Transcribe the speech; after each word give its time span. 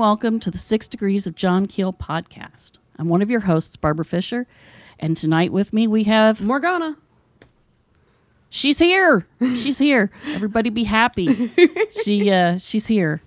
Hello 0.00 0.12
and 0.12 0.18
welcome 0.18 0.40
to 0.40 0.50
the 0.50 0.56
Six 0.56 0.88
Degrees 0.88 1.26
of 1.26 1.34
John 1.34 1.66
Keel 1.66 1.92
podcast. 1.92 2.78
I'm 2.98 3.10
one 3.10 3.20
of 3.20 3.30
your 3.30 3.40
hosts, 3.40 3.76
Barbara 3.76 4.06
Fisher, 4.06 4.46
and 4.98 5.14
tonight 5.14 5.52
with 5.52 5.74
me 5.74 5.86
we 5.86 6.04
have 6.04 6.40
Morgana. 6.40 6.96
she's 8.48 8.78
here. 8.78 9.26
She's 9.42 9.76
here. 9.76 10.10
Everybody 10.28 10.70
be 10.70 10.84
happy. 10.84 11.52
she 12.02 12.30
uh 12.30 12.56
she's 12.56 12.86
here. 12.86 13.20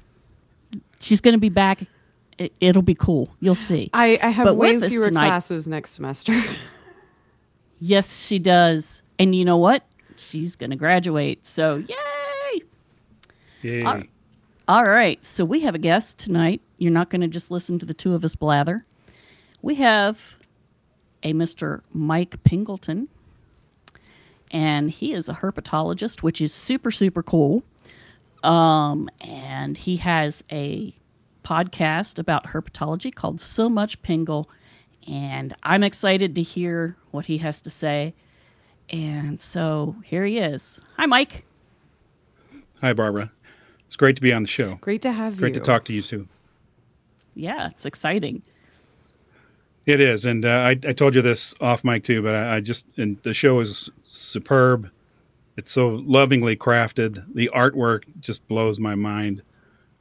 She's 1.00 1.22
going 1.22 1.36
to 1.36 1.40
be 1.40 1.50
back. 1.50 1.86
It, 2.40 2.54
it'll 2.60 2.82
be 2.82 2.96
cool. 2.96 3.30
You'll 3.40 3.54
see. 3.54 3.92
I, 3.94 4.18
I 4.20 4.30
have 4.30 4.46
But 4.48 4.56
way 4.56 4.80
fewer 4.90 5.10
tonight- 5.10 5.28
classes 5.28 5.68
next 5.68 5.92
semester. 5.92 6.34
Yes, 7.80 8.26
she 8.26 8.40
does. 8.40 9.04
And 9.20 9.36
you 9.36 9.46
know 9.46 9.58
what? 9.58 9.84
She's 10.16 10.56
going 10.56 10.70
to 10.72 10.76
graduate. 10.78 11.46
So, 11.46 11.84
yay! 11.86 12.62
Yay. 13.62 13.84
Uh, 13.84 14.04
All 14.74 14.86
right. 14.86 15.24
So, 15.24 15.46
we 15.46 15.60
have 15.60 15.76
a 15.76 15.78
guest 15.78 16.18
tonight. 16.18 16.60
You're 16.80 16.92
not 16.92 17.12
going 17.12 17.22
to 17.22 17.28
just 17.28 17.52
listen 17.52 17.78
to 17.78 17.86
the 17.86 17.94
two 17.94 18.16
of 18.16 18.26
us 18.26 18.34
blather. 18.34 18.88
We 19.62 19.76
have 19.76 20.38
a 21.22 21.32
Mr. 21.32 21.82
Mike 21.94 22.44
Pingleton, 22.44 23.08
and 24.50 24.90
he 24.90 25.14
is 25.14 25.30
a 25.30 25.34
herpetologist, 25.36 26.24
which 26.24 26.42
is 26.42 26.56
super, 26.56 26.90
super 26.90 27.22
cool. 27.22 27.62
Um, 28.42 29.12
and 29.22 29.78
he 29.78 29.98
has 29.98 30.44
a 30.52 30.96
podcast 31.44 32.18
about 32.18 32.48
herpetology 32.48 33.14
called 33.14 33.40
So 33.40 33.70
Much 33.70 34.02
Pingle. 34.02 34.50
And 35.08 35.56
I'm 35.62 35.84
excited 35.84 36.34
to 36.34 36.42
hear 36.42 36.98
what 37.12 37.28
he 37.28 37.38
has 37.38 37.62
to 37.62 37.70
say. 37.70 38.16
And 38.90 39.40
so 39.40 39.98
here 40.04 40.26
he 40.26 40.40
is. 40.40 40.82
Hi, 40.98 41.06
Mike. 41.06 41.46
Hi, 42.82 42.94
Barbara. 42.94 43.32
It's 43.94 43.98
great 43.98 44.16
to 44.16 44.24
be 44.24 44.34
on 44.34 44.42
the 44.42 44.48
show. 44.50 44.80
Great 44.82 45.04
to 45.04 45.12
have 45.12 45.38
Great 45.38 45.50
you. 45.50 45.54
Great 45.54 45.64
to 45.64 45.66
talk 45.72 45.86
to 45.86 45.94
you 45.94 46.02
too. 46.02 46.28
Yeah, 47.36 47.68
it's 47.68 47.86
exciting. 47.86 48.42
It 49.86 50.02
is, 50.02 50.26
and 50.26 50.46
uh, 50.46 50.50
I, 50.50 50.72
I 50.72 50.94
told 50.94 51.14
you 51.14 51.22
this 51.22 51.54
off 51.62 51.84
mic 51.84 52.04
too, 52.04 52.24
but 52.24 52.34
I, 52.34 52.56
I 52.56 52.60
just 52.60 52.88
and 52.98 53.22
the 53.22 53.36
show 53.36 53.60
is 53.60 53.92
superb. 54.04 54.90
It's 55.58 55.70
so 55.70 55.90
lovingly 55.90 56.56
crafted. 56.56 57.24
The 57.36 57.52
artwork 57.54 58.06
just 58.20 58.48
blows 58.48 58.80
my 58.80 58.96
mind. 58.96 59.44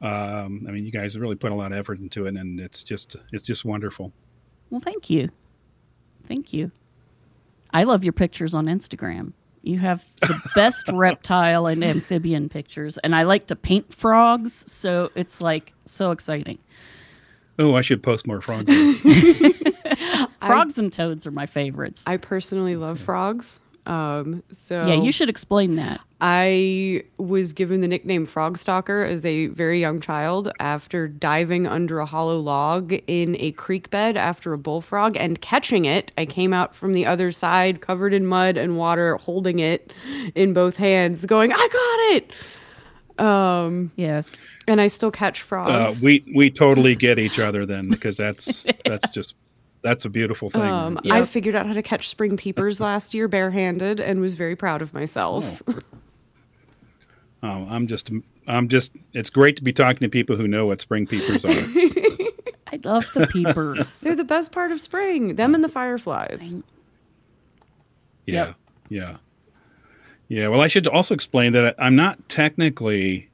Um, 0.01 0.65
I 0.67 0.71
mean, 0.71 0.85
you 0.85 0.91
guys 0.91 1.15
really 1.15 1.35
put 1.35 1.51
a 1.51 1.55
lot 1.55 1.71
of 1.71 1.77
effort 1.77 1.99
into 1.99 2.25
it, 2.25 2.35
and 2.35 2.59
it's 2.59 2.83
just 2.83 3.15
it's 3.31 3.45
just 3.45 3.63
wonderful. 3.63 4.11
Well, 4.71 4.81
thank 4.81 5.11
you. 5.11 5.29
Thank 6.27 6.51
you. 6.51 6.71
I 7.71 7.83
love 7.83 8.03
your 8.03 8.13
pictures 8.13 8.55
on 8.55 8.65
Instagram. 8.65 9.33
You 9.63 9.79
have 9.79 10.03
the 10.21 10.39
best 10.55 10.89
reptile 10.89 11.67
and 11.67 11.83
amphibian 11.83 12.49
pictures, 12.49 12.97
and 12.97 13.15
I 13.15 13.23
like 13.23 13.47
to 13.47 13.55
paint 13.55 13.93
frogs, 13.93 14.69
so 14.71 15.09
it's 15.15 15.39
like 15.39 15.73
so 15.85 16.11
exciting. 16.11 16.59
Oh, 17.57 17.73
I 17.75 17.81
should 17.81 18.03
post 18.03 18.27
more 18.27 18.41
frogs. 18.41 18.69
Frogs 20.45 20.77
and 20.77 20.91
toads 20.91 21.25
are 21.25 21.31
my 21.31 21.45
favorites. 21.45 22.03
I 22.05 22.17
personally 22.17 22.75
love 22.75 22.99
frogs. 22.99 23.59
Um, 23.85 24.43
so 24.51 24.85
yeah, 24.85 24.95
you 24.95 25.11
should 25.11 25.29
explain 25.29 25.75
that. 25.75 26.01
I 26.25 27.03
was 27.17 27.51
given 27.51 27.81
the 27.81 27.87
nickname 27.89 28.25
Frog 28.25 28.57
Stalker 28.57 29.03
as 29.03 29.25
a 29.25 29.47
very 29.47 29.81
young 29.81 29.99
child 29.99 30.49
after 30.61 31.05
diving 31.05 31.67
under 31.67 31.99
a 31.99 32.05
hollow 32.05 32.39
log 32.39 32.93
in 33.07 33.35
a 33.41 33.51
creek 33.51 33.89
bed 33.89 34.15
after 34.15 34.53
a 34.53 34.57
bullfrog 34.57 35.17
and 35.17 35.41
catching 35.41 35.83
it. 35.83 36.13
I 36.17 36.25
came 36.25 36.53
out 36.53 36.73
from 36.75 36.93
the 36.93 37.05
other 37.05 37.33
side 37.33 37.81
covered 37.81 38.13
in 38.13 38.25
mud 38.25 38.55
and 38.55 38.77
water, 38.77 39.17
holding 39.17 39.59
it 39.59 39.91
in 40.33 40.53
both 40.53 40.77
hands, 40.77 41.25
going, 41.25 41.51
"I 41.51 41.57
got 41.57 42.15
it!" 42.15 43.21
Um, 43.21 43.91
Yes. 43.97 44.47
and 44.65 44.79
I 44.79 44.87
still 44.87 45.11
catch 45.11 45.41
uh, 45.41 45.43
frogs. 45.43 46.01
we 46.01 46.23
we 46.33 46.49
totally 46.49 46.95
get 46.95 47.19
each 47.19 47.37
other 47.37 47.65
then, 47.65 47.89
because 47.89 48.15
that's 48.15 48.65
that's 48.85 49.09
just 49.11 49.35
that's 49.81 50.05
a 50.05 50.09
beautiful 50.09 50.49
thing. 50.49 50.61
Um, 50.61 50.99
Yep. 51.03 51.13
I 51.13 51.25
figured 51.25 51.55
out 51.55 51.65
how 51.67 51.73
to 51.73 51.83
catch 51.83 52.07
spring 52.07 52.37
peepers 52.37 52.79
last 52.79 53.13
year 53.13 53.27
barehanded 53.27 53.99
and 53.99 54.21
was 54.21 54.35
very 54.35 54.55
proud 54.55 54.81
of 54.81 54.93
myself. 54.93 55.61
Oh, 55.67 55.79
I'm 57.47 57.87
just 57.87 58.11
I'm 58.47 58.67
just. 58.69 58.91
It's 59.13 59.29
great 59.29 59.55
to 59.57 59.63
be 59.63 59.73
talking 59.73 59.99
to 59.99 60.09
people 60.09 60.35
who 60.35 60.47
know 60.47 60.65
what 60.65 60.81
spring 60.81 61.05
peepers 61.07 61.43
are. 61.45 61.49
I 61.51 62.79
love 62.83 63.09
the 63.13 63.27
peepers. 63.31 63.99
They're 64.01 64.15
the 64.15 64.23
best 64.23 64.51
part 64.51 64.71
of 64.71 64.81
spring. 64.81 65.35
Them 65.35 65.53
and 65.53 65.63
the 65.63 65.69
fireflies. 65.69 66.55
Yeah, 68.25 68.45
Yep. 68.47 68.55
yeah, 68.89 69.17
yeah. 70.29 70.47
Well, 70.47 70.61
I 70.61 70.67
should 70.67 70.87
also 70.87 71.13
explain 71.13 71.51
that 71.53 71.75
I'm 71.77 71.95
not 71.95 72.27
technically 72.29 73.29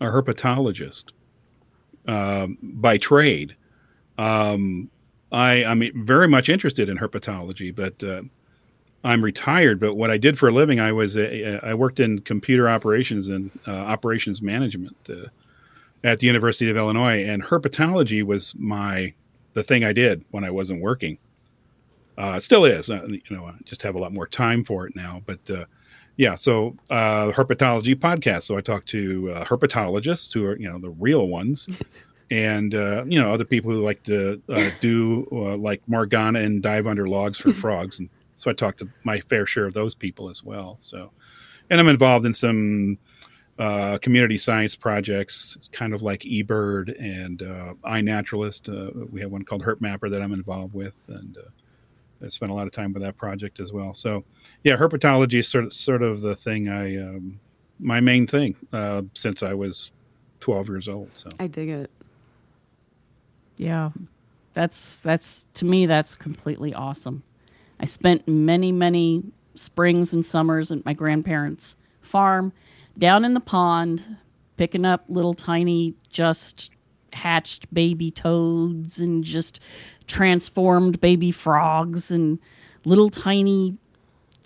a 0.00 0.06
herpetologist 0.06 1.06
um, 2.06 2.58
by 2.62 2.98
trade. 2.98 3.56
Um, 4.18 4.90
I, 5.32 5.64
I'm 5.64 5.82
very 6.04 6.28
much 6.28 6.48
interested 6.48 6.88
in 6.88 6.98
herpetology, 6.98 7.74
but 7.74 8.04
uh, 8.04 8.22
I'm 9.04 9.22
retired. 9.22 9.78
But 9.78 9.94
what 9.94 10.10
I 10.10 10.18
did 10.18 10.38
for 10.38 10.48
a 10.48 10.52
living, 10.52 10.80
I 10.80 10.92
was 10.92 11.16
a, 11.16 11.64
I 11.64 11.74
worked 11.74 12.00
in 12.00 12.20
computer 12.20 12.68
operations 12.68 13.28
and 13.28 13.50
uh, 13.66 13.72
operations 13.72 14.40
management 14.40 14.96
uh, 15.08 15.28
at 16.02 16.18
the 16.18 16.26
University 16.26 16.70
of 16.70 16.76
Illinois, 16.76 17.24
and 17.24 17.42
herpetology 17.42 18.22
was 18.24 18.54
my 18.58 19.12
the 19.52 19.62
thing 19.62 19.84
I 19.84 19.92
did 19.92 20.24
when 20.30 20.44
I 20.44 20.50
wasn't 20.50 20.80
working. 20.80 21.18
Uh, 22.16 22.40
still 22.40 22.64
is. 22.64 22.90
Uh, 22.90 23.06
you 23.06 23.22
know, 23.30 23.46
I 23.46 23.54
just 23.64 23.82
have 23.82 23.94
a 23.94 23.98
lot 23.98 24.12
more 24.12 24.26
time 24.26 24.64
for 24.64 24.86
it 24.86 24.96
now. 24.96 25.22
But 25.26 25.50
uh, 25.50 25.64
yeah, 26.16 26.36
so 26.36 26.76
uh, 26.90 27.32
herpetology 27.32 27.94
podcast. 27.96 28.44
So 28.44 28.56
I 28.56 28.60
talk 28.60 28.86
to 28.86 29.32
uh, 29.32 29.44
herpetologists 29.44 30.32
who 30.32 30.44
are 30.46 30.56
you 30.56 30.68
know 30.68 30.78
the 30.78 30.90
real 30.90 31.28
ones, 31.28 31.68
and 32.30 32.74
uh, 32.74 33.04
you 33.06 33.20
know 33.20 33.32
other 33.32 33.44
people 33.44 33.72
who 33.72 33.84
like 33.84 34.02
to 34.04 34.40
uh, 34.48 34.70
do 34.80 35.26
uh, 35.32 35.56
like 35.56 35.82
Morgana 35.88 36.40
and 36.40 36.62
dive 36.62 36.86
under 36.86 37.08
logs 37.08 37.38
for 37.38 37.52
frogs. 37.54 37.98
And 37.98 38.08
so 38.44 38.50
I 38.50 38.54
talk 38.54 38.76
to 38.78 38.88
my 39.04 39.20
fair 39.20 39.46
share 39.46 39.64
of 39.64 39.72
those 39.72 39.94
people 39.94 40.28
as 40.28 40.44
well. 40.44 40.76
So, 40.78 41.10
and 41.70 41.80
I'm 41.80 41.88
involved 41.88 42.26
in 42.26 42.34
some 42.34 42.98
uh, 43.58 43.96
community 44.02 44.36
science 44.36 44.76
projects, 44.76 45.56
kind 45.72 45.94
of 45.94 46.02
like 46.02 46.20
eBird 46.20 46.94
and 47.00 47.40
uh, 47.40 47.72
iNaturalist. 47.86 48.68
Uh, 48.68 49.06
we 49.10 49.22
have 49.22 49.30
one 49.30 49.44
called 49.44 49.62
Herp 49.64 49.80
Mapper 49.80 50.10
that 50.10 50.20
I'm 50.20 50.34
involved 50.34 50.74
with, 50.74 50.92
and 51.08 51.38
uh, 51.38 51.48
I 52.22 52.28
spent 52.28 52.52
a 52.52 52.54
lot 52.54 52.66
of 52.66 52.72
time 52.74 52.92
with 52.92 53.02
that 53.02 53.16
project 53.16 53.60
as 53.60 53.72
well. 53.72 53.94
So, 53.94 54.24
yeah, 54.62 54.76
herpetology 54.76 55.38
is 55.38 55.48
sort 55.48 55.64
of 55.64 55.72
sort 55.72 56.02
of 56.02 56.20
the 56.20 56.36
thing 56.36 56.68
I 56.68 56.98
um, 56.98 57.40
my 57.78 58.00
main 58.00 58.26
thing 58.26 58.56
uh, 58.74 59.02
since 59.14 59.42
I 59.42 59.54
was 59.54 59.90
12 60.40 60.68
years 60.68 60.86
old. 60.86 61.08
So, 61.14 61.30
I 61.40 61.46
dig 61.46 61.70
it. 61.70 61.90
Yeah. 63.56 63.90
That's 64.52 64.96
that's 64.96 65.46
to 65.54 65.64
me 65.64 65.86
that's 65.86 66.14
completely 66.14 66.74
awesome. 66.74 67.22
I 67.84 67.86
spent 67.86 68.26
many 68.26 68.72
many 68.72 69.22
springs 69.56 70.14
and 70.14 70.24
summers 70.24 70.72
at 70.72 70.86
my 70.86 70.94
grandparents' 70.94 71.76
farm 72.00 72.54
down 72.96 73.26
in 73.26 73.34
the 73.34 73.40
pond 73.40 74.16
picking 74.56 74.86
up 74.86 75.04
little 75.10 75.34
tiny 75.34 75.92
just 76.08 76.70
hatched 77.12 77.72
baby 77.74 78.10
toads 78.10 79.00
and 79.00 79.22
just 79.22 79.60
transformed 80.06 80.98
baby 81.02 81.30
frogs 81.30 82.10
and 82.10 82.38
little 82.86 83.10
tiny 83.10 83.76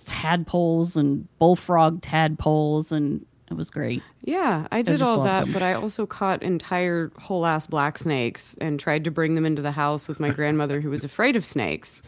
tadpoles 0.04 0.96
and 0.96 1.28
bullfrog 1.38 2.02
tadpoles 2.02 2.90
and 2.90 3.24
it 3.50 3.56
was 3.56 3.70
great. 3.70 4.02
Yeah, 4.24 4.66
I 4.70 4.82
did 4.82 4.98
just 4.98 5.02
all 5.08 5.24
that, 5.24 5.44
them. 5.44 5.52
but 5.52 5.62
I 5.62 5.72
also 5.74 6.04
caught 6.06 6.42
entire 6.42 7.10
whole 7.18 7.46
ass 7.46 7.66
black 7.66 7.96
snakes 7.98 8.54
and 8.60 8.78
tried 8.78 9.04
to 9.04 9.10
bring 9.10 9.34
them 9.34 9.46
into 9.46 9.62
the 9.62 9.72
house 9.72 10.06
with 10.08 10.20
my 10.20 10.30
grandmother 10.30 10.80
who 10.80 10.90
was 10.90 11.02
afraid 11.04 11.34
of 11.36 11.44
snakes. 11.46 12.02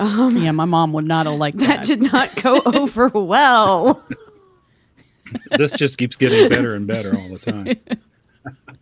yeah, 0.00 0.50
my 0.50 0.64
mom 0.64 0.92
would 0.94 1.04
not 1.06 1.26
have 1.26 1.36
liked 1.36 1.58
That 1.58 1.78
that. 1.78 1.84
did 1.86 2.02
not 2.02 2.34
go 2.42 2.60
over 2.66 3.08
well. 3.08 4.06
this 5.58 5.72
just 5.72 5.98
keeps 5.98 6.16
getting 6.16 6.48
better 6.48 6.74
and 6.74 6.86
better 6.86 7.14
all 7.16 7.28
the 7.28 7.38
time. 7.38 7.76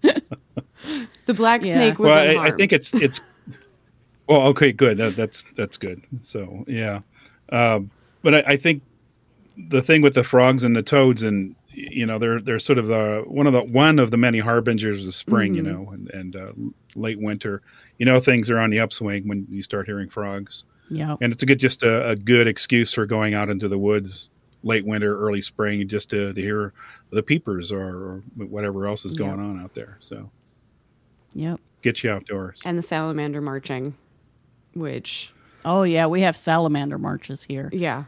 The 1.26 1.34
black 1.34 1.64
Yeah. 1.64 1.74
snake 1.74 1.98
was 1.98 2.08
well, 2.08 2.40
I, 2.40 2.46
I 2.46 2.50
think 2.50 2.72
it's 2.72 2.92
it's. 2.94 3.20
Well, 4.28 4.40
okay, 4.48 4.72
good. 4.72 4.96
That, 4.98 5.14
that's 5.16 5.44
that's 5.56 5.76
good. 5.76 6.02
So 6.20 6.64
yeah, 6.66 7.00
um, 7.52 7.90
but 8.22 8.34
I, 8.36 8.42
I 8.52 8.56
think 8.56 8.82
the 9.68 9.82
thing 9.82 10.02
with 10.02 10.14
the 10.14 10.24
frogs 10.24 10.64
and 10.64 10.74
the 10.74 10.82
toads, 10.82 11.22
and 11.22 11.54
you 11.90 12.06
know, 12.06 12.18
they're 12.18 12.40
they're 12.40 12.58
sort 12.60 12.78
of 12.78 12.86
the 12.86 13.22
one 13.26 13.46
of 13.46 13.52
the 13.52 13.62
one 13.62 13.98
of 13.98 14.10
the 14.10 14.16
many 14.16 14.38
harbingers 14.40 15.04
of 15.06 15.14
spring. 15.14 15.54
You 15.54 15.62
know, 15.62 15.90
and 15.92 16.10
and 16.10 16.36
uh, 16.36 16.52
late 16.94 17.18
winter. 17.20 17.62
You 17.98 18.06
know, 18.06 18.20
things 18.20 18.48
are 18.50 18.58
on 18.58 18.70
the 18.70 18.80
upswing 18.80 19.28
when 19.28 19.46
you 19.50 19.62
start 19.62 19.86
hearing 19.86 20.08
frogs, 20.08 20.64
Yeah. 20.88 21.16
and 21.20 21.32
it's 21.32 21.42
a 21.42 21.46
good 21.46 21.58
just 21.60 21.82
a, 21.82 22.08
a 22.10 22.16
good 22.16 22.46
excuse 22.46 22.94
for 22.94 23.04
going 23.04 23.34
out 23.34 23.50
into 23.50 23.68
the 23.68 23.76
woods 23.78 24.28
late 24.62 24.84
winter, 24.86 25.18
early 25.18 25.40
spring, 25.42 25.86
just 25.88 26.10
to, 26.10 26.32
to 26.34 26.40
hear 26.40 26.72
the 27.10 27.22
peepers 27.22 27.70
or, 27.72 27.82
or 27.82 28.22
whatever 28.36 28.86
else 28.86 29.04
is 29.04 29.12
Yeah. 29.14 29.18
going 29.26 29.40
on 29.40 29.60
out 29.62 29.74
there. 29.74 29.98
So 30.00 30.30
Yep. 31.34 31.60
get 31.82 32.02
you 32.02 32.10
outdoors. 32.10 32.58
and 32.64 32.76
the 32.78 32.82
salamander 32.82 33.40
marching, 33.40 33.94
which 34.74 35.32
Oh 35.64 35.82
yeah, 35.82 36.06
we 36.06 36.22
have 36.22 36.36
salamander 36.36 36.98
marches 36.98 37.44
here. 37.44 37.68
yeah, 37.72 38.04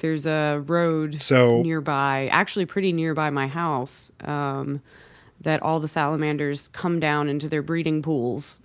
there's 0.00 0.26
a 0.26 0.62
road 0.66 1.22
So 1.22 1.62
nearby, 1.62 2.28
actually 2.32 2.66
pretty 2.66 2.92
nearby 2.92 3.30
my 3.30 3.46
house, 3.46 4.10
um, 4.24 4.82
that 5.40 5.62
all 5.62 5.80
the 5.80 5.88
salamanders 5.88 6.68
come 6.68 7.00
down 7.00 7.28
into 7.28 7.48
their 7.48 7.62
breeding 7.62 8.02
pools 8.02 8.60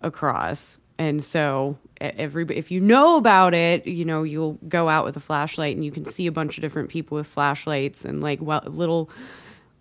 across. 0.00 0.78
And 0.98 1.22
so 1.22 1.76
every 2.00 2.46
if 2.50 2.70
you 2.70 2.80
know 2.80 3.16
about 3.16 3.54
it, 3.54 3.86
you 3.86 4.04
know 4.04 4.22
you'll 4.22 4.58
go 4.68 4.88
out 4.88 5.04
with 5.04 5.16
a 5.16 5.20
flashlight 5.20 5.74
and 5.76 5.84
you 5.84 5.90
can 5.90 6.04
see 6.04 6.26
a 6.26 6.32
bunch 6.32 6.56
of 6.56 6.62
different 6.62 6.88
people 6.88 7.16
with 7.16 7.26
flashlights 7.26 8.04
and 8.04 8.22
like 8.22 8.40
well, 8.40 8.62
little 8.66 9.10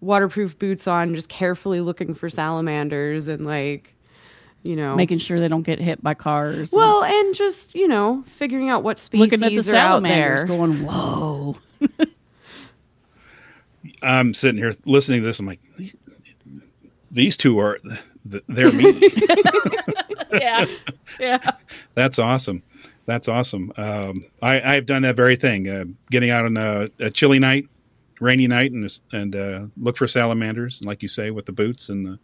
waterproof 0.01 0.57
boots 0.59 0.87
on, 0.87 1.15
just 1.15 1.29
carefully 1.29 1.81
looking 1.81 2.13
for 2.13 2.29
salamanders 2.29 3.27
and 3.27 3.45
like 3.45 3.92
you 4.63 4.75
know 4.75 4.95
making 4.95 5.19
sure 5.19 5.39
they 5.39 5.47
don't 5.47 5.63
get 5.63 5.79
hit 5.79 6.01
by 6.01 6.13
cars. 6.13 6.71
Well, 6.71 7.03
and, 7.03 7.13
and 7.13 7.35
just 7.35 7.75
you 7.75 7.87
know 7.87 8.23
figuring 8.25 8.69
out 8.69 8.83
what 8.83 8.99
species 8.99 9.31
looking 9.31 9.45
at 9.45 9.49
the 9.49 9.57
are 9.57 9.61
salamanders, 9.61 10.41
out 10.41 10.47
there. 10.47 10.57
going 10.57 10.83
whoa. 10.83 11.55
I'm 14.01 14.33
sitting 14.33 14.57
here 14.57 14.75
listening 14.85 15.21
to 15.21 15.27
this. 15.27 15.39
I'm 15.39 15.45
like, 15.45 15.59
these, 15.77 15.95
these 17.11 17.37
two 17.37 17.59
are 17.59 17.79
they're 18.25 18.71
me. 18.71 19.09
yeah, 20.33 20.65
yeah. 21.19 21.51
That's 21.95 22.19
awesome. 22.19 22.63
That's 23.05 23.27
awesome. 23.27 23.73
Um, 23.75 24.25
I, 24.41 24.75
I've 24.75 24.85
done 24.85 25.01
that 25.01 25.15
very 25.15 25.35
thing. 25.35 25.69
Uh, 25.69 25.85
getting 26.09 26.29
out 26.29 26.45
on 26.45 26.55
a, 26.55 26.89
a, 26.99 27.11
chilly 27.11 27.39
night, 27.39 27.67
rainy 28.21 28.47
night, 28.47 28.71
and 28.71 28.99
and 29.11 29.35
uh, 29.35 29.65
look 29.77 29.97
for 29.97 30.07
salamanders, 30.07 30.81
like 30.83 31.01
you 31.01 31.09
say, 31.09 31.31
with 31.31 31.45
the 31.45 31.51
boots 31.51 31.89
and 31.89 32.05
the, 32.05 32.19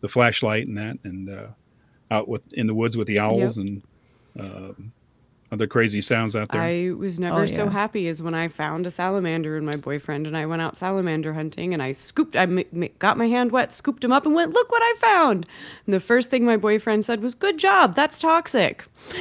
the 0.00 0.08
flashlight 0.08 0.66
and 0.66 0.76
that, 0.76 0.98
and 1.04 1.30
uh, 1.30 1.46
out 2.10 2.28
with 2.28 2.52
in 2.52 2.66
the 2.66 2.74
woods 2.74 2.96
with 2.96 3.06
the 3.06 3.18
owls 3.18 3.56
yep. 3.56 3.66
and 3.66 3.82
um, 4.38 4.92
other 5.54 5.66
crazy 5.68 6.02
sounds 6.02 6.34
out 6.34 6.50
there. 6.50 6.60
I 6.60 6.90
was 6.90 7.20
never 7.20 7.40
oh, 7.40 7.44
yeah. 7.44 7.54
so 7.54 7.68
happy 7.68 8.08
as 8.08 8.20
when 8.20 8.34
I 8.34 8.48
found 8.48 8.86
a 8.86 8.90
salamander 8.90 9.56
and 9.56 9.64
my 9.64 9.76
boyfriend 9.76 10.26
and 10.26 10.36
I 10.36 10.46
went 10.46 10.60
out 10.62 10.76
salamander 10.76 11.32
hunting 11.32 11.72
and 11.72 11.80
I 11.82 11.92
scooped, 11.92 12.34
I 12.34 12.42
m- 12.42 12.58
m- 12.58 12.88
got 12.98 13.16
my 13.16 13.28
hand 13.28 13.52
wet, 13.52 13.72
scooped 13.72 14.02
him 14.02 14.10
up 14.10 14.26
and 14.26 14.34
went, 14.34 14.52
look 14.52 14.72
what 14.72 14.82
I 14.82 14.94
found. 14.98 15.46
And 15.86 15.94
the 15.94 16.00
first 16.00 16.28
thing 16.28 16.44
my 16.44 16.56
boyfriend 16.56 17.06
said 17.06 17.22
was, 17.22 17.36
good 17.36 17.58
job, 17.58 17.94
that's 17.94 18.18
toxic. 18.18 18.84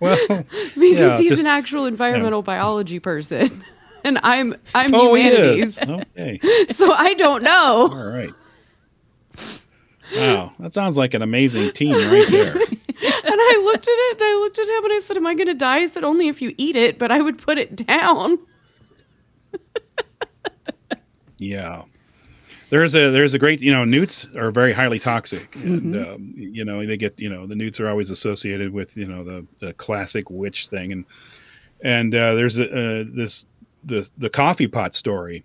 well, 0.00 0.16
because 0.28 0.76
yeah, 0.76 1.18
he's 1.18 1.30
just, 1.30 1.42
an 1.42 1.48
actual 1.48 1.86
environmental 1.86 2.40
yeah. 2.40 2.46
biology 2.46 3.00
person. 3.00 3.64
And 4.02 4.18
I'm 4.22 4.56
I'm 4.74 4.94
oh, 4.94 5.14
humanities. 5.14 5.78
Okay. 5.78 6.40
so 6.70 6.90
I 6.90 7.12
don't 7.12 7.42
know. 7.42 7.90
All 7.92 8.06
right. 8.06 8.32
Wow, 10.14 10.50
that 10.58 10.74
sounds 10.74 10.96
like 10.96 11.14
an 11.14 11.22
amazing 11.22 11.72
team 11.72 11.94
right 11.94 12.30
there. 12.30 12.56
and 13.02 13.40
I 13.40 13.62
looked 13.64 13.86
at 13.86 13.92
it 13.92 14.16
and 14.20 14.24
I 14.24 14.34
looked 14.40 14.58
at 14.58 14.68
him 14.68 14.84
and 14.84 14.92
I 14.92 14.98
said, 14.98 15.16
Am 15.16 15.26
I 15.26 15.34
going 15.34 15.46
to 15.46 15.54
die? 15.54 15.80
He 15.80 15.88
said, 15.88 16.04
Only 16.04 16.28
if 16.28 16.42
you 16.42 16.54
eat 16.58 16.76
it, 16.76 16.98
but 16.98 17.10
I 17.10 17.20
would 17.20 17.38
put 17.38 17.58
it 17.58 17.86
down. 17.86 18.38
yeah. 21.38 21.82
There's 22.70 22.94
a 22.94 23.10
there's 23.10 23.34
a 23.34 23.38
great 23.38 23.60
you 23.60 23.72
know 23.72 23.84
newts 23.84 24.26
are 24.36 24.52
very 24.52 24.72
highly 24.72 25.00
toxic 25.00 25.56
and 25.56 25.94
mm-hmm. 25.94 26.14
um, 26.14 26.32
you 26.36 26.64
know 26.64 26.86
they 26.86 26.96
get 26.96 27.18
you 27.18 27.28
know 27.28 27.44
the 27.44 27.56
newts 27.56 27.80
are 27.80 27.88
always 27.88 28.10
associated 28.10 28.72
with 28.72 28.96
you 28.96 29.06
know 29.06 29.24
the, 29.24 29.44
the 29.58 29.72
classic 29.72 30.30
witch 30.30 30.68
thing 30.68 30.92
and 30.92 31.04
and 31.82 32.14
uh, 32.14 32.34
there's 32.36 32.60
a, 32.60 32.66
uh, 32.66 33.04
this 33.08 33.44
the 33.82 34.08
the 34.18 34.30
coffee 34.30 34.68
pot 34.68 34.94
story 34.94 35.44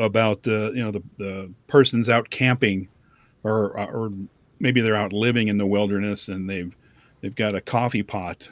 about 0.00 0.46
uh, 0.48 0.72
you 0.72 0.82
know 0.82 0.90
the 0.90 1.02
the 1.18 1.52
person's 1.68 2.08
out 2.08 2.28
camping 2.30 2.88
or 3.44 3.78
or 3.78 4.12
maybe 4.58 4.80
they're 4.80 4.96
out 4.96 5.12
living 5.12 5.48
in 5.48 5.58
the 5.58 5.66
wilderness 5.66 6.28
and 6.28 6.48
they've 6.48 6.76
they've 7.20 7.34
got 7.34 7.54
a 7.54 7.60
coffee 7.60 8.02
pot 8.02 8.48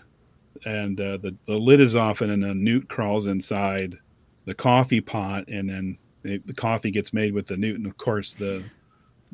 and 0.65 1.01
uh, 1.01 1.17
the 1.19 1.35
the 1.47 1.55
lid 1.55 1.81
is 1.81 1.95
off 1.95 2.21
and 2.21 2.45
a 2.45 2.55
newt 2.55 2.89
crawls 2.89 3.27
inside 3.27 3.97
the 4.45 4.55
coffee 4.55 5.01
pot 5.01 5.47
and 5.49 5.69
then 5.69 5.99
the 6.23 6.55
coffee 6.55 6.91
gets 6.91 7.13
made 7.13 7.33
with 7.33 7.47
the 7.47 7.57
newt 7.57 7.77
and 7.77 7.87
of 7.87 7.97
course 7.97 8.35
the 8.35 8.63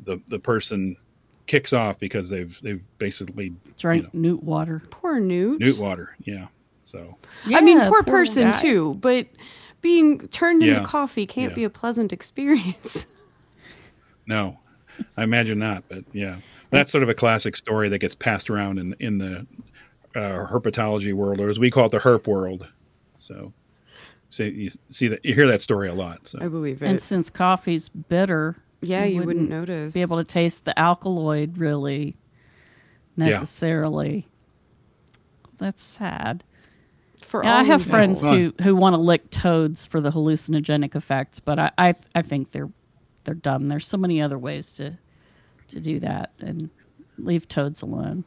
the 0.05 0.19
the 0.27 0.39
person 0.39 0.95
kicks 1.47 1.73
off 1.73 1.99
because 1.99 2.29
they've 2.29 2.59
they've 2.61 2.81
basically 2.97 3.53
drank 3.77 4.03
you 4.03 4.09
know, 4.13 4.29
newt 4.29 4.43
water. 4.43 4.81
Poor 4.89 5.19
newt. 5.19 5.59
Newt 5.59 5.77
water, 5.77 6.15
yeah. 6.23 6.47
So 6.83 7.17
yeah, 7.45 7.57
I 7.57 7.61
mean, 7.61 7.79
poor, 7.81 8.03
poor 8.03 8.03
person 8.03 8.51
guy. 8.51 8.61
too, 8.61 8.95
but 8.95 9.27
being 9.81 10.27
turned 10.29 10.63
into 10.63 10.83
coffee 10.83 11.25
can't 11.25 11.51
yeah. 11.51 11.55
be 11.55 11.63
a 11.63 11.69
pleasant 11.69 12.13
experience. 12.13 13.07
No, 14.27 14.57
I 15.17 15.23
imagine 15.23 15.59
not, 15.59 15.83
but 15.89 16.03
yeah, 16.13 16.37
that's 16.71 16.91
sort 16.91 17.03
of 17.03 17.09
a 17.09 17.13
classic 17.13 17.55
story 17.55 17.89
that 17.89 17.99
gets 17.99 18.15
passed 18.15 18.49
around 18.49 18.79
in 18.79 18.95
in 18.99 19.17
the 19.17 19.45
uh, 20.15 20.47
herpetology 20.47 21.13
world, 21.13 21.39
or 21.39 21.49
as 21.49 21.59
we 21.59 21.69
call 21.69 21.85
it, 21.85 21.91
the 21.91 21.99
herp 21.99 22.27
world. 22.27 22.67
So, 23.17 23.53
see, 24.29 24.49
you 24.49 24.71
see 24.89 25.07
that 25.07 25.23
you 25.23 25.33
hear 25.33 25.47
that 25.47 25.61
story 25.61 25.89
a 25.89 25.93
lot. 25.93 26.27
So 26.27 26.39
I 26.41 26.47
believe 26.47 26.81
it. 26.81 26.87
And 26.87 27.01
since 27.01 27.29
coffee's 27.29 27.89
bitter, 27.89 28.55
yeah, 28.81 29.03
you, 29.03 29.15
you 29.15 29.19
wouldn't, 29.19 29.49
wouldn't, 29.49 29.49
notice. 29.49 29.93
Be 29.93 30.01
able 30.01 30.17
to 30.17 30.23
taste 30.23 30.65
the 30.65 30.77
alkaloid 30.79 31.57
really 31.57 32.15
necessarily. 33.17 34.15
Yeah. 34.15 35.19
That's 35.57 35.83
sad. 35.83 36.43
For 37.21 37.43
yeah, 37.43 37.57
I 37.57 37.63
have 37.63 37.83
friends 37.83 38.21
who 38.21 38.53
who 38.61 38.75
want 38.75 38.93
to 38.93 39.01
lick 39.01 39.31
toads 39.31 39.85
for 39.85 39.99
the 39.99 40.11
hallucinogenic 40.11 40.95
effects, 40.95 41.39
but 41.39 41.57
I, 41.57 41.71
I 41.77 41.95
I 42.13 42.21
think 42.21 42.51
they're 42.51 42.69
they're 43.25 43.35
dumb. 43.35 43.67
There's 43.67 43.87
so 43.87 43.97
many 43.97 44.21
other 44.21 44.37
ways 44.37 44.71
to 44.73 44.97
to 45.69 45.79
do 45.79 45.99
that 45.99 46.31
and 46.39 46.69
leave 47.17 47.47
toads 47.47 47.81
alone. 47.81 48.23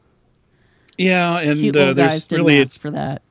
Yeah, 0.97 1.38
and 1.38 1.59
Cute 1.59 1.76
uh, 1.76 1.93
there's 1.93 2.26
really 2.31 2.59
it's 2.59 2.78
for 2.78 2.90
that. 2.90 3.23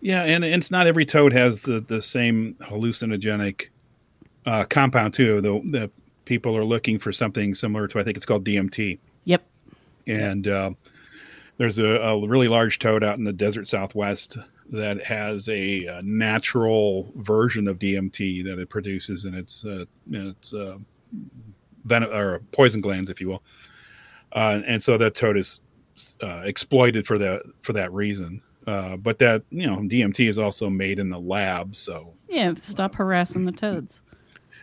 Yeah, 0.00 0.22
and, 0.22 0.44
and 0.44 0.62
it's 0.62 0.70
not 0.70 0.86
every 0.86 1.06
toad 1.06 1.32
has 1.32 1.62
the 1.62 1.80
the 1.80 2.02
same 2.02 2.56
hallucinogenic 2.60 3.68
uh, 4.46 4.64
compound 4.64 5.14
too. 5.14 5.40
The 5.40 5.60
the 5.70 5.90
people 6.24 6.56
are 6.56 6.64
looking 6.64 6.98
for 6.98 7.12
something 7.12 7.54
similar 7.54 7.88
to 7.88 7.98
I 7.98 8.04
think 8.04 8.16
it's 8.16 8.26
called 8.26 8.44
DMT. 8.44 8.98
Yep. 9.24 9.42
And 10.06 10.48
uh, 10.48 10.70
there's 11.56 11.78
a, 11.78 11.86
a, 11.86 12.26
really 12.26 12.48
large 12.48 12.78
toad 12.78 13.02
out 13.02 13.16
in 13.16 13.24
the 13.24 13.32
desert 13.32 13.68
southwest 13.68 14.36
that 14.74 15.04
has 15.04 15.48
a, 15.48 15.84
a, 15.86 16.02
natural 16.02 17.12
version 17.16 17.68
of 17.68 17.78
DMT 17.78 18.44
that 18.44 18.58
it 18.58 18.68
produces, 18.68 19.24
and 19.24 19.34
it's 19.34 19.64
uh, 19.64 19.84
it's 20.10 20.52
uh, 20.52 20.78
venom 21.84 22.10
or 22.12 22.40
poison 22.52 22.80
glands, 22.80 23.10
if 23.10 23.20
you 23.20 23.28
will. 23.28 23.42
Uh, 24.32 24.60
and 24.66 24.82
so 24.82 24.98
that 24.98 25.14
toad 25.14 25.36
is 25.36 25.60
uh, 26.22 26.42
exploited 26.44 27.06
for 27.06 27.18
that 27.18 27.42
for 27.62 27.72
that 27.72 27.92
reason. 27.92 28.42
Uh, 28.66 28.96
but 28.96 29.18
that 29.18 29.42
you 29.50 29.66
know 29.66 29.76
DMT 29.76 30.28
is 30.28 30.38
also 30.38 30.68
made 30.70 30.98
in 30.98 31.10
the 31.10 31.20
lab, 31.20 31.76
so 31.76 32.12
yeah. 32.28 32.54
Stop 32.56 32.94
harassing 32.94 33.44
the 33.44 33.52
toads. 33.52 34.00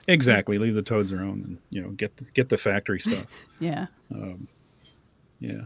Exactly. 0.07 0.57
Leave 0.57 0.73
the 0.73 0.81
toads 0.81 1.11
alone, 1.11 1.43
and 1.45 1.57
you 1.69 1.81
know 1.81 1.89
get 1.91 2.17
the, 2.17 2.25
get 2.33 2.49
the 2.49 2.57
factory 2.57 2.99
stuff. 2.99 3.27
yeah. 3.59 3.87
Um, 4.13 4.47
yeah. 5.39 5.61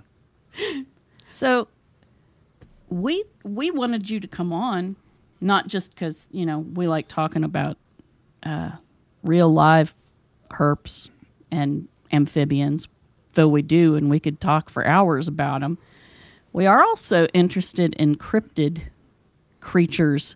So 1.29 1.67
we 2.89 3.23
we 3.43 3.71
wanted 3.71 4.09
you 4.09 4.19
to 4.19 4.27
come 4.27 4.53
on, 4.53 4.95
not 5.41 5.67
just 5.67 5.93
because 5.93 6.27
you 6.31 6.45
know 6.45 6.59
we 6.59 6.87
like 6.87 7.07
talking 7.07 7.43
about 7.43 7.77
uh, 8.43 8.71
real 9.23 9.51
live 9.51 9.93
herps 10.51 11.09
and 11.51 11.87
amphibians, 12.11 12.87
though 13.33 13.47
we 13.47 13.61
do, 13.61 13.95
and 13.95 14.09
we 14.09 14.19
could 14.19 14.39
talk 14.39 14.69
for 14.69 14.85
hours 14.85 15.27
about 15.27 15.61
them. 15.61 15.77
We 16.53 16.65
are 16.65 16.81
also 16.81 17.25
interested 17.27 17.93
in 17.95 18.15
cryptid 18.15 18.81
creatures 19.59 20.35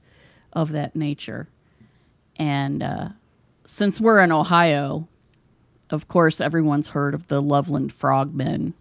of 0.51 0.71
that 0.71 0.95
nature, 0.95 1.47
and 2.35 2.83
uh, 2.83 3.09
since 3.65 4.01
we're 4.01 4.19
in 4.21 4.31
Ohio, 4.31 5.07
of 5.91 6.07
course, 6.07 6.41
everyone's 6.41 6.89
heard 6.89 7.13
of 7.13 7.27
the 7.27 7.41
Loveland 7.41 7.93
frogmen 7.93 8.73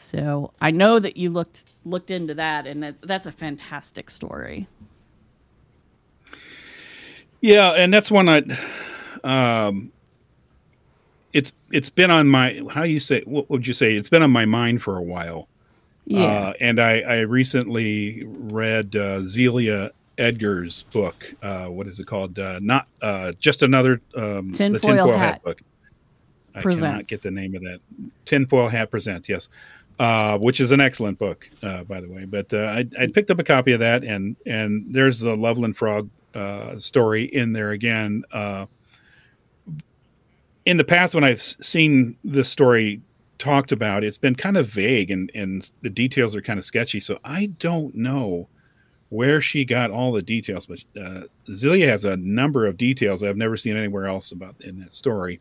so 0.00 0.52
I 0.60 0.70
know 0.70 0.98
that 0.98 1.16
you 1.16 1.30
looked 1.30 1.64
looked 1.84 2.10
into 2.10 2.34
that, 2.34 2.66
and 2.66 2.82
that, 2.82 3.02
that's 3.02 3.26
a 3.26 3.32
fantastic 3.32 4.10
story. 4.10 4.66
Yeah, 7.40 7.72
and 7.72 7.92
that's 7.92 8.10
one 8.10 8.28
I. 8.28 8.42
Um, 9.22 9.92
it's 11.32 11.52
it's 11.70 11.90
been 11.90 12.10
on 12.10 12.28
my 12.28 12.62
how 12.70 12.82
you 12.82 13.00
say 13.00 13.22
what 13.22 13.48
would 13.50 13.66
you 13.66 13.74
say 13.74 13.94
it's 13.94 14.08
been 14.08 14.22
on 14.22 14.30
my 14.30 14.44
mind 14.44 14.82
for 14.82 14.96
a 14.96 15.02
while. 15.02 15.48
Yeah, 16.06 16.24
uh, 16.24 16.52
and 16.60 16.80
I, 16.80 17.00
I 17.00 17.20
recently 17.20 18.24
read 18.26 18.96
uh, 18.96 19.22
Zelia 19.22 19.92
Edgar's 20.18 20.82
book. 20.84 21.34
Uh, 21.42 21.66
what 21.66 21.86
is 21.86 22.00
it 22.00 22.06
called? 22.06 22.38
Uh, 22.38 22.58
not 22.60 22.88
uh, 23.00 23.32
just 23.38 23.62
another 23.62 24.00
um, 24.16 24.50
tinfoil, 24.52 24.72
the 24.72 24.78
tinfoil 24.80 25.18
hat. 25.18 25.34
hat 25.34 25.44
book. 25.44 25.62
I 26.54 26.62
presents. 26.62 26.82
cannot 26.82 27.06
get 27.06 27.22
the 27.22 27.30
name 27.30 27.54
of 27.54 27.62
that. 27.62 27.80
Tinfoil 28.24 28.68
Hat 28.68 28.90
presents. 28.90 29.28
Yes, 29.28 29.48
uh, 30.00 30.38
which 30.38 30.60
is 30.60 30.72
an 30.72 30.80
excellent 30.80 31.18
book, 31.18 31.46
uh, 31.62 31.84
by 31.84 32.00
the 32.00 32.08
way. 32.08 32.24
But 32.24 32.54
uh, 32.54 32.56
I, 32.56 32.86
I 32.98 33.06
picked 33.06 33.30
up 33.30 33.38
a 33.38 33.44
copy 33.44 33.72
of 33.72 33.80
that, 33.80 34.02
and 34.02 34.34
and 34.46 34.86
there's 34.88 35.20
the 35.20 35.36
Loveland 35.36 35.76
Frog 35.76 36.08
uh, 36.34 36.78
story 36.78 37.24
in 37.24 37.52
there 37.52 37.72
again. 37.72 38.24
Uh, 38.32 38.64
in 40.64 40.78
the 40.78 40.84
past, 40.84 41.14
when 41.14 41.22
I've 41.22 41.42
seen 41.42 42.16
this 42.24 42.48
story 42.48 43.02
talked 43.38 43.72
about, 43.72 44.02
it's 44.02 44.16
been 44.16 44.34
kind 44.34 44.56
of 44.56 44.68
vague, 44.68 45.10
and 45.10 45.30
and 45.34 45.70
the 45.82 45.90
details 45.90 46.34
are 46.34 46.40
kind 46.40 46.58
of 46.58 46.64
sketchy. 46.64 47.00
So 47.00 47.18
I 47.22 47.46
don't 47.58 47.94
know 47.94 48.48
where 49.10 49.42
she 49.42 49.66
got 49.66 49.90
all 49.90 50.12
the 50.12 50.22
details, 50.22 50.64
but 50.64 50.82
uh, 50.98 51.24
Zelia 51.52 51.86
has 51.86 52.06
a 52.06 52.16
number 52.16 52.64
of 52.64 52.78
details 52.78 53.22
I've 53.22 53.36
never 53.36 53.58
seen 53.58 53.76
anywhere 53.76 54.06
else 54.06 54.32
about 54.32 54.54
in 54.60 54.78
that 54.80 54.94
story, 54.94 55.40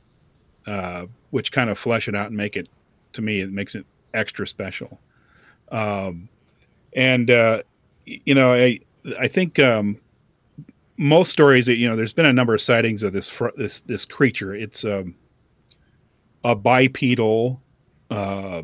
which 1.29 1.53
kind 1.53 1.69
of 1.69 1.79
flesh 1.79 2.09
it 2.09 2.15
out 2.15 2.27
and 2.27 2.35
make 2.35 2.57
it, 2.57 2.67
to 3.13 3.21
me, 3.21 3.39
it 3.39 3.51
makes 3.53 3.75
it 3.75 3.85
extra 4.13 4.47
special. 4.47 4.99
Um, 5.71 6.29
and 6.93 7.29
uh, 7.29 7.63
you 8.05 8.35
know, 8.35 8.53
I 8.53 8.79
I 9.19 9.27
think 9.27 9.59
um, 9.59 9.99
most 10.97 11.31
stories 11.31 11.65
that 11.67 11.77
you 11.77 11.87
know, 11.87 11.95
there's 11.95 12.13
been 12.13 12.25
a 12.25 12.33
number 12.33 12.53
of 12.53 12.61
sightings 12.61 13.03
of 13.03 13.13
this 13.13 13.29
fr- 13.29 13.55
this 13.57 13.81
this 13.81 14.05
creature. 14.05 14.53
It's 14.53 14.83
um, 14.85 15.15
a 16.43 16.55
bipedal. 16.55 17.61
Uh, 18.09 18.63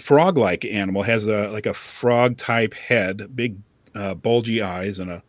frog-like 0.00 0.64
animal 0.64 1.02
has 1.04 1.26
a 1.26 1.48
like 1.50 1.66
a 1.66 1.74
frog 1.74 2.36
type 2.36 2.74
head 2.74 3.36
big 3.36 3.56
uh, 3.94 4.14
bulgy 4.14 4.60
eyes 4.60 4.98
and 4.98 5.10
a, 5.10 5.22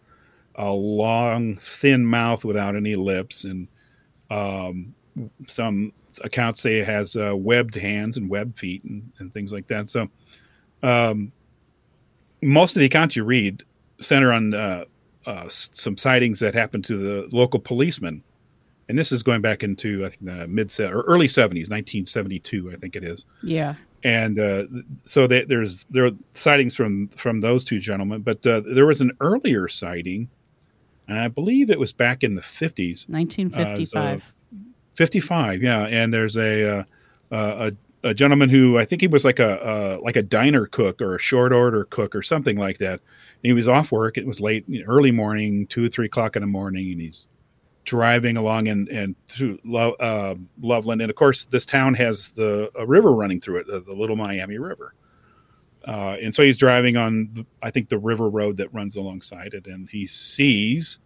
a 0.55 0.71
long 0.71 1.57
thin 1.57 2.03
mouth 2.03 2.43
without 2.43 2.75
any 2.75 2.95
lips 2.95 3.43
and 3.43 3.67
um, 4.31 4.95
some 5.47 5.93
accounts 6.23 6.61
say 6.61 6.79
it 6.79 6.87
has 6.87 7.15
uh, 7.15 7.35
webbed 7.35 7.75
hands 7.75 8.17
and 8.17 8.29
webbed 8.29 8.57
feet 8.57 8.83
and, 8.83 9.11
and 9.19 9.33
things 9.33 9.51
like 9.51 9.67
that 9.67 9.89
so 9.89 10.07
um, 10.83 11.31
most 12.41 12.75
of 12.75 12.79
the 12.79 12.85
accounts 12.85 13.15
you 13.15 13.23
read 13.23 13.63
center 13.99 14.33
on 14.33 14.53
uh, 14.53 14.83
uh 15.25 15.47
some 15.47 15.97
sightings 15.97 16.39
that 16.39 16.53
happened 16.53 16.83
to 16.83 16.97
the 16.97 17.35
local 17.35 17.59
policeman 17.59 18.21
and 18.89 18.97
this 18.97 19.11
is 19.11 19.23
going 19.23 19.41
back 19.41 19.63
into 19.63 20.05
I 20.05 20.09
think 20.09 20.25
the 20.25 20.47
mid 20.47 20.77
or 20.79 21.01
early 21.01 21.27
70s 21.27 21.69
1972 21.69 22.71
I 22.73 22.75
think 22.75 22.95
it 22.95 23.03
is 23.03 23.25
Yeah. 23.41 23.75
and 24.03 24.39
uh, 24.39 24.65
so 25.05 25.27
they, 25.27 25.45
there's 25.45 25.85
there 25.85 26.05
are 26.05 26.11
sightings 26.33 26.75
from 26.75 27.07
from 27.09 27.41
those 27.41 27.63
two 27.63 27.79
gentlemen, 27.79 28.21
but 28.21 28.45
uh, 28.45 28.61
there 28.73 28.85
was 28.85 29.01
an 29.01 29.11
earlier 29.21 29.67
sighting, 29.67 30.29
and 31.07 31.17
I 31.17 31.27
believe 31.29 31.69
it 31.69 31.79
was 31.79 31.93
back 31.93 32.23
in 32.23 32.35
the 32.35 32.41
50s, 32.41 33.07
1955. 33.09 34.33
55, 34.95 35.61
yeah. 35.61 35.83
And 35.83 36.13
there's 36.13 36.37
a 36.37 36.79
uh, 36.79 36.83
a, 37.31 37.71
a 38.03 38.13
gentleman 38.13 38.49
who 38.49 38.77
I 38.77 38.85
think 38.85 39.01
he 39.01 39.07
was 39.07 39.25
like 39.25 39.39
a, 39.39 39.99
a 39.99 40.01
like 40.01 40.15
a 40.15 40.23
diner 40.23 40.65
cook 40.65 41.01
or 41.01 41.15
a 41.15 41.19
short 41.19 41.53
order 41.53 41.85
cook 41.85 42.15
or 42.15 42.21
something 42.21 42.57
like 42.57 42.77
that. 42.79 42.91
And 42.91 42.99
he 43.49 43.53
was 43.53 43.67
off 43.67 43.91
work. 43.91 44.17
It 44.17 44.25
was 44.25 44.39
late, 44.39 44.65
early 44.85 45.11
morning, 45.11 45.67
two 45.67 45.85
or 45.85 45.89
three 45.89 46.05
o'clock 46.05 46.35
in 46.35 46.41
the 46.41 46.47
morning, 46.47 46.91
and 46.91 47.01
he's 47.01 47.27
driving 47.85 48.37
along 48.37 48.67
and 48.69 48.87
and 48.89 49.15
through 49.27 49.59
Lo, 49.65 49.91
uh, 49.93 50.35
Loveland, 50.61 51.01
and 51.01 51.09
of 51.09 51.15
course 51.15 51.45
this 51.45 51.65
town 51.65 51.93
has 51.95 52.31
the 52.31 52.71
a 52.75 52.85
river 52.85 53.11
running 53.11 53.41
through 53.41 53.57
it, 53.57 53.67
the, 53.67 53.81
the 53.81 53.95
Little 53.95 54.15
Miami 54.15 54.57
River. 54.57 54.93
Uh, 55.85 56.15
and 56.21 56.33
so 56.33 56.43
he's 56.43 56.57
driving 56.57 56.95
on, 56.95 57.45
I 57.61 57.69
think, 57.69 57.89
the 57.89 57.97
river 57.97 58.29
road 58.29 58.55
that 58.57 58.73
runs 58.73 58.95
alongside 58.95 59.53
it, 59.53 59.67
and 59.67 59.89
he 59.89 60.07
sees 60.07 60.99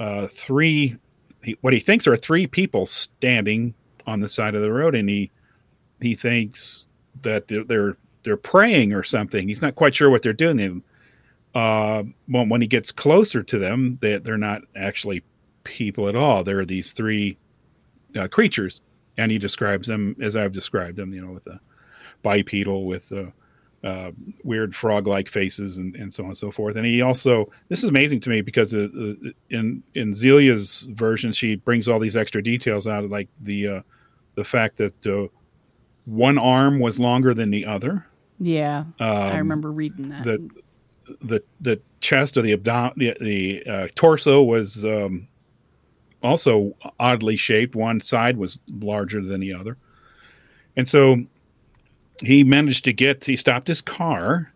uh, 0.00 0.26
three, 0.26 0.96
he, 1.42 1.56
what 1.60 1.72
he 1.72 1.80
thinks 1.80 2.06
are 2.06 2.16
three 2.16 2.46
people 2.46 2.86
standing 2.86 3.74
on 4.06 4.20
the 4.20 4.28
side 4.28 4.54
of 4.54 4.62
the 4.62 4.72
road, 4.72 4.94
and 4.94 5.08
he 5.08 5.30
he 6.00 6.14
thinks 6.14 6.86
that 7.22 7.48
they're 7.48 7.64
they're, 7.64 7.96
they're 8.22 8.36
praying 8.36 8.92
or 8.92 9.02
something. 9.02 9.48
He's 9.48 9.62
not 9.62 9.74
quite 9.74 9.94
sure 9.94 10.10
what 10.10 10.22
they're 10.22 10.32
doing. 10.32 10.60
And, 10.60 10.82
uh, 11.54 12.02
when, 12.26 12.48
when 12.48 12.60
he 12.60 12.66
gets 12.66 12.92
closer 12.92 13.42
to 13.42 13.58
them, 13.58 13.98
they, 14.00 14.18
they're 14.18 14.38
not 14.38 14.62
actually 14.76 15.22
people 15.64 16.08
at 16.08 16.16
all. 16.16 16.44
There 16.44 16.60
are 16.60 16.66
these 16.66 16.92
three 16.92 17.36
uh, 18.16 18.28
creatures, 18.28 18.80
and 19.16 19.30
he 19.30 19.38
describes 19.38 19.88
them 19.88 20.16
as 20.22 20.36
I've 20.36 20.52
described 20.52 20.96
them. 20.96 21.12
You 21.12 21.24
know, 21.24 21.32
with 21.32 21.44
the 21.44 21.60
bipedal, 22.22 22.84
with 22.84 23.08
the 23.08 23.32
uh, 23.82 24.10
weird 24.44 24.74
frog-like 24.74 25.28
faces, 25.28 25.78
and, 25.78 25.96
and 25.96 26.12
so 26.12 26.22
on 26.24 26.30
and 26.30 26.36
so 26.36 26.50
forth. 26.50 26.76
And 26.76 26.84
he 26.84 27.00
also 27.00 27.50
this 27.68 27.82
is 27.82 27.88
amazing 27.88 28.20
to 28.20 28.30
me 28.30 28.40
because 28.42 28.74
uh, 28.74 28.88
uh 28.94 29.30
in 29.50 29.82
in 29.94 30.12
Zelia's 30.12 30.86
version, 30.92 31.32
she 31.32 31.56
brings 31.56 31.88
all 31.88 31.98
these 31.98 32.16
extra 32.16 32.42
details 32.42 32.86
out, 32.86 33.08
like 33.08 33.28
the 33.40 33.68
uh, 33.68 33.80
the 34.34 34.44
fact 34.44 34.76
that 34.78 35.06
uh, 35.06 35.28
one 36.04 36.38
arm 36.38 36.78
was 36.78 36.98
longer 36.98 37.34
than 37.34 37.50
the 37.50 37.64
other. 37.66 38.06
yeah. 38.38 38.84
I 38.98 39.30
Um, 39.30 39.36
remember 39.38 39.70
reading 39.70 40.08
that. 40.08 40.24
the 40.24 40.50
the 41.22 41.42
the 41.60 41.80
chest 42.00 42.36
or 42.36 42.42
the 42.42 42.52
abdom 42.52 42.92
the, 42.96 43.16
the 43.20 43.66
uh, 43.66 43.88
torso 43.94 44.42
was 44.42 44.84
um, 44.84 45.26
also 46.22 46.76
oddly 46.98 47.36
shaped. 47.36 47.74
One 47.74 48.00
side 48.00 48.36
was 48.36 48.58
larger 48.68 49.22
than 49.22 49.40
the 49.40 49.54
other, 49.54 49.76
and 50.76 50.88
so 50.88 51.24
he 52.20 52.44
managed 52.44 52.84
to 52.84 52.92
get. 52.92 53.24
He 53.24 53.36
stopped 53.36 53.68
his 53.68 53.80
car 53.80 54.52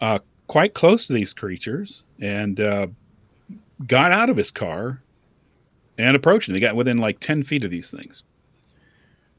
uh, 0.00 0.18
quite 0.46 0.74
close 0.74 1.06
to 1.06 1.12
these 1.12 1.32
creatures 1.32 2.02
and 2.20 2.58
uh, 2.60 2.86
got 3.86 4.12
out 4.12 4.30
of 4.30 4.36
his 4.36 4.50
car 4.50 5.00
and 5.98 6.16
approached 6.16 6.46
them. 6.46 6.54
He 6.54 6.60
got 6.60 6.76
within 6.76 6.98
like 6.98 7.20
ten 7.20 7.42
feet 7.42 7.64
of 7.64 7.70
these 7.70 7.90
things, 7.90 8.22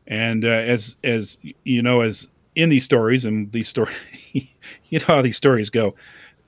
and 0.08 0.46
uh, 0.46 0.50
as 0.50 0.96
as 1.04 1.38
you 1.64 1.82
know, 1.82 2.02
as 2.02 2.30
in 2.56 2.70
these 2.70 2.84
stories 2.86 3.26
and 3.26 3.52
these 3.52 3.68
stories, 3.70 3.96
you 4.34 5.00
know 5.00 5.06
how 5.08 5.22
these 5.22 5.38
stories 5.38 5.70
go. 5.70 5.96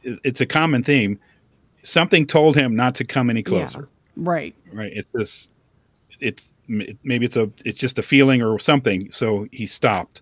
It's 0.03 0.41
a 0.41 0.45
common 0.45 0.83
theme. 0.83 1.19
Something 1.83 2.25
told 2.25 2.55
him 2.55 2.75
not 2.75 2.95
to 2.95 3.03
come 3.05 3.29
any 3.29 3.39
Yeah. 3.41 3.43
closer. 3.43 3.89
right. 4.17 4.55
Right? 4.71 4.91
It's 4.95 5.11
this. 5.11 5.49
It's 6.19 6.53
maybe 6.67 7.25
it's 7.25 7.35
a 7.35 7.49
it's 7.65 7.77
just 7.79 7.99
a 7.99 8.03
feeling 8.03 8.41
or 8.41 8.57
something. 8.59 9.11
So 9.11 9.47
he 9.51 9.65
stopped, 9.65 10.21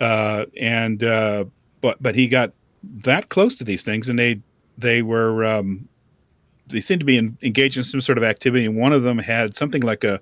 uh, 0.00 0.44
and 0.56 1.02
uh, 1.02 1.44
but 1.80 2.02
but 2.02 2.14
he 2.14 2.26
got 2.26 2.52
that 2.82 3.28
close 3.28 3.56
to 3.56 3.64
these 3.64 3.82
things, 3.82 4.08
and 4.08 4.18
they 4.18 4.40
they 4.76 5.02
were 5.02 5.44
um, 5.44 5.88
they 6.68 6.80
seemed 6.80 7.00
to 7.00 7.06
be 7.06 7.18
in, 7.18 7.36
engaged 7.42 7.76
in 7.76 7.84
some 7.84 8.00
sort 8.00 8.18
of 8.18 8.24
activity. 8.24 8.64
And 8.64 8.76
one 8.76 8.92
of 8.92 9.02
them 9.02 9.18
had 9.18 9.54
something 9.54 9.82
like 9.82 10.04
a 10.04 10.20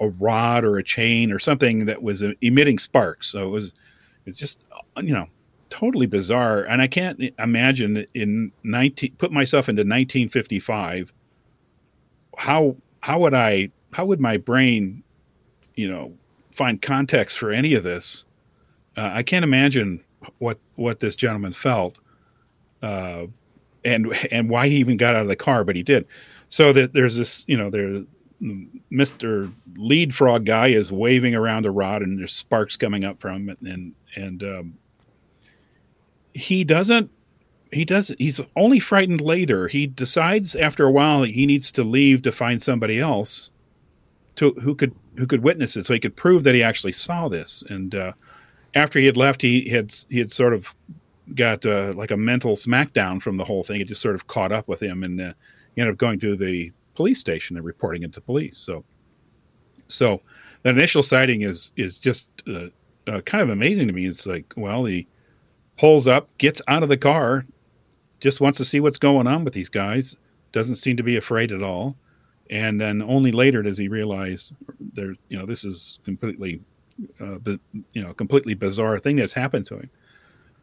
a 0.00 0.08
rod 0.08 0.64
or 0.64 0.76
a 0.76 0.82
chain 0.82 1.30
or 1.30 1.38
something 1.38 1.86
that 1.86 2.02
was 2.02 2.22
uh, 2.22 2.32
emitting 2.40 2.78
sparks. 2.78 3.28
So 3.28 3.46
it 3.46 3.50
was 3.50 3.72
it's 4.26 4.38
just 4.38 4.62
uh, 4.72 5.00
you 5.02 5.12
know 5.12 5.26
totally 5.70 6.06
bizarre 6.06 6.62
and 6.62 6.80
i 6.80 6.86
can't 6.86 7.20
imagine 7.38 8.06
in 8.14 8.52
19 8.62 9.12
put 9.18 9.32
myself 9.32 9.68
into 9.68 9.80
1955 9.80 11.12
how 12.36 12.76
how 13.00 13.18
would 13.18 13.34
i 13.34 13.68
how 13.92 14.04
would 14.04 14.20
my 14.20 14.36
brain 14.36 15.02
you 15.74 15.90
know 15.90 16.12
find 16.52 16.80
context 16.80 17.38
for 17.38 17.50
any 17.50 17.74
of 17.74 17.82
this 17.82 18.24
uh, 18.96 19.10
i 19.12 19.22
can't 19.22 19.44
imagine 19.44 20.02
what 20.38 20.58
what 20.76 20.98
this 20.98 21.16
gentleman 21.16 21.52
felt 21.52 21.98
uh, 22.82 23.26
and 23.84 24.14
and 24.30 24.48
why 24.48 24.68
he 24.68 24.76
even 24.76 24.96
got 24.96 25.14
out 25.14 25.22
of 25.22 25.28
the 25.28 25.36
car 25.36 25.64
but 25.64 25.76
he 25.76 25.82
did. 25.82 26.06
So 26.48 26.72
that 26.72 26.92
there's 26.92 27.16
this 27.16 27.44
you 27.48 27.56
know 27.56 27.70
there 27.70 28.02
mr 28.92 29.50
lead 29.76 30.14
frog 30.14 30.44
guy 30.44 30.68
is 30.68 30.92
waving 30.92 31.34
around 31.34 31.64
a 31.64 31.70
rod 31.70 32.02
and 32.02 32.18
there's 32.18 32.32
sparks 32.32 32.76
coming 32.76 33.04
up 33.04 33.18
from 33.20 33.48
it 33.48 33.58
and 33.62 33.94
and 34.16 34.42
um, 34.42 34.74
he 36.34 36.62
doesn't 36.64 37.10
he 37.72 37.84
does 37.84 38.14
he's 38.18 38.40
only 38.56 38.78
frightened 38.78 39.20
later. 39.20 39.66
He 39.66 39.86
decides 39.86 40.54
after 40.54 40.84
a 40.84 40.92
while 40.92 41.22
that 41.22 41.30
he 41.30 41.46
needs 41.46 41.72
to 41.72 41.84
leave 41.84 42.22
to 42.22 42.32
find 42.32 42.62
somebody 42.62 43.00
else 43.00 43.50
to 44.36 44.52
who 44.54 44.74
could 44.74 44.94
who 45.16 45.26
could 45.26 45.42
witness 45.42 45.76
it 45.76 45.86
so 45.86 45.94
he 45.94 46.00
could 46.00 46.16
prove 46.16 46.44
that 46.44 46.54
he 46.54 46.62
actually 46.62 46.92
saw 46.92 47.28
this. 47.28 47.64
And 47.68 47.94
uh, 47.94 48.12
after 48.74 48.98
he 48.98 49.06
had 49.06 49.16
left 49.16 49.42
he 49.42 49.68
had 49.68 49.94
he 50.08 50.18
had 50.18 50.32
sort 50.32 50.54
of 50.54 50.74
got 51.34 51.64
uh, 51.64 51.92
like 51.94 52.10
a 52.10 52.16
mental 52.16 52.54
smackdown 52.54 53.20
from 53.20 53.36
the 53.36 53.44
whole 53.44 53.64
thing. 53.64 53.80
It 53.80 53.88
just 53.88 54.02
sort 54.02 54.14
of 54.14 54.26
caught 54.26 54.52
up 54.52 54.68
with 54.68 54.82
him 54.82 55.02
and 55.04 55.20
uh, 55.20 55.32
he 55.74 55.80
ended 55.80 55.94
up 55.94 55.98
going 55.98 56.20
to 56.20 56.36
the 56.36 56.70
police 56.94 57.18
station 57.18 57.56
and 57.56 57.64
reporting 57.64 58.02
it 58.02 58.12
to 58.12 58.20
police. 58.20 58.58
So 58.58 58.84
so 59.88 60.20
that 60.62 60.74
initial 60.74 61.02
sighting 61.02 61.42
is 61.42 61.72
is 61.76 61.98
just 61.98 62.28
uh, 62.48 62.66
uh, 63.06 63.20
kind 63.22 63.42
of 63.42 63.50
amazing 63.50 63.86
to 63.86 63.92
me. 63.92 64.06
It's 64.06 64.26
like 64.26 64.52
well 64.56 64.84
he 64.84 65.06
pulls 65.78 66.06
up 66.06 66.28
gets 66.38 66.60
out 66.68 66.82
of 66.82 66.88
the 66.88 66.96
car 66.96 67.44
just 68.20 68.40
wants 68.40 68.58
to 68.58 68.64
see 68.64 68.80
what's 68.80 68.98
going 68.98 69.26
on 69.26 69.44
with 69.44 69.52
these 69.52 69.68
guys 69.68 70.16
doesn't 70.52 70.76
seem 70.76 70.96
to 70.96 71.02
be 71.02 71.16
afraid 71.16 71.50
at 71.50 71.62
all. 71.62 71.96
And 72.48 72.80
then 72.80 73.02
only 73.02 73.32
later 73.32 73.60
does 73.62 73.76
he 73.76 73.88
realize 73.88 74.52
there 74.94 75.14
you 75.28 75.38
know 75.38 75.46
this 75.46 75.64
is 75.64 75.98
completely 76.04 76.60
uh, 77.20 77.38
you 77.92 78.02
know 78.02 78.14
completely 78.14 78.54
bizarre 78.54 78.98
thing 78.98 79.16
that's 79.16 79.32
happened 79.32 79.66
to 79.66 79.76
him 79.76 79.90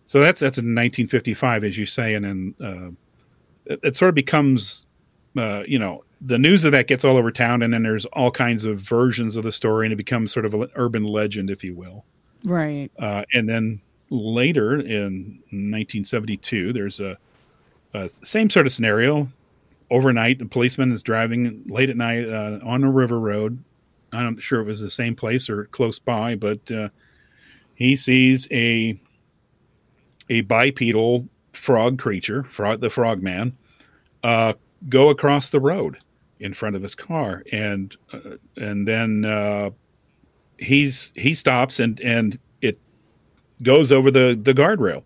so 0.06 0.20
that's 0.20 0.40
that's 0.40 0.58
in 0.58 0.66
1955 0.66 1.64
as 1.64 1.78
you 1.78 1.86
say 1.86 2.16
and 2.16 2.26
then 2.26 2.56
uh, 2.64 3.72
it, 3.72 3.80
it 3.84 3.98
sort 3.98 4.10
of 4.10 4.16
becomes 4.16 4.86
uh, 5.38 5.64
you 5.68 5.80
know 5.80 6.04
the 6.22 6.38
news 6.38 6.66
of 6.66 6.72
that 6.72 6.88
gets 6.88 7.04
all 7.04 7.18
over 7.18 7.32
town 7.32 7.62
and 7.62 7.74
then 7.74 7.84
there's 7.84 8.06
all 8.08 8.32
kinds 8.32 8.64
of 8.64 8.80
versions 8.80 9.36
of 9.36 9.44
the 9.44 9.52
story 9.52 9.86
and 9.86 9.94
it 9.94 9.98
becomes 9.98 10.32
sort 10.32 10.46
of 10.46 10.54
an 10.54 10.68
urban 10.76 11.04
legend 11.04 11.50
if 11.50 11.64
you 11.64 11.76
will 11.76 12.06
Right. 12.44 12.90
uh, 13.00 13.24
and 13.34 13.48
then 13.48 13.82
later 14.12 14.80
in 14.80 15.40
1972, 15.52 16.74
there's 16.74 17.00
a, 17.00 17.18
a 17.94 18.10
same 18.10 18.50
sort 18.50 18.66
of 18.66 18.72
scenario. 18.72 19.28
Overnight, 19.90 20.42
a 20.42 20.46
policeman 20.46 20.92
is 20.92 21.02
driving 21.02 21.64
late 21.68 21.90
at 21.90 21.98
night 21.98 22.28
uh, 22.28 22.60
on 22.64 22.84
a 22.84 22.92
river 22.92 23.20
road. 23.20 23.64
I'm 24.14 24.36
not 24.36 24.44
sure 24.44 24.60
it 24.60 24.66
was 24.66 24.82
the 24.82 24.90
same 24.90 25.16
place 25.16 25.50
or 25.50 25.66
close 25.66 26.00
by, 26.00 26.36
but 26.36 26.70
uh, 26.72 26.90
he 27.76 27.96
sees 27.96 28.48
a 28.52 29.00
a 30.30 30.42
bipedal 30.42 31.28
frog 31.54 32.00
creature, 32.00 32.44
frog 32.44 32.82
the 32.82 32.90
frog 32.90 33.22
man, 33.22 33.56
uh, 34.24 34.54
go 34.90 35.10
across 35.10 35.50
the 35.50 35.60
road 35.60 35.98
in 36.40 36.54
front 36.54 36.76
of 36.76 36.82
his 36.82 36.96
car, 36.96 37.44
and 37.52 37.96
uh, 38.14 38.38
and 38.58 38.88
then 38.88 39.26
uh, 39.26 39.70
he's 40.58 41.12
he 41.16 41.34
stops 41.34 41.80
and 41.80 42.00
and 42.02 42.40
it 42.62 42.80
goes 43.64 43.92
over 43.92 44.12
the 44.12 44.40
the 44.42 44.54
guardrail. 44.54 45.04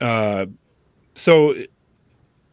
Uh, 0.00 0.46
so 1.14 1.54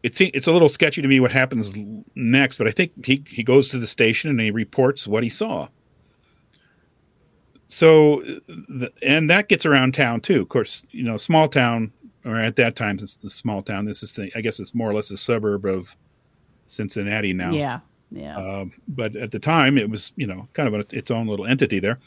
it's 0.03 0.21
it's 0.21 0.47
a 0.47 0.51
little 0.51 0.69
sketchy 0.69 1.01
to 1.01 1.07
me 1.07 1.19
what 1.19 1.31
happens 1.31 1.73
next, 2.15 2.57
but 2.57 2.67
I 2.67 2.71
think 2.71 3.05
he 3.05 3.23
he 3.27 3.43
goes 3.43 3.69
to 3.69 3.79
the 3.79 3.87
station 3.87 4.29
and 4.29 4.39
he 4.39 4.51
reports 4.51 5.07
what 5.07 5.23
he 5.23 5.29
saw. 5.29 5.67
So, 7.67 8.23
and 9.03 9.29
that 9.29 9.49
gets 9.49 9.65
around 9.65 9.93
town 9.93 10.21
too. 10.21 10.41
Of 10.41 10.49
course, 10.49 10.85
you 10.91 11.03
know, 11.03 11.17
small 11.17 11.49
town, 11.49 11.91
or 12.23 12.37
at 12.37 12.55
that 12.55 12.75
time, 12.75 12.97
it's 13.01 13.19
a 13.23 13.29
small 13.29 13.61
town. 13.61 13.85
This 13.85 14.03
is, 14.03 14.13
the, 14.13 14.31
I 14.35 14.41
guess, 14.41 14.59
it's 14.59 14.73
more 14.73 14.89
or 14.89 14.93
less 14.93 15.11
a 15.11 15.17
suburb 15.17 15.65
of 15.65 15.93
Cincinnati 16.67 17.33
now. 17.33 17.51
Yeah, 17.51 17.79
yeah. 18.09 18.39
Uh, 18.39 18.65
but 18.87 19.17
at 19.17 19.31
the 19.31 19.39
time, 19.39 19.77
it 19.77 19.89
was, 19.89 20.13
you 20.15 20.25
know, 20.25 20.47
kind 20.53 20.73
of 20.73 20.79
a, 20.79 20.97
its 20.97 21.11
own 21.11 21.27
little 21.27 21.45
entity 21.45 21.79
there. 21.79 21.99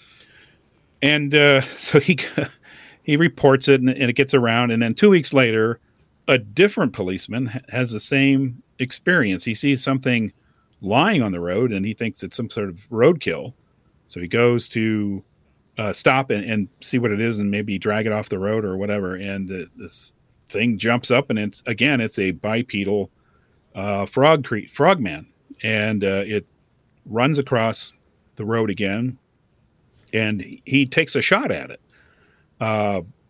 And 1.03 1.35
uh, 1.35 1.61
so 1.77 2.01
he 2.01 2.19
he 3.03 3.19
reports 3.19 3.69
it, 3.69 3.81
and, 3.81 3.91
and 3.91 4.09
it 4.09 4.15
gets 4.15 4.33
around. 4.33 4.71
And 4.71 4.83
then 4.83 4.95
two 4.95 5.11
weeks 5.11 5.35
later, 5.35 5.79
a 6.31 6.39
different 6.39 6.93
policeman 6.93 7.47
has 7.69 7.91
the 7.91 8.01
same 8.01 8.63
experience. 8.79 9.45
He 9.45 9.55
sees 9.55 9.83
something 9.83 10.33
lying 10.81 11.23
on 11.23 11.33
the 11.33 11.41
road, 11.41 11.73
and 11.73 11.85
he 11.85 11.93
thinks 11.93 12.23
it's 12.23 12.37
some 12.37 12.49
sort 12.49 12.69
of 12.69 12.79
roadkill. 12.89 13.53
So 14.07 14.21
he 14.21 14.29
goes 14.29 14.69
to 14.71 15.25
uh, 15.77 15.93
stop 15.93 16.31
and, 16.31 16.45
and, 16.49 16.69
see 16.81 16.99
what 16.99 17.11
it 17.11 17.21
is 17.21 17.39
and 17.39 17.51
maybe 17.51 17.79
drag 17.79 18.07
it 18.07 18.13
off 18.13 18.29
the 18.29 18.39
road 18.39 18.65
or 18.65 18.77
whatever. 18.77 19.17
And 19.17 19.51
uh, 19.51 19.67
this 19.77 20.13
thing 20.49 20.79
jumps 20.79 21.11
up 21.11 21.31
and 21.31 21.39
it's 21.39 21.63
again 21.67 22.01
it's 22.01 22.19
a 22.19 22.33
bipedal 22.33 23.11
uh, 23.75 24.07
frog 24.07 24.45
cre- 24.45 24.69
frogman, 24.73 25.27
and 25.63 26.05
uh, 26.05 26.23
it 26.27 26.47
runs 27.07 27.39
across 27.39 27.93
the 28.37 28.45
road 28.45 28.71
again, 28.71 29.19
and 30.13 30.45
he 30.65 30.87
takes 30.87 31.17
a 31.17 31.23
shot 31.23 31.51
at 31.51 31.71
it. 31.71 31.81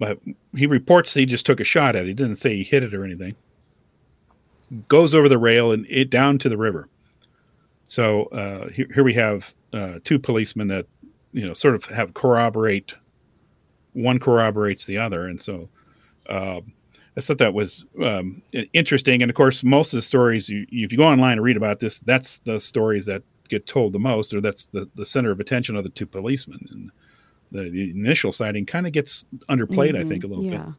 Uh, 0.01 0.15
but 0.15 0.19
he 0.57 0.67
reports 0.67 1.15
he 1.15 1.27
just 1.27 1.47
took 1.47 1.61
a 1.61 1.65
shot 1.65 1.97
at 1.97 2.05
it. 2.05 2.09
He 2.09 2.15
didn't 2.15 2.37
say 2.37 2.57
he 2.57 2.65
hit 2.65 2.83
it 2.83 2.95
or 2.95 3.05
anything. 3.05 3.35
Goes 4.89 5.15
over 5.15 5.29
the 5.29 5.39
rail 5.39 5.73
and 5.73 5.87
it 5.89 6.11
down 6.11 6.39
to 6.39 6.49
the 6.49 6.57
river. 6.57 6.89
So 7.89 8.25
uh, 8.27 8.69
here, 8.69 8.87
here 8.95 9.05
we 9.05 9.15
have 9.15 9.53
two 10.05 10.19
policemen 10.19 10.69
that 10.69 10.87
you 11.33 11.47
know 11.47 11.53
sort 11.53 11.75
of 11.75 11.85
have 11.87 12.15
corroborate 12.15 12.95
one 13.93 14.19
corroborates 14.19 14.85
the 14.85 14.99
other 14.99 15.27
and 15.27 15.41
so 15.41 15.69
uh, 16.29 16.61
i 17.17 17.21
thought 17.21 17.39
that 17.39 17.55
was 17.55 17.85
um, 18.03 18.43
interesting 18.73 19.23
and 19.23 19.31
of 19.31 19.37
course 19.37 19.63
most 19.63 19.93
of 19.93 19.99
the 19.99 20.03
stories 20.03 20.49
you, 20.49 20.67
if 20.71 20.93
you 20.93 20.99
go 20.99 21.07
online 21.07 21.33
and 21.33 21.43
read 21.43 21.57
about 21.57 21.81
this 21.81 22.01
that's 22.01 22.39
the 22.41 22.61
stories 22.61 23.07
that 23.07 23.23
get 23.49 23.67
told 23.67 23.93
the 23.93 23.99
most 23.99 24.33
or 24.33 24.41
that's 24.41 24.67
the, 24.67 24.89
the 24.95 25.07
center 25.07 25.31
of 25.31 25.41
attention 25.41 25.77
of 25.77 25.85
the 25.85 25.91
two 25.91 26.07
policemen 26.07 26.61
and 26.71 26.91
the, 27.53 27.71
the 27.71 27.91
initial 27.91 28.33
sighting 28.33 28.67
kind 28.67 28.87
of 28.87 28.93
gets 28.93 29.25
underplayed 29.49 29.93
mm-hmm. 29.93 30.07
i 30.07 30.09
think 30.09 30.25
a 30.25 30.27
little 30.27 30.45
yeah. 30.45 30.59
bit 30.59 30.75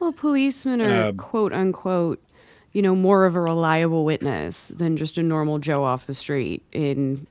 well 0.00 0.12
policemen 0.12 0.80
are 0.80 1.08
uh, 1.08 1.12
quote 1.12 1.52
unquote 1.52 2.22
you 2.72 2.82
know 2.82 2.94
more 2.94 3.24
of 3.26 3.34
a 3.34 3.40
reliable 3.40 4.04
witness 4.04 4.68
than 4.68 4.96
just 4.96 5.18
a 5.18 5.22
normal 5.22 5.58
joe 5.58 5.84
off 5.84 6.06
the 6.06 6.14
street 6.14 6.64
in 6.72 7.26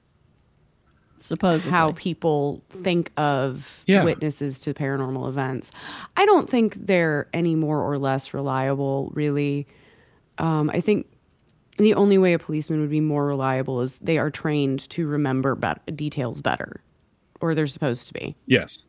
supposedly 1.21 1.71
how 1.71 1.91
people 1.93 2.63
think 2.83 3.11
of 3.17 3.83
yeah. 3.85 4.03
witnesses 4.03 4.59
to 4.59 4.73
paranormal 4.73 5.29
events. 5.29 5.71
I 6.17 6.25
don't 6.25 6.49
think 6.49 6.75
they're 6.87 7.27
any 7.33 7.55
more 7.55 7.79
or 7.79 7.97
less 7.97 8.33
reliable, 8.33 9.11
really. 9.13 9.67
Um, 10.37 10.69
I 10.73 10.81
think 10.81 11.07
the 11.77 11.93
only 11.93 12.17
way 12.17 12.33
a 12.33 12.39
policeman 12.39 12.81
would 12.81 12.89
be 12.89 13.01
more 13.01 13.25
reliable 13.25 13.81
is 13.81 13.99
they 13.99 14.17
are 14.17 14.29
trained 14.29 14.89
to 14.89 15.07
remember 15.07 15.55
be- 15.55 15.91
details 15.93 16.41
better, 16.41 16.81
or 17.41 17.55
they're 17.55 17.67
supposed 17.67 18.07
to 18.07 18.13
be. 18.13 18.35
Yes. 18.45 18.85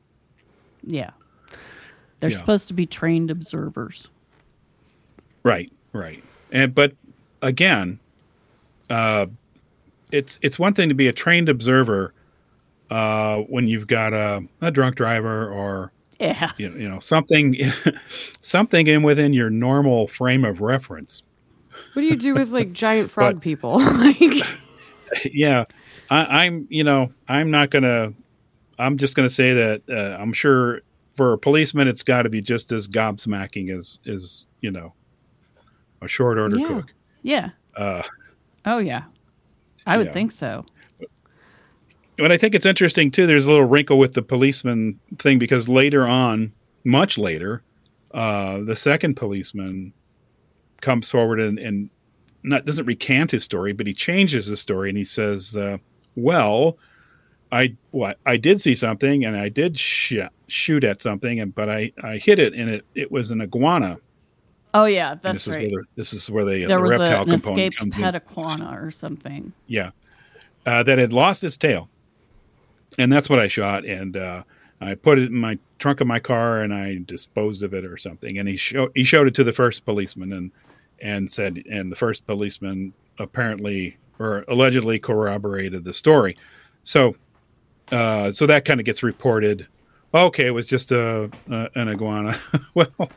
Yeah. 0.85 1.11
They're 2.21 2.31
yeah. 2.31 2.37
supposed 2.37 2.69
to 2.69 2.75
be 2.75 2.87
trained 2.87 3.31
observers. 3.31 4.09
Right, 5.43 5.73
right. 5.93 6.23
And 6.53 6.75
but 6.75 6.93
again, 7.41 7.99
uh, 8.91 9.27
it's 10.13 10.39
it's 10.43 10.59
one 10.59 10.75
thing 10.75 10.89
to 10.89 10.95
be 10.95 11.09
a 11.09 11.13
trained 11.13 11.49
observer 11.49 12.15
uh, 12.91 13.39
when 13.39 13.67
you've 13.67 13.87
got 13.87 14.13
a, 14.13 14.43
a 14.61 14.71
drunk 14.71 14.97
driver 14.97 15.51
or 15.51 15.93
yeah. 16.21 16.51
you, 16.59 16.71
you 16.77 16.89
know 16.89 17.01
something 17.01 17.57
something 18.43 18.87
in 18.87 19.03
within 19.03 19.33
your 19.33 19.51
normal 19.51 20.07
frame 20.07 20.45
of 20.45 20.61
reference. 20.61 21.23
What 21.95 22.03
do 22.03 22.07
you 22.07 22.17
do 22.17 22.35
with 22.35 22.51
like 22.51 22.73
giant 22.73 23.11
frog 23.11 23.37
but, 23.37 23.43
people? 23.43 23.79
like, 23.81 24.45
yeah, 25.25 25.65
I, 26.11 26.45
am 26.45 26.67
You 26.71 26.85
know, 26.85 27.13
I'm 27.29 27.51
not 27.51 27.71
gonna. 27.71 28.13
I'm 28.79 28.99
just 28.99 29.15
gonna 29.15 29.31
say 29.31 29.53
that 29.55 29.83
uh, 29.89 30.21
I'm 30.21 30.33
sure 30.33 30.81
for 31.17 31.33
a 31.33 31.39
policeman, 31.39 31.89
it's 31.89 32.03
got 32.03 32.23
to 32.23 32.29
be 32.29 32.41
just 32.41 32.73
as 32.73 32.89
gobsmacking 32.89 33.77
as 33.77 34.01
as 34.07 34.47
you 34.61 34.71
know 34.71 34.95
a 36.01 36.09
short 36.09 36.39
order 36.39 36.59
yeah. 36.59 36.69
cook. 36.69 36.95
Yeah. 37.23 37.51
Uh, 37.77 38.03
oh 38.67 38.79
yeah, 38.79 39.05
I 39.87 39.97
would 39.97 40.13
think 40.13 40.33
so 40.33 40.65
but 42.19 42.31
I 42.31 42.39
think 42.39 42.55
it's 42.55 42.67
interesting 42.67 43.11
too. 43.11 43.27
There's 43.27 43.47
a 43.47 43.51
little 43.51 43.67
wrinkle 43.67 43.99
with 43.99 44.15
the 44.15 44.23
policeman 44.23 44.99
thing 45.19 45.39
because 45.39 45.69
later 45.69 46.07
on, 46.07 46.53
much 46.85 47.19
later, 47.19 47.63
uh, 48.13 48.61
the 48.61 48.77
second 48.77 49.17
policeman 49.17 49.93
comes 50.81 51.09
forward 51.09 51.41
and, 51.41 51.59
and 51.59 51.91
not 52.43 52.65
doesn't 52.65 52.87
recant 52.87 53.31
his 53.31 53.45
story, 53.45 53.73
but 53.73 53.87
he 53.87 53.95
changes 53.95 54.47
his 54.47 54.61
story 54.61 54.89
and 54.89 54.99
he 54.99 55.05
says, 55.05 55.57
uh, 55.57 55.79
"Well, 56.15 56.77
I 57.53 57.77
what 57.91 58.19
I 58.27 58.37
did 58.37 58.61
see 58.61 58.75
something 58.75 59.25
and 59.25 59.37
I 59.37 59.49
did 59.49 59.79
sh- 59.79 60.15
shoot 60.49 60.85
at 60.85 61.03
something, 61.03 61.41
and 61.41 61.55
but 61.55 61.69
I 61.69 61.93
I 62.03 62.17
hit 62.17 62.39
it 62.39 62.55
and 62.55 62.69
it 62.69 62.85
it 62.95 63.13
was 63.13 63.31
an 63.31 63.41
iguana." 63.43 63.99
Oh 64.75 64.87
yeah, 64.87 65.17
that's 65.21 65.45
this 65.45 65.55
right. 65.55 65.67
Is 65.67 65.71
the, 65.71 65.85
this 65.97 66.13
is 66.15 66.31
where 66.31 66.45
the, 66.45 66.65
there 66.65 66.79
the 66.79 66.81
was 66.81 66.91
reptile 66.93 67.19
a, 67.19 67.23
an 67.23 67.29
component 67.29 67.75
escaped 67.75 67.95
pet 67.95 68.15
iguana 68.15 68.79
or 68.81 68.91
something. 68.91 69.53
Yeah, 69.67 69.91
uh, 70.65 70.83
that 70.83 70.99
had 70.99 71.13
lost 71.13 71.45
its 71.45 71.57
tail 71.57 71.91
and 72.99 73.13
that's 73.13 73.29
what 73.29 73.41
I 73.41 73.49
shot. 73.49 73.85
And 73.85 74.17
uh, 74.17 74.43
I 74.81 74.95
put 74.95 75.19
it 75.19 75.27
in 75.27 75.35
my 75.35 75.59
trunk 75.79 76.01
of 76.01 76.07
my 76.07 76.21
car 76.21 76.63
and 76.63 76.73
I 76.73 77.01
disposed 77.05 77.63
of 77.63 77.75
it 77.75 77.85
or 77.85 77.97
something. 77.97 78.39
And 78.39 78.49
he 78.49 78.57
showed 78.57 78.93
he 78.95 79.05
showed 79.05 79.27
it 79.27 79.35
to 79.35 79.45
the 79.45 79.53
first 79.53 79.85
policeman 79.85 80.33
and 80.33 80.51
and 81.01 81.31
said, 81.31 81.63
and 81.71 81.91
the 81.91 81.97
first 81.97 82.27
policeman 82.27 82.93
apparently 83.19 83.97
or 84.19 84.45
allegedly 84.49 84.99
corroborated 84.99 85.85
the 85.85 85.95
story. 85.95 86.37
So 86.85 87.17
uh, 87.91 88.33
so 88.33 88.47
that 88.47 88.65
kind 88.65 88.81
of 88.81 88.87
gets 88.87 89.03
reported. 89.03 89.67
Okay, 90.15 90.47
it 90.47 90.51
was 90.51 90.67
just 90.67 90.93
a, 90.93 91.31
a 91.51 91.69
an 91.75 91.89
iguana. 91.89 92.39
well, 92.75 93.11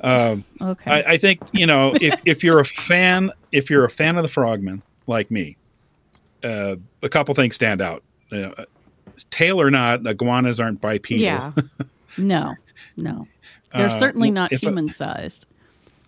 um, 0.00 0.44
okay. 0.60 0.90
I, 0.90 1.12
I, 1.12 1.16
think 1.18 1.40
you 1.52 1.66
know 1.66 1.96
if 2.00 2.20
if 2.26 2.44
you're 2.44 2.60
a 2.60 2.64
fan 2.64 3.32
if 3.52 3.70
you're 3.70 3.84
a 3.84 3.90
fan 3.90 4.16
of 4.16 4.22
the 4.22 4.28
Frogman 4.28 4.82
like 5.06 5.30
me, 5.30 5.56
uh, 6.44 6.76
a 7.02 7.08
couple 7.08 7.34
things 7.34 7.54
stand 7.54 7.80
out. 7.80 8.02
Uh, 8.30 8.64
tail 9.30 9.60
or 9.60 9.70
not, 9.70 10.06
iguanas 10.06 10.60
aren't 10.60 10.80
bipedal. 10.80 11.22
Yeah. 11.22 11.52
no, 12.18 12.54
no. 12.96 13.26
They're 13.74 13.86
uh, 13.86 13.90
certainly 13.90 14.30
not 14.30 14.52
human 14.52 14.88
sized. 14.88 15.46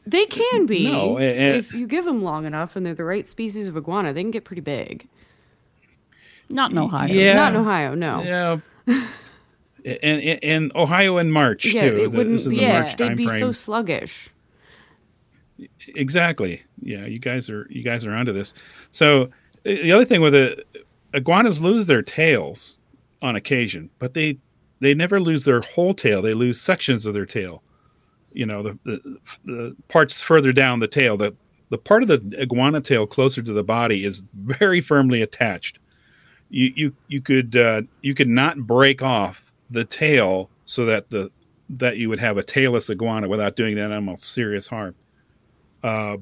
They 0.06 0.24
can 0.26 0.66
be. 0.66 0.84
No, 0.84 1.18
if 1.18 1.74
you 1.74 1.86
give 1.86 2.04
them 2.04 2.22
long 2.22 2.46
enough 2.46 2.76
and 2.76 2.84
they're 2.84 2.94
the 2.94 3.04
right 3.04 3.28
species 3.28 3.68
of 3.68 3.76
iguana, 3.76 4.12
they 4.12 4.22
can 4.22 4.30
get 4.30 4.44
pretty 4.44 4.62
big. 4.62 5.06
Not 6.48 6.70
in 6.70 6.78
Ohio. 6.78 7.12
Yeah. 7.12 7.34
Not 7.34 7.54
in 7.54 7.60
Ohio, 7.60 7.94
no. 7.94 8.22
Yeah. 8.22 8.60
and 9.84 10.20
in 10.20 10.72
Ohio 10.74 11.18
in 11.18 11.30
March 11.30 11.66
yeah, 11.66 11.90
too. 11.90 11.96
It 12.04 12.12
wouldn't, 12.12 12.40
yeah, 12.46 12.94
they'd 12.94 13.16
be 13.16 13.26
frame. 13.26 13.40
so 13.40 13.52
sluggish. 13.52 14.30
Exactly. 15.94 16.62
Yeah, 16.82 17.06
you 17.06 17.18
guys 17.18 17.50
are 17.50 17.66
you 17.70 17.82
guys 17.82 18.04
are 18.04 18.14
onto 18.14 18.32
this. 18.32 18.54
So 18.92 19.30
the 19.64 19.92
other 19.92 20.04
thing 20.04 20.20
with 20.20 20.32
the 20.32 20.64
iguanas 21.14 21.60
lose 21.60 21.86
their 21.86 22.02
tails 22.02 22.76
on 23.22 23.36
occasion, 23.36 23.90
but 23.98 24.14
they 24.14 24.38
they 24.80 24.94
never 24.94 25.20
lose 25.20 25.44
their 25.44 25.60
whole 25.60 25.94
tail. 25.94 26.22
They 26.22 26.34
lose 26.34 26.60
sections 26.60 27.06
of 27.06 27.14
their 27.14 27.26
tail. 27.26 27.62
You 28.32 28.46
know, 28.46 28.62
the 28.62 28.78
the, 28.84 29.18
the 29.44 29.76
parts 29.88 30.20
further 30.20 30.52
down 30.52 30.80
the 30.80 30.88
tail. 30.88 31.16
The 31.16 31.34
the 31.70 31.78
part 31.78 32.02
of 32.02 32.08
the 32.08 32.40
iguana 32.40 32.80
tail 32.80 33.06
closer 33.06 33.42
to 33.42 33.52
the 33.52 33.64
body 33.64 34.04
is 34.04 34.22
very 34.34 34.80
firmly 34.80 35.22
attached. 35.22 35.78
You 36.50 36.72
you 36.76 36.94
you 37.08 37.20
could 37.22 37.56
uh, 37.56 37.82
you 38.02 38.14
could 38.14 38.28
not 38.28 38.58
break 38.58 39.02
off 39.02 39.52
the 39.70 39.84
tail 39.84 40.50
so 40.64 40.84
that 40.86 41.10
the 41.10 41.30
that 41.70 41.98
you 41.98 42.08
would 42.08 42.20
have 42.20 42.38
a 42.38 42.42
tailless 42.42 42.90
iguana 42.90 43.28
without 43.28 43.56
doing 43.56 43.76
that 43.76 43.90
animal 43.92 44.16
serious 44.18 44.66
harm. 44.66 44.94
Uh, 45.82 46.16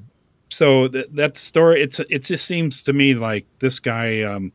so 0.49 0.87
that 0.89 1.13
that 1.15 1.37
story 1.37 1.81
it's 1.83 1.99
it 2.09 2.19
just 2.23 2.45
seems 2.47 2.83
to 2.83 2.93
me 2.93 3.15
like 3.15 3.45
this 3.59 3.79
guy 3.79 4.21
um, 4.23 4.53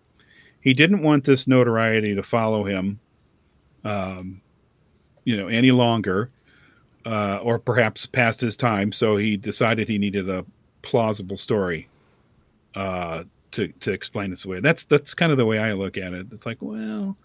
he 0.60 0.72
didn't 0.74 1.02
want 1.02 1.24
this 1.24 1.46
notoriety 1.48 2.14
to 2.14 2.22
follow 2.22 2.64
him, 2.64 3.00
um, 3.84 4.42
you 5.24 5.36
know, 5.36 5.48
any 5.48 5.70
longer. 5.72 6.30
uh, 7.06 7.38
or 7.42 7.58
perhaps 7.58 8.06
past 8.06 8.40
his 8.40 8.56
time. 8.56 8.92
So 8.92 9.16
he 9.16 9.36
decided 9.36 9.88
he 9.88 9.98
needed 9.98 10.28
a 10.30 10.44
plausible 10.82 11.36
story 11.36 11.88
uh, 12.74 13.24
to 13.52 13.68
to 13.68 13.92
explain 13.92 14.30
this 14.30 14.44
away. 14.44 14.60
That's 14.60 14.84
that's 14.84 15.14
kind 15.14 15.32
of 15.32 15.38
the 15.38 15.46
way 15.46 15.58
I 15.58 15.72
look 15.72 15.96
at 15.96 16.12
it. 16.12 16.26
It's 16.32 16.46
like, 16.46 16.58
well, 16.60 17.16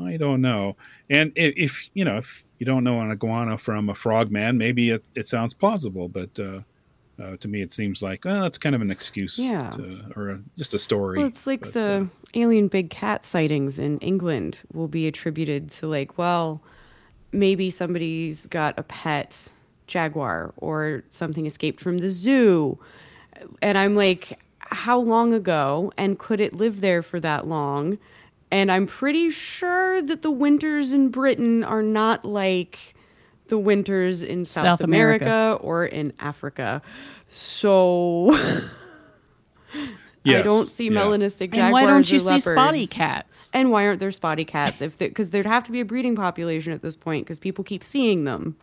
I 0.00 0.16
don't 0.16 0.40
know. 0.40 0.76
And 1.10 1.32
if, 1.34 1.54
if 1.56 1.88
you 1.94 2.04
know, 2.04 2.18
if 2.18 2.44
you 2.58 2.66
don't 2.66 2.84
know 2.84 3.00
an 3.00 3.10
iguana 3.10 3.58
from 3.58 3.88
a 3.88 3.94
frogman, 3.94 4.58
maybe 4.58 4.90
it, 4.90 5.04
it 5.14 5.28
sounds 5.28 5.54
plausible, 5.54 6.08
but. 6.08 6.38
Uh, 6.38 6.60
uh, 7.20 7.36
to 7.38 7.48
me, 7.48 7.62
it 7.62 7.72
seems 7.72 8.00
like 8.00 8.24
well, 8.24 8.42
that's 8.42 8.58
kind 8.58 8.76
of 8.76 8.80
an 8.80 8.92
excuse, 8.92 9.40
Yeah. 9.40 9.70
to, 9.70 10.04
or 10.14 10.30
a, 10.30 10.40
just 10.56 10.72
a 10.72 10.78
story. 10.78 11.18
Well, 11.18 11.26
it's 11.26 11.48
like 11.48 11.62
but, 11.62 11.72
the 11.72 12.02
uh, 12.02 12.06
alien 12.34 12.68
big 12.68 12.90
cat 12.90 13.24
sightings 13.24 13.80
in 13.80 13.98
England 13.98 14.60
will 14.72 14.86
be 14.86 15.08
attributed 15.08 15.68
to 15.70 15.88
like, 15.88 16.16
well, 16.16 16.62
maybe 17.32 17.70
somebody's 17.70 18.46
got 18.46 18.78
a 18.78 18.84
pet 18.84 19.48
jaguar 19.88 20.54
or 20.58 21.02
something 21.10 21.44
escaped 21.44 21.80
from 21.80 21.98
the 21.98 22.08
zoo. 22.08 22.78
And 23.62 23.76
I'm 23.76 23.96
like, 23.96 24.38
how 24.70 24.98
long 24.98 25.32
ago? 25.32 25.92
And 25.96 26.18
could 26.18 26.40
it 26.40 26.54
live 26.54 26.80
there 26.80 27.02
for 27.02 27.20
that 27.20 27.46
long? 27.46 27.98
And 28.50 28.72
I'm 28.72 28.86
pretty 28.86 29.30
sure 29.30 30.00
that 30.02 30.22
the 30.22 30.30
winters 30.30 30.92
in 30.92 31.10
Britain 31.10 31.64
are 31.64 31.82
not 31.82 32.24
like 32.24 32.78
the 33.48 33.58
winters 33.58 34.22
in 34.22 34.44
South, 34.44 34.64
South 34.64 34.80
America. 34.80 35.24
America 35.24 35.62
or 35.62 35.86
in 35.86 36.12
Africa. 36.18 36.80
So 37.28 38.30
I 39.74 40.42
don't 40.42 40.68
see 40.68 40.86
yeah. 40.86 41.00
melanistic 41.00 41.52
jaguars 41.52 41.64
And 41.64 41.72
why 41.72 41.86
don't 41.86 42.10
you 42.10 42.18
or 42.18 42.20
see 42.20 42.40
spotty 42.40 42.86
cats? 42.86 43.50
And 43.52 43.70
why 43.70 43.86
aren't 43.86 44.00
there 44.00 44.10
spotty 44.10 44.44
cats? 44.44 44.80
If 44.80 44.98
because 44.98 45.30
there'd 45.30 45.46
have 45.46 45.64
to 45.64 45.72
be 45.72 45.80
a 45.80 45.84
breeding 45.84 46.16
population 46.16 46.72
at 46.72 46.82
this 46.82 46.96
point 46.96 47.26
because 47.26 47.38
people 47.38 47.64
keep 47.64 47.84
seeing 47.84 48.24
them. 48.24 48.56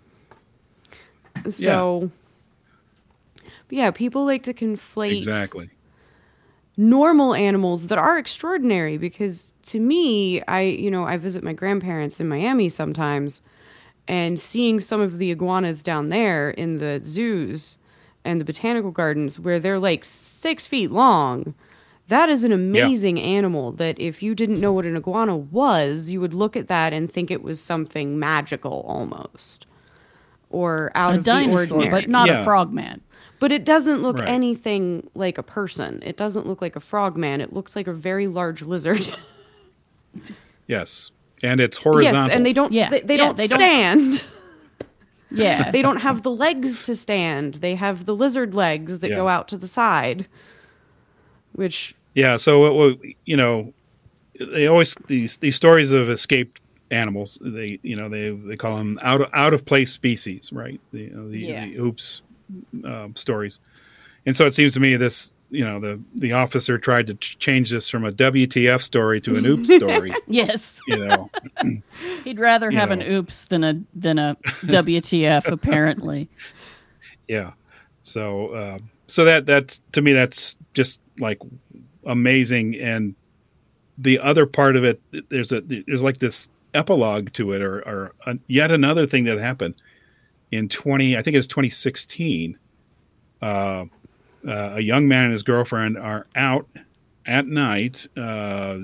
So, 1.49 2.09
but 3.67 3.77
yeah, 3.77 3.91
people 3.91 4.25
like 4.25 4.43
to 4.43 4.53
conflate 4.53 5.17
exactly. 5.17 5.69
Normal 6.77 7.33
animals 7.33 7.87
that 7.87 7.97
are 7.97 8.17
extraordinary 8.17 8.97
because 8.97 9.53
to 9.63 9.79
me, 9.79 10.41
I 10.43 10.61
you 10.61 10.91
know 10.91 11.05
I 11.05 11.17
visit 11.17 11.43
my 11.43 11.53
grandparents 11.53 12.19
in 12.19 12.27
Miami 12.27 12.69
sometimes, 12.69 13.41
and 14.07 14.39
seeing 14.39 14.79
some 14.79 15.01
of 15.01 15.17
the 15.17 15.31
iguanas 15.31 15.81
down 15.83 16.09
there 16.09 16.49
in 16.51 16.77
the 16.77 16.99
zoos 17.03 17.77
and 18.23 18.41
the 18.41 18.45
botanical 18.45 18.91
gardens 18.91 19.39
where 19.39 19.59
they're 19.59 19.79
like 19.79 20.03
six 20.05 20.65
feet 20.67 20.91
long. 20.91 21.53
That 22.07 22.29
is 22.29 22.43
an 22.43 22.51
amazing 22.51 23.19
animal 23.19 23.71
that 23.73 23.99
if 23.99 24.21
you 24.21 24.35
didn't 24.35 24.59
know 24.61 24.71
what 24.71 24.85
an 24.85 24.95
iguana 24.95 25.35
was, 25.35 26.11
you 26.11 26.21
would 26.21 26.35
look 26.35 26.55
at 26.55 26.67
that 26.67 26.93
and 26.93 27.11
think 27.11 27.31
it 27.31 27.41
was 27.41 27.59
something 27.59 28.19
magical 28.19 28.85
almost. 28.87 29.65
Or 30.51 30.91
out 30.93 31.15
A 31.15 31.17
of 31.17 31.23
dinosaur, 31.23 31.65
the 31.65 31.73
ordinary. 31.73 32.01
but 32.01 32.09
not 32.09 32.27
Yeah. 32.27 32.41
a 32.41 32.43
frogman. 32.43 33.01
But 33.39 33.51
it 33.51 33.65
doesn't 33.65 34.01
look 34.01 34.17
Right. 34.19 34.29
anything 34.29 35.09
like 35.13 35.37
a 35.37 35.43
person. 35.43 36.01
It 36.05 36.15
doesn't 36.17 36.47
look 36.47 36.61
like 36.61 36.75
a 36.75 36.79
frogman. 36.79 37.41
It 37.41 37.51
looks 37.53 37.75
like 37.75 37.87
a 37.87 37.93
very 37.93 38.27
large 38.27 38.61
lizard. 38.61 39.07
Yes, 40.67 41.11
and 41.43 41.61
it's 41.61 41.77
horizontal. 41.77 42.23
yes, 42.27 42.29
and 42.35 42.45
they 42.45 42.53
don't. 42.53 42.71
Yeah, 42.71 42.89
They, 42.89 43.01
they 43.01 43.17
yeah, 43.17 43.25
don't 43.25 43.37
they 43.37 43.47
don't- 43.47 43.59
stand. 43.59 44.23
Yeah. 45.31 45.69
they 45.71 45.81
don't 45.81 45.97
have 45.97 46.23
the 46.23 46.31
legs 46.31 46.81
to 46.83 46.95
stand. 46.95 47.55
They 47.55 47.75
have 47.75 48.05
the 48.05 48.15
lizard 48.15 48.55
legs 48.55 49.01
that 49.01 49.09
Yeah. 49.09 49.17
go 49.17 49.27
out 49.27 49.47
to 49.49 49.57
the 49.57 49.67
side. 49.67 50.27
Which 51.53 51.93
Yeah, 52.13 52.37
so 52.37 52.65
it, 52.65 52.73
will- 52.73 53.11
you 53.25 53.35
know, 53.35 53.73
they 54.39 54.67
always 54.67 54.95
these 55.07 55.37
these 55.37 55.55
stories 55.55 55.91
of 55.91 56.09
escaped 56.09 56.61
animals. 56.89 57.37
They 57.41 57.79
you 57.83 57.95
know 57.95 58.07
they 58.09 58.29
they 58.29 58.55
call 58.55 58.77
them 58.77 58.97
out 59.01 59.21
of, 59.21 59.29
out 59.33 59.53
of 59.53 59.65
place 59.65 59.91
species, 59.91 60.51
right? 60.53 60.79
The 60.93 60.99
you 61.01 61.09
know, 61.09 61.29
the, 61.29 61.39
Yeah. 61.39 61.65
the 61.65 61.79
oops 61.79 62.21
um, 62.83 63.15
stories, 63.15 63.59
and 64.25 64.35
so 64.35 64.45
it 64.45 64.53
seems 64.53 64.73
to 64.73 64.79
me 64.79 64.95
this 64.95 65.31
you 65.49 65.63
know 65.63 65.79
the 65.79 65.99
the 66.15 66.33
officer 66.33 66.77
tried 66.77 67.07
to 67.07 67.15
ch- 67.15 67.37
change 67.39 67.69
this 67.69 67.89
from 67.89 68.05
a 68.05 68.11
WTF 68.11 68.81
story 68.81 69.21
to 69.21 69.35
an 69.35 69.45
oops 69.45 69.73
story. 69.73 70.13
yes. 70.27 70.79
You 70.87 71.05
know, 71.05 71.29
He'd 72.23 72.39
rather 72.39 72.71
have 72.71 72.91
an 72.91 73.01
oops 73.01 73.45
than 73.45 73.63
a 73.63 73.81
than 73.93 74.19
a 74.19 74.37
WTF 74.63 75.45
apparently. 75.51 76.29
yeah. 77.27 77.51
So 78.03 78.49
uh, 78.49 78.79
so 79.07 79.25
that 79.25 79.45
that's 79.45 79.81
to 79.93 80.01
me 80.01 80.13
that's 80.13 80.55
just 80.73 80.99
like 81.19 81.39
amazing 82.05 82.75
and 82.75 83.15
the 83.97 84.19
other 84.19 84.45
part 84.45 84.75
of 84.75 84.83
it 84.83 85.01
there's 85.29 85.51
a 85.51 85.61
there's 85.61 86.03
like 86.03 86.19
this 86.19 86.49
epilogue 86.73 87.31
to 87.33 87.53
it 87.53 87.61
or, 87.61 87.79
or 87.79 88.13
uh, 88.25 88.33
yet 88.47 88.69
another 88.69 89.07
thing 89.07 89.23
that 89.23 89.39
happened 89.39 89.73
in 90.55 90.69
20 90.69 91.17
i 91.17 91.21
think 91.21 91.33
it 91.33 91.37
was 91.37 91.47
2016 91.47 92.57
uh, 93.41 93.45
uh, 93.45 93.85
a 94.47 94.81
young 94.81 95.07
man 95.07 95.25
and 95.25 95.31
his 95.31 95.43
girlfriend 95.43 95.97
are 95.97 96.27
out 96.35 96.67
at 97.25 97.47
night 97.47 98.07
uh, 98.17 98.77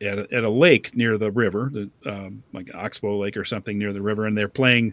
at, 0.00 0.18
a, 0.18 0.28
at 0.32 0.44
a 0.44 0.50
lake 0.50 0.94
near 0.96 1.18
the 1.18 1.30
river 1.30 1.70
the, 1.72 1.90
um, 2.06 2.42
like 2.52 2.70
oxbow 2.74 3.18
lake 3.18 3.36
or 3.36 3.44
something 3.44 3.78
near 3.78 3.92
the 3.92 4.02
river 4.02 4.26
and 4.26 4.36
they're 4.36 4.48
playing 4.48 4.92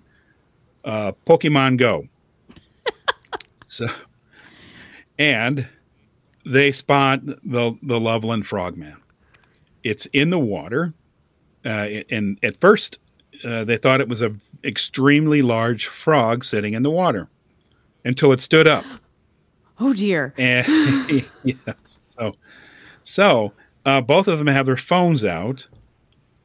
uh, 0.85 1.11
pokemon 1.25 1.77
go 1.77 2.07
so 3.67 3.87
and 5.17 5.67
they 6.45 6.71
spot 6.71 7.25
the 7.25 7.77
the 7.81 7.99
Loveland 7.99 8.45
frogman. 8.45 8.97
It's 9.83 10.05
in 10.07 10.29
the 10.29 10.39
water, 10.39 10.93
uh, 11.65 11.87
and 12.09 12.39
at 12.43 12.59
first 12.59 12.99
uh, 13.43 13.63
they 13.63 13.77
thought 13.77 14.01
it 14.01 14.07
was 14.07 14.21
a 14.21 14.33
extremely 14.63 15.41
large 15.41 15.87
frog 15.87 16.43
sitting 16.43 16.73
in 16.73 16.83
the 16.83 16.91
water, 16.91 17.27
until 18.03 18.31
it 18.31 18.41
stood 18.41 18.67
up. 18.67 18.85
oh 19.79 19.93
dear. 19.93 20.33
And 20.37 21.25
yes, 21.43 22.05
so 22.09 22.35
so 23.03 23.53
uh, 23.85 24.01
both 24.01 24.27
of 24.27 24.39
them 24.39 24.47
have 24.47 24.65
their 24.65 24.77
phones 24.77 25.23
out, 25.23 25.67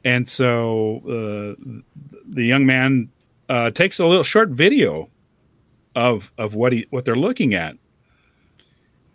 and 0.05 0.27
so 0.29 0.99
uh, 1.05 1.81
the 2.27 2.45
young 2.45 2.67
man 2.67 3.09
uh, 3.49 3.71
takes 3.71 3.99
a 3.99 4.07
little 4.07 4.25
short 4.25 4.51
video 4.51 5.09
of 5.97 6.31
of 6.39 6.55
what 6.55 6.73
he 6.73 6.87
what 6.91 7.05
they're 7.05 7.17
looking 7.17 7.55
at, 7.55 7.77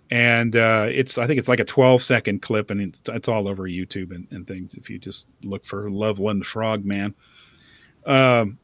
and 0.10 0.56
uh, 0.56 0.88
it's 0.92 1.18
I 1.18 1.28
think 1.28 1.40
it's 1.40 1.48
like 1.48 1.60
a 1.60 1.66
twelve 1.66 2.04
second 2.04 2.42
clip, 2.42 2.70
and 2.72 2.82
it's, 2.82 3.02
it's 3.08 3.28
all 3.28 3.48
over 3.48 3.64
YouTube 3.64 4.14
and, 4.14 4.28
and 4.32 4.48
things. 4.48 4.74
If 4.74 4.90
you 4.90 4.98
just 4.98 5.28
look 5.44 5.66
for 5.66 5.90
Loveland 5.90 6.46
Frogman, 6.46 7.14
um, 8.06 8.58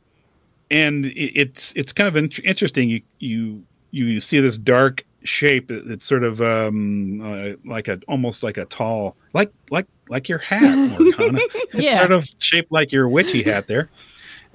and 0.70 1.06
it, 1.06 1.32
it's 1.36 1.74
it's 1.76 1.92
kind 1.94 2.08
of 2.08 2.16
in- 2.16 2.32
interesting. 2.46 2.90
You 2.90 3.02
you 3.20 3.64
you 3.92 4.20
see 4.22 4.40
this 4.40 4.58
dark 4.58 5.04
shape 5.24 5.68
that- 5.68 5.88
that's 5.88 6.06
sort 6.06 6.24
of 6.24 6.42
um, 6.42 7.22
uh, 7.22 7.54
like 7.66 7.88
a 7.88 8.00
almost 8.08 8.42
like 8.44 8.58
a 8.58 8.66
tall 8.66 9.16
like 9.34 9.52
like 9.70 9.86
like 10.10 10.28
your 10.30 10.40
hat, 10.40 10.62
Morgana. 11.00 11.40
It's 11.74 11.96
sort 11.98 12.12
of 12.12 12.28
shaped 12.40 12.72
like 12.72 12.92
your 12.92 13.08
witchy 13.10 13.44
hat 13.44 13.68
there, 13.68 13.90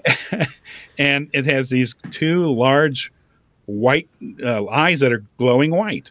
and 0.98 1.28
it 1.32 1.46
has 1.46 1.70
these 1.70 1.94
two 2.10 2.50
large 2.52 3.12
white 3.66 4.08
uh, 4.42 4.66
eyes 4.68 5.00
that 5.00 5.12
are 5.12 5.24
glowing 5.38 5.70
white, 5.70 6.10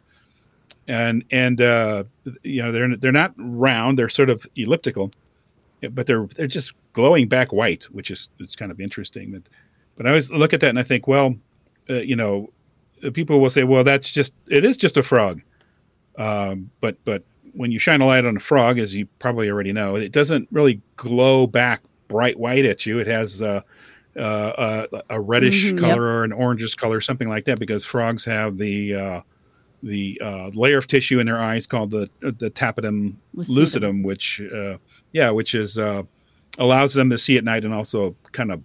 and 0.88 1.23
and 1.31 1.61
uh, 1.61 2.03
you 2.43 2.61
know 2.63 2.71
they're 2.71 2.95
they're 2.97 3.11
not 3.11 3.33
round; 3.38 3.97
they're 3.99 4.09
sort 4.09 4.29
of 4.29 4.45
elliptical, 4.55 5.11
but 5.89 6.08
they're 6.08 6.28
they're 6.36 6.48
just 6.48 6.74
glowing 6.93 7.28
back 7.28 7.52
white, 7.54 7.84
which 7.86 8.12
is 8.12 8.30
it's 8.39 8.56
kind 8.56 8.71
of 8.71 8.80
interesting. 8.80 9.32
But 9.32 9.43
but 9.95 10.06
I 10.06 10.10
always 10.10 10.32
look 10.32 10.54
at 10.54 10.60
that 10.62 10.69
and 10.69 10.80
I 10.80 10.84
think, 10.84 11.08
well, 11.08 11.36
uh, 11.89 11.95
you 11.95 12.15
know, 12.15 12.52
uh, 13.04 13.12
people 13.12 13.39
will 13.39 13.50
say, 13.50 13.63
well, 13.63 13.84
that's 13.84 14.12
just 14.12 14.34
it 14.48 14.63
is 14.65 14.78
just 14.78 14.98
a 14.98 15.04
frog, 15.04 15.41
um, 16.17 16.69
but 16.82 16.98
but 17.06 17.24
when 17.54 17.71
you 17.71 17.80
shine 17.80 18.02
a 18.02 18.06
light 18.06 18.26
on 18.26 18.36
a 18.38 18.39
frog, 18.39 18.80
as 18.80 18.93
you 18.93 19.08
probably 19.19 19.50
already 19.50 19.71
know, 19.71 19.95
it 19.95 20.12
doesn't 20.12 20.48
really 20.52 20.82
glow 20.98 21.48
back 21.48 21.82
bright 22.08 22.38
white 22.38 22.65
at 22.65 22.86
you. 22.86 23.00
It 23.00 23.08
has 23.08 23.41
uh, 23.41 23.62
uh, 24.17 24.88
a, 24.91 25.02
a 25.15 25.21
reddish 25.21 25.71
Mhm. 25.71 25.78
color 25.80 26.04
or 26.04 26.24
an 26.24 26.32
orangish 26.32 26.76
color, 26.76 27.02
something 27.02 27.30
like 27.30 27.45
that, 27.45 27.60
because 27.60 27.84
frogs 27.86 28.26
have 28.26 28.58
the 28.58 28.93
uh, 28.95 29.21
the 29.84 30.19
uh, 30.24 30.48
layer 30.54 30.78
of 30.80 30.88
tissue 30.88 31.19
in 31.19 31.26
their 31.28 31.39
eyes 31.39 31.65
called 31.67 31.91
the 31.91 32.10
the 32.21 32.50
tapetum 32.50 33.15
Lucidum. 33.36 33.56
lucidum, 33.56 34.04
which 34.04 34.41
uh, 34.54 34.78
yeah, 35.15 35.30
which 35.30 35.56
is 35.56 35.78
uh, 35.78 36.04
allows 36.60 36.93
them 36.93 37.10
to 37.10 37.17
see 37.17 37.38
at 37.38 37.45
night 37.45 37.63
and 37.63 37.73
also 37.73 38.13
kind 38.34 38.51
of 38.51 38.62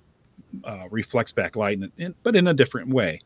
uh, 0.64 0.82
reflects 0.90 1.30
back 1.30 1.54
light, 1.54 1.80
in, 1.80 1.92
in, 1.96 2.14
but 2.24 2.34
in 2.34 2.48
a 2.48 2.52
different 2.52 2.88
way. 2.88 3.20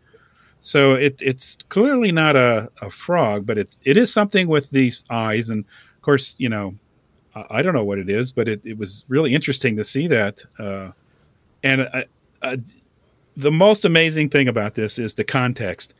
So 0.60 0.92
it, 0.92 1.18
it's 1.22 1.56
clearly 1.70 2.12
not 2.12 2.36
a, 2.36 2.70
a 2.82 2.90
frog, 2.90 3.46
but 3.46 3.56
it's 3.56 3.78
it 3.82 3.96
is 3.96 4.12
something 4.12 4.46
with 4.46 4.68
these 4.70 5.04
eyes, 5.08 5.48
and 5.48 5.64
of 5.96 6.02
course, 6.02 6.34
you 6.36 6.50
know, 6.50 6.74
I, 7.34 7.46
I 7.48 7.62
don't 7.62 7.72
know 7.72 7.82
what 7.84 7.98
it 7.98 8.10
is, 8.10 8.30
but 8.30 8.46
it, 8.46 8.60
it 8.62 8.76
was 8.76 9.06
really 9.08 9.34
interesting 9.34 9.74
to 9.78 9.86
see 9.86 10.06
that. 10.08 10.44
Uh, 10.58 10.90
and 11.62 11.80
uh, 11.80 12.02
uh, 12.42 12.56
the 13.38 13.50
most 13.50 13.86
amazing 13.86 14.28
thing 14.28 14.48
about 14.48 14.74
this 14.74 14.98
is 14.98 15.14
the 15.14 15.24
context. 15.24 15.94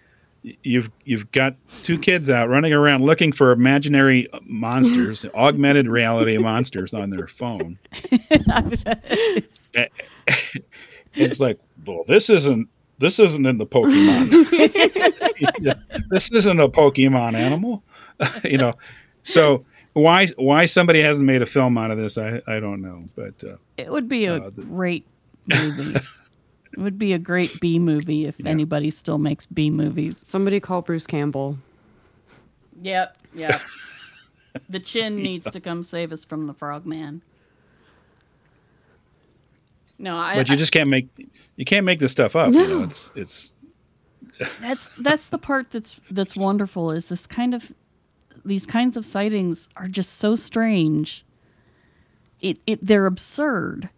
You've 0.62 0.90
you've 1.04 1.33
got 1.33 1.57
two 1.83 1.98
kids 1.98 2.28
out 2.28 2.50
running 2.50 2.74
around 2.74 3.02
looking 3.04 3.33
for 3.33 3.50
imaginary 3.50 4.28
monsters, 4.42 5.24
augmented 5.35 5.88
reality 5.88 6.37
monsters 6.37 6.92
on 6.92 7.09
their 7.09 7.26
phone. 7.26 7.78
it's 11.14 11.40
like, 11.40 11.59
well, 11.87 12.04
this 12.07 12.28
isn't 12.30 12.68
this 12.98 13.18
isn't 13.18 13.46
in 13.46 13.59
the 13.59 13.66
Pokemon. 13.66 14.30
this 16.11 16.30
isn't 16.30 16.61
a 16.61 16.68
Pokemon 16.68 17.35
animal, 17.35 17.83
you 18.44 18.59
know. 18.59 18.74
So 19.22 19.64
why 19.94 20.26
why 20.37 20.66
somebody 20.66 21.00
hasn't 21.02 21.26
made 21.26 21.42
a 21.42 21.46
film 21.46 21.78
out 21.78 21.90
of 21.90 21.98
this, 21.98 22.18
I 22.18 22.40
I 22.46 22.61
don't 22.61 22.83
know, 22.83 23.04
but 23.16 23.42
uh, 23.44 23.57
It 23.76 23.90
would 23.90 24.09
be 24.09 24.26
a 24.26 24.37
Uh, 24.44 24.50
great 24.50 25.07
movie. 25.46 25.98
It 26.76 26.80
would 26.80 26.98
be 26.98 27.12
a 27.12 27.18
great 27.18 27.60
B 27.60 27.78
movie 27.78 28.26
if 28.26 28.37
Yeah. 28.38 28.48
anybody 28.50 28.90
still 28.90 29.18
makes 29.18 29.46
B 29.46 29.70
movies. 29.70 30.22
Somebody 30.26 30.58
call 30.60 30.82
Bruce 30.82 31.06
Campbell. 31.06 31.58
Yep, 32.82 33.16
yep. 33.34 33.62
the 34.68 34.80
chin 34.80 35.16
needs 35.16 35.50
to 35.50 35.60
come 35.60 35.82
save 35.82 36.12
us 36.12 36.24
from 36.24 36.46
the 36.46 36.54
frogman. 36.54 37.22
No, 39.98 40.16
I, 40.16 40.37
but 40.37 40.48
you 40.48 40.54
I- 40.54 40.58
just 40.58 40.72
can't 40.72 40.90
make 40.90 41.08
you 41.56 41.64
can't 41.64 41.87
make 41.87 42.00
this 42.00 42.12
stuff 42.12 42.34
up. 42.34 42.52
You 42.52 42.66
know, 42.66 42.78
No. 42.78 42.84
it's 42.84 43.12
it's 43.14 43.52
that's 44.60 44.88
that's 44.96 45.28
the 45.28 45.38
part 45.38 45.70
that's 45.70 45.98
that's 46.10 46.34
wonderful 46.34 46.90
is 46.90 47.08
this 47.08 47.26
kind 47.26 47.54
of 47.54 47.72
these 48.44 48.66
kinds 48.66 48.96
of 48.96 49.06
sightings 49.06 49.68
are 49.76 49.87
just 49.88 50.14
so 50.14 50.34
strange. 50.34 51.24
It 52.40 52.58
it 52.66 52.84
they're 52.84 53.06
absurd. 53.06 53.88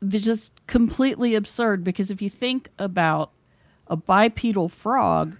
They're 0.00 0.20
just 0.20 0.52
completely 0.66 1.34
absurd 1.34 1.82
because 1.84 2.10
if 2.10 2.22
you 2.22 2.30
think 2.30 2.68
about 2.78 3.32
a 3.88 3.96
bipedal 3.96 4.68
frog, 4.68 5.36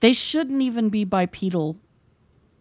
they 0.00 0.12
shouldn't 0.12 0.62
even 0.62 0.88
be 0.88 1.04
bipedal 1.04 1.76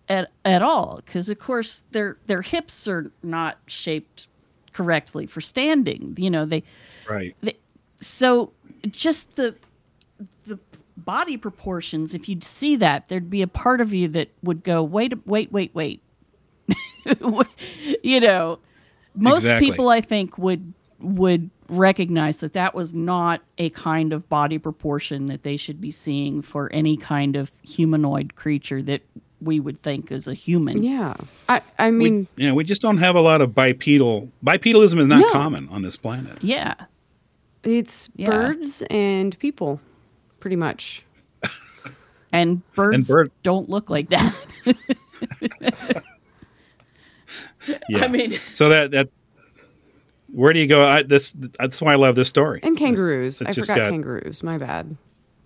at 0.09 0.31
at 0.43 0.61
all 0.61 1.01
because 1.05 1.29
of 1.29 1.37
course 1.39 1.83
their 1.91 2.17
their 2.25 2.41
hips 2.41 2.87
are 2.87 3.11
not 3.23 3.57
shaped 3.67 4.27
correctly 4.73 5.25
for 5.27 5.41
standing. 5.41 6.15
You 6.17 6.29
know, 6.29 6.45
they 6.45 6.63
right. 7.09 7.35
the- 7.41 7.55
so 7.99 8.51
just 8.87 9.35
the 9.35 9.55
the 10.47 10.57
body 10.97 11.37
proportions 11.37 12.13
if 12.13 12.27
you'd 12.29 12.43
see 12.43 12.75
that 12.75 13.07
there'd 13.07 13.29
be 13.29 13.41
a 13.41 13.47
part 13.47 13.81
of 13.81 13.93
you 13.93 14.07
that 14.07 14.29
would 14.43 14.63
go 14.63 14.83
wait 14.83 15.13
wait 15.25 15.51
wait 15.51 15.73
wait 15.73 16.01
you 18.03 18.19
know 18.19 18.59
most 19.15 19.43
Exactly. 19.43 19.69
people 19.71 19.89
i 19.89 19.99
think 20.01 20.37
would 20.37 20.73
would 21.01 21.49
recognize 21.69 22.39
that 22.41 22.53
that 22.53 22.75
was 22.75 22.93
not 22.93 23.41
a 23.57 23.69
kind 23.71 24.13
of 24.13 24.27
body 24.29 24.57
proportion 24.57 25.27
that 25.27 25.43
they 25.43 25.57
should 25.57 25.79
be 25.81 25.91
seeing 25.91 26.41
for 26.41 26.71
any 26.73 26.97
kind 26.97 27.35
of 27.35 27.51
humanoid 27.63 28.35
creature 28.35 28.81
that 28.83 29.01
we 29.41 29.59
would 29.59 29.81
think 29.81 30.11
is 30.11 30.27
a 30.27 30.33
human 30.33 30.83
Yeah. 30.83 31.15
I 31.49 31.61
I 31.79 31.89
mean, 31.91 32.27
Yeah, 32.35 32.51
we 32.51 32.63
just 32.63 32.81
don't 32.81 32.97
have 32.99 33.15
a 33.15 33.21
lot 33.21 33.41
of 33.41 33.55
bipedal. 33.55 34.29
Bipedalism 34.45 34.99
is 34.99 35.07
not 35.07 35.19
No. 35.21 35.31
common 35.31 35.67
on 35.69 35.81
this 35.81 35.97
planet. 35.97 36.37
yeah 36.41 36.73
it's 37.63 38.09
Yeah. 38.15 38.25
birds 38.27 38.81
and 38.89 39.37
people, 39.39 39.79
pretty 40.39 40.55
much. 40.55 41.03
and 42.31 42.61
birds 42.73 43.07
bird- 43.07 43.31
don't 43.43 43.69
look 43.69 43.89
like 43.89 44.09
that 44.09 44.35
Yeah. 47.87 48.03
i 48.03 48.07
mean 48.07 48.39
so 48.53 48.69
that 48.69 48.91
that 48.91 49.09
where 50.31 50.53
do 50.53 50.59
you 50.59 50.67
go? 50.67 50.85
I, 50.87 51.03
this 51.03 51.33
that's 51.59 51.81
why 51.81 51.93
I 51.93 51.95
love 51.95 52.15
this 52.15 52.29
story. 52.29 52.59
And 52.63 52.77
kangaroos. 52.77 53.41
It's 53.41 53.49
I 53.49 53.53
just 53.53 53.69
forgot 53.69 53.83
got- 53.85 53.89
kangaroos. 53.91 54.43
My 54.43 54.57
bad. 54.57 54.95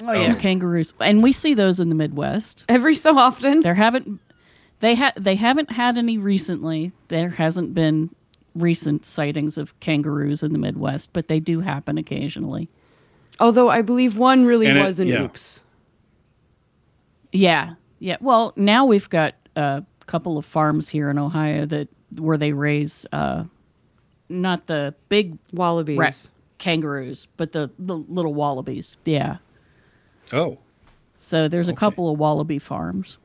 Oh 0.03 0.11
yeah, 0.11 0.35
kangaroos, 0.35 0.93
and 0.99 1.23
we 1.23 1.31
see 1.31 1.53
those 1.53 1.79
in 1.79 1.87
the 1.89 1.95
Midwest. 1.95 2.65
Every 2.67 2.95
so 2.95 3.17
often. 3.17 3.61
There 3.61 3.73
haven't 3.75 4.19
they 4.81 4.93
ha- 4.95 5.13
they 5.17 5.35
haven't 5.35 5.71
had 5.71 5.97
any 5.97 6.17
recently. 6.17 6.91
There 7.07 7.29
hasn't 7.29 7.73
been 7.73 8.09
recent 8.55 9.05
sightings 9.05 9.57
of 9.57 9.77
kangaroos 9.79 10.43
in 10.43 10.51
the 10.51 10.59
Midwest, 10.59 11.11
but 11.13 11.29
they 11.29 11.39
do 11.39 11.61
happen 11.61 11.97
occasionally. 11.97 12.67
Although 13.39 13.69
I 13.69 13.81
believe 13.81 14.17
one 14.17 14.45
really 14.45 14.65
And 14.67 14.77
it- 14.77 14.83
was 14.83 14.99
an 14.99 15.07
yeah. 15.07 15.23
oops. 15.23 15.61
Yeah, 17.31 17.75
yeah. 17.99 18.17
Well, 18.21 18.53
now 18.55 18.85
we've 18.85 19.09
got 19.09 19.35
a 19.55 19.83
couple 20.05 20.37
of 20.37 20.45
farms 20.45 20.89
here 20.89 21.09
in 21.09 21.17
Ohio 21.17 21.65
that 21.67 21.87
where 22.17 22.37
they 22.37 22.53
raise 22.53 23.05
uh, 23.11 23.43
not 24.29 24.67
the 24.67 24.93
big 25.09 25.37
Wallabies. 25.53 25.97
ra- 25.97 26.09
kangaroos, 26.57 27.27
but 27.37 27.51
the, 27.51 27.69
the 27.79 27.97
little 27.97 28.33
wallabies. 28.33 28.97
Yeah. 29.05 29.37
Oh, 30.33 30.57
So 31.17 31.47
there's 31.47 31.67
a 31.69 31.73
couple 31.73 32.11
of 32.11 32.17
wallaby 32.19 32.59
farms. 32.59 33.17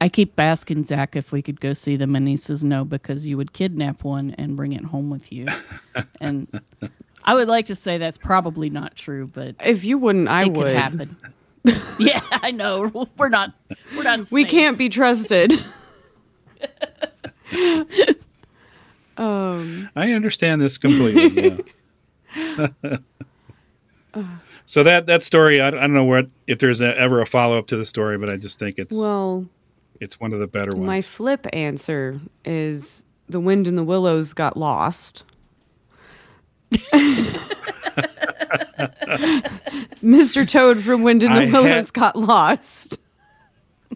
I 0.00 0.08
keep 0.08 0.40
asking 0.40 0.84
Zach 0.86 1.14
if 1.14 1.30
we 1.30 1.42
could 1.42 1.60
go 1.60 1.74
see 1.74 1.96
them, 1.96 2.16
and 2.16 2.26
he 2.26 2.36
says 2.38 2.64
no 2.64 2.86
because 2.86 3.26
you 3.26 3.36
would 3.36 3.52
kidnap 3.52 4.02
one 4.02 4.34
and 4.38 4.56
bring 4.56 4.72
it 4.72 4.82
home 4.84 5.10
with 5.10 5.30
you. 5.30 5.46
and 6.22 6.48
I 7.24 7.34
would 7.34 7.48
like 7.48 7.66
to 7.66 7.74
say 7.74 7.98
that's 7.98 8.16
probably 8.16 8.70
not 8.70 8.96
true, 8.96 9.26
but 9.26 9.56
If 9.62 9.84
you 9.84 9.98
wouldn't, 9.98 10.28
I 10.28 10.44
it 10.44 10.52
would. 10.52 10.64
could 10.68 10.76
happen. 10.76 11.16
yeah, 11.98 12.22
I 12.30 12.50
know. 12.50 13.08
We're 13.18 13.28
not. 13.28 13.52
We're 13.94 14.04
not. 14.04 14.30
We 14.30 14.44
safe. 14.44 14.50
can't 14.50 14.78
be 14.78 14.88
trusted. 14.88 15.62
Um, 19.20 19.88
I 19.94 20.12
understand 20.12 20.60
this 20.60 20.78
completely. 20.78 21.64
yeah. 22.34 22.66
so 24.66 24.82
that 24.82 25.06
that 25.06 25.22
story, 25.22 25.60
I, 25.60 25.68
I 25.68 25.70
don't 25.70 25.94
know 25.94 26.04
what 26.04 26.28
if 26.46 26.58
there's 26.58 26.80
a, 26.80 26.96
ever 26.98 27.20
a 27.20 27.26
follow 27.26 27.58
up 27.58 27.66
to 27.68 27.76
the 27.76 27.84
story, 27.84 28.18
but 28.18 28.30
I 28.30 28.36
just 28.36 28.58
think 28.58 28.78
it's 28.78 28.96
well, 28.96 29.46
it's 30.00 30.18
one 30.20 30.32
of 30.32 30.40
the 30.40 30.46
better 30.46 30.70
ones. 30.74 30.86
my 30.86 31.02
flip 31.02 31.46
answer 31.52 32.20
is 32.44 33.04
the 33.28 33.40
wind 33.40 33.66
in 33.68 33.76
the 33.76 33.84
willows 33.84 34.32
got 34.32 34.56
lost. 34.56 35.24
Mr. 40.02 40.48
Toad 40.48 40.82
from 40.82 41.02
Wind 41.02 41.22
in 41.22 41.30
the 41.32 41.38
I 41.38 41.44
had- 41.44 41.52
Willows 41.52 41.90
got 41.90 42.16
lost. 42.16 42.98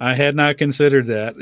I 0.00 0.14
had 0.14 0.34
not 0.34 0.58
considered 0.58 1.06
that. 1.06 1.34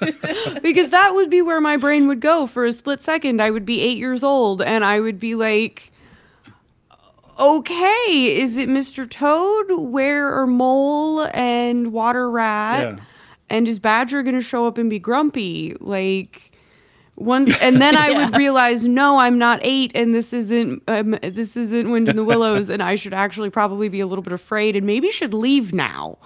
because 0.62 0.90
that 0.90 1.14
would 1.14 1.30
be 1.30 1.42
where 1.42 1.60
my 1.60 1.76
brain 1.76 2.08
would 2.08 2.20
go 2.20 2.46
for 2.46 2.64
a 2.64 2.72
split 2.72 3.02
second. 3.02 3.40
I 3.40 3.50
would 3.50 3.66
be 3.66 3.80
eight 3.80 3.98
years 3.98 4.24
old 4.24 4.62
and 4.62 4.84
I 4.84 5.00
would 5.00 5.20
be 5.20 5.34
like, 5.34 5.92
okay, 7.38 8.36
is 8.40 8.56
it 8.56 8.68
Mr. 8.68 9.08
Toad? 9.08 9.66
Where 9.78 10.28
are 10.28 10.46
Mole 10.46 11.28
and 11.34 11.92
Water 11.92 12.30
Rat? 12.30 12.80
Yeah. 12.80 13.04
And 13.48 13.66
is 13.66 13.78
Badger 13.78 14.22
going 14.22 14.36
to 14.36 14.42
show 14.42 14.66
up 14.66 14.78
and 14.78 14.88
be 14.88 14.98
grumpy? 14.98 15.74
Like, 15.80 16.52
once, 17.16 17.56
and 17.60 17.80
then 17.80 17.96
I 17.96 18.10
would 18.24 18.36
realize, 18.36 18.84
no, 18.84 19.18
I'm 19.18 19.38
not 19.38 19.58
eight, 19.62 19.92
and 19.94 20.14
this 20.14 20.32
isn't 20.32 20.82
um, 20.86 21.18
this 21.22 21.56
isn't 21.56 21.90
Wind 21.90 22.08
in 22.08 22.16
the 22.16 22.24
Willows, 22.32 22.70
and 22.70 22.82
I 22.82 22.94
should 22.94 23.12
actually 23.12 23.50
probably 23.50 23.88
be 23.88 24.00
a 24.00 24.06
little 24.06 24.22
bit 24.22 24.32
afraid, 24.32 24.76
and 24.76 24.86
maybe 24.86 25.10
should 25.10 25.34
leave 25.34 25.74
now. 25.74 26.18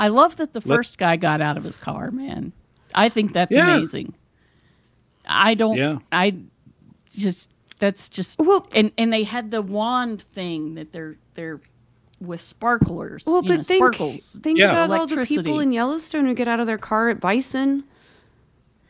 I 0.00 0.08
love 0.08 0.36
that 0.36 0.52
the 0.54 0.60
first 0.60 0.98
guy 0.98 1.16
got 1.16 1.40
out 1.40 1.56
of 1.56 1.64
his 1.64 1.76
car, 1.76 2.10
man. 2.10 2.52
I 2.94 3.08
think 3.08 3.32
that's 3.32 3.52
Yeah. 3.52 3.76
amazing. 3.76 4.14
I 5.26 5.54
don't. 5.54 5.76
Yeah. 5.76 5.98
I 6.10 6.34
just 7.14 7.50
that's 7.78 8.08
just 8.08 8.38
Well- 8.38 8.66
and 8.74 8.92
and 8.98 9.12
they 9.12 9.22
had 9.24 9.50
the 9.50 9.62
wand 9.62 10.22
thing 10.22 10.74
that 10.74 10.92
they're 10.92 11.16
they're 11.34 11.60
with 12.20 12.40
sparklers. 12.40 13.24
Well, 13.26 13.42
but 13.42 13.48
know, 13.58 13.62
think, 13.62 13.78
sparkles. 13.78 14.40
think 14.42 14.58
Yeah. 14.58 14.70
about 14.84 14.90
all 14.98 15.06
the 15.06 15.24
people 15.24 15.60
in 15.60 15.72
Yellowstone 15.72 16.26
who 16.26 16.34
get 16.34 16.48
out 16.48 16.60
of 16.60 16.66
their 16.66 16.78
car 16.78 17.08
at 17.08 17.20
bison 17.20 17.84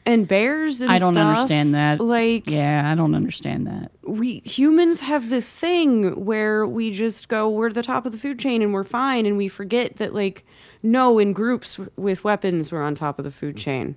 and 0.06 0.26
bears 0.26 0.80
and 0.80 0.90
I 0.90 0.98
don't 0.98 1.14
stuff. 1.14 1.36
understand 1.36 1.74
that. 1.74 2.00
Like, 2.00 2.48
Yeah, 2.48 2.90
I 2.90 2.94
don't 2.96 3.14
understand 3.14 3.66
that. 3.68 3.92
we 4.04 4.40
humans 4.44 5.00
have 5.00 5.28
this 5.28 5.52
thing 5.52 6.24
where 6.24 6.66
we 6.66 6.90
just 6.90 7.28
go, 7.28 7.48
we're 7.48 7.70
the 7.70 7.82
top 7.82 8.06
of 8.06 8.10
the 8.12 8.18
food 8.18 8.38
chain 8.40 8.62
and 8.62 8.72
we're 8.72 8.82
fine, 8.82 9.26
and 9.26 9.36
we 9.36 9.46
forget 9.46 9.98
that, 9.98 10.12
like, 10.14 10.44
no, 10.82 11.18
in 11.18 11.32
groups 11.32 11.74
w- 11.76 11.90
with 11.96 12.24
weapons, 12.24 12.72
we're 12.72 12.82
on 12.82 12.94
top 12.94 13.18
of 13.18 13.24
the 13.24 13.30
food 13.30 13.56
chain. 13.56 13.96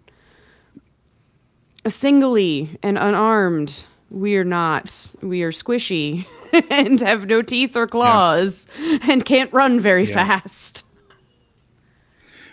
Singly 1.87 2.77
and 2.81 2.97
unarmed, 2.97 3.83
we 4.09 4.35
are 4.37 4.43
not. 4.45 5.07
We 5.21 5.43
are 5.43 5.51
squishy 5.51 6.25
and 6.69 6.99
have 7.01 7.25
no 7.27 7.41
teeth 7.41 7.75
or 7.75 7.87
claws 7.87 8.67
and 9.01 9.25
can't 9.25 9.51
run 9.51 9.79
very 9.79 10.05
Yeah. 10.05 10.13
fast. 10.39 10.85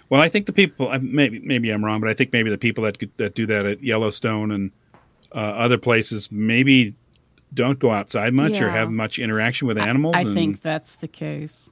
Well, 0.09 0.21
I 0.21 0.29
think 0.29 0.47
the 0.47 0.53
people 0.53 0.93
maybe 1.01 1.39
maybe 1.39 1.71
I'm 1.71 1.85
wrong, 1.85 2.01
but 2.01 2.11
I 2.11 2.15
think 2.15 2.33
maybe 2.33 2.51
the 2.51 2.59
people 2.59 2.83
that 2.83 2.99
that 3.19 3.37
do 3.37 3.47
that 3.47 3.65
at 3.65 3.83
Yellowstone 3.85 4.51
and 4.51 4.73
uh, 5.33 5.39
other 5.39 5.79
places 5.79 6.29
maybe 6.33 6.97
don't 7.55 7.79
go 7.79 7.93
outside 7.93 8.35
much 8.35 8.61
or 8.61 8.69
have 8.71 8.91
much 8.91 9.21
interaction 9.21 9.69
with 9.69 9.79
animals. 9.79 10.17
I 10.17 10.23
and, 10.23 10.35
think 10.35 10.63
that's 10.63 10.97
the 10.97 11.07
case. 11.07 11.71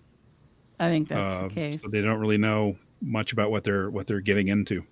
I 0.80 0.88
think 0.90 1.08
that's 1.08 1.32
uh, 1.32 1.48
the 1.48 1.54
case. 1.54 1.82
so 1.82 1.88
they 1.88 2.00
don't 2.02 2.18
really 2.20 2.38
know 2.38 2.76
much 3.00 3.32
about 3.32 3.50
what 3.50 3.64
they're 3.64 3.90
what 3.90 4.06
they're 4.06 4.20
getting 4.20 4.48
into. 4.48 4.84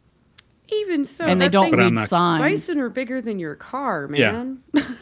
Even 0.69 1.05
so, 1.05 1.25
and 1.27 1.41
they 1.41 1.49
don't 1.49 1.67
thing- 1.67 1.71
But 1.73 1.79
read 1.79 1.93
not- 1.93 2.09
signs. 2.09 2.41
Bison 2.43 2.81
are 2.81 2.89
bigger 2.89 3.21
than 3.21 3.39
your 3.39 3.55
car, 3.55 4.09
man. 4.09 4.63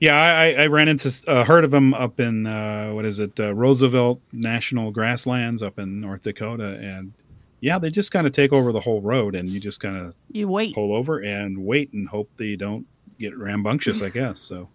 Yeah, 0.00 0.14
I, 0.18 0.46
I- 0.54 0.62
I 0.62 0.66
ran 0.68 0.88
into 0.88 1.12
a 1.28 1.44
herd 1.44 1.62
of 1.64 1.70
them 1.70 1.92
up 1.92 2.20
in 2.20 2.46
uh, 2.46 2.90
what 2.92 3.04
is 3.04 3.18
it, 3.18 3.38
uh, 3.38 3.54
Roosevelt 3.54 4.20
National 4.32 4.90
Grasslands 4.90 5.62
up 5.62 5.78
in 5.78 6.00
North 6.00 6.22
Dakota, 6.22 6.78
and 6.80 7.12
yeah, 7.60 7.78
they 7.78 7.90
just 7.90 8.10
kind 8.10 8.26
of 8.26 8.32
take 8.32 8.52
over 8.52 8.72
the 8.72 8.80
whole 8.80 9.02
road, 9.02 9.34
and 9.34 9.46
you 9.48 9.60
just 9.60 9.78
kind 9.80 9.96
of 9.98 10.14
You 10.32 10.48
wait. 10.48 10.74
pull 10.74 10.94
over 10.94 11.18
and 11.18 11.58
wait 11.66 11.92
and 11.92 12.08
hope 12.08 12.30
they 12.38 12.56
don't 12.56 12.86
get 13.18 13.36
rambunctious. 13.36 14.00
I 14.00 14.08
guess 14.08 14.38
so. 14.40 14.70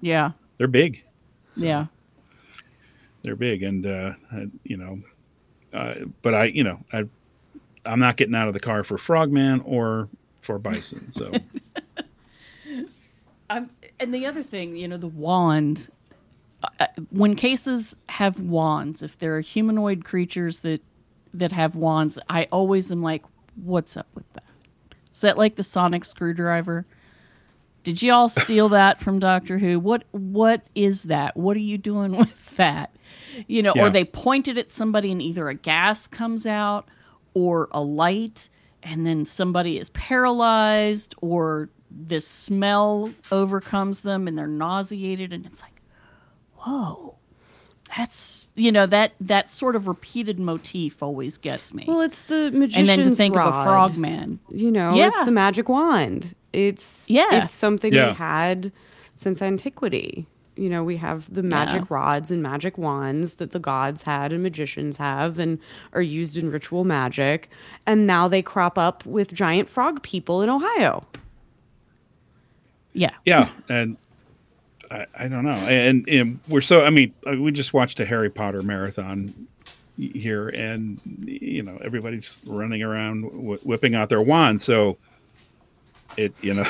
Yeah. 0.00 0.30
They're 0.56 0.66
big. 0.66 1.04
So 1.54 1.66
yeah. 1.66 1.86
They're 3.22 3.36
big, 3.36 3.62
and 3.62 3.86
uh, 3.86 4.12
I, 4.32 4.46
you 4.64 4.76
know, 4.76 5.00
uh, 5.72 5.94
but 6.22 6.34
I, 6.34 6.44
you 6.46 6.64
know, 6.64 6.80
I, 6.92 7.04
I'm 7.84 8.00
not 8.00 8.16
getting 8.16 8.34
out 8.34 8.48
of 8.48 8.54
the 8.54 8.60
car 8.60 8.84
for 8.84 8.98
Frogman 8.98 9.60
or 9.60 10.08
for 10.40 10.58
Bison. 10.58 11.10
So 11.10 11.32
I'm, 13.50 13.70
and 13.98 14.14
the 14.14 14.26
other 14.26 14.42
thing, 14.42 14.76
you 14.76 14.88
know, 14.88 14.96
the 14.96 15.08
wand. 15.08 15.88
Uh, 16.78 16.86
when 17.10 17.34
cases 17.34 17.96
have 18.10 18.38
wands, 18.38 19.02
if 19.02 19.18
there 19.18 19.34
are 19.36 19.40
humanoid 19.40 20.04
creatures 20.04 20.60
that 20.60 20.82
that 21.32 21.52
have 21.52 21.74
wands, 21.74 22.18
I 22.28 22.48
always 22.52 22.92
am 22.92 23.02
like, 23.02 23.24
"What's 23.64 23.96
up 23.96 24.08
with 24.14 24.30
that? 24.34 24.44
Is 25.12 25.22
that 25.22 25.38
like 25.38 25.56
the 25.56 25.62
sonic 25.62 26.04
screwdriver? 26.04 26.84
Did 27.82 28.02
you 28.02 28.12
all 28.12 28.28
steal 28.28 28.68
that 28.70 29.00
from 29.00 29.18
Doctor 29.18 29.58
Who? 29.58 29.78
What 29.80 30.04
what 30.10 30.62
is 30.74 31.04
that? 31.04 31.36
What 31.36 31.56
are 31.56 31.60
you 31.60 31.78
doing 31.78 32.12
with 32.16 32.56
that? 32.56 32.90
You 33.46 33.62
know, 33.62 33.72
Yeah. 33.76 33.86
or 33.86 33.90
they 33.90 34.04
point 34.04 34.48
it 34.48 34.58
at 34.58 34.70
somebody 34.70 35.12
and 35.12 35.22
either 35.22 35.48
a 35.48 35.54
gas 35.54 36.06
comes 36.06 36.46
out 36.46 36.88
or 37.34 37.68
a 37.72 37.80
light 37.80 38.48
and 38.82 39.06
then 39.06 39.24
somebody 39.24 39.78
is 39.78 39.90
paralyzed 39.90 41.14
or 41.20 41.68
this 41.90 42.26
smell 42.26 43.12
overcomes 43.32 44.00
them 44.00 44.26
and 44.28 44.36
they're 44.38 44.46
nauseated 44.46 45.32
and 45.32 45.44
it's 45.46 45.60
like, 45.62 45.80
whoa. 46.56 47.16
That's 47.96 48.50
you 48.54 48.70
know, 48.70 48.86
that 48.86 49.12
that 49.20 49.50
sort 49.50 49.74
of 49.74 49.88
repeated 49.88 50.38
motif 50.38 51.02
always 51.02 51.38
gets 51.38 51.74
me. 51.74 51.84
Well, 51.88 52.02
it's 52.02 52.22
the 52.22 52.46
and 52.46 52.58
magician's 52.60 52.86
then 52.88 53.04
to 53.04 53.14
think 53.16 53.34
of 53.36 53.42
a 53.46 53.50
rod. 53.50 53.64
frogman. 53.64 54.38
You 54.48 54.70
know, 54.70 54.94
yeah. 54.94 55.08
it's 55.08 55.24
the 55.24 55.32
magic 55.32 55.68
wand. 55.68 56.36
It's 56.52 57.10
Yeah. 57.10 57.42
it's 57.42 57.52
something 57.52 57.92
Yeah. 57.92 58.08
we 58.10 58.14
had 58.14 58.70
since 59.16 59.42
antiquity. 59.42 60.28
You 60.60 60.68
know, 60.68 60.84
we 60.84 60.98
have 60.98 61.32
the 61.32 61.42
magic 61.42 61.80
Yeah. 61.80 61.86
rods 61.88 62.30
and 62.30 62.42
magic 62.42 62.76
wands 62.76 63.34
that 63.36 63.52
the 63.52 63.58
gods 63.58 64.02
had 64.02 64.30
and 64.30 64.42
magicians 64.42 64.98
have 64.98 65.38
and 65.38 65.58
are 65.94 66.02
used 66.02 66.36
in 66.36 66.50
ritual 66.50 66.84
magic. 66.84 67.48
And 67.86 68.06
now 68.06 68.28
they 68.28 68.42
crop 68.42 68.76
up 68.76 69.04
with 69.06 69.32
giant 69.32 69.70
frog 69.70 70.02
people 70.02 70.42
in 70.42 70.50
Ohio. 70.50 71.06
Yeah. 72.92 73.12
yeah, 73.24 73.48
and 73.70 73.96
I, 74.90 75.06
I 75.14 75.28
don't 75.28 75.44
know, 75.44 75.52
and, 75.52 76.06
and 76.08 76.38
we're 76.48 76.60
so. 76.60 76.84
I 76.84 76.90
mean, 76.90 77.14
uh, 77.26 77.36
we 77.40 77.52
just 77.52 77.72
watched 77.72 78.00
a 78.00 78.04
Harry 78.04 78.28
Potter 78.28 78.62
marathon 78.62 79.32
here, 79.96 80.48
and 80.48 81.00
you 81.24 81.62
know, 81.62 81.78
everybody's 81.84 82.38
running 82.46 82.82
around 82.82 83.22
wh- 83.22 83.64
whipping 83.64 83.94
out 83.94 84.08
their 84.08 84.20
wands. 84.20 84.64
So 84.64 84.98
it, 86.16 86.34
you 86.42 86.52
know, 86.52 86.66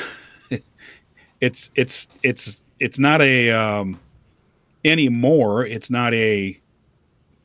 it's 1.41 1.71
it's 1.75 2.07
it's 2.21 2.63
it's 2.81 2.97
not 2.97 3.21
a 3.21 3.51
um, 3.51 3.99
anymore. 4.83 5.65
It's 5.65 5.89
not 5.89 6.13
a 6.13 6.59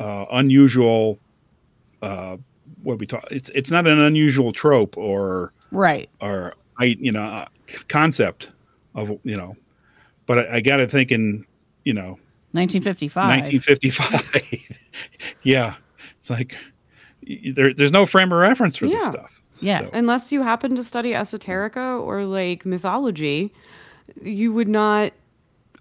uh, 0.01 0.25
unusual. 0.33 1.19
Uh, 2.03 2.39
what 2.83 2.99
we 2.99 3.07
talk. 3.07 3.27
It's 3.31 3.51
it's 3.55 3.71
not 3.71 3.87
an 3.87 3.99
unusual 3.99 4.53
trope 4.53 4.97
or 4.97 5.53
Right. 5.71 6.09
or 6.21 6.55
I 6.79 6.85
you 6.85 7.13
know 7.13 7.23
uh, 7.23 7.47
concept 7.89 8.51
of 8.95 9.11
you 9.25 9.37
know, 9.37 9.57
but 10.25 10.39
I, 10.39 10.57
I 10.57 10.61
got 10.61 10.79
to 10.79 10.89
think 10.89 11.13
in 11.13 11.45
you 11.85 11.93
know 11.93 12.19
1955. 12.53 13.29
1955. 13.61 14.79
yeah, 15.43 15.75
it's 16.19 16.31
like 16.31 16.57
there, 17.55 17.75
there's 17.75 17.93
no 17.93 18.07
frame 18.07 18.33
of 18.33 18.39
reference 18.39 18.77
for 18.77 18.87
this 18.87 19.05
stuff. 19.05 19.43
Yeah. 19.59 19.81
So, 19.81 19.91
Unless 19.93 20.33
you 20.33 20.43
happen 20.43 20.75
to 20.77 20.85
study 20.85 21.13
esoterica 21.13 22.01
or 22.01 22.25
like 22.25 22.65
mythology, 22.65 23.53
you 24.23 24.53
would 24.53 24.69
not 24.69 25.13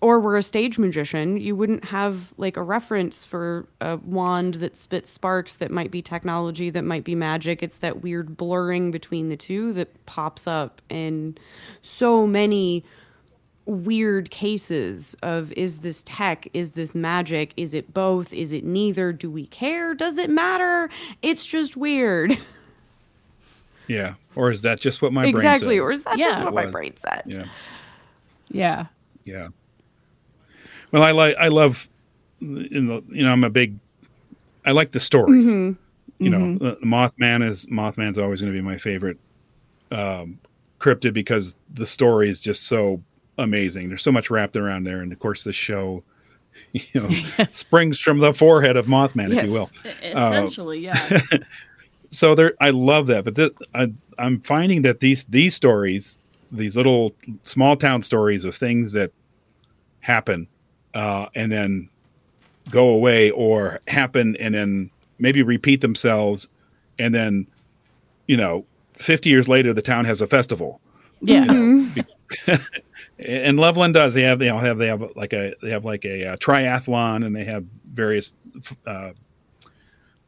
or 0.01 0.19
were 0.19 0.37
a 0.37 0.43
stage 0.43 0.77
magician, 0.77 1.37
you 1.37 1.55
wouldn't 1.55 1.85
have 1.85 2.33
like 2.37 2.57
a 2.57 2.61
reference 2.61 3.23
for 3.23 3.67
a 3.81 3.97
wand 3.97 4.55
that 4.55 4.75
spits 4.77 5.09
sparks 5.09 5.57
that 5.57 5.71
might 5.71 5.91
be 5.91 6.01
technology, 6.01 6.69
that 6.69 6.83
might 6.83 7.03
be 7.03 7.15
magic. 7.15 7.63
It's 7.63 7.79
that 7.79 8.01
weird 8.01 8.37
blurring 8.37 8.91
between 8.91 9.29
the 9.29 9.37
two 9.37 9.73
that 9.73 10.05
pops 10.05 10.47
up 10.47 10.81
in 10.89 11.37
so 11.81 12.27
many 12.27 12.83
weird 13.65 14.29
cases 14.29 15.15
of 15.23 15.51
is 15.53 15.79
this 15.79 16.03
tech 16.05 16.47
is 16.53 16.73
this 16.73 16.93
magic 16.93 17.51
is 17.57 17.73
it 17.73 17.91
both 17.95 18.31
is 18.31 18.51
it 18.51 18.63
neither 18.63 19.11
do 19.11 19.27
we 19.27 19.47
care 19.47 19.95
does 19.95 20.19
it 20.19 20.29
matter 20.29 20.87
it's 21.23 21.43
just 21.43 21.75
weird 21.75 22.37
yeah, 23.87 24.15
or 24.35 24.51
is 24.51 24.61
that 24.61 24.79
just 24.79 25.01
what 25.01 25.13
my 25.13 25.25
exactly 25.25 25.39
brain 25.39 25.43
said? 25.43 25.53
Exactly. 25.53 25.79
Or 25.79 25.91
is 25.91 26.03
that 26.03 26.17
Yeah. 26.17 26.25
just 26.29 26.43
what 26.43 26.53
my 26.53 26.65
brain 26.67 26.95
said 26.97 27.23
said? 27.25 27.31
Yeah, 27.31 27.45
Yeah. 28.49 28.85
yeah. 29.25 29.47
Well, 30.95 31.03
I 31.03 31.11
like 31.11 31.35
I 31.37 31.49
love 31.49 31.89
in 32.39 32.87
the 32.87 33.03
you 33.09 33.21
know 33.25 33.33
I'm 33.33 33.43
a 33.43 33.49
big 33.49 33.77
I 34.65 34.71
like 34.71 34.93
the 34.93 35.01
stories. 35.01 35.47
Mm-hmm. 35.47 36.23
You 36.23 36.29
know, 36.29 36.57
the 36.57 36.77
Mothman 36.77 37.45
is 37.45 37.65
Mothman's 37.65 38.17
always 38.17 38.39
going 38.39 38.53
to 38.53 38.57
be 38.57 38.61
my 38.61 38.77
favorite 38.77 39.17
um, 39.91 40.39
cryptid 40.79 41.11
because 41.11 41.53
the 41.73 41.85
story 41.85 42.29
is 42.29 42.39
just 42.39 42.67
so 42.67 43.03
amazing. 43.37 43.89
There's 43.89 44.03
so 44.03 44.11
much 44.13 44.29
wrapped 44.29 44.55
around 44.55 44.85
there, 44.85 45.01
and 45.01 45.11
of 45.11 45.19
course, 45.19 45.43
the 45.43 45.51
show, 45.51 46.01
you 46.71 46.81
know, 47.01 47.45
springs 47.51 47.99
from 47.99 48.19
the 48.19 48.33
forehead 48.33 48.77
of 48.77 48.85
Mothman, 48.85 49.37
if 49.37 49.47
you 49.47 49.51
will. 49.51 49.69
Uh, 49.85 50.29
essentially, 50.31 50.79
yeah. 50.79 51.19
So 52.11 52.33
there, 52.33 52.53
I 52.61 52.69
love 52.69 53.07
that. 53.07 53.25
But 53.25 53.35
this, 53.35 53.49
I, 53.73 53.91
I'm 54.17 54.39
finding 54.39 54.83
that 54.83 55.01
these 55.01 55.25
these 55.25 55.53
stories, 55.53 56.17
these 56.53 56.77
little 56.77 57.13
small 57.43 57.75
town 57.75 58.01
stories 58.01 58.45
of 58.45 58.55
things 58.55 58.93
that 58.93 59.11
happen 59.99 60.47
uh, 60.95 61.27
and 61.35 61.51
then 61.51 61.89
go 62.71 62.89
away, 62.89 63.29
or 63.29 63.79
happen 63.87 64.35
and 64.37 64.55
then 64.55 64.89
maybe 65.19 65.43
repeat 65.43 65.81
themselves, 65.81 66.47
and 66.97 67.13
then 67.13 67.45
you 68.27 68.37
know, 68.37 68.65
50 68.97 69.29
years 69.29 69.47
later, 69.47 69.73
the 69.73 69.81
town 69.81 70.05
has 70.05 70.21
a 70.21 70.27
festival. 70.27 70.81
Yeah. 71.21 71.45
and 73.19 73.57
Loveland 73.57 73.93
does. 73.93 74.13
They 74.13 74.23
have 74.23 74.39
they 74.39 74.49
all 74.49 74.59
have 74.59 74.77
they 74.77 74.87
have 74.87 75.03
like 75.15 75.33
a 75.33 75.53
they 75.61 75.69
have 75.69 75.85
like 75.85 76.05
a, 76.05 76.25
uh 76.25 76.35
triathlon, 76.37 77.25
and 77.25 77.35
they 77.35 77.45
have 77.45 77.65
various 77.93 78.33
uh, 78.85 79.11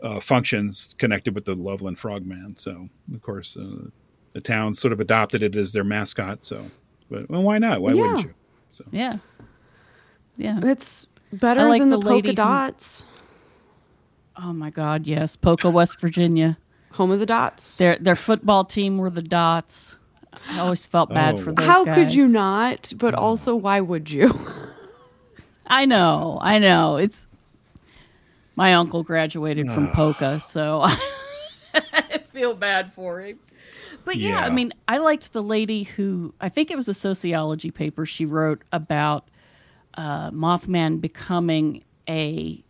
uh, 0.01 0.19
functions 0.19 0.95
connected 0.97 1.35
with 1.35 1.45
the 1.45 1.55
Loveland 1.55 1.99
Frogman. 1.99 2.55
So 2.55 2.87
of 3.13 3.21
course, 3.21 3.57
uh, 3.57 3.89
the 4.33 4.41
town 4.41 4.73
sort 4.73 4.93
of 4.93 4.99
adopted 4.99 5.43
it 5.43 5.55
as 5.55 5.71
their 5.71 5.83
mascot. 5.83 6.43
So, 6.43 6.63
but 7.09 7.29
well, 7.29 7.43
why 7.43 7.57
not? 7.57 7.81
Why 7.81 7.93
wouldn't 7.93 8.23
you? 8.23 8.33
So 8.71 8.85
Yeah. 8.91 9.17
Yeah. 10.37 10.59
it's 10.63 11.07
better 11.33 11.67
like 11.67 11.81
than 11.81 11.89
the 11.89 11.97
the, 11.97 12.01
polka 12.03 12.15
lady 12.15 12.29
who- 12.29 12.35
dots 12.35 13.03
Oh 14.39 14.53
my 14.53 14.69
God, 14.69 15.07
yes. 15.07 15.35
Poca, 15.35 15.67
West 15.67 15.99
Virginia. 15.99 16.59
home 16.91 17.09
of 17.11 17.19
the 17.19 17.25
dots 17.25 17.75
Their 17.77 17.97
their 17.97 18.15
football 18.15 18.63
team 18.65 18.97
were 18.99 19.09
the 19.09 19.21
Dots. 19.23 19.97
I 20.49 20.59
always 20.59 20.85
felt 20.85 21.09
bad 21.09 21.35
Oh. 21.35 21.37
for 21.39 21.51
those 21.53 21.65
how 21.65 21.83
guys. 21.83 21.95
could 21.95 22.13
you 22.13 22.27
not 22.27 22.93
but 22.97 23.15
oh. 23.15 23.17
also 23.17 23.55
why 23.55 23.81
would 23.81 24.09
you 24.11 24.39
I 25.65 25.85
know, 25.85 26.37
I 26.41 26.59
know. 26.59 26.95
It's 26.97 27.27
my 28.55 28.73
uncle 28.75 29.03
graduated 29.03 29.67
from 29.71 29.87
ah. 29.89 29.93
Poca, 29.93 30.39
so 30.39 30.81
I 31.73 32.19
feel 32.19 32.53
bad 32.53 32.93
for 32.93 33.19
him. 33.19 33.39
But 34.05 34.15
yeah, 34.15 34.39
I 34.39 34.49
mean, 34.49 34.71
I 34.87 34.99
liked 34.99 35.33
the 35.33 35.43
lady 35.43 35.83
who 35.83 36.33
I 36.39 36.47
think 36.49 36.71
it 36.71 36.77
was 36.77 36.87
a 36.87 36.93
sociology 36.93 37.69
paper 37.71 38.05
she 38.05 38.23
wrote 38.25 38.61
about 38.71 39.27
uh, 39.97 40.31
Mothman 40.31 41.01
becoming 41.01 41.83
a 42.07 42.63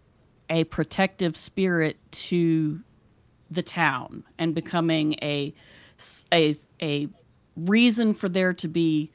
a 0.49 0.63
protective 0.65 1.35
spirit 1.35 1.97
to 2.11 2.79
the 3.51 3.63
town 3.63 4.23
and 4.37 4.55
becoming 4.55 5.13
a 5.21 5.53
a 6.31 6.55
a 6.81 7.07
reason 7.55 8.13
for 8.13 8.29
there 8.29 8.53
to 8.53 8.67
be 8.67 9.11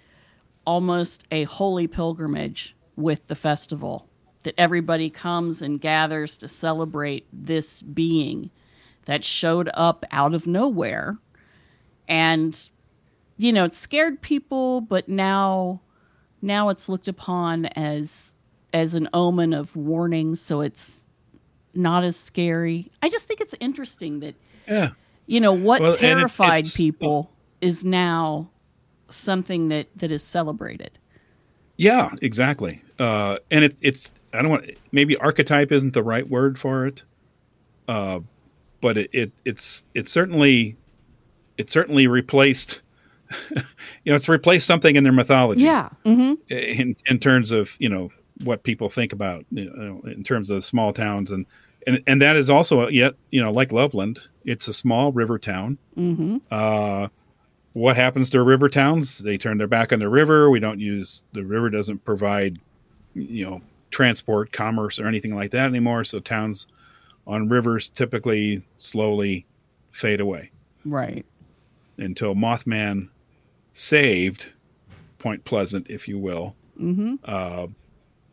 almost 0.66 1.24
a 1.30 1.44
holy 1.44 1.86
pilgrimage 1.86 2.76
with 2.96 3.26
the 3.26 3.34
festival 3.34 4.08
that 4.42 4.54
everybody 4.58 5.08
comes 5.08 5.62
and 5.62 5.80
gathers 5.80 6.36
to 6.36 6.48
celebrate 6.48 7.26
this 7.32 7.80
being 7.82 8.50
that 9.06 9.24
showed 9.24 9.70
up 9.74 10.04
out 10.10 10.34
of 10.34 10.46
nowhere. 10.46 11.16
And 12.08 12.58
you 13.38 13.52
know 13.52 13.64
it 13.64 13.74
scared 13.74 14.20
people 14.20 14.80
but 14.80 15.08
now 15.08 15.80
now 16.42 16.68
it's 16.68 16.88
looked 16.88 17.08
upon 17.08 17.66
as 17.66 18.34
as 18.74 18.94
an 18.94 19.08
omen 19.14 19.52
of 19.52 19.74
warning 19.76 20.34
so 20.36 20.60
it's 20.60 21.04
not 21.74 22.04
as 22.04 22.16
scary 22.16 22.90
i 23.02 23.08
just 23.08 23.26
think 23.26 23.40
it's 23.40 23.54
interesting 23.60 24.20
that 24.20 24.34
yeah, 24.68 24.90
you 25.26 25.40
know 25.40 25.52
what 25.52 25.80
Well, 25.80 25.92
it- 25.94 25.98
terrified 26.00 26.60
it's- 26.66 26.76
people 26.76 27.30
is 27.60 27.84
now 27.84 28.50
something 29.08 29.68
that 29.68 29.86
that 29.96 30.10
is 30.12 30.22
celebrated 30.22 30.90
yeah, 31.78 32.10
exactly. 32.20 32.82
Uh, 32.98 33.38
and 33.50 33.64
it, 33.64 33.76
it's 33.80 34.12
I 34.34 34.42
don't 34.42 34.50
want 34.50 34.70
maybe 34.92 35.16
archetype 35.16 35.72
isn't 35.72 35.94
the 35.94 36.02
right 36.02 36.28
word 36.28 36.58
for 36.58 36.86
it, 36.86 37.02
uh, 37.88 38.20
but 38.80 38.98
it, 38.98 39.10
it 39.12 39.32
it's 39.46 39.84
it's 39.94 40.12
certainly 40.12 40.76
it 41.56 41.70
certainly 41.72 42.06
replaced. 42.06 42.82
you 43.50 44.12
know, 44.12 44.14
it's 44.14 44.28
replaced 44.28 44.66
something 44.66 44.96
in 44.96 45.04
their 45.04 45.12
mythology. 45.12 45.62
yeah 45.62 45.88
in 46.04 46.96
in 47.06 47.18
terms 47.18 47.50
of 47.50 47.76
you 47.78 47.88
know 47.88 48.10
what 48.44 48.62
people 48.62 48.88
think 48.88 49.12
about 49.12 49.44
you 49.50 49.70
know, 49.76 50.00
in 50.10 50.22
terms 50.24 50.50
of 50.50 50.64
small 50.64 50.92
towns 50.92 51.30
and 51.30 51.46
and 51.86 52.02
and 52.06 52.22
that 52.22 52.36
is 52.36 52.48
also 52.50 52.88
yet 52.88 53.14
you 53.30 53.40
know 53.42 53.50
like 53.50 53.72
Loveland, 53.72 54.18
it's 54.44 54.68
a 54.68 54.72
small 54.72 55.12
river 55.12 55.38
town. 55.38 55.78
Mm-hmm. 55.96 56.38
Uh, 56.50 57.08
what 57.74 57.96
happens 57.96 58.30
to 58.30 58.42
river 58.42 58.68
towns? 58.68 59.18
They 59.18 59.38
turn 59.38 59.58
their 59.58 59.66
back 59.66 59.92
on 59.92 59.98
the 59.98 60.08
river. 60.08 60.50
We 60.50 60.60
don't 60.60 60.78
use 60.78 61.22
the 61.32 61.42
river 61.44 61.70
doesn't 61.70 62.04
provide 62.04 62.58
you 63.14 63.44
know 63.44 63.60
transport, 63.90 64.52
commerce, 64.52 64.98
or 65.00 65.06
anything 65.06 65.34
like 65.34 65.50
that 65.52 65.66
anymore. 65.66 66.04
So 66.04 66.20
towns 66.20 66.66
on 67.26 67.48
rivers 67.48 67.88
typically 67.88 68.62
slowly 68.78 69.44
fade 69.92 70.20
away 70.20 70.50
Right. 70.84 71.24
until 71.98 72.34
Mothman 72.34 73.08
saved 73.72 74.46
Point 75.18 75.44
Pleasant, 75.44 75.86
if 75.88 76.08
you 76.08 76.18
will. 76.18 76.54
Mm-hmm. 76.80 77.16
Uh, 77.24 77.66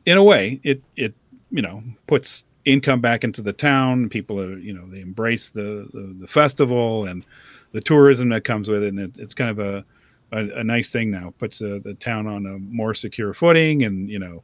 in 0.05 0.17
a 0.17 0.23
way, 0.23 0.59
it 0.63 0.81
it 0.95 1.13
you 1.51 1.61
know 1.61 1.83
puts 2.07 2.43
income 2.65 3.01
back 3.01 3.23
into 3.23 3.41
the 3.41 3.53
town. 3.53 4.09
People 4.09 4.39
are 4.39 4.57
you 4.57 4.73
know 4.73 4.85
they 4.87 5.01
embrace 5.01 5.49
the 5.49 5.87
the, 5.93 6.15
the 6.21 6.27
festival 6.27 7.05
and 7.05 7.25
the 7.71 7.81
tourism 7.81 8.29
that 8.29 8.43
comes 8.43 8.69
with 8.69 8.83
it, 8.83 8.89
and 8.89 8.99
it, 8.99 9.17
it's 9.19 9.33
kind 9.33 9.51
of 9.51 9.59
a, 9.59 9.85
a 10.31 10.59
a 10.59 10.63
nice 10.63 10.89
thing 10.89 11.11
now. 11.11 11.33
Puts 11.37 11.61
uh, 11.61 11.79
the 11.83 11.93
town 11.95 12.25
on 12.27 12.45
a 12.45 12.57
more 12.57 12.93
secure 12.93 13.33
footing, 13.33 13.83
and 13.83 14.09
you 14.09 14.19
know 14.19 14.43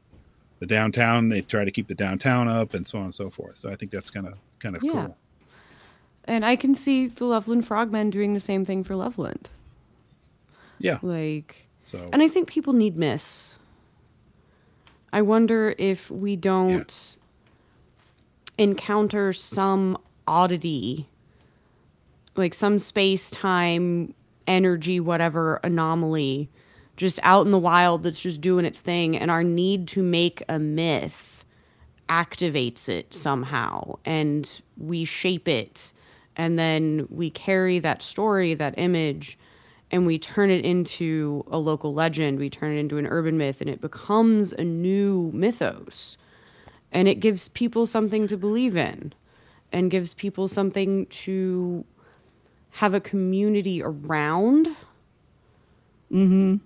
the 0.60 0.66
downtown. 0.68 1.30
They 1.30 1.42
try 1.42 1.66
to 1.66 1.72
keep 1.72 1.88
the 1.88 1.96
downtown 1.96 2.48
up, 2.48 2.74
and 2.74 2.88
so 2.88 3.00
on 3.00 3.06
and 3.06 3.16
so 3.16 3.30
forth. 3.30 3.58
So 3.58 3.70
I 3.72 3.76
think 3.76 3.92
that's 3.92 4.10
kind 4.10 4.28
of 4.28 4.34
kind 4.60 4.76
of 4.76 4.84
Yeah. 4.84 4.92
cool. 4.92 5.18
And 6.28 6.44
I 6.44 6.56
can 6.56 6.74
see 6.74 7.08
the 7.08 7.26
Loveland 7.26 7.68
Frogmen 7.68 8.10
doing 8.10 8.34
the 8.34 8.40
same 8.40 8.66
thing 8.66 8.84
for 8.84 8.96
Loveland. 8.96 9.50
Yeah. 10.80 11.00
Like, 11.02 11.68
So 11.82 12.10
and 12.12 12.22
I 12.22 12.28
think 12.28 12.48
people 12.48 12.74
need 12.74 12.98
myths. 12.98 13.56
I 15.14 15.22
wonder 15.22 15.76
if 15.78 16.12
we 16.12 16.36
don't 16.36 17.18
encounter 18.58 19.32
some 19.34 19.98
oddity, 20.28 21.08
like 22.36 22.54
some 22.54 22.80
space 22.80 23.30
time, 23.30 24.14
energy, 24.48 25.00
whatever 25.00 25.60
anomaly, 25.64 26.50
just 26.98 27.20
out 27.24 27.46
in 27.46 27.52
the 27.52 27.60
wild 27.60 28.04
that's 28.04 28.22
just 28.22 28.42
doing 28.42 28.66
its 28.66 28.82
thing, 28.82 29.18
and 29.18 29.32
our 29.32 29.44
need 29.44 29.88
to 29.90 30.04
make 30.04 30.44
a 30.50 30.60
myth 30.60 31.46
activates 32.10 32.88
it 32.90 33.14
somehow, 33.14 33.98
and 34.06 34.62
we 34.78 35.06
shape 35.06 35.48
it, 35.48 35.92
and 36.36 36.60
then 36.60 37.08
we 37.10 37.30
carry 37.30 37.80
that 37.80 38.02
story, 38.04 38.54
that 38.54 38.74
image, 38.78 39.38
and 39.92 40.06
we 40.06 40.18
turn 40.18 40.50
it 40.50 40.66
into 40.66 41.44
a 41.50 41.58
local 41.58 41.94
legend, 41.94 42.40
we 42.40 42.50
turn 42.50 42.76
it 42.76 42.80
into 42.80 42.98
an 42.98 43.06
urban 43.08 43.38
myth, 43.38 43.62
and 43.62 43.70
it 43.70 43.82
becomes 43.82 44.52
a 44.54 44.64
new 44.64 45.32
mythos. 45.34 46.18
And 46.92 47.08
it 47.08 47.16
gives 47.20 47.50
people 47.50 47.86
something 47.86 48.28
to 48.28 48.38
believe 48.38 48.76
in 48.78 49.14
and 49.72 49.92
gives 49.92 50.14
people 50.14 50.48
something 50.48 51.06
to 51.08 51.84
have 52.72 52.94
a 52.94 53.00
community 53.02 53.82
around. 53.84 54.68
Mm-hmm. 56.12 56.58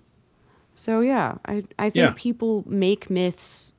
So 0.74 1.00
yeah, 1.00 1.34
I 1.44 1.64
I 1.78 1.90
think 1.90 1.94
Yeah. 1.94 2.14
people 2.16 2.64
make 2.66 3.10
myths 3.10 3.74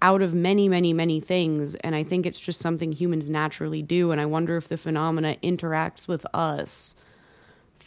out 0.00 0.20
of 0.22 0.34
many 0.34 0.68
many 0.68 0.92
many 0.92 1.20
things 1.20 1.76
and 1.76 1.94
I 1.94 2.02
think 2.02 2.26
it's 2.26 2.40
just 2.40 2.58
something 2.58 2.90
humans 2.90 3.30
naturally 3.30 3.82
do 3.82 4.10
and 4.10 4.20
I 4.20 4.26
wonder 4.26 4.56
if 4.56 4.66
the 4.68 4.76
phenomena 4.76 5.36
interacts 5.44 6.08
with 6.08 6.26
us 6.34 6.96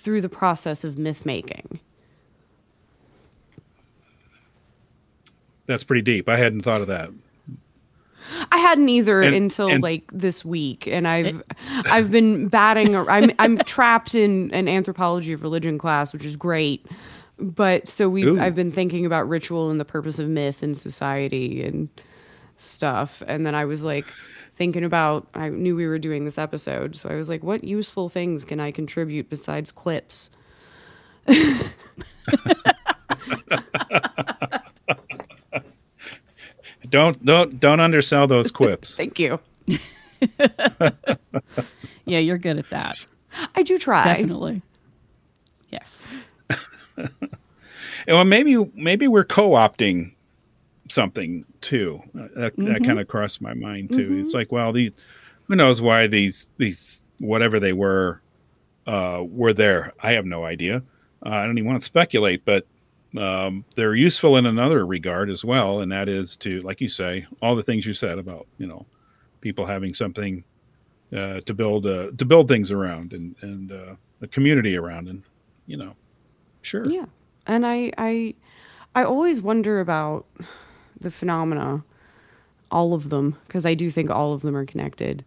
through 0.05 0.21
the 0.21 0.29
process 0.29 0.83
of 0.85 0.97
myth 0.99 1.25
making. 1.25 1.79
that's 5.67 5.83
pretty 5.83 6.03
deep. 6.03 6.29
I 6.29 6.37
hadn't 6.37 6.61
thought 6.61 6.81
of 6.81 6.87
that. 6.87 7.09
I 8.51 8.57
hadn't 8.57 8.87
either 8.89 9.21
And- 9.23 9.35
until 9.35 9.67
and- 9.69 9.81
like 9.83 10.03
this 10.13 10.45
week, 10.45 10.87
and 10.87 11.07
I've 11.07 11.41
I've 11.85 12.11
been 12.11 12.47
batting. 12.49 12.95
I'm 12.95 13.31
I'm 13.39 13.57
trapped 13.59 14.13
in 14.15 14.51
an 14.53 14.67
anthropology 14.67 15.33
of 15.33 15.41
religion 15.41 15.77
class, 15.79 16.13
which 16.13 16.23
is 16.23 16.35
great. 16.35 16.85
But 17.39 17.89
so 17.89 18.07
we 18.09 18.39
I've 18.39 18.53
been 18.55 18.71
thinking 18.71 19.05
about 19.07 19.27
ritual 19.27 19.69
and 19.71 19.79
the 19.79 19.85
purpose 19.85 20.19
of 20.19 20.29
myth 20.29 20.61
in 20.63 20.75
society 20.75 21.63
and 21.63 21.89
stuff, 22.57 23.23
and 23.27 23.43
then 23.45 23.55
I 23.55 23.65
was 23.65 23.83
like 23.83 24.05
thinking 24.55 24.83
about. 24.83 25.27
I 25.33 25.49
knew 25.49 25.75
we 25.75 25.87
were 25.87 25.99
doing 25.99 26.25
this 26.25 26.37
episode, 26.37 26.95
so 26.95 27.09
I 27.09 27.15
was 27.15 27.29
like, 27.29 27.43
what 27.43 27.63
useful 27.63 28.09
things 28.09 28.45
can 28.45 28.59
I 28.59 28.71
contribute 28.71 29.29
besides 29.29 29.71
quips? 29.71 30.29
Don't 36.89 37.25
don't 37.25 37.59
don't 37.59 37.79
undersell 37.79 38.27
those 38.27 38.51
quips. 38.51 38.95
Thank 38.97 39.19
you. 39.19 39.39
Yeah, 42.07 42.19
you're 42.19 42.37
good 42.37 42.59
at 42.59 42.69
that. 42.69 43.03
I 43.55 43.63
do 43.63 43.79
try. 43.79 44.03
Definitely. 44.03 44.61
Yes. 45.71 46.05
And 46.97 47.09
well, 48.07 48.23
maybe 48.23 48.63
maybe 48.75 49.07
we're 49.07 49.25
co-opting 49.25 50.13
something 50.89 51.45
too. 51.61 52.01
That, 52.13 52.55
that 52.57 52.83
kind 52.83 52.99
of 52.99 53.07
crossed 53.07 53.41
my 53.41 53.53
mind 53.53 53.91
too. 53.91 54.21
It's 54.21 54.33
like, 54.33 54.51
well, 54.51 54.71
these 54.71 54.91
who 55.47 55.55
knows 55.55 55.81
why 55.81 56.07
these 56.07 56.49
these 56.57 57.01
whatever 57.19 57.59
they 57.59 57.73
were 57.73 58.21
uh, 58.87 59.23
were 59.27 59.53
there. 59.53 59.93
I 60.01 60.13
have 60.13 60.25
no 60.25 60.45
idea. 60.45 60.83
Uh, 61.25 61.29
I 61.29 61.45
don't 61.45 61.57
even 61.57 61.69
want 61.69 61.81
to 61.81 61.85
speculate, 61.85 62.45
but 62.45 62.67
um, 63.17 63.65
they're 63.75 63.95
useful 63.95 64.37
in 64.37 64.45
another 64.45 64.85
regard 64.85 65.29
as 65.29 65.43
well, 65.43 65.81
and 65.81 65.91
that 65.91 66.09
is 66.09 66.35
to, 66.37 66.59
like 66.59 66.81
you 66.81 66.89
say, 66.89 67.25
all 67.41 67.55
the 67.55 67.63
things 67.63 67.85
you 67.85 67.93
said 67.93 68.19
about 68.19 68.47
you 68.57 68.67
know 68.67 68.85
people 69.41 69.65
having 69.65 69.93
something 69.93 70.43
uh, 71.15 71.39
to 71.41 71.53
build 71.53 71.85
uh, 71.85 72.11
to 72.17 72.25
build 72.25 72.47
things 72.47 72.71
around 72.71 73.13
and 73.13 73.35
and 73.41 73.71
uh, 73.71 73.95
a 74.21 74.27
community 74.27 74.77
around, 74.77 75.07
and 75.07 75.23
you 75.65 75.77
know, 75.77 75.95
sure, 76.61 76.89
Yeah. 76.89 77.05
And 77.47 77.65
I 77.65 77.91
I 77.97 78.33
I 78.95 79.03
always 79.03 79.41
wonder 79.41 79.79
about 79.79 80.25
the 80.99 81.11
phenomena 81.11 81.83
all 82.71 82.93
of 82.93 83.09
them 83.09 83.37
because 83.47 83.65
I 83.65 83.73
do 83.73 83.89
think 83.89 84.09
all 84.09 84.33
of 84.33 84.41
them 84.41 84.55
are 84.55 84.65
connected. 84.65 85.23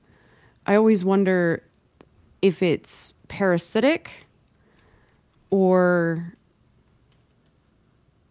I 0.66 0.75
always 0.75 1.05
wonder 1.05 1.62
if 2.43 2.62
it's 2.62 3.14
parasitic 3.29 4.11
or 5.51 6.35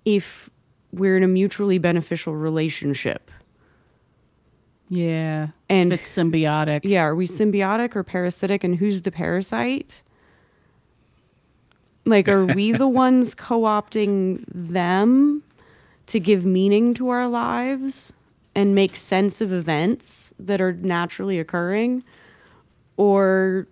if 0.05 0.49
we're 0.91 1.17
in 1.17 1.23
a 1.23 1.27
mutually 1.27 1.79
beneficial 1.79 2.35
relationship. 2.35 3.31
Yeah. 4.89 5.47
And 5.67 5.91
it's 5.91 6.07
symbiotic. 6.07 6.81
yeah, 6.83 7.01
are 7.01 7.15
we 7.15 7.27
symbiotic 7.27 7.95
or 7.95 8.03
parasitic 8.03 8.63
and 8.63 8.75
who's 8.75 9.01
the 9.01 9.11
parasite? 9.11 10.01
Like 12.05 12.29
are 12.29 12.45
we 12.45 12.71
the 12.71 12.87
ones 13.05 13.35
co-opting 13.35 14.45
them 14.47 15.43
to 16.07 16.19
give 16.19 16.45
meaning 16.45 16.93
to 16.95 17.09
our 17.09 17.27
lives 17.27 18.13
and 18.55 18.73
make 18.73 18.95
sense 18.95 19.39
of 19.39 19.53
events 19.53 20.33
that 20.39 20.59
are 20.59 20.73
naturally 20.73 21.39
occurring 21.39 22.03
or 22.97 23.67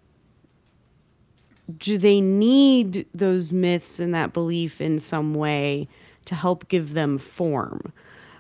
do 1.78 1.98
they 1.98 2.22
need 2.22 3.08
those 3.14 3.52
myths 3.52 4.00
and 4.00 4.14
that 4.14 4.34
belief 4.34 4.80
in 4.80 5.00
some 5.00 5.34
way 5.34 5.88
to 6.26 6.36
help 6.36 6.68
give 6.68 6.94
them 6.94 7.18
form? 7.18 7.92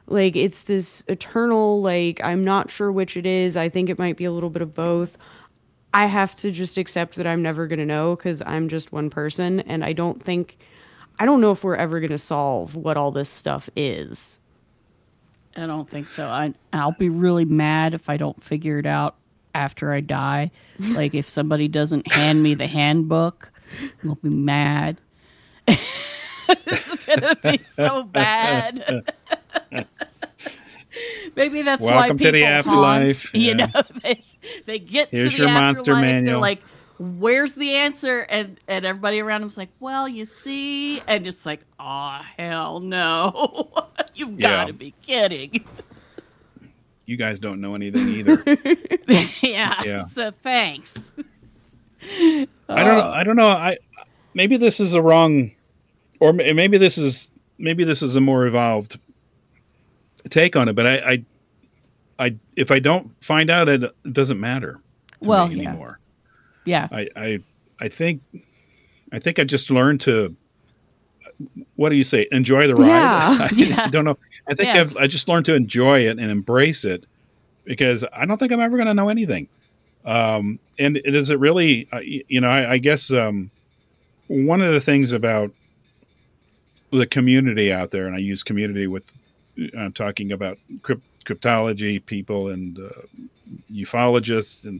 Like 0.07 0.35
it's 0.35 0.63
this 0.63 1.03
eternal 1.07 1.81
like 1.81 2.21
I'm 2.23 2.43
not 2.43 2.69
sure 2.69 2.91
which 2.91 3.17
it 3.17 3.25
is. 3.25 3.57
I 3.57 3.69
think 3.69 3.89
it 3.89 3.97
might 3.97 4.17
be 4.17 4.25
a 4.25 4.31
little 4.31 4.51
bit 4.51 4.61
of 4.61 4.73
both. 4.73 5.17
I 5.93 6.05
have 6.05 6.35
to 6.37 6.51
just 6.51 6.77
accept 6.77 7.15
that 7.15 7.25
I'm 7.25 7.41
never 7.41 7.65
going 7.65 7.79
to 7.79 7.85
know 7.85 8.15
cuz 8.15 8.41
I'm 8.45 8.69
just 8.69 8.91
one 8.91 9.09
person 9.09 9.61
and 9.61 9.83
I 9.83 9.93
don't 9.93 10.21
think 10.21 10.57
I 11.19 11.25
don't 11.25 11.41
know 11.41 11.51
if 11.51 11.63
we're 11.63 11.75
ever 11.75 11.99
going 11.99 12.11
to 12.11 12.17
solve 12.17 12.75
what 12.75 12.97
all 12.97 13.11
this 13.11 13.29
stuff 13.29 13.69
is. 13.75 14.37
I 15.55 15.65
don't 15.65 15.89
think 15.89 16.09
so. 16.09 16.27
I 16.27 16.53
I'll 16.73 16.91
be 16.91 17.09
really 17.09 17.45
mad 17.45 17.93
if 17.93 18.09
I 18.09 18.17
don't 18.17 18.41
figure 18.43 18.77
it 18.77 18.85
out 18.85 19.15
after 19.53 19.93
I 19.93 20.01
die. 20.01 20.51
like 20.79 21.15
if 21.15 21.29
somebody 21.29 21.67
doesn't 21.69 22.11
hand 22.11 22.43
me 22.43 22.55
the 22.55 22.67
handbook, 22.67 23.51
I'll 24.05 24.15
be 24.15 24.29
mad. 24.29 24.97
it's 25.67 27.05
gonna 27.05 27.35
be 27.41 27.63
so 27.63 28.03
bad. 28.03 29.09
Maybe 31.35 31.61
that's 31.61 31.83
why 31.83 32.09
people 32.09 32.25
to 32.25 32.31
the 32.31 32.43
haunt, 32.43 32.67
afterlife. 32.67 33.33
You 33.33 33.55
know, 33.55 33.67
they 34.03 34.23
they 34.65 34.79
get 34.79 35.09
Here's 35.09 35.31
to 35.31 35.37
the 35.37 35.43
your 35.43 35.53
monster 35.53 35.91
afterlife, 35.91 36.01
They're 36.01 36.13
manual. 36.13 36.41
like, 36.41 36.61
"Where's 36.97 37.53
the 37.53 37.71
answer?" 37.71 38.21
And 38.21 38.59
and 38.67 38.85
everybody 38.85 39.19
around 39.19 39.41
them's 39.41 39.57
like, 39.57 39.69
"Well, 39.79 40.07
you 40.07 40.25
see," 40.25 41.01
and 41.01 41.25
it's 41.27 41.45
like, 41.45 41.61
"Oh 41.79 42.21
hell 42.37 42.79
no! 42.79 43.69
You've 44.15 44.37
got 44.37 44.67
to 44.67 44.73
be 44.73 44.93
kidding." 45.01 45.65
You 47.05 47.17
guys 47.17 47.39
don't 47.39 47.61
know 47.61 47.75
anything 47.75 48.09
either. 48.09 48.43
yeah. 49.41 49.83
Yeah. 49.83 50.05
So 50.05 50.31
thanks. 50.41 51.11
I 52.01 52.47
don't. 52.67 53.03
I 53.03 53.23
don't 53.23 53.35
know. 53.35 53.49
I 53.49 53.77
maybe 54.33 54.57
this 54.57 54.79
is 54.79 54.93
a 54.93 55.01
wrong, 55.01 55.51
or 56.19 56.33
maybe 56.33 56.77
this 56.77 56.97
is 56.97 57.31
maybe 57.57 57.83
this 57.83 58.01
is 58.01 58.15
a 58.15 58.21
more 58.21 58.45
evolved 58.47 58.99
take 60.29 60.55
on 60.55 60.67
it, 60.69 60.73
but 60.75 60.87
I, 60.87 60.97
I, 60.97 61.25
I 62.19 62.35
if 62.55 62.71
I 62.71 62.79
don't 62.79 63.11
find 63.23 63.49
out, 63.49 63.69
it, 63.69 63.83
doesn't 64.11 64.39
matter 64.39 64.79
Well, 65.21 65.51
yeah. 65.51 65.69
anymore. 65.69 65.99
Yeah. 66.65 66.87
I, 66.91 67.07
I, 67.15 67.39
I 67.79 67.87
think, 67.89 68.21
I 69.11 69.19
think 69.19 69.39
I 69.39 69.43
just 69.43 69.69
learned 69.69 70.01
to. 70.01 70.35
What 71.75 71.89
do 71.89 71.95
you 71.95 72.05
say? 72.05 72.27
Enjoy 72.31 72.65
the 72.67 72.75
ride. 72.75 72.87
Yeah. 72.87 73.47
I 73.51 73.55
Yeah. 73.55 73.87
don't 73.89 74.05
know. 74.05 74.17
I 74.47 74.53
think 74.55 74.73
Yeah. 74.73 74.81
I've, 74.81 74.97
I 74.97 75.07
just 75.07 75.27
learned 75.27 75.45
to 75.47 75.55
enjoy 75.55 76.07
it 76.07 76.17
and 76.17 76.31
embrace 76.31 76.85
it 76.85 77.05
because 77.65 78.05
I 78.13 78.25
don't 78.25 78.37
think 78.37 78.51
I'm 78.51 78.61
ever 78.61 78.77
going 78.77 78.87
to 78.87 78.93
know 78.93 79.09
anything. 79.09 79.47
Um, 80.05 80.59
and 80.79 80.97
it 80.97 81.13
is 81.15 81.29
it 81.31 81.39
really, 81.39 81.87
uh, 81.91 81.99
you 81.99 82.39
know, 82.39 82.47
I, 82.47 82.73
I 82.73 82.77
guess 82.77 83.11
um, 83.11 83.49
one 84.27 84.61
of 84.61 84.71
the 84.73 84.79
things 84.79 85.11
about 85.11 85.51
the 86.91 87.07
community 87.07 87.73
out 87.73 87.91
there, 87.91 88.05
and 88.07 88.15
I 88.15 88.19
use 88.19 88.43
community 88.43 88.87
with, 88.87 89.11
I'm 89.77 89.91
talking 89.93 90.31
about 90.31 90.57
crypt, 90.83 91.01
cryptology 91.25 92.05
people 92.05 92.49
and 92.49 92.77
uh, 92.79 92.89
ufologists 93.73 94.65
and 94.65 94.79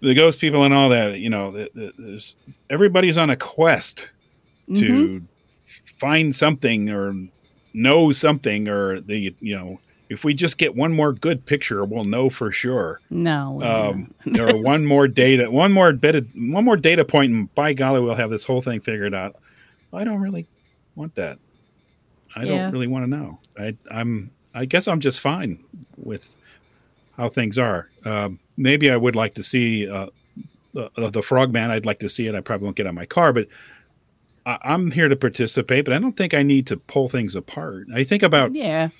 the 0.00 0.14
ghost 0.14 0.40
people 0.40 0.64
and 0.64 0.72
all 0.74 0.88
that. 0.90 1.18
You 1.18 1.30
know, 1.30 1.52
th- 1.52 1.72
th- 1.74 1.94
there's, 1.98 2.36
everybody's 2.68 3.18
on 3.18 3.30
a 3.30 3.36
quest 3.36 4.06
to 4.74 5.22
find 5.98 6.34
something 6.34 6.90
or 6.90 7.12
know 7.74 8.10
something 8.12 8.68
or 8.68 9.00
the 9.00 9.34
you 9.40 9.56
know 9.56 9.78
if 10.08 10.24
we 10.24 10.34
just 10.34 10.58
get 10.58 10.74
one 10.74 10.92
more 10.92 11.12
good 11.12 11.44
picture 11.46 11.84
we'll 11.84 12.02
know 12.04 12.28
for 12.28 12.50
sure 12.50 13.00
No. 13.10 13.62
um 13.62 14.12
or 14.38 14.56
one 14.60 14.84
more 14.84 15.06
data 15.06 15.48
one 15.50 15.70
more 15.72 15.92
bit 15.92 16.16
of 16.16 16.26
one 16.34 16.64
more 16.64 16.76
data 16.76 17.04
point 17.04 17.32
and 17.32 17.54
by 17.54 17.72
golly 17.74 18.00
we'll 18.00 18.16
have 18.16 18.30
this 18.30 18.42
whole 18.44 18.60
thing 18.62 18.80
figured 18.80 19.14
out 19.14 19.36
i 19.92 20.02
don't 20.02 20.20
really 20.20 20.46
want 20.96 21.14
that 21.14 21.38
i 22.34 22.42
Yeah. 22.42 22.62
don't 22.62 22.72
really 22.72 22.88
want 22.88 23.04
to 23.04 23.10
know 23.10 23.38
i 23.56 23.76
i'm 23.90 24.32
i 24.54 24.64
guess 24.64 24.88
i'm 24.88 24.98
just 25.00 25.20
fine 25.20 25.62
with 25.96 26.34
how 27.16 27.28
things 27.28 27.56
are 27.58 27.88
um 28.04 28.40
maybe 28.60 28.90
i 28.90 28.96
would 28.96 29.16
like 29.16 29.34
to 29.34 29.42
see 29.42 29.88
uh 29.88 30.06
the, 30.72 31.10
the 31.10 31.22
frogman 31.22 31.70
i'd 31.70 31.86
like 31.86 31.98
to 31.98 32.08
see 32.08 32.26
it. 32.26 32.34
I 32.34 32.40
probably 32.40 32.66
won't 32.66 32.76
get 32.76 32.86
on 32.86 32.94
my 32.94 33.06
car 33.06 33.32
but 33.32 33.48
I, 34.46 34.58
i'm 34.62 34.90
here 34.90 35.08
to 35.08 35.16
participate 35.16 35.84
but 35.84 35.94
i 35.94 35.98
don't 35.98 36.16
think 36.16 36.34
i 36.34 36.42
need 36.42 36.66
to 36.68 36.76
pull 36.76 37.08
things 37.08 37.34
apart. 37.34 37.86
I 37.92 38.04
think 38.04 38.22
about 38.22 38.54
yeah. 38.54 38.90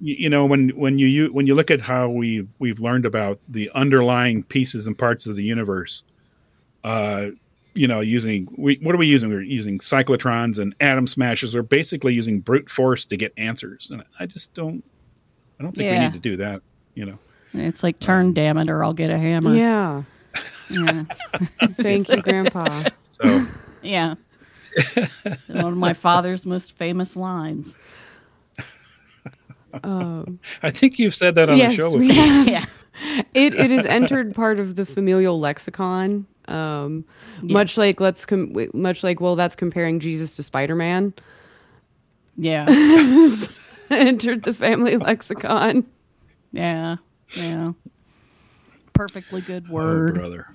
you, 0.00 0.14
you 0.18 0.30
know 0.30 0.46
when 0.46 0.70
when 0.70 0.98
you, 0.98 1.06
you 1.06 1.32
when 1.32 1.46
you 1.46 1.54
look 1.54 1.70
at 1.70 1.80
how 1.80 2.08
we 2.08 2.48
we've 2.58 2.80
learned 2.80 3.06
about 3.06 3.38
the 3.48 3.70
underlying 3.74 4.42
pieces 4.42 4.86
and 4.86 4.98
parts 4.98 5.26
of 5.26 5.36
the 5.36 5.44
universe 5.44 6.02
uh 6.82 7.26
you 7.74 7.86
know 7.86 8.00
using 8.00 8.48
we 8.56 8.78
what 8.82 8.94
are 8.94 8.98
we 8.98 9.06
using? 9.06 9.30
We're 9.30 9.42
using 9.42 9.78
cyclotrons 9.78 10.58
and 10.58 10.74
atom 10.80 11.06
smashes. 11.06 11.54
we're 11.54 11.62
basically 11.62 12.14
using 12.14 12.40
brute 12.40 12.70
force 12.70 13.04
to 13.06 13.16
get 13.16 13.32
answers. 13.36 13.90
And 13.92 14.02
i 14.18 14.26
just 14.26 14.54
don't 14.54 14.82
i 15.60 15.62
don't 15.62 15.74
think 15.76 15.92
we 15.92 15.98
need 15.98 16.12
to 16.12 16.18
do 16.18 16.36
that 16.38 16.62
you 16.94 17.04
know 17.04 17.18
It's 17.54 17.82
like 17.82 18.00
turn, 18.00 18.34
damn 18.34 18.58
it, 18.58 18.68
or 18.68 18.84
I'll 18.84 18.92
get 18.92 19.10
a 19.10 19.18
hammer. 19.18 19.54
Yeah. 19.54 20.02
Yeah. 20.70 21.04
Thank 21.80 22.08
you, 22.08 22.20
Grandpa. 22.20 22.84
so 23.08 23.46
Yeah. 23.82 24.14
One 25.46 25.72
of 25.72 25.76
my 25.76 25.92
father's 25.92 26.44
most 26.44 26.72
famous 26.72 27.16
lines. 27.16 27.76
Um, 29.82 30.38
i 30.62 30.70
think 30.70 31.00
you've 31.00 31.16
said 31.16 31.34
that 31.34 31.50
on 31.50 31.58
yes, 31.58 31.72
the 31.72 31.76
show 31.76 31.96
we 31.96 32.06
before 32.06 32.22
have. 32.22 32.48
Yeah. 32.48 32.64
It 33.34 33.54
it 33.54 33.72
has 33.72 33.86
entered 33.86 34.32
part 34.32 34.60
of 34.60 34.76
the 34.76 34.86
familial 34.86 35.40
lexicon. 35.40 36.26
Um, 36.46 37.04
Much 37.42 37.76
like 37.76 37.98
let's 37.98 38.24
com- 38.24 38.54
much 38.72 39.02
like 39.02 39.20
well, 39.20 39.34
that's 39.34 39.56
comparing 39.56 39.98
Jesus 39.98 40.36
to 40.36 40.44
Spider 40.44 40.76
Man. 40.76 41.12
Yeah. 42.36 42.66
entered 43.90 44.44
the 44.44 44.54
family 44.54 44.96
lexicon. 44.96 45.84
Yeah. 46.52 46.96
Yeah. 47.36 47.72
Perfectly 48.92 49.40
good 49.40 49.66
Oh, 49.68 49.72
word. 49.72 50.14
brother 50.14 50.46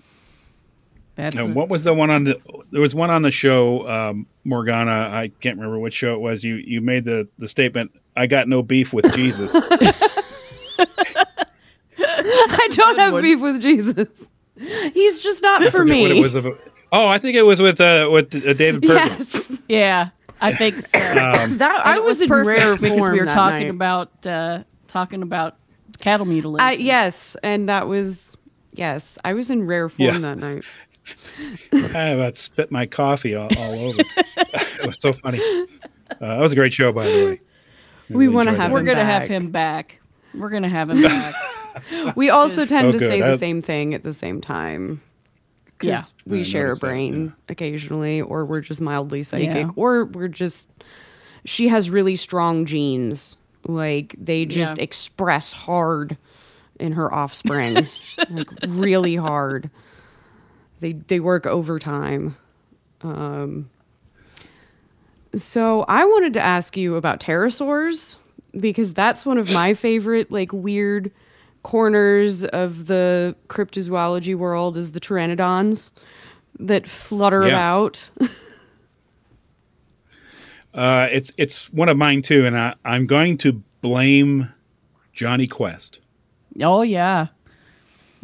That's 1.16 1.36
Now, 1.36 1.44
a- 1.46 1.48
what 1.48 1.68
was 1.70 1.84
the 1.84 1.94
one 1.94 2.10
on 2.10 2.24
the? 2.24 2.40
There 2.72 2.80
was 2.82 2.96
one 2.96 3.10
on 3.10 3.22
the 3.22 3.32
show, 3.32 3.88
um, 3.90 4.26
Morgana. 4.46 5.10
I 5.12 5.32
can't 5.42 5.58
remember 5.58 5.78
which 5.80 5.94
show 5.94 6.14
it 6.14 6.20
was. 6.22 6.44
You 6.44 6.56
you 6.56 6.80
made 6.82 7.04
the 7.06 7.28
the 7.38 7.48
statement. 7.50 7.92
I 8.16 8.28
got 8.28 8.48
no 8.48 8.62
beef 8.64 8.94
with 8.94 9.14
Jesus. 9.14 9.54
I 11.98 12.68
don't 12.72 12.98
have 12.98 13.14
one. 13.14 13.22
beef 13.24 13.40
with 13.40 13.62
Jesus. 13.62 14.08
He's 14.58 15.20
just 15.22 15.42
not 15.42 15.64
for 15.72 15.86
me. 15.86 16.02
What 16.04 16.12
it 16.12 16.22
was 16.22 16.36
about. 16.36 16.62
Oh, 16.92 17.08
I 17.08 17.18
think 17.18 17.36
it 17.36 17.44
was 17.44 17.62
with 17.62 17.80
uh, 17.82 18.10
with 18.12 18.34
uh, 18.36 18.54
David 18.54 18.84
Perkins. 18.84 19.34
yes, 19.50 19.62
yeah. 19.70 20.10
I 20.42 20.54
think 20.56 20.78
so. 20.78 20.98
Um, 21.00 21.58
that 21.58 21.86
I 21.86 21.98
it 21.98 22.04
was, 22.04 22.22
in 22.22 22.30
perfect 22.30 22.48
rare 22.48 22.78
because 22.78 22.98
form 23.00 23.12
we 23.12 23.20
were 23.20 23.26
talking 23.26 23.68
night. 23.68 23.76
about 23.76 24.26
uh, 24.26 24.64
talking 24.88 25.22
about 25.22 25.58
cattle 26.00 26.26
mutilation. 26.26 26.66
Uh, 26.68 26.72
yes, 26.72 27.36
and 27.44 27.70
that 27.70 27.88
was 27.88 28.36
yes, 28.74 29.18
I 29.24 29.34
was 29.34 29.50
in 29.50 29.66
rare 29.68 29.90
form 29.90 30.08
Yeah. 30.08 30.18
that 30.20 30.38
night. 30.38 30.64
I 31.74 32.10
about 32.10 32.36
spit 32.36 32.72
my 32.72 32.86
coffee 32.86 33.36
all, 33.36 33.50
all 33.58 33.74
over. 33.90 34.02
it 34.38 34.86
was 34.86 35.00
so 35.02 35.14
funny. 35.14 35.40
Uh, 36.12 36.16
that 36.20 36.40
was 36.40 36.52
a 36.52 36.56
great 36.56 36.74
show, 36.74 36.92
by 36.92 37.08
the 37.08 37.26
way. 37.26 37.42
I 38.12 38.14
We 38.16 38.28
wanna 38.28 38.54
have. 38.56 38.72
We're 38.72 38.80
him 38.80 38.86
gonna 38.86 39.06
have 39.06 39.22
back. 39.24 39.30
him 39.30 39.52
back. 39.52 40.00
We're 40.36 40.50
gonna 40.50 40.70
have 40.70 40.90
him 40.90 41.02
back. 41.04 41.36
We 42.16 42.30
also 42.30 42.66
tend 42.66 42.94
so 42.94 43.00
to 43.00 43.08
say 43.08 43.20
good. 43.20 43.34
the 43.34 43.38
same 43.38 43.62
thing 43.62 43.94
at 43.94 44.04
the 44.04 44.14
same 44.14 44.42
time. 44.42 45.02
Yeah. 45.82 46.02
We 46.26 46.42
I 46.42 46.44
share 46.44 46.64
a 46.64 46.68
noticed 46.68 46.82
that, 46.82 46.88
brain 46.88 47.34
occasionally, 47.48 48.22
or 48.22 48.46
we're 48.46 48.62
just 48.62 48.82
mildly 48.82 49.24
psychic, 49.24 49.56
Yeah. 49.68 49.72
or 49.76 50.06
we're 50.06 50.28
just. 50.28 50.68
She 51.46 51.70
has 51.70 51.90
really 51.90 52.18
strong 52.18 52.66
genes. 52.66 53.38
Like 53.70 54.16
they 54.18 54.46
just 54.46 54.78
Yeah. 54.78 54.84
express 54.84 55.54
hard 55.54 56.18
in 56.80 56.94
her 56.94 57.14
offspring, 57.14 57.88
like 58.30 58.48
really 58.68 59.16
hard. 59.16 59.70
They 60.80 60.94
they 60.94 61.20
work 61.20 61.46
overtime. 61.46 62.36
Um, 63.02 63.70
so 65.36 65.84
I 65.88 66.06
wanted 66.06 66.34
to 66.34 66.42
ask 66.42 66.76
you 66.76 66.96
about 66.96 67.20
pterosaurs 67.20 68.16
because 68.60 68.94
that's 68.94 69.26
one 69.26 69.38
of 69.38 69.52
my 69.52 69.74
favorite 69.74 70.32
like 70.32 70.52
weird 70.52 71.12
corners 71.64 72.46
of 72.46 72.88
the 72.88 73.36
cryptozoology 73.48 74.36
world 74.36 74.78
is 74.78 74.94
the 74.94 75.00
pteranodons 75.00 75.92
that 76.58 76.88
flutter 76.90 77.44
Yeah. 77.44 77.50
about. 77.54 78.04
Uh, 80.74 81.08
it's 81.12 81.32
it's 81.38 81.72
one 81.74 81.90
of 81.90 81.98
mine 81.98 82.22
too, 82.22 82.46
and 82.46 82.58
I, 82.58 82.76
I'm 82.86 83.08
going 83.08 83.38
to 83.40 83.54
blame 83.82 84.50
Jonny 85.14 85.48
Quest 85.48 86.00
oh 86.62 86.82
yeah. 86.82 87.28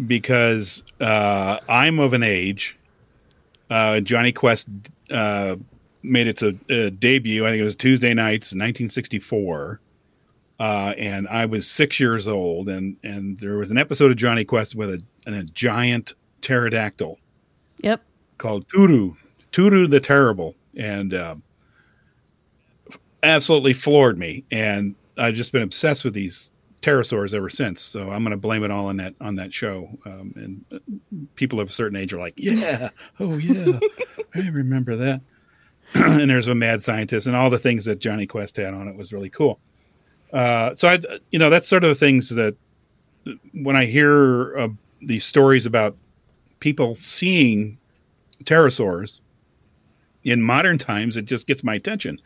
because 0.05 0.83
uh, 1.01 1.57
I'm 1.67 1.99
of 1.99 2.13
an 2.13 2.23
age. 2.23 2.77
Uh, 3.69 3.99
Jonny 3.99 4.31
Quest 4.31 4.67
uh, 5.09 5.55
made 6.03 6.27
its 6.27 6.43
a, 6.43 6.53
a 6.69 6.91
debut. 6.91 7.45
I 7.45 7.49
think 7.49 7.61
it 7.61 7.65
was 7.65 7.75
Tuesday 7.75 8.13
nights, 8.13 8.47
1964, 8.47 9.79
uh, 10.59 10.63
and 10.63 11.27
I 11.27 11.45
was 11.45 11.67
six 11.67 11.99
years 11.99 12.27
old. 12.27 12.69
and 12.69 12.95
And 13.03 13.39
there 13.39 13.57
was 13.57 13.71
an 13.71 13.77
episode 13.77 14.11
of 14.11 14.17
Jonny 14.17 14.45
Quest 14.45 14.75
with 14.75 14.89
a, 14.89 15.01
and 15.25 15.35
a 15.35 15.43
giant 15.43 16.13
pterodactyl 16.41 17.17
Yep. 17.81 18.01
called 18.37 18.67
Turu, 18.69 19.15
Turu 19.51 19.89
the 19.89 19.99
Terrible, 19.99 20.55
and 20.77 21.13
uh, 21.13 21.35
absolutely 23.24 23.74
floored 23.74 24.18
me. 24.18 24.43
And 24.51 24.95
I've 25.18 25.36
just 25.36 25.51
been 25.51 25.61
obsessed 25.61 26.03
with 26.03 26.13
these 26.13 26.51
pterosaurs 26.82 27.34
ever 27.34 27.49
since. 27.49 27.82
So 27.82 28.11
I'm 28.11 28.24
going 28.24 28.32
to 28.32 28.38
blame 28.38 28.63
it 28.63 28.72
all 28.72 28.88
on 28.88 28.97
that 28.97 29.16
on 29.20 29.36
that 29.36 29.53
show. 29.53 29.89
Um, 30.05 30.34
and 30.36 30.66
uh, 30.72 31.26
people 31.36 31.59
of 31.59 31.70
a 31.70 31.74
certain 31.74 31.97
age 31.97 32.13
are 32.13 32.20
like, 32.20 32.36
"Yeah, 32.38 32.89
oh 33.20 33.38
yeah, 33.38 33.80
I 34.36 34.47
remember 34.49 34.95
that." 34.95 35.22
and 35.93 36.30
there's 36.30 36.47
a 36.47 36.55
mad 36.55 36.84
scientist, 36.84 37.28
and 37.28 37.36
all 37.36 37.49
the 37.49 37.59
things 37.59 37.86
that 37.86 37.99
Jonny 37.99 38.28
Quest 38.28 38.57
had 38.57 38.74
on 38.74 38.88
it 38.88 38.95
was 38.95 39.11
really 39.11 39.30
cool. 39.30 39.59
Uh, 40.34 40.76
so 40.76 40.88
I, 40.88 40.99
you 41.32 41.39
know, 41.39 41.49
that's 41.49 41.68
sort 41.68 41.84
of 41.84 41.89
the 41.89 41.95
things 41.95 42.30
that 42.30 42.55
when 43.53 43.76
I 43.76 43.86
hear 43.86 44.57
uh, 44.57 44.68
these 45.01 45.26
stories 45.26 45.66
about 45.66 45.95
people 46.59 46.95
seeing 46.95 47.78
pterosaurs 48.43 49.22
in 50.24 50.41
modern 50.41 50.78
times, 50.78 51.18
it 51.18 51.26
just 51.26 51.47
gets 51.47 51.63
my 51.63 51.76
attention 51.76 52.20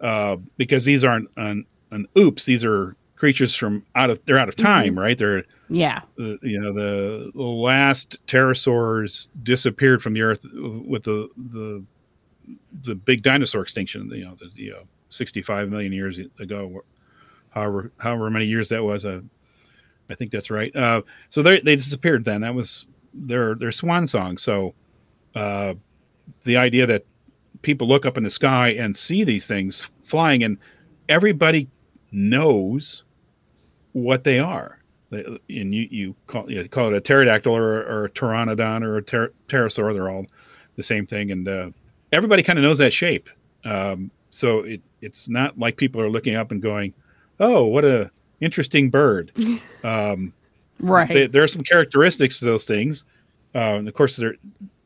uh, 0.00 0.36
because 0.56 0.84
these 0.84 1.04
aren't 1.04 1.28
an, 1.36 1.64
an 1.90 2.06
oops. 2.16 2.44
These 2.44 2.64
are 2.64 2.96
creatures 3.16 3.54
from 3.54 3.84
out 3.94 4.08
of 4.10 4.18
they're 4.24 4.38
out 4.38 4.48
of 4.48 4.56
time, 4.56 4.98
right? 4.98 5.16
They're 5.18 5.44
Yeah. 5.68 6.00
uh, 6.18 6.36
you 6.42 6.60
know 6.60 6.72
the, 6.72 7.30
the 7.34 7.42
last 7.42 8.18
pterosaurs 8.26 9.28
disappeared 9.42 10.02
from 10.02 10.14
the 10.14 10.22
earth 10.22 10.44
with 10.54 11.02
the 11.04 11.28
the 11.36 11.84
the 12.82 12.94
big 12.94 13.22
dinosaur 13.22 13.62
extinction. 13.62 14.10
You 14.10 14.24
know, 14.24 14.36
the, 14.40 14.50
the 14.56 14.72
uh, 14.78 14.82
65 15.10 15.68
million 15.68 15.92
years 15.92 16.18
ago, 16.38 16.82
however 17.50 17.92
however 17.98 18.30
many 18.30 18.46
years 18.46 18.68
that 18.70 18.82
was. 18.82 19.04
Uh, 19.04 19.20
I 20.08 20.14
think 20.16 20.32
that's 20.32 20.50
right. 20.50 20.74
Uh, 20.74 21.02
so 21.28 21.42
they 21.42 21.60
they 21.60 21.76
disappeared 21.76 22.24
then. 22.24 22.40
That 22.40 22.54
was 22.54 22.86
their 23.12 23.54
their 23.54 23.70
swan 23.72 24.06
song. 24.06 24.38
So 24.38 24.74
uh, 25.34 25.74
the 26.44 26.56
idea 26.56 26.86
that 26.86 27.04
people 27.62 27.88
look 27.88 28.06
up 28.06 28.16
in 28.16 28.24
the 28.24 28.30
sky 28.30 28.68
and 28.70 28.96
see 28.96 29.24
these 29.24 29.46
things 29.46 29.90
flying, 30.02 30.42
and 30.42 30.58
everybody 31.08 31.68
knows 32.12 33.02
what 33.92 34.24
they 34.24 34.38
are. 34.38 34.78
And 35.10 35.74
you, 35.74 35.88
you, 35.90 36.14
call, 36.28 36.48
you 36.50 36.68
call 36.68 36.88
it 36.88 36.94
a 36.94 37.00
pterodactyl 37.00 37.54
or, 37.54 37.82
or 37.82 38.04
a 38.04 38.10
pteranodon 38.10 38.82
or 38.82 38.98
a 38.98 39.02
ter- 39.02 39.32
pterosaur. 39.48 39.92
They're 39.92 40.08
all 40.08 40.26
the 40.76 40.82
same 40.84 41.04
thing. 41.04 41.32
And 41.32 41.48
uh, 41.48 41.70
everybody 42.12 42.44
kind 42.44 42.58
of 42.58 42.62
knows 42.62 42.78
that 42.78 42.92
shape. 42.92 43.28
Um, 43.64 44.10
so 44.30 44.60
it, 44.60 44.80
it's 45.00 45.28
not 45.28 45.58
like 45.58 45.76
people 45.76 46.00
are 46.00 46.08
looking 46.08 46.36
up 46.36 46.52
and 46.52 46.62
going, 46.62 46.94
oh, 47.40 47.64
what 47.64 47.84
a 47.84 48.10
interesting 48.40 48.90
bird. 48.90 49.32
Um, 49.84 50.32
Right. 50.78 51.08
they, 51.08 51.26
there 51.26 51.42
are 51.42 51.48
some 51.48 51.62
characteristics 51.62 52.38
to 52.38 52.46
those 52.46 52.64
things. 52.64 53.04
Uh, 53.54 53.76
and 53.76 53.88
of 53.88 53.92
course, 53.94 54.16
they're 54.16 54.36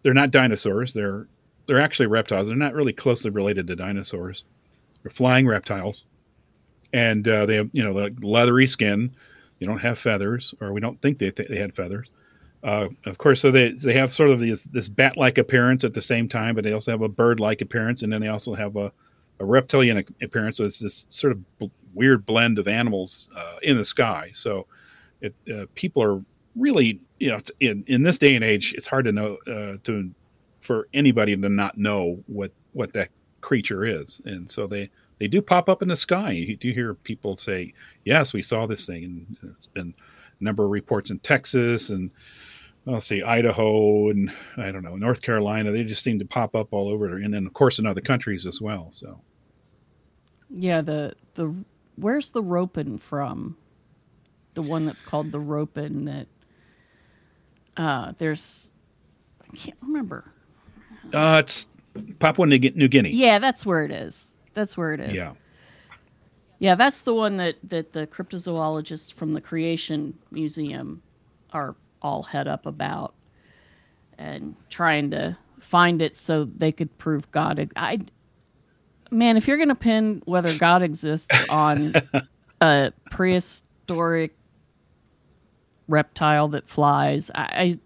they're 0.03 0.15
not 0.15 0.31
dinosaurs. 0.33 0.93
They're 0.93 1.29
they're 1.67 1.81
actually 1.81 2.07
reptiles. 2.07 2.49
They're 2.49 2.57
not 2.57 2.75
really 2.75 2.93
closely 2.93 3.31
related 3.31 3.67
to 3.69 3.77
dinosaurs. 3.77 4.45
They're 5.03 5.11
flying 5.11 5.47
reptiles, 5.47 6.05
and 6.93 7.27
uh, 7.27 7.47
they 7.47 7.57
have 7.57 7.71
you 7.73 7.83
know 7.83 7.93
like 7.93 8.15
leathery 8.23 8.67
skin. 8.67 9.15
You 9.59 9.67
don't 9.67 9.79
have 9.79 9.99
feathers, 9.99 10.55
or 10.61 10.73
we 10.73 10.81
don't 10.81 11.01
think 11.01 11.19
they 11.19 11.31
they 11.31 11.59
had 11.59 11.75
feathers. 11.75 12.09
Uh, 12.63 12.89
of 13.05 13.19
course, 13.19 13.41
so 13.41 13.51
they 13.51 13.73
they 13.73 13.95
have 13.95 14.11
sort 14.11 14.31
of 14.31 14.41
this 14.41 14.65
this 14.65 14.89
bat 14.89 15.17
like 15.17 15.39
appearance 15.39 15.85
at 15.85 15.95
the 15.95 16.03
same 16.03 16.29
time, 16.29 16.55
but 16.55 16.65
they 16.65 16.73
also 16.73 16.91
have 16.91 17.03
a 17.03 17.09
bird 17.09 17.41
like 17.41 17.61
appearance, 17.61 18.03
and 18.03 18.13
then 18.13 18.21
they 18.21 18.29
also 18.29 18.55
have 18.55 18.77
a 18.77 18.93
a 19.41 19.45
reptilian 19.45 20.05
appearance. 20.23 20.59
So 20.59 20.65
it's 20.65 20.79
this 20.79 21.07
sort 21.09 21.33
of 21.33 21.59
b- 21.59 21.71
weird 21.93 22.25
blend 22.25 22.59
of 22.59 22.69
animals 22.69 23.29
uh, 23.37 23.57
in 23.63 23.77
the 23.77 23.85
sky. 23.85 24.31
So 24.33 24.67
it, 25.21 25.35
uh, 25.53 25.67
people 25.75 26.03
are 26.03 26.23
really 26.57 27.01
you 27.19 27.31
know 27.31 27.39
in 27.61 27.85
in 27.87 28.03
this 28.03 28.19
day 28.19 28.35
and 28.35 28.45
age 28.45 28.75
it's 28.79 28.87
hard 28.87 29.05
to 29.07 29.13
know 29.13 29.37
uh, 29.47 29.77
to 29.85 30.11
for 30.65 30.89
anybody 30.95 31.37
to 31.37 31.49
not 31.49 31.77
know 31.79 32.23
what 32.27 32.51
what 32.73 32.93
that 32.93 33.11
creature 33.41 33.85
is 33.85 34.21
and 34.25 34.51
so 34.51 34.67
they 34.67 34.89
they 35.19 35.29
do 35.29 35.43
pop 35.43 35.69
up 35.69 35.83
in 35.83 35.89
the 35.89 35.97
sky 35.97 36.31
you 36.31 36.57
do 36.57 36.73
hear 36.73 36.95
people 36.95 37.37
say 37.37 37.73
yes 38.05 38.33
we 38.33 38.43
saw 38.43 38.67
this 38.67 38.87
thing 38.87 39.05
and 39.05 39.55
it's 39.59 39.67
been 39.67 39.95
a 40.41 40.45
number 40.45 40.65
of 40.65 40.71
reports 40.71 41.11
in 41.11 41.19
texas 41.21 41.91
and 41.91 42.11
I'll 42.87 43.01
say 43.01 43.23
Idaho 43.23 44.11
and 44.11 44.31
I 44.59 44.71
don't 44.71 44.83
know 44.85 44.97
North 44.97 45.23
Carolina. 45.23 45.73
They 45.73 45.85
just 45.85 46.03
seem 46.03 46.19
to 46.19 46.25
pop 46.27 46.55
up 46.55 46.69
all 46.73 46.89
over, 46.89 47.09
there. 47.09 47.17
and 47.17 47.33
then 47.33 47.47
of 47.47 47.55
course 47.55 47.79
in 47.79 47.87
other 47.87 48.03
countries 48.03 48.45
as 48.45 48.61
well. 48.61 48.89
So 48.91 49.23
Yeah, 50.51 50.83
the 50.83 51.15
the 51.35 51.55
where's 51.97 52.31
the 52.33 52.43
ropen 52.43 52.99
from? 52.99 53.57
The 54.53 54.63
one 54.63 54.85
that's 54.85 55.01
called 55.01 55.33
the 55.33 55.41
ropen 55.41 56.05
that 56.05 56.27
uh 57.77 58.13
there's 58.19 58.71
I 59.43 59.57
can't 59.57 59.79
remember. 59.81 60.34
Uh, 61.13 61.43
it's 61.45 61.67
Papua 62.19 62.47
New 62.47 62.89
Guinea. 62.89 63.11
Yeah, 63.11 63.39
that's 63.39 63.65
where 63.65 63.85
it 63.85 63.91
is. 63.91 64.37
That's 64.55 64.77
where 64.77 64.95
it 64.95 65.01
is. 65.01 65.15
yeah, 65.15 65.33
Yeah, 66.59 66.75
that's 66.75 67.03
the 67.03 67.15
one 67.15 67.37
that 67.39 67.57
that 67.65 67.93
the 67.93 68.07
cryptozoologists 68.07 69.13
from 69.13 69.35
the 69.35 69.41
Creation 69.41 70.19
Museum 70.31 71.03
are 71.53 71.77
all 72.03 72.23
head 72.23 72.49
up 72.49 72.67
about 72.67 73.15
and 74.19 74.55
trying 74.71 75.11
to 75.11 75.37
find 75.61 76.03
it 76.03 76.15
so 76.15 76.45
they 76.45 76.73
could 76.73 76.97
prove 76.99 77.31
God. 77.31 77.71
I 77.77 78.01
man, 79.11 79.37
if 79.37 79.47
you're 79.47 79.57
going 79.57 79.69
to 79.69 79.75
pin 79.75 80.23
whether 80.27 80.57
God 80.59 80.83
exists 80.83 81.29
on 81.49 81.95
a 82.61 82.93
prehistoric 83.11 84.37
reptile 85.89 86.49
that 86.49 86.69
flies, 86.69 87.31
I, 87.35 87.79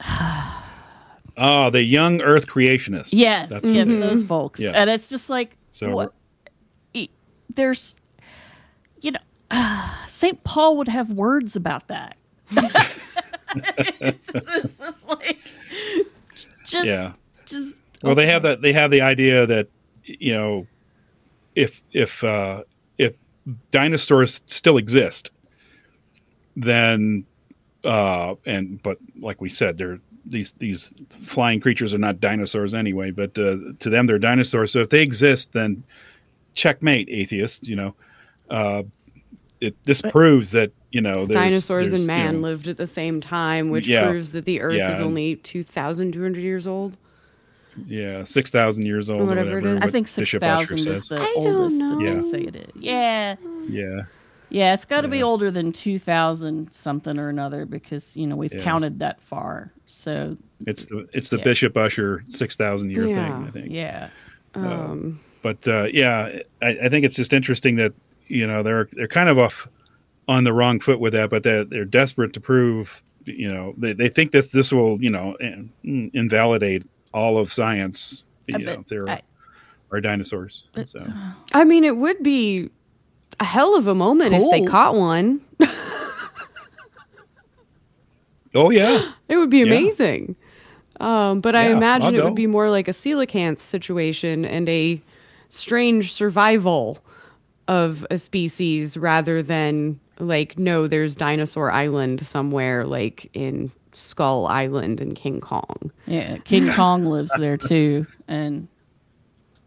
I 0.00 0.53
Oh, 1.36 1.70
the 1.70 1.82
young 1.82 2.20
Earth 2.20 2.46
creationists. 2.46 3.10
yes, 3.12 3.50
That's 3.50 3.64
yes, 3.64 3.88
those 3.88 4.22
folks, 4.22 4.60
Yeah. 4.60 4.70
and 4.74 4.88
it's 4.88 5.08
just 5.08 5.28
like 5.28 5.56
So 5.70 5.90
what 5.90 6.12
there's 7.54 7.94
you 9.00 9.12
know 9.12 9.20
uh, 9.50 10.06
St. 10.06 10.42
Paul 10.44 10.76
would 10.78 10.88
have 10.88 11.10
words 11.12 11.54
about 11.56 11.86
that. 11.88 12.16
it's, 14.00 14.34
it's 14.34 14.78
just 14.78 15.08
like 15.08 15.38
just 16.64 16.86
Yeah. 16.86 17.12
just 17.46 17.76
Well, 18.02 18.14
they 18.14 18.26
have 18.26 18.42
that. 18.42 18.62
They 18.62 18.72
have 18.72 18.90
the 18.90 19.00
idea 19.02 19.46
that 19.46 19.68
you 20.04 20.34
know, 20.34 20.66
if 21.54 21.80
if 21.92 22.22
uh, 22.24 22.62
if 22.98 23.14
dinosaurs 23.70 24.40
still 24.46 24.76
exist, 24.76 25.30
then 26.56 27.24
uh, 27.84 28.34
and 28.46 28.82
but 28.82 28.98
like 29.20 29.40
we 29.40 29.48
said, 29.48 29.78
they're 29.78 30.00
these 30.26 30.52
these 30.58 30.92
flying 31.24 31.60
creatures 31.60 31.94
are 31.94 31.98
not 31.98 32.20
dinosaurs 32.20 32.74
anyway. 32.74 33.10
But 33.10 33.38
uh, 33.38 33.56
to 33.78 33.90
them, 33.90 34.06
they're 34.06 34.18
dinosaurs. 34.18 34.72
So 34.72 34.80
if 34.80 34.88
they 34.90 35.02
exist, 35.02 35.52
then 35.52 35.84
checkmate, 36.54 37.08
atheists. 37.10 37.68
You 37.68 37.76
know, 37.76 37.94
uh, 38.50 38.82
it 39.60 39.76
this 39.84 40.02
proves 40.02 40.50
that 40.52 40.72
you 40.90 41.00
know 41.00 41.26
there's, 41.26 41.34
Dinosaurs 41.34 41.90
there's, 41.90 41.92
and 41.92 42.02
you 42.02 42.06
man 42.08 42.34
know, 42.34 42.40
lived 42.40 42.68
at 42.68 42.76
the 42.76 42.86
same 42.86 43.20
time, 43.20 43.70
which 43.70 43.88
Yeah. 43.88 44.08
proves 44.08 44.32
that 44.32 44.44
the 44.44 44.60
Earth 44.60 44.78
Yeah, 44.78 44.90
is 44.94 45.00
only 45.00 45.36
2,200 45.36 46.42
years 46.42 46.66
old. 46.66 46.96
Yeah, 47.86 48.22
six 48.24 48.50
thousand 48.50 48.86
years 48.86 49.10
old, 49.10 49.22
or 49.22 49.26
Whatever 49.26 49.58
whatever. 49.58 49.74
it 49.74 49.76
is. 49.78 49.82
I 49.82 49.90
think 49.90 50.06
six 50.06 50.30
Bishop 50.30 50.42
Ussher 50.44 50.74
thousand 50.74 50.92
is 50.92 51.08
the 51.08 51.16
I 51.16 51.34
don't 51.42 51.56
oldest 51.58 51.78
that 51.80 51.98
know. 51.98 52.14
they 52.14 52.20
say 52.20 52.40
it 52.42 52.56
is. 52.56 52.70
Yeah, 52.76 53.36
Yeah, 53.68 54.02
yeah, 54.48 54.74
it's 54.74 54.84
got 54.84 55.00
to 55.00 55.08
be 55.08 55.22
older 55.22 55.50
than 55.50 55.72
two 55.72 55.98
thousand 55.98 56.72
something 56.72 57.18
or 57.18 57.28
another 57.28 57.66
because 57.66 58.16
you 58.16 58.26
know 58.28 58.36
we've 58.36 58.52
Yeah. 58.52 58.62
counted 58.62 59.00
that 59.00 59.20
far. 59.22 59.72
So 59.96 60.36
it's 60.66 60.86
the 60.86 61.08
it's 61.12 61.28
the 61.28 61.38
Yeah. 61.38 61.44
Bishop 61.44 61.76
Ussher 61.76 62.24
six 62.26 62.56
thousand 62.56 62.90
year 62.90 63.06
Yeah. 63.06 63.14
thing. 63.14 63.46
I 63.46 63.50
think. 63.50 63.72
yeah, 63.72 64.08
Um, 64.54 65.20
but 65.42 65.66
uh, 65.68 65.84
yeah, 65.92 66.40
I, 66.60 66.68
I 66.84 66.88
think 66.88 67.04
it's 67.06 67.14
just 67.16 67.32
interesting 67.32 67.76
that 67.76 67.92
you 68.26 68.46
know 68.46 68.62
they're 68.62 68.88
they're 68.92 69.08
kind 69.08 69.28
of 69.28 69.38
off 69.38 69.68
on 70.26 70.42
the 70.44 70.52
wrong 70.52 70.80
foot 70.80 70.98
with 71.00 71.12
that, 71.12 71.30
but 71.30 71.42
they're, 71.44 71.64
they're 71.64 71.84
desperate 71.84 72.32
to 72.32 72.40
prove 72.40 73.02
you 73.24 73.50
know 73.50 73.72
they, 73.78 73.92
they 73.92 74.08
think 74.08 74.32
that 74.32 74.50
this 74.52 74.72
will 74.72 75.00
you 75.02 75.10
know 75.10 75.36
in, 75.40 75.70
invalidate 76.12 76.82
all 77.12 77.38
of 77.38 77.52
science. 77.52 78.24
You 78.48 78.58
know, 78.58 78.76
bet- 78.76 78.88
there 78.88 79.08
I- 79.08 79.22
are 79.92 80.00
dinosaurs. 80.00 80.66
So 80.86 81.06
I 81.52 81.62
mean, 81.64 81.84
it 81.84 81.96
would 81.98 82.20
be 82.22 82.68
a 83.38 83.44
hell 83.44 83.76
of 83.76 83.86
a 83.86 83.94
moment 83.94 84.34
if 84.34 84.50
they 84.50 84.64
caught 84.64 84.96
one. 84.96 85.40
oh 88.54 88.70
yeah, 88.70 89.12
It 89.28 89.36
would 89.36 89.50
be 89.50 89.58
Yeah. 89.58 89.64
amazing. 89.66 90.36
Um, 91.00 91.40
but 91.40 91.56
I 91.56 91.70
imagine 91.70 92.06
I'll 92.08 92.14
it 92.14 92.18
go. 92.18 92.24
would 92.26 92.34
be 92.36 92.46
more 92.46 92.70
like 92.70 92.86
a 92.86 92.92
coelacanth 92.92 93.58
situation 93.58 94.44
and 94.44 94.68
a 94.68 95.00
strange 95.48 96.12
survival 96.12 96.98
of 97.66 98.06
a 98.10 98.18
species 98.18 98.96
rather 98.96 99.42
than 99.42 99.98
like, 100.20 100.56
no, 100.58 100.86
there's 100.86 101.16
Dinosaur 101.16 101.72
Island 101.72 102.24
somewhere, 102.26 102.84
like 102.86 103.28
in 103.34 103.72
Skull 103.92 104.46
Island 104.46 105.00
and 105.00 105.16
King 105.16 105.40
Kong. 105.40 105.90
yeah. 106.06 106.36
King 106.44 106.70
Kong 106.72 107.06
lives 107.06 107.32
there 107.38 107.56
too, 107.56 108.06
and 108.28 108.68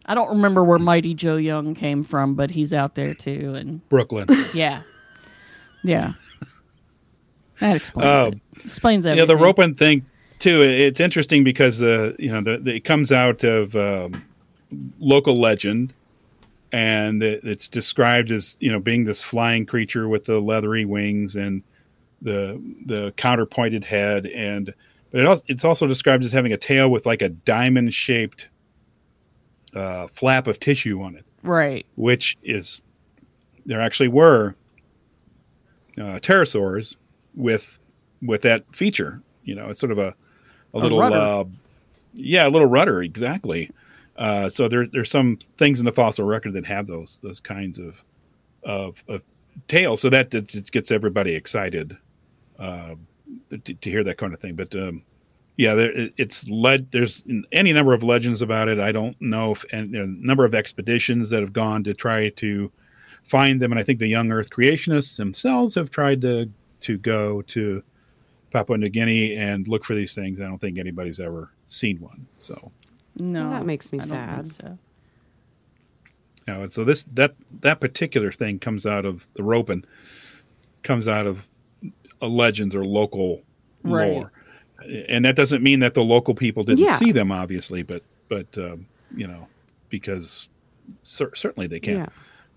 I 0.05 0.15
don't 0.15 0.29
remember 0.29 0.63
where 0.63 0.79
Mighty 0.79 1.13
Joe 1.13 1.35
Young 1.35 1.75
came 1.75 2.03
from, 2.05 2.35
but 2.35 2.51
he's 2.51 2.71
out 2.73 2.95
there 2.95 3.13
too, 3.13 3.53
and 3.55 3.87
Brooklyn. 3.89 4.27
yeah, 4.53 4.83
yeah. 5.83 6.13
That 7.59 7.75
explains 7.75 8.35
it. 8.35 8.63
Explains 8.63 9.05
everything. 9.05 9.29
yeah, 9.29 9.33
the 9.33 9.41
ropen 9.41 9.75
thing 9.75 10.05
too. 10.39 10.61
It's 10.61 10.99
interesting 10.99 11.43
because 11.43 11.79
the 11.79 12.15
you 12.19 12.31
know 12.31 12.41
the, 12.41 12.59
the 12.59 12.75
it 12.75 12.83
comes 12.83 13.11
out 13.11 13.43
of 13.43 13.75
um, 13.75 14.23
local 14.99 15.35
legend, 15.35 15.93
and 16.71 17.23
it, 17.23 17.43
it's 17.43 17.67
described 17.67 18.31
as 18.31 18.55
you 18.59 18.71
know 18.71 18.79
being 18.79 19.03
this 19.05 19.21
flying 19.21 19.65
creature 19.65 20.07
with 20.07 20.25
the 20.25 20.39
leathery 20.39 20.85
wings 20.85 21.35
and 21.35 21.63
the 22.21 22.61
the 22.85 23.13
counterpointed 23.17 23.83
head, 23.83 24.27
and 24.27 24.73
but 25.11 25.21
it 25.21 25.25
also, 25.25 25.43
it's 25.47 25.63
also 25.63 25.87
described 25.87 26.23
as 26.23 26.31
having 26.31 26.53
a 26.53 26.57
tail 26.57 26.89
with 26.89 27.05
like 27.05 27.21
a 27.21 27.29
diamond 27.29 27.93
shaped 27.93 28.49
uh, 29.75 30.07
flap 30.07 30.47
of 30.47 30.59
tissue 30.59 31.01
on 31.01 31.15
it 31.15 31.25
right. 31.43 31.85
which 31.95 32.37
is 32.43 32.81
there 33.65 33.81
actually 33.81 34.07
were 34.07 34.55
uh, 35.97 36.19
pterosaurs 36.19 36.95
with 37.37 37.79
with 38.21 38.41
that 38.41 38.63
feature. 38.75 39.21
You 39.43 39.55
know, 39.55 39.69
it's 39.69 39.79
sort 39.79 39.93
of 39.93 39.99
a 39.99 40.13
a, 40.73 40.77
little 40.77 41.01
uh, 41.01 41.45
yeah, 42.13 42.47
a 42.47 42.49
little 42.49 42.67
rudder 42.67 43.01
exactly. 43.01 43.71
Uh, 44.17 44.49
so 44.49 44.67
there 44.67 44.87
there's 44.87 45.11
some 45.11 45.37
things 45.57 45.79
in 45.79 45.85
the 45.85 45.93
fossil 45.93 46.25
record 46.25 46.53
that 46.53 46.65
have 46.65 46.87
those 46.87 47.19
those 47.23 47.39
kinds 47.39 47.79
of 47.79 48.03
of, 48.63 49.03
of 49.07 49.23
tails. 49.67 50.01
So 50.01 50.09
that, 50.09 50.31
that 50.31 50.47
just 50.47 50.71
gets 50.71 50.91
everybody 50.91 51.33
excited 51.33 51.97
uh, 52.59 52.95
to, 53.49 53.57
to 53.57 53.89
hear 53.89 54.03
that 54.03 54.17
kind 54.17 54.33
of 54.33 54.39
thing. 54.39 54.55
But 54.55 54.75
um, 54.75 55.03
yeah, 55.55 55.73
there, 55.75 56.09
it's 56.17 56.49
led. 56.49 56.91
There's 56.91 57.23
any 57.51 57.73
number 57.73 57.93
of 57.93 58.03
legends 58.03 58.41
about 58.41 58.67
it. 58.67 58.79
I 58.79 58.91
don't 58.91 59.19
know 59.21 59.51
if 59.51 59.63
and 59.71 59.95
a 59.95 60.05
number 60.07 60.45
of 60.45 60.53
expeditions 60.53 61.29
that 61.29 61.41
have 61.41 61.53
gone 61.53 61.83
to 61.85 61.93
try 61.93 62.29
to 62.29 62.71
find 63.23 63.61
them, 63.61 63.71
and 63.71 63.79
I 63.79 63.83
think 63.83 63.99
the 63.99 64.07
young 64.07 64.31
Earth 64.31 64.49
creationists 64.49 65.17
themselves 65.17 65.75
have 65.75 65.89
tried 65.89 66.21
to 66.21 66.49
to 66.81 66.97
go 66.97 67.41
to 67.43 67.83
Papua 68.51 68.77
New 68.77 68.89
Guinea 68.89 69.35
and 69.35 69.67
look 69.67 69.83
for 69.83 69.95
these 69.95 70.13
things. 70.15 70.39
I 70.39 70.43
don't 70.45 70.59
think 70.59 70.77
anybody's 70.77 71.19
ever 71.19 71.49
seen 71.65 71.99
one. 71.99 72.25
So 72.37 72.71
No, 73.19 73.49
that 73.49 73.65
makes 73.65 73.91
me 73.91 73.99
I 73.99 74.03
sad. 74.03 74.47
so. 74.47 74.77
You 76.47 76.53
and 76.61 76.71
so 76.71 76.83
this 76.85 77.03
that 77.13 77.35
that 77.61 77.79
particular 77.81 78.31
thing 78.31 78.57
comes 78.59 78.85
out 78.85 79.05
of 79.05 79.27
the 79.33 79.43
ropen, 79.43 79.83
comes 80.83 81.07
out 81.07 81.27
of 81.27 81.47
legends 82.21 82.73
or 82.73 82.85
local 82.85 83.41
Right. 83.83 84.11
lore, 84.13 84.31
and 85.09 85.25
that 85.25 85.35
doesn't 85.35 85.61
mean 85.61 85.79
that 85.81 85.93
the 85.93 86.03
local 86.03 86.33
people 86.33 86.63
didn't 86.63 86.85
Yeah. 86.85 86.95
see 86.97 87.11
them, 87.11 87.31
obviously, 87.31 87.83
but 87.83 88.01
but 88.29 88.57
um, 88.57 88.85
you 89.15 89.27
know 89.27 89.47
because 89.89 90.47
cer- 91.03 91.35
certainly 91.35 91.67
they 91.67 91.79
can. 91.81 92.09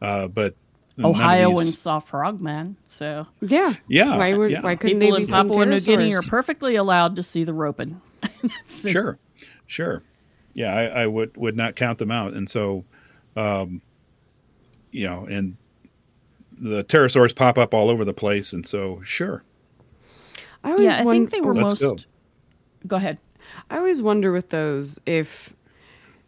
Uh, 0.02 0.28
but 0.28 0.54
none 0.54 0.54
of 0.54 0.69
Ohioans 0.98 1.64
these- 1.66 1.78
saw 1.78 1.98
Frogman, 1.98 2.76
so 2.84 3.26
Yeah. 3.40 3.74
yeah, 3.88 4.16
Why 4.18 4.34
would 4.34 4.50
yeah. 4.50 4.60
why 4.60 4.76
couldn't 4.76 4.98
people 5.00 5.16
they 5.16 5.22
in 5.22 5.26
be 5.26 5.32
seeing 5.32 5.48
Papua 5.48 5.66
New 5.66 5.80
Guinea 5.80 6.14
are 6.14 6.22
perfectly 6.22 6.76
allowed 6.76 7.16
to 7.16 7.22
see 7.22 7.44
the 7.44 7.54
ropen. 7.54 8.00
sure 8.66 9.18
sure 9.66 10.02
yeah 10.52 10.74
I, 10.74 11.02
I 11.02 11.06
would 11.06 11.36
would 11.38 11.56
not 11.56 11.74
count 11.76 11.98
them 11.98 12.10
out 12.10 12.34
and 12.34 12.50
so 12.50 12.84
um 13.36 13.80
you 14.90 15.06
know 15.06 15.24
and 15.26 15.56
the 16.58 16.84
pterosaurs 16.84 17.34
pop 17.34 17.56
up 17.56 17.72
all 17.72 17.88
over 17.88 18.04
the 18.04 18.12
place 18.12 18.52
and 18.52 18.66
so 18.66 19.00
sure 19.04 19.42
I 20.62 20.72
always 20.72 20.84
Yeah, 20.86 21.00
I 21.00 21.04
think 21.04 21.30
they 21.30 21.40
were 21.40 21.54
Let's 21.54 21.80
most. 21.80 21.80
go. 21.80 21.96
Go 22.86 22.96
ahead. 22.96 23.18
I 23.70 23.78
always 23.78 24.02
wonder 24.02 24.32
with 24.32 24.50
those 24.50 24.98
if 25.06 25.54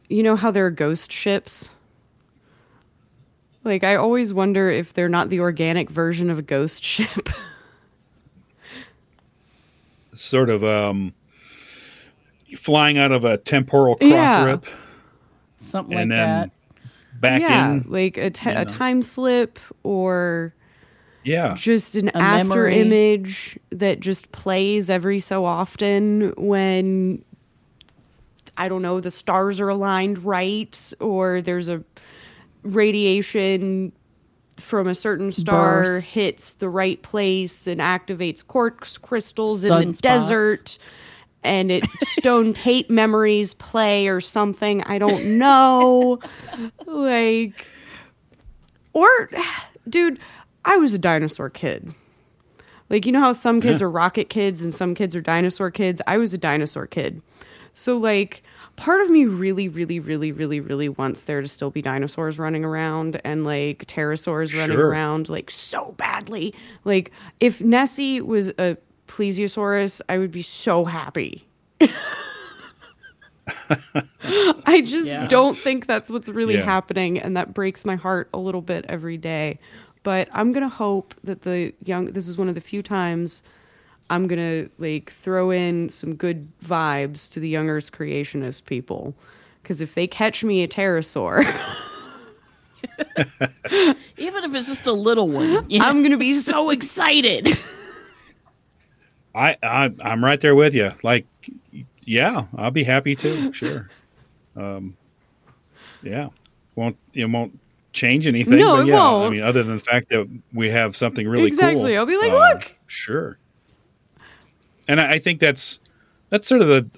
you 0.08 0.22
know 0.22 0.36
how 0.36 0.50
there 0.50 0.64
are 0.64 0.70
ghost 0.70 1.12
ships. 1.12 1.68
Like 3.64 3.84
I 3.84 3.94
always 3.96 4.32
wonder 4.34 4.70
if 4.70 4.92
they're 4.92 5.08
not 5.08 5.28
the 5.30 5.40
organic 5.40 5.88
version 5.90 6.30
of 6.30 6.38
a 6.38 6.42
ghost 6.42 6.82
ship. 6.84 7.28
sort 10.14 10.50
of 10.50 10.62
um 10.62 11.14
flying 12.58 12.98
out 12.98 13.12
of 13.12 13.24
a 13.24 13.38
temporal 13.38 13.96
cross 13.96 14.10
Yeah. 14.10 14.44
rip 14.44 14.66
Something 15.58 15.94
like 15.94 16.02
and 16.02 16.12
then 16.12 16.18
that. 16.18 16.50
back 17.20 17.40
yeah, 17.40 17.72
in 17.72 17.84
like 17.88 18.16
a, 18.18 18.30
ti- 18.30 18.50
you 18.50 18.56
a 18.58 18.64
time 18.66 19.02
slip 19.02 19.58
or 19.84 20.54
yeah 21.24 21.54
just 21.54 21.94
an 21.94 22.08
A 22.10 22.16
after 22.18 22.48
memory. 22.66 22.80
image 22.80 23.58
that 23.70 24.00
just 24.00 24.30
plays 24.32 24.90
every 24.90 25.18
so 25.20 25.44
often 25.46 26.34
when 26.36 27.24
I 28.58 28.68
don't 28.68 28.82
know 28.82 29.00
the 29.00 29.10
stars 29.10 29.60
are 29.60 29.68
aligned 29.70 30.22
right 30.24 30.92
or 31.00 31.40
there's 31.40 31.68
a 31.70 31.82
radiation 32.62 33.92
from 34.58 34.86
a 34.86 34.94
certain 34.94 35.32
star 35.32 35.82
Burst. 35.82 36.06
hits 36.06 36.54
the 36.54 36.68
right 36.68 37.00
place 37.02 37.66
and 37.66 37.80
activates 37.80 38.46
quartz 38.46 38.98
crystals 38.98 39.64
in 39.64 39.90
the 39.90 39.98
desert 40.00 40.78
and 41.42 41.72
it 41.72 41.84
stone 42.02 42.52
tape 42.52 42.88
memories 42.90 43.54
play 43.54 44.06
or 44.08 44.20
something. 44.20 44.82
I 44.84 44.98
don't 44.98 45.38
know. 45.38 46.20
Like 46.86 47.66
or 48.92 49.30
dude 49.88 50.18
I 50.64 50.76
was 50.76 50.92
a 50.94 50.98
dinosaur 50.98 51.50
kid. 51.50 51.94
Like 52.90 53.06
you 53.06 53.12
know 53.12 53.20
how 53.20 53.32
some 53.32 53.60
kids 53.60 53.80
Yeah. 53.80 53.86
are 53.86 53.90
rocket 53.90 54.28
kids 54.28 54.60
and 54.62 54.74
some 54.74 54.94
kids 54.94 55.16
are 55.16 55.22
dinosaur 55.22 55.70
kids? 55.70 56.00
I 56.06 56.18
was 56.18 56.34
a 56.34 56.38
dinosaur 56.38 56.86
kid. 56.86 57.22
So 57.74 57.96
like 57.96 58.42
part 58.76 59.00
of 59.02 59.10
me 59.10 59.24
really 59.26 59.68
really 59.68 60.00
really 60.00 60.32
really 60.32 60.60
really 60.60 60.88
wants 60.88 61.24
there 61.24 61.40
to 61.40 61.48
still 61.48 61.70
be 61.70 61.82
dinosaurs 61.82 62.38
running 62.38 62.64
around 62.64 63.20
and 63.24 63.44
like 63.44 63.84
pterosaurs 63.86 64.56
running 64.58 64.76
Sure. 64.76 64.88
around 64.88 65.28
like 65.28 65.50
so 65.50 65.94
badly 65.98 66.54
like 66.84 67.10
if 67.40 67.60
Nessie 67.60 68.20
was 68.20 68.48
a 68.58 68.76
plesiosaurus 69.08 70.00
I 70.08 70.18
would 70.18 70.30
be 70.32 70.42
so 70.42 70.84
happy 70.84 71.46
I 74.20 74.82
just 74.84 75.08
Yeah. 75.08 75.26
don't 75.26 75.58
think 75.58 75.86
that's 75.86 76.08
what's 76.10 76.28
really 76.28 76.54
Yeah. 76.54 76.64
happening, 76.64 77.18
and 77.18 77.36
that 77.36 77.52
breaks 77.52 77.84
my 77.84 77.96
heart 77.96 78.28
a 78.32 78.38
little 78.38 78.62
bit 78.62 78.84
every 78.88 79.16
day. 79.16 79.58
But 80.04 80.28
I'm 80.32 80.52
gonna 80.52 80.68
hope 80.68 81.14
that 81.24 81.42
the 81.42 81.72
young. 81.84 82.06
This 82.06 82.28
is 82.28 82.38
one 82.38 82.48
of 82.48 82.54
the 82.54 82.60
few 82.60 82.82
times 82.82 83.42
I'm 84.12 84.26
gonna 84.28 84.66
like 84.78 85.10
throw 85.10 85.50
in 85.50 85.88
some 85.88 86.14
good 86.14 86.46
vibes 86.62 87.30
to 87.30 87.40
the 87.40 87.48
young 87.48 87.68
Earth 87.70 87.92
creationist 87.92 88.66
people, 88.66 89.14
because 89.62 89.80
if 89.80 89.94
they 89.94 90.06
catch 90.06 90.44
me 90.44 90.62
a 90.62 90.68
pterosaur, 90.68 91.42
Even 94.18 94.44
if 94.44 94.54
it's 94.54 94.66
just 94.68 94.86
a 94.86 94.92
little 94.92 95.28
one. 95.28 95.68
you 95.70 95.78
know? 95.78 95.86
I'm 95.86 96.02
gonna 96.02 96.18
be 96.18 96.34
so 96.34 96.70
excited. 96.70 97.56
I, 99.34 99.56
I 99.62 99.90
i'm 100.02 100.22
right 100.22 100.38
there 100.42 100.54
with 100.54 100.74
you 100.74 100.92
like 101.02 101.24
yeah 102.04 102.44
i'll 102.58 102.70
be 102.70 102.84
happy 102.84 103.16
too 103.16 103.50
sure 103.54 103.88
um 104.56 104.94
yeah 106.02 106.28
won't 106.76 106.98
it 107.14 107.24
won't 107.24 107.58
change 107.94 108.26
anything 108.26 108.58
No, 108.58 108.76
but 108.76 108.80
it 108.82 108.86
yeah 108.88 108.94
i 109.00 109.10
won't. 109.10 109.26
I 109.28 109.30
mean 109.30 109.42
other 109.42 109.62
than 109.62 109.76
the 109.78 109.82
fact 109.82 110.10
that 110.10 110.28
we 110.52 110.68
have 110.68 110.94
something 110.98 111.26
really 111.26 111.46
Exactly. 111.46 111.76
cool 111.76 111.86
Exactly. 111.86 111.96
I'll 111.96 112.04
be 112.04 112.18
like, 112.18 112.32
uh, 112.32 112.54
"Look!" 112.54 112.76
sure 112.88 113.38
and 114.88 115.00
I, 115.00 115.12
I 115.12 115.18
think 115.18 115.40
that's 115.40 115.78
that's 116.30 116.46
sort 116.46 116.60
of 116.62 116.68
the 116.68 116.88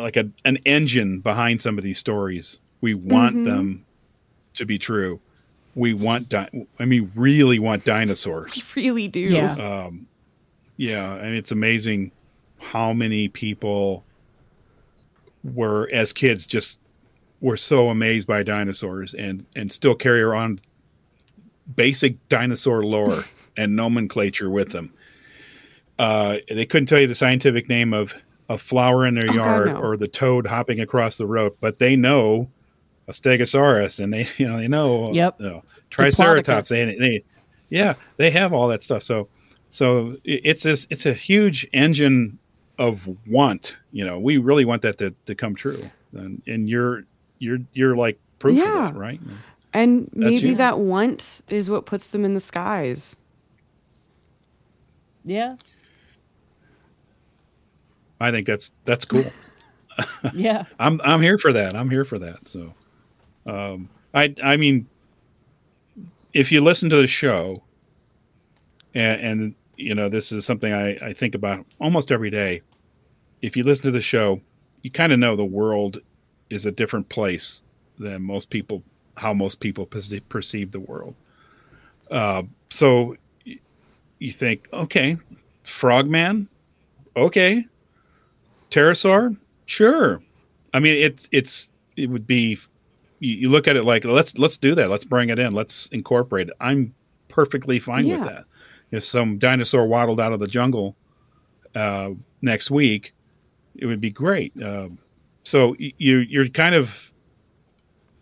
like 0.00 0.16
a 0.16 0.28
an 0.44 0.56
engine 0.66 1.20
behind 1.20 1.62
some 1.62 1.78
of 1.78 1.84
these 1.84 1.98
stories 1.98 2.60
we 2.80 2.94
want 2.94 3.34
Mm-hmm. 3.36 3.44
them 3.44 3.84
to 4.54 4.64
be 4.66 4.78
true 4.78 5.20
we 5.74 5.92
want 5.94 6.28
di- 6.30 6.48
i 6.78 6.84
mean 6.84 7.10
really 7.14 7.58
want 7.58 7.84
dinosaurs 7.84 8.62
We 8.74 8.82
really 8.82 9.08
do. 9.08 9.20
Yeah. 9.20 9.90
yeah, 10.78 11.14
and 11.16 11.34
it's 11.34 11.52
amazing 11.52 12.12
how 12.58 12.92
many 12.92 13.28
people 13.28 14.04
were 15.44 15.88
as 15.92 16.12
kids 16.12 16.46
just 16.46 16.78
were 17.40 17.56
so 17.56 17.90
amazed 17.90 18.26
by 18.26 18.42
dinosaurs 18.42 19.14
and 19.14 19.44
and 19.54 19.70
still 19.72 19.94
carry 19.94 20.22
around 20.22 20.60
basic 21.74 22.26
dinosaur 22.28 22.82
lore 22.84 23.24
and 23.56 23.74
nomenclature 23.76 24.50
with 24.50 24.70
them. 24.70 24.92
Uh, 25.98 26.38
they 26.48 26.66
couldn't 26.66 26.86
tell 26.86 27.00
you 27.00 27.06
the 27.06 27.14
scientific 27.14 27.68
name 27.68 27.94
of 27.94 28.14
a 28.48 28.58
flower 28.58 29.06
in 29.06 29.14
their 29.14 29.24
Oh, 29.30 29.34
God, 29.34 29.34
yard 29.36 29.68
no. 29.68 29.76
or 29.80 29.96
the 29.96 30.08
toad 30.08 30.46
hopping 30.46 30.80
across 30.80 31.16
the 31.16 31.26
road, 31.26 31.56
but 31.60 31.78
they 31.78 31.96
know 31.96 32.48
a 33.08 33.12
stegosaurus 33.12 33.98
and 34.02 34.12
they 34.12 34.28
you 34.36 34.46
know 34.46 34.58
they 34.58 34.68
know 34.68 35.12
Yep. 35.12 35.40
uh, 35.40 35.60
triceratops. 35.90 36.68
They, 36.68 36.84
they 36.84 37.24
yeah 37.70 37.94
they 38.18 38.30
have 38.30 38.52
all 38.52 38.68
that 38.68 38.82
stuff. 38.82 39.02
So 39.02 39.28
so 39.70 40.16
it's 40.24 40.62
this 40.62 40.86
it's 40.90 41.06
a 41.06 41.12
huge 41.14 41.66
engine 41.72 42.38
of 42.78 43.08
want. 43.26 43.76
You 43.92 44.04
know, 44.04 44.18
we 44.18 44.36
really 44.38 44.64
want 44.66 44.82
that 44.82 44.98
to, 44.98 45.14
to 45.24 45.34
come 45.34 45.54
true, 45.54 45.82
and, 46.12 46.42
and 46.46 46.68
you're 46.68 47.04
you're 47.38 47.58
you're 47.72 47.96
like 47.96 48.18
proof 48.38 48.58
Yeah. 48.58 48.88
of 48.88 48.94
that, 48.94 48.98
right? 49.00 49.20
And 49.72 50.08
maybe 50.12 50.48
you. 50.48 50.54
that 50.56 50.78
want 50.78 51.40
is 51.48 51.68
what 51.70 51.84
puts 51.86 52.08
them 52.08 52.24
in 52.24 52.34
the 52.34 52.40
skies. 52.40 53.16
yeah. 55.24 55.56
I 58.20 58.30
think 58.30 58.46
that's 58.46 58.72
that's 58.84 59.04
cool. 59.04 59.24
Yeah. 60.34 60.64
I'm 60.78 61.00
I'm 61.04 61.22
here 61.22 61.38
for 61.38 61.54
that. 61.54 61.74
I'm 61.74 61.88
here 61.88 62.04
for 62.04 62.18
that. 62.18 62.46
So, 62.46 62.74
um, 63.46 63.88
I 64.12 64.34
I 64.44 64.58
mean, 64.58 64.86
if 66.34 66.52
you 66.52 66.60
listen 66.60 66.90
to 66.90 66.96
the 66.96 67.06
show, 67.06 67.62
and, 68.94 69.20
and 69.20 69.54
you 69.76 69.94
know 69.94 70.10
this 70.10 70.32
is 70.32 70.44
something 70.44 70.72
I, 70.72 70.96
I 70.98 71.12
think 71.14 71.34
about 71.34 71.64
almost 71.80 72.12
every 72.12 72.30
day. 72.30 72.60
If 73.40 73.56
you 73.56 73.64
listen 73.64 73.84
to 73.84 73.90
the 73.90 74.02
show, 74.02 74.40
you 74.82 74.90
kind 74.90 75.12
of 75.12 75.18
know 75.18 75.34
the 75.34 75.44
world 75.44 75.98
is 76.50 76.66
a 76.66 76.70
different 76.72 77.08
place 77.08 77.62
than 77.98 78.22
most 78.22 78.50
people 78.50 78.82
how 79.16 79.32
most 79.32 79.60
people 79.60 79.86
perce- 79.86 80.20
perceive 80.28 80.72
the 80.72 80.80
world. 80.80 81.14
Uh, 82.10 82.42
so 82.68 83.16
y- 83.46 83.58
you 84.18 84.30
think, 84.30 84.68
okay, 84.72 85.16
Frogman, 85.64 86.48
okay, 87.16 87.66
Pterosaur, 88.70 89.36
sure. 89.66 90.22
I 90.74 90.80
mean, 90.80 90.96
it's 91.02 91.28
it's 91.32 91.70
it 91.96 92.08
would 92.10 92.26
be. 92.26 92.58
You, 93.20 93.34
you 93.34 93.48
look 93.50 93.66
at 93.66 93.76
it 93.76 93.84
like 93.84 94.04
let's 94.04 94.36
let's 94.36 94.56
do 94.58 94.74
that. 94.74 94.90
Let's 94.90 95.04
bring 95.04 95.30
it 95.30 95.38
in. 95.38 95.52
Let's 95.52 95.86
incorporate 95.88 96.48
it. 96.48 96.54
I'm 96.60 96.94
perfectly 97.28 97.78
fine 97.80 98.06
Yeah. 98.06 98.18
with 98.18 98.28
that. 98.28 98.44
If 98.90 99.04
some 99.04 99.38
dinosaur 99.38 99.86
waddled 99.86 100.20
out 100.20 100.32
of 100.32 100.40
the 100.40 100.46
jungle 100.46 100.96
uh, 101.74 102.10
next 102.42 102.70
week, 102.70 103.14
it 103.74 103.86
would 103.86 104.00
be 104.00 104.10
great. 104.10 104.52
Uh, 104.60 104.88
so 105.44 105.74
you 105.78 106.18
you're 106.18 106.48
kind 106.48 106.74
of 106.74 107.12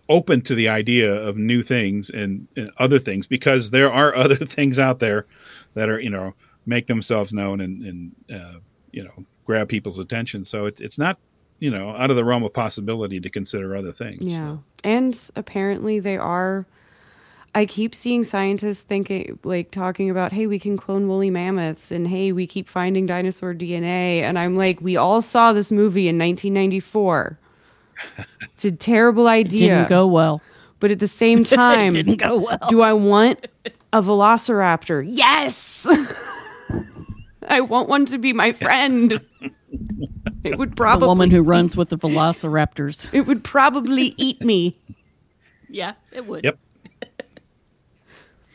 open 0.09 0.41
to 0.43 0.55
the 0.55 0.69
idea 0.69 1.13
of 1.13 1.37
new 1.37 1.63
things 1.63 2.11
and, 2.11 2.47
and 2.57 2.71
other 2.79 2.99
things 2.99 3.27
because 3.27 3.71
there 3.71 3.91
are 3.91 4.15
other 4.25 4.37
things 4.37 4.79
out 4.79 4.99
there 4.99 5.27
that 5.75 5.89
are 5.89 5.99
you 6.01 6.11
know 6.11 6.35
make 6.67 6.87
themselves 6.87 7.33
known 7.33 7.61
and 7.61 7.83
and 7.85 8.13
uh, 8.41 8.59
you 8.93 9.03
know 9.03 9.25
grab 9.45 9.69
people's 9.69 9.99
attention. 9.99 10.45
So 10.45 10.67
it's 10.67 10.81
it's 10.81 10.99
not 10.99 11.19
you 11.61 11.71
know 11.71 11.91
out 11.91 12.11
of 12.11 12.17
the 12.17 12.25
realm 12.25 12.43
of 12.45 12.53
possibility 12.53 13.21
to 13.21 13.31
consider 13.31 13.77
other 13.77 13.93
things. 13.93 14.25
Yeah. 14.25 14.57
And 14.83 15.19
apparently 15.37 16.01
they 16.01 16.17
are 16.17 16.67
I 17.57 17.67
keep 17.67 17.95
seeing 17.95 18.25
scientists 18.25 18.83
thinking 18.83 19.39
like 19.45 19.71
talking 19.71 20.11
about, 20.11 20.33
hey, 20.33 20.47
we 20.47 20.59
can 20.59 20.77
clone 20.77 21.07
woolly 21.07 21.31
mammoths 21.31 21.93
and 21.93 22.09
hey, 22.09 22.33
we 22.33 22.47
keep 22.47 22.69
finding 22.69 23.07
dinosaur 23.07 23.55
DNA 23.55 24.23
and 24.23 24.39
I'm 24.39 24.57
like, 24.57 24.81
we 24.81 24.97
all 24.97 25.23
saw 25.23 25.53
this 25.53 25.71
movie 25.71 26.09
in 26.09 26.19
1994. 26.19 27.39
It's 28.43 28.65
a 28.65 28.73
terrible 28.73 29.29
idea. 29.29 29.67
It 29.67 29.77
Didn't 29.77 29.89
go 29.89 30.07
well. 30.07 30.43
But 30.81 30.91
at 30.91 30.99
the 30.99 31.09
same 31.09 31.39
It 31.43 31.47
time, 31.47 31.93
didn't 31.93 32.17
go 32.17 32.39
well. 32.39 32.59
do 32.69 32.83
I 32.83 32.93
want 32.93 33.47
a 33.93 34.03
velociraptor? 34.03 35.07
Yes. 35.09 35.87
I 37.49 37.61
want 37.61 37.89
one 37.89 38.07
to 38.07 38.19
be 38.19 38.33
my 38.33 38.53
friend. 38.53 39.21
It 40.45 40.59
would 40.59 40.77
probably 40.77 41.01
the 41.07 41.09
woman 41.09 41.31
who 41.31 41.43
runs 41.43 41.75
with 41.75 41.89
the 41.89 41.97
velociraptors. 41.97 43.09
it 43.15 43.23
would 43.23 43.43
probably 43.43 44.15
eat 44.19 44.43
me. 44.43 44.79
Yeah, 45.71 45.95
it 46.13 46.27
would. 46.27 46.45
Yep. 46.45 46.59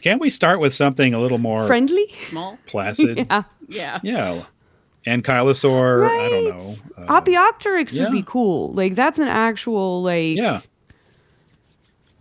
Can't 0.02 0.22
we 0.22 0.30
start 0.30 0.60
with 0.60 0.72
something 0.74 1.14
a 1.16 1.20
little 1.20 1.40
more 1.40 1.66
Friendly? 1.68 2.14
Small. 2.30 2.58
placid? 2.68 3.18
Yeah. 3.30 3.44
Yeah. 3.68 4.00
Yeah. 4.04 4.44
Ankylosaur, 5.08 6.02
Right. 6.04 6.22
I 6.22 6.30
don't 6.30 6.46
know. 6.58 6.76
Uh, 6.96 7.22
Opiocteryx 7.22 7.94
yeah. 7.96 8.04
would 8.04 8.12
be 8.12 8.24
cool. 8.24 8.72
Like 8.74 8.94
that's 8.96 9.18
an 9.18 9.28
actual 9.28 10.04
like 10.04 10.38
yeah. 10.38 10.62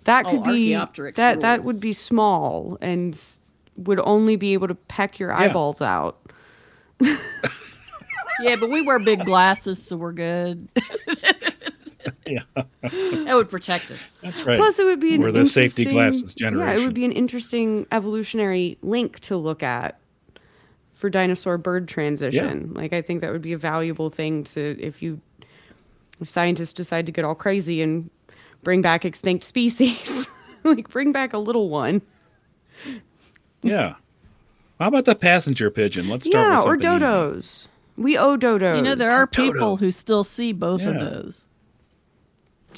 that 0.05 0.25
Oh, 0.27 0.31
could 0.31 0.45
be 0.45 0.75
Archaeopteryx 0.75 1.17
that 1.17 1.41
that 1.41 1.63
would 1.65 1.79
be 1.81 1.93
small 1.93 2.79
and 2.81 3.21
would 3.77 4.01
only 4.01 4.37
be 4.37 4.55
able 4.55 4.69
to 4.69 4.75
peck 4.75 5.19
your 5.19 5.33
eyeballs 5.33 5.83
out. 5.83 6.19
Yeah, 7.01 8.55
but 8.57 8.71
we 8.71 8.83
wear 8.83 8.99
big 8.99 9.25
glasses, 9.25 9.83
so 9.83 9.97
we're 9.97 10.13
good. 10.13 10.69
Yeah. 12.27 12.41
That 12.83 13.35
would 13.35 13.51
protect 13.51 13.91
us. 13.91 14.21
That's 14.23 14.41
right. 14.43 14.57
Plus, 14.57 14.79
it 14.79 14.85
would 14.85 15.01
be 15.01 15.15
an 15.15 15.21
We're 15.23 15.33
the 15.33 15.45
safety 15.47 15.83
interesting- 15.83 15.93
glasses 15.93 16.35
Yeah, 16.39 16.73
it 16.73 16.81
would 16.85 16.95
be 16.95 17.05
an 17.05 17.13
interesting 17.13 17.87
evolutionary 17.93 18.79
link 18.83 19.21
to 19.21 19.37
look 19.37 19.63
at 19.63 19.99
for 20.95 21.11
dinosaur 21.11 21.59
bird 21.59 21.87
transition. 21.89 22.73
Like, 22.73 22.93
I 22.95 23.03
think 23.03 23.21
that 23.21 23.33
would 23.33 23.43
be 23.43 23.53
a 23.53 23.59
valuable 23.59 24.09
thing 24.09 24.45
to 24.45 24.77
if 24.81 25.03
you 25.03 25.21
if 26.21 26.31
scientists 26.31 26.73
decide 26.73 27.05
to 27.07 27.13
get 27.13 27.25
all 27.27 27.35
crazy 27.35 27.83
and 27.83 28.09
bring 28.63 28.81
back 28.81 29.05
extinct 29.05 29.45
species, 29.45 30.31
like 30.65 30.89
bring 30.89 31.13
back 31.13 31.33
a 31.35 31.39
little 31.39 31.69
one. 31.69 32.01
yeah. 33.63 33.95
How 34.79 34.89
about 34.89 35.05
the 35.07 35.15
passenger 35.15 35.71
pigeon? 35.71 36.09
Let's 36.09 36.27
start 36.27 36.47
yeah, 36.47 36.57
with 36.59 36.67
or 36.67 36.81
something 36.81 36.91
easy. 36.93 37.05
dodos. 37.05 37.67
We 37.97 38.17
owe 38.17 38.37
dodos. 38.37 38.77
You 38.77 38.83
know, 38.83 38.95
there 38.95 39.11
are 39.11 39.27
Dodo. 39.27 39.53
people 39.53 39.77
who 39.79 39.91
still 39.91 40.23
see 40.23 40.53
both 40.53 40.83
of 40.83 40.95
those. 40.95 41.49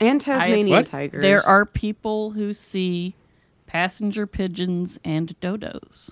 and 0.01 0.19
Tasmanian 0.21 0.71
What? 0.71 0.87
tigers. 0.87 1.21
There 1.21 1.43
are 1.47 1.67
people 1.67 2.31
who 2.31 2.55
see 2.55 3.15
passenger 3.67 4.27
pigeons 4.27 4.99
and 5.05 5.39
dodos. 5.41 6.11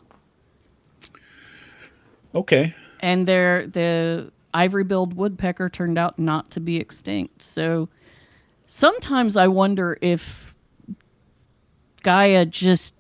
Okay. 2.35 2.75
And 3.01 3.27
they're, 3.27 3.67
the 3.67 4.31
ivory-billed 4.53 5.15
woodpecker 5.15 5.71
turned 5.71 5.97
out 5.97 6.19
not 6.19 6.51
to 6.51 6.61
be 6.61 6.77
extinct. 6.77 7.41
So 7.41 7.89
sometimes 8.67 9.37
I 9.37 9.47
wonder 9.49 9.97
if 10.03 10.55
Gaia 12.03 12.45
just 12.45 12.95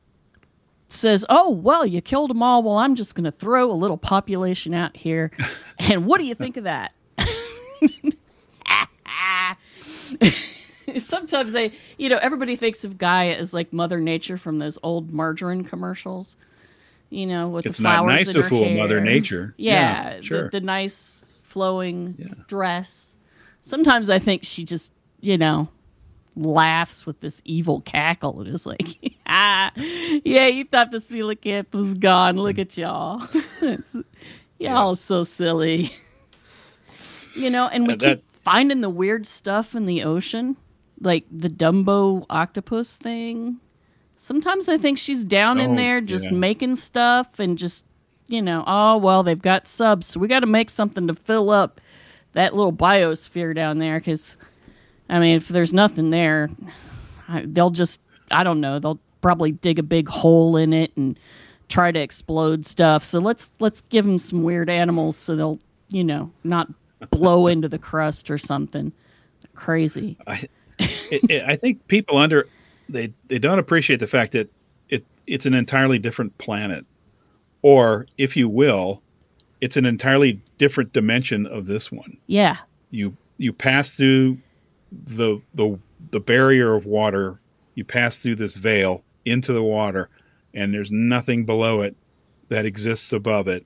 says, 0.88 1.24
"Oh, 1.28 1.50
well, 1.50 1.84
you 1.86 2.00
killed 2.00 2.30
them 2.30 2.42
all. 2.42 2.62
Well, 2.62 2.76
I'm 2.78 2.94
just 2.94 3.14
going 3.14 3.24
to 3.24 3.32
throw 3.32 3.70
a 3.70 3.74
little 3.74 3.96
population 3.98 4.74
out 4.74 4.96
here." 4.96 5.30
and 5.78 6.06
what 6.06 6.18
do 6.18 6.24
you 6.24 6.34
think 6.34 6.56
of 6.56 6.64
that? 6.64 6.92
Sometimes 10.96 11.52
they, 11.52 11.72
you 11.98 12.08
know, 12.08 12.16
everybody 12.22 12.56
thinks 12.56 12.82
of 12.84 12.96
Gaia 12.96 13.34
as 13.34 13.52
like 13.52 13.72
Mother 13.72 14.00
Nature 14.00 14.38
from 14.38 14.58
those 14.58 14.78
old 14.82 15.12
margarine 15.12 15.62
commercials. 15.64 16.36
You 17.10 17.26
know, 17.26 17.48
with 17.48 17.66
It's 17.66 17.78
the 17.78 17.82
not 17.84 17.98
flowers 18.04 18.12
nice 18.12 18.28
in 18.28 18.34
to 18.42 18.48
fool 18.48 18.64
hair. 18.64 18.76
Mother 18.76 19.00
Nature. 19.00 19.54
Yeah, 19.56 20.14
Yeah, 20.16 20.20
sure. 20.22 20.44
the, 20.44 20.60
the 20.60 20.66
nice 20.66 21.24
flowing 21.42 22.14
Yeah. 22.18 22.26
dress. 22.48 23.16
Sometimes 23.62 24.10
I 24.10 24.18
think 24.18 24.44
she 24.44 24.64
just, 24.64 24.92
you 25.20 25.38
know, 25.38 25.68
laughs 26.36 27.06
with 27.06 27.20
this 27.20 27.40
evil 27.46 27.80
cackle 27.82 28.40
and 28.40 28.54
is 28.54 28.66
like, 28.66 28.96
yeah, 30.24 30.46
you 30.46 30.64
thought 30.64 30.90
the 30.90 30.98
coelacanth 30.98 31.72
was 31.72 31.94
gone. 31.94 32.36
Look 32.36 32.56
mm. 32.56 32.60
at 32.60 32.78
y'all. 32.78 33.28
y'all 34.58 34.94
so 34.96 35.24
silly. 35.24 35.94
you 37.36 37.50
know, 37.50 37.68
and 37.68 37.86
we 37.86 37.94
that- 37.96 38.16
keep 38.16 38.24
finding 38.42 38.80
the 38.80 38.88
weird 38.88 39.26
stuff 39.26 39.74
in 39.74 39.84
the 39.84 40.02
ocean, 40.02 40.56
like 41.00 41.26
the 41.30 41.50
Dumbo 41.50 42.24
octopus 42.30 42.96
thing. 42.96 43.58
Sometimes 44.16 44.68
I 44.68 44.78
think 44.78 44.98
she's 44.98 45.22
down 45.22 45.60
in 45.60 45.72
Oh, 45.72 45.76
there 45.76 46.00
just 46.00 46.26
yeah. 46.26 46.32
making 46.32 46.76
stuff 46.76 47.38
and 47.38 47.58
just, 47.58 47.84
you 48.26 48.40
know, 48.42 48.64
oh, 48.66 48.96
well, 48.96 49.22
they've 49.22 49.40
got 49.40 49.68
subs, 49.68 50.06
so 50.06 50.18
we 50.18 50.26
got 50.26 50.40
to 50.40 50.46
make 50.46 50.70
something 50.70 51.06
to 51.06 51.14
fill 51.14 51.50
up 51.50 51.80
that 52.32 52.56
little 52.56 52.72
biosphere 52.72 53.54
down 53.54 53.78
there 53.78 54.00
because, 54.00 54.36
I 55.08 55.20
mean, 55.20 55.36
if 55.36 55.48
there's 55.48 55.72
nothing 55.72 56.10
there, 56.10 56.50
I, 57.28 57.44
they'll 57.46 57.70
just, 57.70 58.00
I 58.30 58.42
don't 58.42 58.60
know, 58.60 58.78
they'll 58.80 58.98
probably 59.20 59.52
dig 59.52 59.78
a 59.78 59.82
big 59.82 60.08
hole 60.08 60.56
in 60.56 60.72
it 60.72 60.96
and 60.96 61.18
try 61.68 61.92
to 61.92 62.00
explode 62.00 62.66
stuff. 62.66 63.04
So 63.04 63.18
let's 63.18 63.50
let's 63.60 63.82
give 63.82 64.04
them 64.04 64.18
some 64.18 64.42
weird 64.42 64.70
animals 64.70 65.16
so 65.16 65.36
they'll, 65.36 65.58
you 65.88 66.04
know, 66.04 66.30
not 66.44 66.68
blow 67.10 67.46
into 67.46 67.68
the 67.68 67.78
crust 67.78 68.30
or 68.30 68.38
something 68.38 68.92
crazy. 69.54 70.16
I, 70.26 70.48
it, 70.78 71.30
it, 71.30 71.44
I 71.46 71.56
think 71.56 71.86
people 71.88 72.16
under 72.16 72.48
they 72.88 73.12
they 73.26 73.38
don't 73.38 73.58
appreciate 73.58 74.00
the 74.00 74.06
fact 74.06 74.32
that 74.32 74.50
it 74.88 75.04
it's 75.26 75.46
an 75.46 75.54
entirely 75.54 75.98
different 75.98 76.36
planet, 76.38 76.86
or 77.62 78.06
if 78.16 78.36
you 78.36 78.48
will, 78.48 79.02
it's 79.60 79.76
an 79.76 79.84
entirely 79.84 80.40
different 80.56 80.92
dimension 80.92 81.46
of 81.46 81.66
this 81.66 81.92
one. 81.92 82.16
Yeah. 82.26 82.56
You 82.90 83.16
you 83.36 83.52
pass 83.52 83.94
through 83.94 84.38
the 84.90 85.40
the 85.54 85.78
the 86.10 86.20
barrier 86.20 86.74
of 86.74 86.86
water. 86.86 87.40
You 87.74 87.84
pass 87.84 88.18
through 88.18 88.36
this 88.36 88.56
veil 88.56 89.04
into 89.30 89.52
the 89.52 89.62
water, 89.62 90.08
and 90.54 90.72
there's 90.72 90.90
nothing 90.90 91.44
below 91.44 91.82
it 91.82 91.96
that 92.48 92.64
exists 92.64 93.12
above 93.12 93.48
it. 93.48 93.64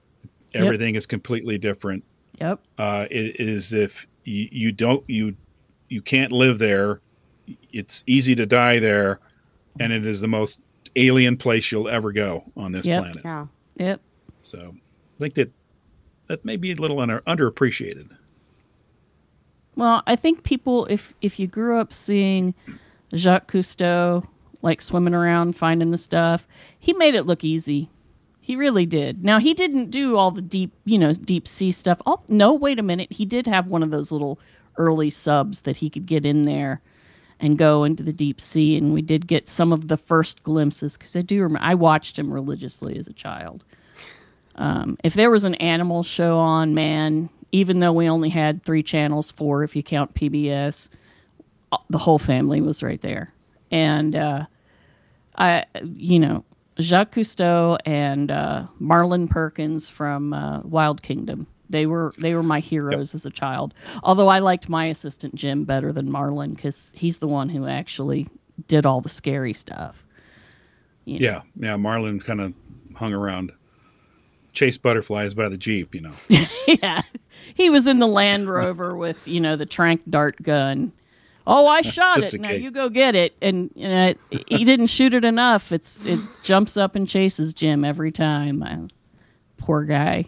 Yep. 0.54 0.64
Everything 0.64 0.94
is 0.96 1.06
completely 1.06 1.56
different 1.58 2.04
Yep. 2.40 2.60
uh, 2.78 3.06
it 3.10 3.40
is 3.40 3.72
if 3.72 4.06
you, 4.24 4.48
you 4.52 4.72
don't 4.72 5.02
you 5.08 5.34
you 5.88 6.02
can't 6.02 6.30
live 6.32 6.58
there 6.58 7.00
it's 7.72 8.02
easy 8.06 8.34
to 8.34 8.44
die 8.46 8.78
there 8.78 9.20
and 9.80 9.92
it 9.92 10.04
is 10.06 10.20
the 10.20 10.28
most 10.28 10.60
alien 10.96 11.36
place 11.36 11.70
you'll 11.72 11.88
ever 11.88 12.12
go 12.12 12.44
on 12.56 12.72
this 12.72 12.84
Yep. 12.86 13.00
planet 13.02 13.22
Yeah. 13.24 13.46
Yep. 13.78 14.00
so 14.42 14.74
i 14.74 15.18
think 15.20 15.34
that 15.34 15.50
that 16.28 16.44
may 16.44 16.56
be 16.56 16.72
a 16.72 16.76
little 16.76 17.00
under, 17.00 17.20
underappreciated 17.22 18.08
Well, 19.76 20.02
I 20.06 20.16
think 20.16 20.42
people, 20.42 20.86
if 20.86 21.14
if 21.22 21.38
you 21.40 21.46
grew 21.46 21.78
up 21.78 21.92
seeing 21.92 22.54
Jacques 23.14 23.50
Cousteau 23.50 24.26
like 24.62 24.80
swimming 24.80 25.14
around 25.14 25.56
finding 25.56 25.90
the 25.90 25.98
stuff, 25.98 26.46
he 26.78 26.92
made 26.92 27.14
it 27.14 27.26
look 27.26 27.44
easy. 27.44 27.90
He 28.40 28.56
really 28.56 28.86
did. 28.86 29.24
Now 29.24 29.38
he 29.38 29.54
didn't 29.54 29.90
do 29.90 30.16
all 30.16 30.30
the 30.30 30.42
deep, 30.42 30.72
you 30.84 30.98
know, 30.98 31.12
deep 31.12 31.46
sea 31.46 31.70
stuff. 31.70 32.00
Oh 32.06 32.20
no, 32.28 32.52
wait 32.52 32.78
a 32.78 32.82
minute. 32.82 33.12
He 33.12 33.24
did 33.24 33.46
have 33.46 33.66
one 33.66 33.82
of 33.82 33.90
those 33.90 34.10
little 34.10 34.38
early 34.78 35.10
subs 35.10 35.62
that 35.62 35.76
he 35.76 35.90
could 35.90 36.06
get 36.06 36.24
in 36.26 36.42
there 36.42 36.80
and 37.38 37.58
go 37.58 37.84
into 37.84 38.04
the 38.04 38.12
deep 38.12 38.40
sea, 38.40 38.76
and 38.76 38.92
we 38.94 39.02
did 39.02 39.26
get 39.26 39.48
some 39.48 39.72
of 39.72 39.88
the 39.88 39.96
first 39.96 40.42
glimpses 40.44 40.96
because 40.96 41.16
I 41.16 41.22
do 41.22 41.42
remember 41.42 41.64
I 41.64 41.74
watched 41.74 42.18
him 42.18 42.32
religiously 42.32 42.96
as 42.96 43.08
a 43.08 43.12
child. 43.12 43.64
Um, 44.54 44.96
if 45.02 45.14
there 45.14 45.30
was 45.30 45.44
an 45.44 45.56
animal 45.56 46.02
show 46.04 46.38
on, 46.38 46.74
man, 46.74 47.28
even 47.50 47.80
though 47.80 47.92
we 47.92 48.08
only 48.08 48.28
had 48.28 48.62
three 48.62 48.82
channels, 48.82 49.30
four 49.30 49.64
if 49.64 49.74
you 49.74 49.82
count 49.82 50.14
PBS, 50.14 50.88
uh, 51.72 51.78
the 51.90 51.98
whole 51.98 52.18
family 52.18 52.60
was 52.60 52.82
right 52.82 53.00
there. 53.02 53.32
And 53.70 54.14
uh, 54.14 54.46
I, 55.36 55.64
you 55.94 56.18
know, 56.18 56.44
Jacques 56.80 57.14
Cousteau 57.14 57.78
and 57.84 58.30
uh, 58.30 58.66
Marlin 58.78 59.28
Perkins 59.28 59.88
from 59.88 60.32
uh, 60.32 60.60
Wild 60.60 61.02
Kingdom. 61.02 61.46
They 61.70 61.86
were 61.86 62.12
they 62.18 62.34
were 62.34 62.42
my 62.42 62.60
heroes 62.60 63.14
as 63.14 63.24
a 63.24 63.30
child. 63.30 63.72
Although 64.02 64.28
I 64.28 64.40
liked 64.40 64.68
my 64.68 64.86
assistant 64.86 65.34
Jim 65.34 65.64
better 65.64 65.90
than 65.92 66.10
Marlin 66.10 66.52
because 66.52 66.92
he's 66.94 67.18
the 67.18 67.28
one 67.28 67.48
who 67.48 67.66
actually 67.66 68.28
did 68.68 68.84
all 68.84 69.00
the 69.00 69.08
scary 69.08 69.54
stuff. 69.54 70.04
You 71.04 71.18
know? 71.18 71.24
yeah 71.24 71.42
yeah 71.56 71.74
marlin 71.74 72.20
kind 72.20 72.40
of 72.40 72.54
hung 72.94 73.12
around 73.12 73.50
chased 74.52 74.82
butterflies 74.82 75.34
by 75.34 75.48
the 75.48 75.56
jeep 75.56 75.96
you 75.96 76.00
know 76.00 76.12
yeah. 76.68 77.02
He 77.54 77.70
was 77.70 77.86
in 77.86 77.98
the 77.98 78.06
Land 78.06 78.48
Rover 78.48 78.96
with, 78.96 79.26
you 79.26 79.40
know, 79.40 79.56
the 79.56 79.66
trank 79.66 80.02
dart 80.08 80.42
gun. 80.42 80.92
Oh, 81.46 81.66
I 81.66 81.82
shot 81.82 82.22
it. 82.22 82.40
Now 82.40 82.48
case. 82.48 82.64
you 82.64 82.70
go 82.70 82.88
get 82.88 83.14
it. 83.14 83.34
And 83.42 83.70
you 83.74 83.88
know, 83.88 84.14
he 84.46 84.64
didn't 84.64 84.88
shoot 84.88 85.14
it 85.14 85.24
enough. 85.24 85.72
It's 85.72 86.04
it 86.04 86.20
jumps 86.42 86.76
up 86.76 86.94
and 86.96 87.08
chases 87.08 87.54
Jim 87.54 87.84
every 87.84 88.12
time. 88.12 88.62
Uh, 88.62 88.88
poor 89.58 89.84
guy. 89.84 90.26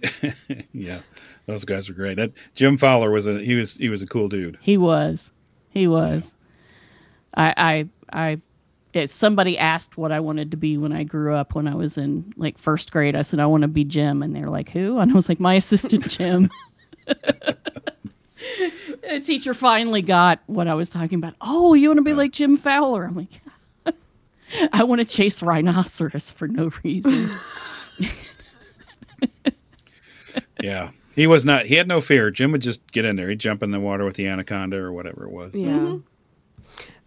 yeah 0.72 1.00
those 1.46 1.64
guys 1.64 1.88
were 1.88 1.94
great 1.94 2.16
that 2.16 2.30
jim 2.54 2.78
fowler 2.78 3.10
was 3.10 3.26
a 3.26 3.40
he 3.42 3.54
was 3.56 3.74
he 3.78 3.88
was 3.88 4.00
a 4.00 4.06
cool 4.06 4.28
dude 4.28 4.56
He 4.60 4.76
was. 4.76 5.32
He 5.70 5.88
was. 5.88 6.36
I 7.34 7.88
I 8.12 8.40
I 8.94 9.06
somebody 9.06 9.58
asked 9.58 9.96
what 9.96 10.12
I 10.12 10.20
wanted 10.20 10.50
to 10.52 10.56
be 10.56 10.78
when 10.78 10.92
I 10.92 11.02
grew 11.04 11.34
up 11.34 11.54
when 11.54 11.66
I 11.68 11.74
was 11.74 11.98
in 11.98 12.32
like 12.36 12.58
first 12.58 12.90
grade. 12.92 13.16
I 13.16 13.22
said 13.22 13.40
I 13.40 13.46
want 13.46 13.62
to 13.62 13.68
be 13.68 13.84
Jim 13.84 14.22
and 14.22 14.34
they're 14.34 14.48
like, 14.50 14.70
"Who?" 14.70 14.98
And 14.98 15.10
I 15.10 15.14
was 15.14 15.28
like, 15.28 15.40
"My 15.40 15.54
assistant 15.54 16.08
Jim." 16.08 16.50
the 19.02 19.20
teacher 19.20 19.54
finally 19.54 20.02
got 20.02 20.40
what 20.46 20.68
I 20.68 20.74
was 20.74 20.90
talking 20.90 21.18
about. 21.18 21.34
Oh, 21.40 21.74
you 21.74 21.88
want 21.88 21.98
to 21.98 22.04
be 22.04 22.14
like 22.14 22.32
Jim 22.32 22.56
Fowler? 22.56 23.04
I'm 23.04 23.14
like, 23.16 23.40
I 24.72 24.82
want 24.84 25.00
to 25.00 25.04
chase 25.04 25.42
rhinoceros 25.42 26.30
for 26.30 26.48
no 26.48 26.70
reason. 26.84 27.30
Yeah. 30.62 30.90
He 31.14 31.26
was 31.26 31.44
not. 31.44 31.66
He 31.66 31.74
had 31.74 31.88
no 31.88 32.00
fear. 32.00 32.30
Jim 32.30 32.52
would 32.52 32.62
just 32.62 32.80
get 32.92 33.04
in 33.04 33.16
there. 33.16 33.28
He'd 33.28 33.38
jump 33.40 33.62
in 33.62 33.70
the 33.70 33.80
water 33.80 34.04
with 34.04 34.16
the 34.16 34.26
anaconda 34.26 34.76
or 34.76 34.92
whatever 34.92 35.24
it 35.24 35.30
was. 35.32 35.54
Yeah. 35.54 35.96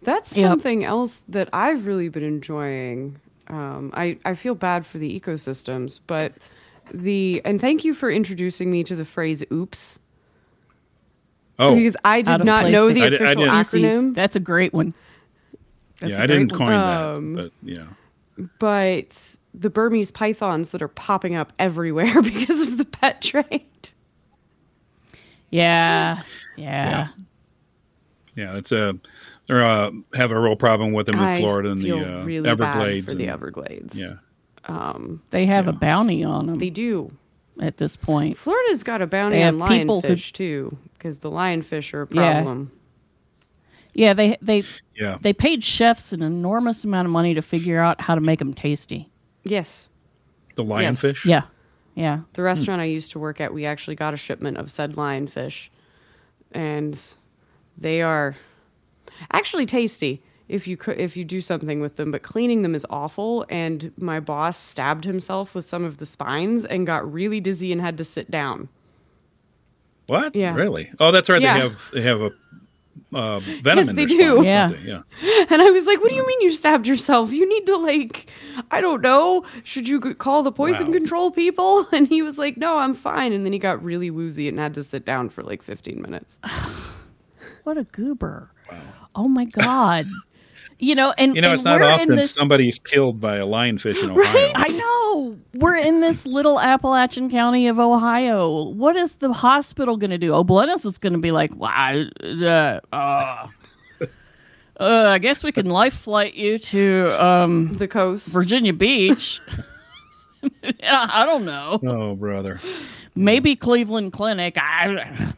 That's 0.02 0.36
Yep. 0.36 0.46
something 0.48 0.84
else 0.84 1.22
that 1.28 1.48
I've 1.52 1.86
really 1.86 2.08
been 2.08 2.24
enjoying. 2.24 3.20
Um, 3.48 3.90
I, 3.94 4.18
I 4.24 4.34
feel 4.34 4.54
bad 4.54 4.84
for 4.84 4.98
the 4.98 5.18
ecosystems, 5.18 6.00
but 6.06 6.32
the 6.92 7.40
and 7.44 7.60
thank 7.60 7.84
you 7.84 7.94
for 7.94 8.10
introducing 8.10 8.70
me 8.70 8.84
to 8.84 8.96
the 8.96 9.04
phrase 9.04 9.42
"oops" 9.52 9.98
Oh, 11.58 11.74
because 11.76 11.96
I 12.04 12.18
Out 12.20 12.24
did 12.24 12.40
of 12.40 12.46
not 12.46 12.62
place 12.62 12.72
know 12.72 12.92
the 12.92 13.02
I 13.02 13.06
official 13.06 13.34
didn't. 13.44 13.50
Acronym. 13.50 14.14
That's 14.14 14.36
a 14.36 14.40
great 14.40 14.72
one. 14.72 14.94
That's 16.00 16.12
yeah. 16.14 16.20
a 16.20 16.22
I 16.22 16.26
great 16.26 16.38
didn't 16.38 16.52
one. 16.52 16.58
coin 16.60 16.72
Um, 16.72 17.34
that, 17.34 17.52
but 17.62 17.68
yeah. 17.70 18.46
but 18.58 19.36
the 19.54 19.70
Burmese 19.70 20.10
pythons 20.10 20.70
that 20.70 20.80
are 20.82 20.88
popping 20.88 21.34
up 21.36 21.52
everywhere 21.58 22.22
because 22.22 22.62
of 22.62 22.78
the 22.78 22.84
pet 22.84 23.22
trade. 23.22 23.62
Yeah, 25.50 26.22
yeah. 26.56 27.08
Yeah, 28.34 28.56
it's 28.56 28.72
a 28.72 28.94
they 29.46 29.54
uh, 29.54 29.90
have 30.14 30.30
a 30.30 30.40
real 30.40 30.56
problem 30.56 30.92
with 30.92 31.06
them 31.08 31.18
in 31.18 31.24
I 31.24 31.38
Florida 31.40 31.70
and 31.70 31.82
the 31.82 31.92
uh, 31.92 32.24
really 32.24 32.48
Everglades. 32.48 33.04
bad 33.06 33.12
for 33.12 33.18
the 33.18 33.28
Everglades. 33.28 33.94
yeah, 33.94 34.12
Um, 34.64 35.20
They 35.28 35.44
have 35.44 35.68
a 35.68 35.72
bounty 35.72 36.24
on 36.24 36.46
them 36.46 36.58
they 36.58 36.70
do. 36.70 37.12
At 37.60 37.76
this 37.76 37.96
point. 37.96 38.36
Florida's 38.38 38.82
got 38.82 39.02
a 39.02 39.06
bounty 39.06 39.36
They 39.36 39.42
on 39.42 39.58
have 39.60 39.68
who- 39.68 39.74
lionfish 39.74 40.32
too, 40.32 40.76
because 40.94 41.18
the 41.20 41.30
lionfish 41.30 41.92
are 41.94 42.02
a 42.02 42.06
problem. 42.06 42.72
Yeah, 43.94 44.14
they 44.14 44.38
they 44.40 44.64
yeah. 44.96 45.18
they 45.20 45.32
paid 45.34 45.62
chefs 45.62 46.12
an 46.14 46.22
enormous 46.22 46.82
amount 46.84 47.06
of 47.06 47.12
money 47.12 47.34
to 47.34 47.42
figure 47.42 47.78
out 47.78 48.00
how 48.00 48.14
to 48.14 48.20
make 48.22 48.38
them 48.38 48.54
tasty. 48.54 49.10
Yes. 49.44 49.88
the 50.56 50.64
lionfish. 50.64 51.24
Yeah, 51.26 51.42
yeah. 51.94 52.20
The 52.32 52.42
restaurant 52.42 52.80
I 52.80 52.84
used 52.86 53.10
to 53.12 53.18
work 53.18 53.40
at, 53.40 53.52
we 53.52 53.66
actually 53.66 53.96
got 53.96 54.14
a 54.14 54.16
shipment 54.16 54.56
of 54.56 54.70
said 54.72 54.92
lionfish, 54.94 55.68
and 56.52 56.98
they 57.76 58.00
are 58.00 58.36
actually 59.30 59.66
tasty 59.66 60.22
if 60.48 60.66
you 60.66 60.76
could 60.76 60.98
if 60.98 61.16
you 61.16 61.24
do 61.24 61.40
something 61.40 61.80
with 61.80 61.96
them. 61.96 62.10
But 62.10 62.22
cleaning 62.22 62.62
them 62.62 62.74
is 62.74 62.86
awful. 62.90 63.44
And 63.48 63.92
my 63.96 64.20
boss 64.20 64.58
stabbed 64.58 65.04
himself 65.04 65.54
with 65.54 65.64
some 65.64 65.84
of 65.84 65.98
the 65.98 66.06
spines 66.06 66.64
and 66.64 66.86
got 66.86 67.10
really 67.10 67.40
dizzy 67.40 67.72
and 67.72 67.80
had 67.80 67.96
to 67.98 68.04
sit 68.04 68.30
down. 68.30 68.68
What? 70.06 70.34
Yeah. 70.34 70.54
Really? 70.54 70.90
Oh, 70.98 71.12
that's 71.12 71.28
right. 71.28 71.40
Yeah. 71.40 71.54
They 71.54 71.60
have 71.60 71.90
they 71.92 72.02
have 72.02 72.20
a 72.20 72.30
uh, 73.14 73.40
venom 73.40 73.78
Yes, 73.78 73.88
in 73.90 73.96
they 73.96 74.06
do. 74.06 74.42
Yeah. 74.44 74.70
Yeah. 74.84 75.02
And 75.50 75.60
I 75.62 75.70
was 75.70 75.86
like, 75.86 76.00
"What 76.00 76.08
do 76.10 76.14
you 76.14 76.26
mean 76.26 76.40
you 76.42 76.50
stabbed 76.52 76.86
yourself? 76.86 77.30
You 77.32 77.46
need 77.48 77.66
to 77.66 77.76
like, 77.76 78.30
I 78.70 78.80
don't 78.80 79.02
know. 79.02 79.44
Should 79.64 79.86
you 79.88 80.00
call 80.00 80.42
the 80.42 80.52
poison 80.52 80.88
Wow. 80.88 80.92
control 80.94 81.30
people?" 81.30 81.86
And 81.92 82.08
he 82.08 82.22
was 82.22 82.38
like, 82.38 82.56
"No, 82.56 82.78
I'm 82.78 82.94
fine." 82.94 83.32
And 83.32 83.44
then 83.44 83.52
he 83.52 83.58
got 83.58 83.82
really 83.82 84.10
woozy 84.10 84.48
and 84.48 84.58
had 84.58 84.74
to 84.74 84.84
sit 84.84 85.04
down 85.04 85.28
for 85.30 85.42
like 85.42 85.62
15 85.62 86.00
minutes. 86.02 86.38
What 87.64 87.78
a 87.78 87.84
goober! 87.84 88.50
Wow. 88.70 88.78
Oh 89.14 89.28
my 89.28 89.44
god! 89.44 90.06
You 90.82 90.96
know, 90.96 91.14
and 91.16 91.36
You 91.36 91.42
know, 91.42 91.50
and 91.50 91.54
it's 91.54 91.62
not 91.62 91.78
we're 91.78 91.86
in 91.86 91.92
often 91.92 92.16
this, 92.16 92.34
somebody's 92.34 92.80
killed 92.80 93.20
by 93.20 93.36
a 93.36 93.46
lionfish 93.46 94.02
in 94.02 94.10
Ohio. 94.10 94.24
Right? 94.24 94.52
I 94.56 94.66
know 94.66 95.38
we're 95.54 95.76
in 95.76 96.00
this 96.00 96.26
little 96.26 96.58
Appalachian 96.58 97.30
County 97.30 97.68
of 97.68 97.78
Ohio. 97.78 98.64
What 98.70 98.96
is 98.96 99.14
the 99.14 99.32
hospital 99.32 99.96
going 99.96 100.10
to 100.10 100.18
do? 100.18 100.34
O'Bleness 100.34 100.84
is 100.84 100.98
going 100.98 101.12
to 101.12 101.20
be 101.20 101.30
like, 101.30 101.52
well, 101.54 101.70
I, 101.72 102.06
uh, 102.20 102.80
uh, 102.92 103.46
uh, 104.80 105.06
I 105.10 105.18
guess 105.18 105.44
we 105.44 105.52
can 105.52 105.66
life 105.66 105.94
flight 105.94 106.34
you 106.34 106.58
to 106.58 107.24
um, 107.24 107.74
The 107.74 107.86
coast. 107.86 108.32
Virginia 108.32 108.72
Beach. 108.72 109.40
I 110.82 111.24
don't 111.24 111.44
know. 111.44 111.78
Oh, 111.86 112.16
brother. 112.16 112.60
Maybe 113.14 113.54
Cleveland 113.54 114.12
Clinic. 114.12 114.56
I, 114.58 115.32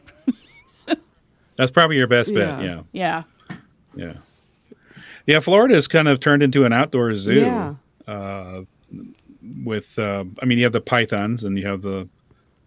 That's 1.55 1.69
probably 1.69 1.97
your 1.97 2.07
best 2.07 2.31
Yeah. 2.31 2.55
bet. 2.55 2.63
Yeah. 2.63 2.81
yeah. 2.91 3.23
Yeah. 3.95 4.13
Yeah. 5.25 5.39
Florida 5.39 5.75
has 5.75 5.87
kind 5.87 6.07
of 6.07 6.19
turned 6.19 6.43
into 6.43 6.65
an 6.65 6.73
outdoor 6.73 7.15
zoo. 7.15 7.33
Yeah. 7.41 7.75
Uh, 8.07 8.61
with, 9.63 9.97
uh, 9.97 10.23
I 10.41 10.45
mean, 10.45 10.57
you 10.57 10.63
have 10.63 10.73
the 10.73 10.81
pythons 10.81 11.43
and 11.43 11.57
you 11.57 11.67
have 11.67 11.81
the 11.81 12.07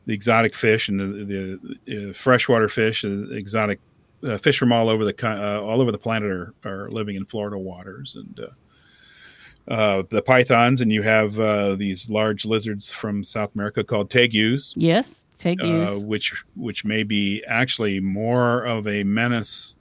the 0.06 0.14
exotic 0.14 0.54
fish 0.54 0.88
and 0.88 0.98
the, 0.98 1.60
the 1.84 2.10
uh, 2.10 2.12
freshwater 2.14 2.68
fish, 2.70 3.04
uh, 3.04 3.28
exotic 3.30 3.78
uh, 4.26 4.38
fish 4.38 4.58
from 4.58 4.72
all 4.72 4.88
over 4.88 5.04
the 5.04 5.14
uh, 5.22 5.60
all 5.60 5.82
over 5.82 5.92
the 5.92 5.98
planet 5.98 6.30
are, 6.30 6.54
are 6.64 6.90
living 6.90 7.14
in 7.14 7.26
Florida 7.26 7.58
waters, 7.58 8.16
and 8.16 8.40
uh, 8.40 9.70
uh, 9.70 10.02
the 10.08 10.22
pythons, 10.22 10.80
and 10.80 10.90
you 10.90 11.02
have 11.02 11.38
uh, 11.38 11.74
these 11.74 12.08
large 12.08 12.46
lizards 12.46 12.90
from 12.90 13.22
South 13.22 13.54
America 13.54 13.84
called 13.84 14.08
tegus, 14.08 14.72
Yes. 14.76 15.26
Uh, 15.44 16.00
which 16.00 16.42
which 16.56 16.86
may 16.86 17.02
be 17.02 17.44
actually 17.46 18.00
more 18.00 18.64
of 18.64 18.88
a 18.88 19.04
menace 19.04 19.76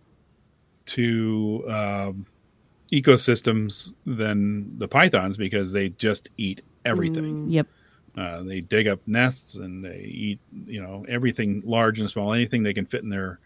to 0.88 1.64
um, 1.70 2.26
ecosystems 2.92 3.94
than 4.06 4.78
the 4.78 4.88
pythons 4.88 5.38
because 5.38 5.72
they 5.72 5.90
just 5.90 6.30
eat 6.38 6.62
everything. 6.86 7.50
Yep. 7.50 7.68
Uh, 8.18 8.42
they 8.44 8.62
dig 8.62 8.88
up 8.88 9.00
nests 9.06 9.56
and 9.56 9.84
they 9.84 10.00
eat, 10.00 10.40
you 10.66 10.82
know, 10.82 11.06
everything 11.08 11.62
large 11.64 12.00
and 12.00 12.10
small. 12.10 12.34
Anything 12.34 12.64
they 12.64 12.74
can 12.74 12.86
fit 12.86 13.04
in 13.04 13.10
their 13.10 13.40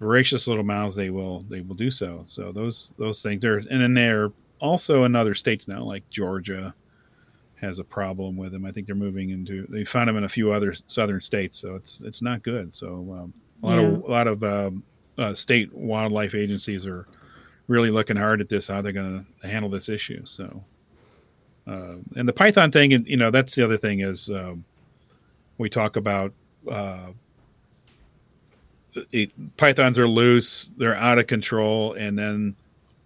voracious 0.00 0.46
little 0.46 0.64
mouths, 0.64 0.94
they 0.94 1.10
will 1.10 1.44
they 1.48 1.62
will 1.62 1.74
do 1.74 1.90
so. 1.90 2.22
So 2.26 2.52
those 2.52 2.92
those 2.98 3.22
things 3.22 3.44
are, 3.44 3.58
and 3.58 3.80
then 3.80 3.94
they're 3.94 4.30
also 4.60 5.04
in 5.04 5.16
other 5.16 5.34
states 5.34 5.66
now, 5.66 5.82
like 5.82 6.08
Georgia 6.10 6.74
has 7.62 7.78
a 7.78 7.84
problem 7.84 8.36
with 8.36 8.52
them. 8.52 8.66
I 8.66 8.72
think 8.72 8.86
they're 8.86 8.94
moving 8.94 9.30
into. 9.30 9.66
They 9.68 9.84
found 9.84 10.08
them 10.08 10.16
in 10.16 10.24
a 10.24 10.28
few 10.28 10.52
other 10.52 10.74
southern 10.88 11.20
states, 11.22 11.58
so 11.58 11.76
it's 11.76 12.02
it's 12.04 12.20
not 12.20 12.42
good. 12.42 12.74
So 12.74 12.88
um, 13.18 13.34
a 13.62 13.66
lot 13.66 13.78
of 13.78 14.04
a 14.04 14.10
lot 14.10 14.26
of 14.26 14.44
um, 14.44 14.82
uh, 15.16 15.34
state 15.34 15.72
wildlife 15.72 16.34
agencies 16.34 16.84
are 16.84 17.06
really 17.68 17.90
looking 17.90 18.16
hard 18.16 18.40
at 18.40 18.48
this, 18.48 18.68
how 18.68 18.82
they're 18.82 18.92
going 18.92 19.26
to 19.40 19.46
handle 19.48 19.70
this 19.70 19.88
issue. 19.88 20.22
So. 20.24 20.64
Uh, 21.64 21.94
and 22.16 22.26
the 22.28 22.32
Python 22.32 22.72
thing, 22.72 22.92
and 22.92 23.06
you 23.06 23.16
know, 23.16 23.30
that's 23.30 23.54
the 23.54 23.64
other 23.64 23.76
thing 23.76 24.00
is 24.00 24.28
um, 24.30 24.64
we 25.58 25.70
talk 25.70 25.94
about 25.96 26.32
uh, 26.68 27.06
it, 29.12 29.30
pythons 29.56 29.98
are 29.98 30.08
loose, 30.08 30.70
they're 30.76 30.96
out 30.96 31.18
of 31.18 31.26
control, 31.26 31.94
and 31.94 32.18
then 32.18 32.56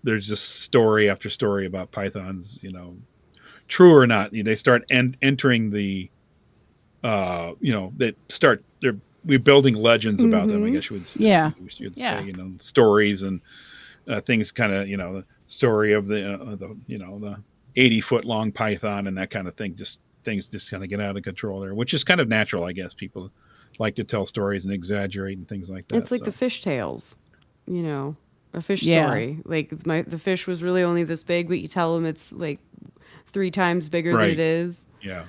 there's 0.05 0.27
just 0.27 0.61
story 0.63 1.11
after 1.11 1.29
story 1.31 1.67
about 1.67 1.91
pythons. 1.93 2.59
You 2.63 2.73
know, 2.73 2.97
true 3.69 3.95
or 3.95 4.07
not, 4.07 4.31
they 4.33 4.57
start 4.57 4.85
en- 4.91 5.17
entering 5.23 5.71
the, 5.71 6.09
uh, 7.05 7.53
you 7.61 7.73
know, 7.73 7.93
they 7.97 8.15
start 8.29 8.65
they're 8.81 8.97
we're 9.25 9.39
building 9.39 9.75
legends 9.75 10.23
about 10.23 10.49
them. 10.49 10.63
I 10.65 10.69
Mhm. 10.69 10.73
guess 10.75 10.89
you 10.91 10.97
would 10.97 11.07
say, 11.09 11.21
Yeah. 11.25 11.51
you 11.61 11.69
should 11.69 11.97
Yeah. 11.97 12.23
you 12.23 12.33
know, 12.33 12.53
stories 12.59 13.23
and 13.23 13.41
uh, 14.09 14.21
things. 14.21 14.53
Kind 14.53 14.73
of, 14.73 14.89
you 14.89 14.97
know, 14.97 15.15
the 15.21 15.25
story 15.47 15.93
of 15.93 16.07
the 16.07 16.35
uh, 16.35 16.57
the 16.57 16.77
you 16.87 16.99
know 16.99 17.19
the 17.19 17.37
80 17.77 18.01
foot 18.01 18.25
long 18.25 18.53
python 18.53 19.07
and 19.07 19.17
that 19.19 19.31
kind 19.31 19.47
of 19.49 19.55
thing. 19.57 19.77
Just 19.77 20.01
things 20.25 20.47
just 20.47 20.71
kind 20.71 20.83
of 20.83 20.89
get 20.89 21.01
out 21.01 21.17
of 21.17 21.23
control 21.23 21.61
there, 21.61 21.75
which 21.75 21.95
is 21.95 22.03
kind 22.05 22.21
of 22.21 22.29
natural, 22.29 22.65
I 22.65 22.73
guess. 22.73 22.95
People 22.95 23.31
like 23.79 23.95
to 23.97 24.05
tell 24.05 24.25
stories 24.27 24.65
and 24.65 24.73
exaggerate 24.73 25.37
and 25.39 25.47
things 25.47 25.69
like 25.71 25.87
that. 25.89 25.97
It's 25.97 26.11
like 26.11 26.21
so. 26.21 26.25
the 26.25 26.33
fish 26.33 26.61
tales, 26.63 27.17
you 27.67 27.83
know, 27.83 28.17
a 28.55 28.63
fish 28.63 28.83
Yeah. 28.83 29.07
story. 29.07 29.39
Like 29.45 29.87
my 29.87 30.03
the 30.03 30.19
fish 30.19 30.47
was 30.47 30.63
really 30.63 30.83
only 30.83 31.05
this 31.05 31.23
big, 31.23 31.49
but 31.49 31.59
you 31.59 31.69
tell 31.69 31.95
them 31.95 32.07
it's 32.07 32.33
like 32.33 32.59
three 33.27 33.51
times 33.51 33.89
bigger 33.89 34.15
Right. 34.15 34.23
than 34.23 34.31
it 34.31 34.39
is. 34.41 34.87
yeah, 35.03 35.25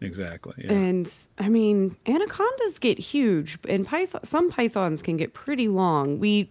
exactly. 0.00 0.54
Yeah. 0.58 0.72
And 0.72 1.26
I 1.38 1.48
mean, 1.48 1.96
anacondas 2.06 2.78
get 2.78 2.98
huge, 2.98 3.58
and 3.68 3.86
python 3.86 4.24
some 4.24 4.50
pythons 4.50 5.02
can 5.02 5.16
get 5.16 5.34
pretty 5.34 5.68
long. 5.68 6.18
We 6.18 6.50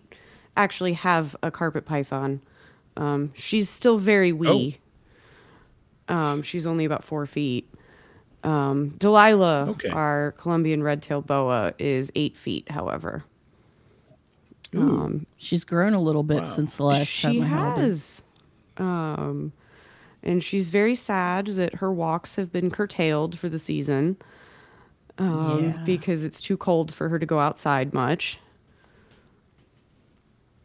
actually 0.58 0.94
have 0.94 1.36
a 1.44 1.52
carpet 1.52 1.86
python. 1.86 2.42
Um, 2.98 3.32
she's 3.36 3.70
still 3.70 3.98
very 3.98 4.34
wee. 4.34 4.80
Um, 6.10 6.42
she's 6.42 6.66
only 6.66 6.84
about 6.86 7.04
four 7.04 7.26
feet. 7.26 7.70
Um, 8.44 8.90
Delilah, 8.98 9.68
Okay. 9.72 9.90
our 9.90 10.34
Colombian 10.38 10.82
red-tailed 10.84 11.28
boa, 11.28 11.74
is 11.80 12.12
eight 12.16 12.38
feet. 12.38 12.70
However, 12.72 13.24
um, 14.76 15.26
She's 15.38 15.64
grown 15.64 15.94
a 15.94 16.02
little 16.02 16.24
bit 16.24 16.40
Wow. 16.40 16.46
since 16.46 16.76
the 16.78 16.84
last 16.84 17.08
she 17.08 17.28
time 17.28 17.42
I 17.42 17.46
held 17.46 17.68
her. 17.70 17.76
She 17.78 17.82
has. 17.88 18.22
Um, 18.78 19.52
and 20.24 20.44
she's 20.44 20.70
very 20.70 20.96
sad 20.96 21.48
that 21.48 21.76
her 21.76 21.92
walks 21.92 22.36
have 22.36 22.52
been 22.52 22.70
curtailed 22.70 23.38
for 23.38 23.50
the 23.50 23.60
season 23.60 24.18
um, 25.18 25.64
Yeah. 25.64 25.84
because 25.84 26.24
it's 26.24 26.42
too 26.42 26.58
cold 26.58 26.94
for 26.94 27.10
her 27.10 27.18
to 27.20 27.26
go 27.26 27.40
outside 27.40 27.94
much. 27.94 28.40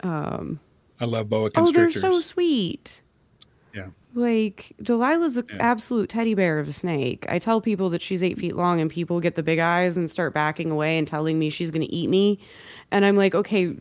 I 0.02 1.04
love 1.04 1.28
boa 1.28 1.50
constrictors. 1.50 1.96
Oh, 1.96 2.00
they're 2.08 2.12
so 2.14 2.20
sweet. 2.20 3.00
yeah. 3.74 3.86
Like 4.14 4.74
Delilah's 4.82 5.38
an 5.38 5.46
Yeah. 5.50 5.56
absolute 5.60 6.10
teddy 6.10 6.34
bear 6.34 6.58
of 6.58 6.68
a 6.68 6.72
snake. 6.72 7.24
I 7.28 7.38
tell 7.38 7.60
people 7.62 7.88
that 7.90 8.02
she's 8.02 8.22
eight 8.22 8.38
feet 8.38 8.54
long, 8.56 8.80
and 8.80 8.90
people 8.90 9.20
get 9.20 9.34
the 9.36 9.42
big 9.42 9.58
eyes 9.58 9.96
and 9.96 10.10
start 10.10 10.34
backing 10.34 10.70
away 10.70 10.98
and 10.98 11.08
telling 11.08 11.38
me 11.38 11.48
she's 11.48 11.70
going 11.70 11.86
to 11.86 11.92
eat 11.94 12.10
me. 12.10 12.38
And 12.90 13.04
I'm 13.06 13.16
like, 13.16 13.34
okay, 13.34 13.74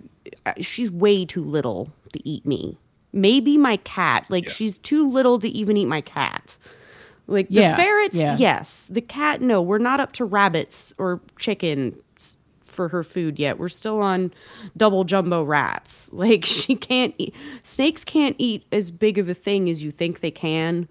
uh, 0.46 0.54
she's 0.62 0.90
way 0.90 1.26
too 1.26 1.44
little 1.44 1.92
to 2.14 2.28
eat 2.28 2.46
me. 2.46 2.78
Maybe 3.12 3.58
my 3.58 3.76
cat. 3.78 4.26
Like 4.30 4.46
Yeah. 4.46 4.52
she's 4.52 4.78
too 4.78 5.10
little 5.10 5.38
to 5.40 5.50
even 5.50 5.76
eat 5.76 5.88
my 5.88 6.00
cat. 6.00 6.56
Like 7.28 7.50
the 7.50 7.56
Yeah, 7.56 7.76
ferrets, 7.76 8.16
yeah. 8.16 8.38
yes. 8.38 8.88
The 8.92 9.02
cat, 9.02 9.42
no. 9.42 9.62
We're 9.62 9.78
not 9.80 10.00
up 10.00 10.14
to 10.14 10.26
rabbits 10.26 10.94
or 10.98 11.20
chickens 11.38 11.96
for 12.72 12.88
her 12.90 13.04
food 13.04 13.38
yet. 13.40 13.60
We're 13.60 13.70
still 13.70 14.02
on 14.02 14.34
double 14.78 15.04
jumbo 15.04 15.44
rats. 15.44 16.10
Like 16.22 16.46
she 16.46 16.76
can't 16.76 17.14
eat 17.18 17.34
snakes 17.64 18.04
can't 18.06 18.36
eat 18.40 18.66
as 18.72 18.92
big 18.92 19.18
of 19.18 19.28
a 19.30 19.34
thing 19.34 19.70
as 19.70 19.82
you 19.84 19.92
think 19.92 20.20
they 20.22 20.32
can 20.32 20.88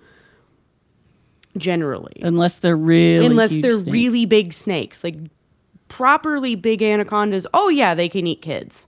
generally. 1.56 2.20
Unless 2.22 2.60
they're 2.60 2.76
really 2.76 3.26
Unless 3.26 3.52
huge 3.52 3.62
they're 3.62 3.78
snakes. 3.78 3.92
really 3.92 4.26
big 4.26 4.52
snakes. 4.52 5.02
Like 5.04 5.16
properly 5.88 6.54
big 6.54 6.82
anacondas. 6.82 7.46
Oh 7.54 7.68
yeah, 7.68 7.94
they 7.94 8.08
can 8.08 8.26
eat 8.26 8.42
kids. 8.42 8.86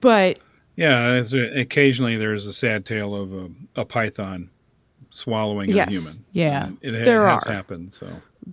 But 0.00 0.38
Yeah, 0.76 1.14
it's 1.14 1.32
a, 1.32 1.58
occasionally 1.60 2.16
there's 2.16 2.46
a 2.46 2.52
sad 2.52 2.86
tale 2.86 3.14
of 3.14 3.32
a, 3.32 3.48
a 3.76 3.84
python 3.84 4.50
swallowing 5.10 5.70
Yes. 5.70 5.88
a 5.88 5.90
human. 5.90 6.24
Yeah. 6.32 6.66
And 6.66 6.78
it 6.82 6.94
ha- 6.98 7.04
There 7.04 7.26
has 7.28 7.44
are. 7.44 7.52
happened. 7.52 7.92
So 7.92 8.08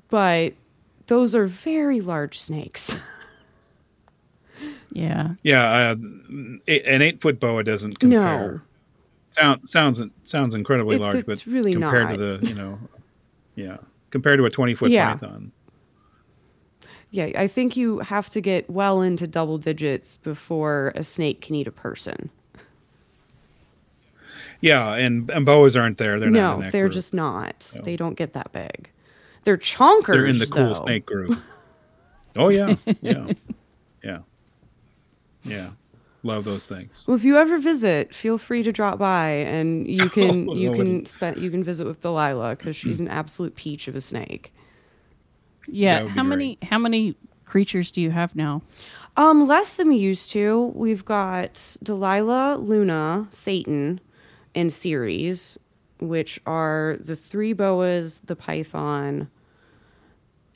but 0.09 0.53
those 1.07 1.33
are 1.35 1.45
very 1.47 1.99
large 2.01 2.39
snakes. 2.39 2.95
Yeah. 4.91 5.35
yeah, 5.43 5.91
uh, 5.91 5.91
an 5.95 6.61
eight 6.67 7.21
foot 7.21 7.39
boa 7.39 7.63
doesn't 7.63 7.99
compare. 7.99 8.19
no. 8.53 8.61
Sound, 9.29 9.69
sounds 9.69 10.01
sounds 10.23 10.55
incredibly 10.55 10.95
It- 10.95 11.01
large, 11.01 11.15
it's 11.17 11.25
but 11.43 11.45
really 11.45 11.73
compared 11.73 12.09
not. 12.09 12.17
to 12.17 12.37
the 12.37 12.47
you 12.47 12.55
know, 12.55 12.79
yeah, 13.55 13.77
compared 14.09 14.39
to 14.39 14.45
a 14.45 14.49
twenty 14.49 14.73
foot 14.73 14.89
Yeah. 14.89 15.13
python. 15.13 15.51
Yeah, 17.11 17.29
I 17.35 17.45
think 17.47 17.77
you 17.77 17.99
have 17.99 18.29
to 18.31 18.41
get 18.41 18.67
well 18.69 19.01
into 19.03 19.27
double 19.27 19.59
digits 19.59 20.17
before 20.17 20.91
a 20.95 21.03
snake 21.03 21.41
can 21.41 21.53
eat 21.53 21.67
a 21.67 21.71
person. 21.71 22.31
Yeah, 24.61 24.93
and 24.95 25.29
and 25.29 25.45
boas 25.45 25.75
aren't 25.77 25.99
there. 25.99 26.19
They're 26.19 26.31
not. 26.31 26.59
no, 26.61 26.69
they're 26.71 26.85
group. 26.85 26.93
just 26.93 27.13
not. 27.13 27.73
They 27.83 27.95
don't 27.95 28.15
get 28.15 28.33
that 28.33 28.51
big. 28.51 28.89
They're 29.47 29.57
chonkers. 29.57 30.07
they're 30.07 30.25
in 30.25 30.39
the 30.39 30.45
cool 30.45 30.73
though. 30.73 30.85
snake 30.85 31.05
group. 31.05 31.39
Oh 32.39 32.49
yeah, 32.49 32.75
yeah, 33.01 33.31
yeah, 34.03 34.19
yeah. 35.43 35.69
Love 36.21 36.43
those 36.43 36.67
things. 36.67 37.03
Well, 37.07 37.15
if 37.15 37.23
you 37.23 37.37
ever 37.37 37.57
visit, 37.57 38.13
feel 38.13 38.37
free 38.37 38.61
to 38.61 38.71
drop 38.73 38.99
by, 38.99 39.29
and 39.29 39.87
you 39.87 40.07
can 40.17 40.47
Oh, 40.49 40.53
you 40.53 40.73
can 40.73 41.05
spend 41.07 41.37
you 41.37 41.49
can 41.49 41.63
visit 41.63 41.87
with 41.87 42.01
Delilah 42.01 42.55
because 42.57 42.75
she's 42.81 42.99
an 42.99 43.07
absolute 43.07 43.55
peach 43.55 43.87
of 43.87 43.95
a 43.95 44.01
snake. 44.01 44.53
Yeah. 45.65 46.07
How 46.09 46.23
many 46.23 46.57
how 46.61 46.77
many 46.77 47.15
creatures 47.45 47.89
do 47.89 48.01
you 48.01 48.11
have 48.11 48.35
now? 48.35 48.61
Um, 49.15 49.47
less 49.47 49.73
than 49.73 49.87
we 49.87 49.95
used 49.95 50.29
to. 50.31 50.73
We've 50.75 51.05
got 51.05 51.77
Delilah, 51.81 52.57
Luna, 52.59 53.29
Satan, 53.31 53.99
and 54.53 54.71
Ceres, 54.71 55.57
which 55.99 56.39
are 56.45 56.97
the 56.99 57.15
three 57.15 57.53
boas, 57.53 58.19
the 58.25 58.35
python, 58.35 59.29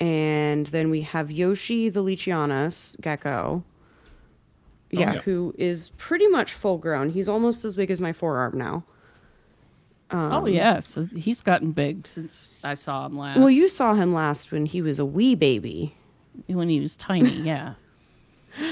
and 0.02 0.66
then 0.68 0.90
we 0.90 1.02
have 1.02 1.32
Yoshi, 1.32 1.88
the 1.88 2.04
Leachianus 2.04 3.00
gecko. 3.00 3.64
Yeah, 4.90 5.14
yeah. 5.14 5.22
who 5.22 5.56
is 5.58 5.92
pretty 5.98 6.28
much 6.28 6.52
full 6.54 6.78
grown. 6.78 7.12
He's 7.12 7.30
almost 7.30 7.64
as 7.64 7.78
big 7.78 7.90
as 7.90 8.02
my 8.02 8.12
forearm 8.12 8.58
now. 8.58 8.84
Um, 10.10 10.34
oh 10.34 10.46
yes, 10.48 10.98
he's 11.16 11.40
gotten 11.40 11.72
big 11.72 12.06
since 12.06 12.52
I 12.64 12.74
saw 12.74 13.06
him 13.06 13.18
last. 13.18 13.40
Well, 13.40 13.50
you 13.50 13.70
saw 13.70 13.94
him 13.94 14.14
last 14.14 14.52
when 14.52 14.66
he 14.66 14.82
was 14.82 15.00
a 15.00 15.06
wee 15.06 15.36
baby. 15.36 15.96
when 16.48 16.68
he 16.68 16.82
was 16.82 16.98
tiny, 16.98 17.32
yeah. 17.42 17.76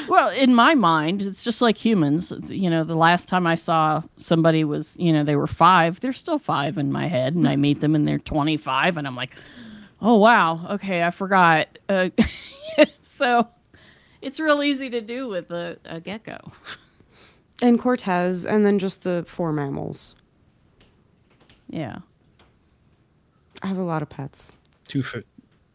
well, 0.10 0.28
in 0.30 0.54
my 0.54 0.76
mind, 0.76 1.22
it's 1.22 1.46
just 1.46 1.62
like 1.62 1.78
humans. 1.78 2.34
You 2.50 2.70
know, 2.70 2.84
the 2.84 2.98
last 2.98 3.30
time 3.30 3.48
I 3.48 3.56
saw 3.56 4.02
somebody 4.18 4.66
was, 4.66 4.98
you 5.00 5.14
know, 5.14 5.24
they 5.24 5.38
were 5.38 5.48
five. 5.48 6.02
They're 6.02 6.12
still 6.12 6.40
five 6.40 6.78
in 6.78 6.92
my 6.92 7.08
head, 7.08 7.36
and 7.36 7.48
I 7.48 7.56
meet 7.56 7.80
them 7.80 7.96
and 7.96 8.06
they're 8.06 8.20
twenty-five, 8.20 8.98
and 8.98 9.08
I'm 9.08 9.16
like, 9.16 9.34
oh 10.02 10.16
wow, 10.16 10.68
okay, 10.72 11.04
I 11.04 11.12
forgot. 11.12 11.68
Uh, 11.88 12.10
so, 13.02 13.48
it's 14.22 14.40
real 14.40 14.64
easy 14.64 14.90
to 14.90 15.02
do 15.02 15.28
with 15.28 15.52
a, 15.52 15.78
a 15.86 16.00
gecko. 16.00 16.52
And 17.62 17.80
Cortez, 17.80 18.46
and 18.46 18.66
then 18.66 18.80
just 18.80 19.04
the 19.04 19.26
four 19.28 19.52
mammals. 19.52 20.16
Yeah. 21.70 22.00
I 23.62 23.68
have 23.68 23.78
a 23.78 23.84
lot 23.84 24.02
of 24.02 24.10
pets. 24.10 24.52
Two 24.88 25.04
fe- 25.04 25.24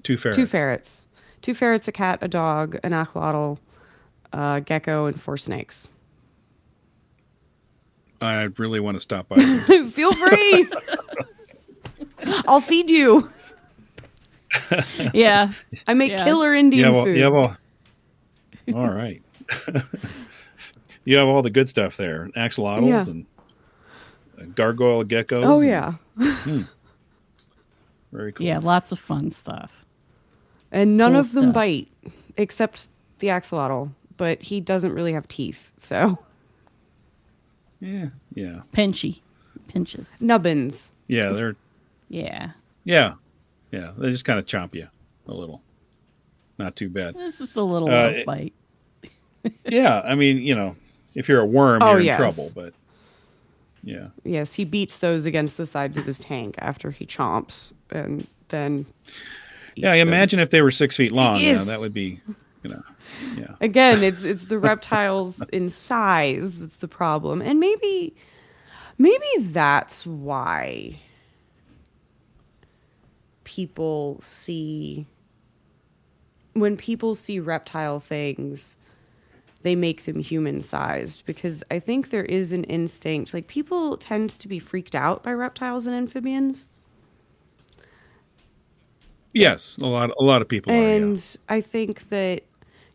two 0.02 0.16
ferrets. 0.16 0.36
Two 0.36 0.46
ferrets. 0.46 1.06
Two 1.42 1.54
ferrets, 1.54 1.86
a 1.88 1.92
cat, 1.92 2.20
a 2.22 2.28
dog, 2.28 2.78
an 2.82 2.92
axolotl, 2.92 3.58
a 4.32 4.62
gecko, 4.64 5.06
and 5.06 5.20
four 5.20 5.36
snakes. 5.36 5.88
I 8.22 8.44
really 8.56 8.80
want 8.80 8.96
to 8.96 9.00
stop 9.00 9.28
by. 9.28 9.36
Feel 9.92 10.14
free. 10.14 10.68
I'll 12.48 12.62
feed 12.62 12.88
you. 12.88 13.30
Yeah. 15.14 15.52
I 15.86 15.94
make 15.94 16.12
Yeah. 16.12 16.24
killer 16.24 16.54
Indian 16.54 16.80
you 16.80 16.84
have 16.86 16.94
all, 16.96 17.04
food. 17.04 17.16
you 17.16 17.22
have 17.24 17.34
all. 17.34 17.56
All 18.74 18.88
right. 18.94 19.22
you 21.04 21.18
have 21.18 21.28
all 21.28 21.42
the 21.42 21.50
good 21.50 21.68
stuff 21.68 21.96
there: 21.98 22.30
axolotls 22.36 22.88
Yeah. 22.88 23.00
and 23.10 23.26
uh, 24.40 24.44
gargoyle 24.54 25.04
geckos. 25.04 25.44
oh 25.44 25.60
and- 25.60 25.68
yeah, 25.68 26.64
very 28.12 28.32
cool. 28.32 28.46
Yeah. 28.46 28.58
Lots 28.60 28.90
of 28.92 28.98
fun 28.98 29.30
stuff. 29.30 29.84
and 30.72 30.96
none 30.96 31.12
Cool 31.12 31.20
of 31.20 31.32
them 31.32 31.42
stuff. 31.44 31.54
bite, 31.54 31.88
except 32.36 32.88
the 33.18 33.26
axolotl. 33.28 33.90
But 34.16 34.40
he 34.40 34.60
doesn't 34.60 34.92
really 34.94 35.12
have 35.12 35.26
teeth, 35.28 35.72
so 35.78 36.18
yeah, 37.80 38.06
yeah, 38.34 38.60
Pinchy. 38.72 39.20
Pinches. 39.68 40.10
nubbins. 40.20 40.92
yeah. 41.08 41.30
They're 41.30 41.56
Yeah. 42.08 42.52
yeah, 42.84 43.14
yeah. 43.78 43.92
They 43.96 44.10
just 44.10 44.24
kind 44.24 44.38
of 44.38 44.46
chomp 44.46 44.74
you 44.74 44.88
a 45.26 45.32
little. 45.34 45.62
Not 46.58 46.76
too 46.76 46.88
bad. 46.88 47.14
It's 47.18 47.38
just 47.38 47.56
a 47.56 47.62
little 47.62 47.88
Uh, 47.90 48.08
it- 48.08 48.26
bite. 48.26 48.54
yeah, 49.66 50.00
I 50.04 50.14
mean, 50.14 50.38
you 50.38 50.54
know, 50.54 50.74
if 51.14 51.28
you're 51.28 51.40
a 51.40 51.46
worm, 51.46 51.82
Oh, 51.82 51.90
you're 51.92 52.00
in 52.00 52.06
yes. 52.06 52.16
trouble. 52.18 52.50
But 52.54 52.72
yeah, 53.82 54.08
Yes, 54.24 54.54
he 54.54 54.64
beats 54.64 54.98
those 54.98 55.26
against 55.26 55.56
the 55.58 55.66
sides 55.66 55.98
of 55.98 56.06
his 56.06 56.18
tank 56.20 56.54
after 56.58 56.90
he 56.90 57.04
chomps, 57.06 57.72
and 57.90 58.26
then. 58.48 58.86
yeah. 59.74 59.94
them. 59.96 60.08
Imagine 60.08 60.40
if 60.40 60.50
they 60.50 60.62
were 60.62 60.70
six 60.70 60.96
feet 60.96 61.12
long. 61.12 61.36
You 61.38 61.54
know, 61.54 61.64
that 61.64 61.80
would 61.80 61.92
be, 61.92 62.20
you 62.62 62.70
know, 62.70 62.82
yeah. 63.36 63.56
Again, 63.60 64.02
it's 64.08 64.22
it's 64.22 64.44
the 64.46 64.58
reptiles 64.58 65.42
in 65.52 65.68
size 65.68 66.58
that's 66.58 66.76
the 66.78 66.88
problem. 66.88 67.42
And 67.42 67.60
maybe 67.60 68.14
maybe 68.96 69.26
that's 69.40 70.06
why 70.06 71.00
people 73.44 74.18
see 74.20 75.06
when 76.54 76.76
people 76.76 77.14
see 77.14 77.40
reptile 77.40 78.00
things 78.00 78.76
they 79.62 79.74
make 79.74 80.04
them 80.04 80.20
human 80.20 80.60
sized 80.60 81.24
because 81.24 81.64
I 81.70 81.78
think 81.78 82.10
there 82.10 82.24
is 82.24 82.52
an 82.52 82.64
instinct 82.64 83.32
like 83.32 83.48
people 83.48 83.96
tend 83.96 84.30
to 84.30 84.46
be 84.46 84.58
freaked 84.58 84.94
out 84.94 85.22
by 85.22 85.32
reptiles 85.32 85.86
and 85.86 85.96
amphibians. 85.96 86.68
Yes, 89.32 89.76
a 89.78 89.86
lot, 89.86 90.10
a 90.10 90.22
lot 90.22 90.42
of 90.42 90.48
people 90.48 90.72
are. 90.72 90.76
yeah. 90.76 90.88
And 90.90 91.36
I 91.48 91.60
think 91.60 92.08
that 92.10 92.44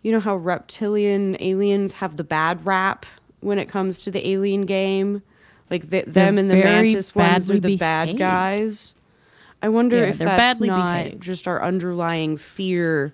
you 0.04 0.12
know 0.12 0.20
how 0.20 0.36
reptilian 0.38 1.36
aliens 1.42 1.94
have 1.94 2.18
the 2.18 2.24
bad 2.24 2.66
rap 2.66 3.06
when 3.42 3.58
it 3.60 3.68
comes 3.68 4.00
to 4.00 4.12
the 4.12 4.26
alien 4.30 4.66
game, 4.66 5.22
like 5.70 5.90
the, 5.90 6.04
them 6.06 6.38
and 6.38 6.50
the 6.50 6.56
mantis 6.56 7.14
ones 7.16 7.50
are 7.50 7.54
badly 7.56 7.72
the 7.72 7.78
bad 7.78 8.18
guys. 8.18 8.94
I 9.62 9.70
wonder 9.70 9.98
Yeah, 9.98 10.10
if 10.10 10.18
that's 10.20 10.62
not 10.62 11.04
behaved. 11.04 11.22
just 11.24 11.48
our 11.48 11.62
underlying 11.62 12.38
fear 12.38 13.14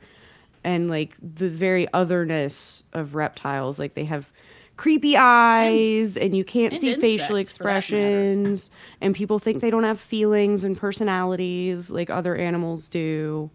and 0.64 0.90
like 0.90 1.16
the 1.22 1.50
very 1.50 1.88
otherness 1.94 2.84
of 2.94 3.16
reptiles. 3.16 3.80
Like 3.80 3.94
they 3.96 4.06
have 4.06 4.32
creepy 4.78 5.16
eyes 5.18 6.18
and, 6.18 6.36
you 6.36 6.44
can't 6.44 6.74
and 6.74 6.82
see 6.82 6.94
facial 6.96 7.36
insects, 7.38 7.58
for 7.58 7.64
that 7.64 7.70
matter. 7.70 8.32
expressions 8.32 8.70
and 9.02 9.16
people 9.16 9.40
think 9.40 9.62
they 9.62 9.70
don't 9.72 9.84
have 9.84 10.00
feelings 10.00 10.64
and 10.64 10.78
personalities 10.78 11.90
like 11.92 12.10
other 12.10 12.36
animals 12.36 12.88
do. 12.88 13.50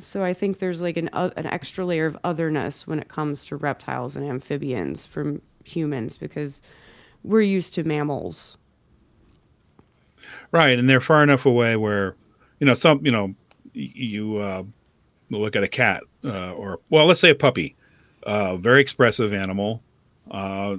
So 0.00 0.22
I 0.22 0.34
think 0.34 0.58
there's 0.58 0.80
like 0.82 0.96
an 0.96 1.08
uh, 1.12 1.30
an 1.36 1.46
extra 1.46 1.84
layer 1.84 2.06
of 2.06 2.16
otherness 2.22 2.86
when 2.86 2.98
it 3.00 3.08
comes 3.08 3.46
to 3.46 3.56
reptiles 3.56 4.14
and 4.16 4.24
amphibians 4.28 5.06
from 5.06 5.42
humans 5.64 6.16
because 6.18 6.62
we're 7.24 7.40
used 7.40 7.74
to 7.74 7.84
mammals. 7.84 8.57
Right, 10.52 10.78
and 10.78 10.88
they're 10.88 11.00
far 11.00 11.22
enough 11.22 11.46
away 11.46 11.76
where, 11.76 12.14
you 12.60 12.66
know, 12.66 12.74
some, 12.74 13.04
you 13.04 13.12
know, 13.12 13.34
you 13.74 14.36
uh, 14.38 14.62
look 15.30 15.54
at 15.56 15.62
a 15.62 15.68
cat 15.68 16.02
uh, 16.24 16.52
or, 16.52 16.80
well, 16.90 17.06
let's 17.06 17.20
say 17.20 17.30
a 17.30 17.34
puppy, 17.34 17.76
uh, 18.24 18.56
very 18.56 18.80
expressive 18.80 19.32
animal. 19.32 19.82
Uh, 20.30 20.76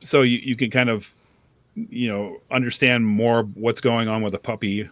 so 0.00 0.22
you, 0.22 0.38
you 0.38 0.56
can 0.56 0.70
kind 0.70 0.88
of 0.90 1.10
you 1.90 2.08
know, 2.08 2.38
understand 2.50 3.06
more 3.06 3.44
what's 3.54 3.80
going 3.80 4.08
on 4.08 4.20
with 4.22 4.34
a 4.34 4.38
puppy, 4.38 4.88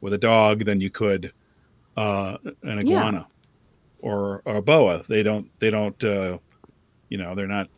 with 0.00 0.12
a 0.12 0.18
dog 0.18 0.64
than 0.64 0.80
you 0.80 0.88
could 0.88 1.32
uh, 1.96 2.36
an 2.62 2.86
Yeah. 2.86 2.98
iguana 2.98 3.26
or, 4.02 4.42
or 4.44 4.56
a 4.56 4.62
boa. 4.62 5.02
They 5.08 5.24
don't. 5.24 5.50
They 5.58 5.70
don't. 5.70 6.02
Uh, 6.04 6.38
you 7.08 7.18
know, 7.18 7.34
they're 7.34 7.48
not. 7.48 7.68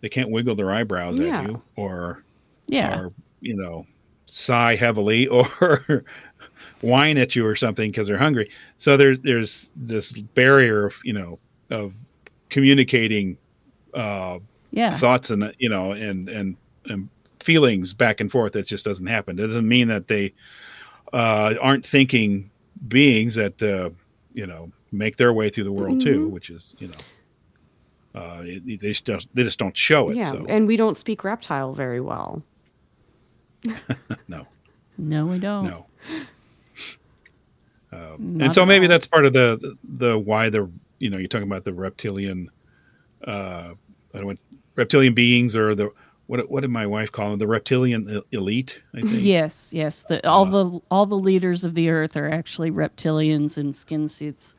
They 0.00 0.08
can't 0.08 0.30
wiggle 0.30 0.54
their 0.54 0.70
eyebrows 0.70 1.18
Yeah. 1.18 1.40
at 1.40 1.48
you 1.48 1.62
or 1.74 2.22
Yeah. 2.68 3.00
or 3.00 3.12
you 3.40 3.56
know 3.56 3.84
sigh 4.28 4.76
heavily 4.76 5.26
or 5.60 6.04
whine 6.82 7.18
at 7.18 7.34
you 7.34 7.44
or 7.44 7.56
something 7.56 7.90
because 7.90 8.06
they're 8.06 8.18
hungry. 8.18 8.50
So 8.76 8.96
there's 8.96 9.18
there's 9.20 9.72
this 9.74 10.12
barrier 10.12 10.86
of 10.86 10.94
you 11.04 11.12
know 11.12 11.38
of 11.70 11.94
communicating 12.50 13.36
uh, 13.94 14.38
yeah. 14.70 14.96
thoughts 14.98 15.30
and 15.30 15.52
you 15.58 15.68
know 15.68 15.92
and 15.92 16.28
and 16.28 16.56
and 16.86 17.08
feelings 17.40 17.94
back 17.94 18.20
and 18.20 18.30
forth. 18.30 18.52
That 18.52 18.66
just 18.66 18.84
doesn't 18.84 19.06
happen. 19.06 19.38
It 19.38 19.46
doesn't 19.46 19.68
mean 19.68 19.88
that 19.88 20.08
they 20.08 20.34
uh, 21.12 21.54
aren't 21.60 21.86
thinking 21.86 22.50
beings 22.86 23.34
that 23.34 23.60
uh, 23.62 23.90
you 24.34 24.46
know 24.46 24.70
make 24.92 25.16
their 25.16 25.32
way 25.32 25.50
through 25.50 25.64
the 25.64 25.72
world 25.72 26.00
too, 26.00 26.28
which 26.28 26.50
is 26.50 26.74
you 26.78 26.88
know. 26.88 26.94
Uh, 28.14 28.40
it- 28.42 28.80
they 28.80 28.88
just 28.88 29.04
don't, 29.04 29.26
they 29.34 29.44
just 29.44 29.58
don't 29.58 29.76
show 29.76 30.08
it. 30.08 30.16
yeah, 30.16 30.24
so 30.24 30.44
and 30.48 30.66
we 30.66 30.76
don't 30.76 30.96
speak 30.96 31.22
reptile 31.22 31.72
very 31.72 32.00
well. 32.00 32.42
no. 34.28 34.46
No, 34.96 35.26
we 35.26 35.38
don't. 35.38 35.64
No. 35.64 35.86
Um, 37.90 38.38
and 38.40 38.54
so 38.54 38.66
maybe 38.66 38.86
all. 38.86 38.90
that's 38.90 39.06
part 39.06 39.24
of 39.24 39.32
the 39.32 39.76
the 39.82 40.18
why 40.18 40.50
the 40.50 40.70
you 40.98 41.08
know 41.08 41.16
you're 41.16 41.28
talking 41.28 41.46
about 41.46 41.64
the 41.64 41.72
reptilian 41.72 42.50
uh 43.26 43.70
I 44.12 44.18
don't 44.18 44.26
want 44.26 44.40
reptilian 44.74 45.14
beings 45.14 45.56
or 45.56 45.74
the 45.74 45.90
what 46.26 46.50
what 46.50 46.60
did 46.60 46.70
my 46.70 46.86
wife 46.86 47.10
call 47.10 47.30
them 47.30 47.38
the 47.38 47.46
reptilian 47.46 48.22
elite 48.32 48.80
I 48.94 49.00
think 49.00 49.22
Yes, 49.22 49.70
yes. 49.72 50.02
The, 50.02 50.26
all 50.28 50.46
Uh, 50.46 50.50
the 50.50 50.80
all 50.90 51.06
the 51.06 51.16
leaders 51.16 51.64
of 51.64 51.74
the 51.74 51.88
earth 51.88 52.16
are 52.16 52.28
actually 52.28 52.70
reptilians 52.70 53.56
in 53.56 53.72
skin 53.72 54.06
suits. 54.08 54.54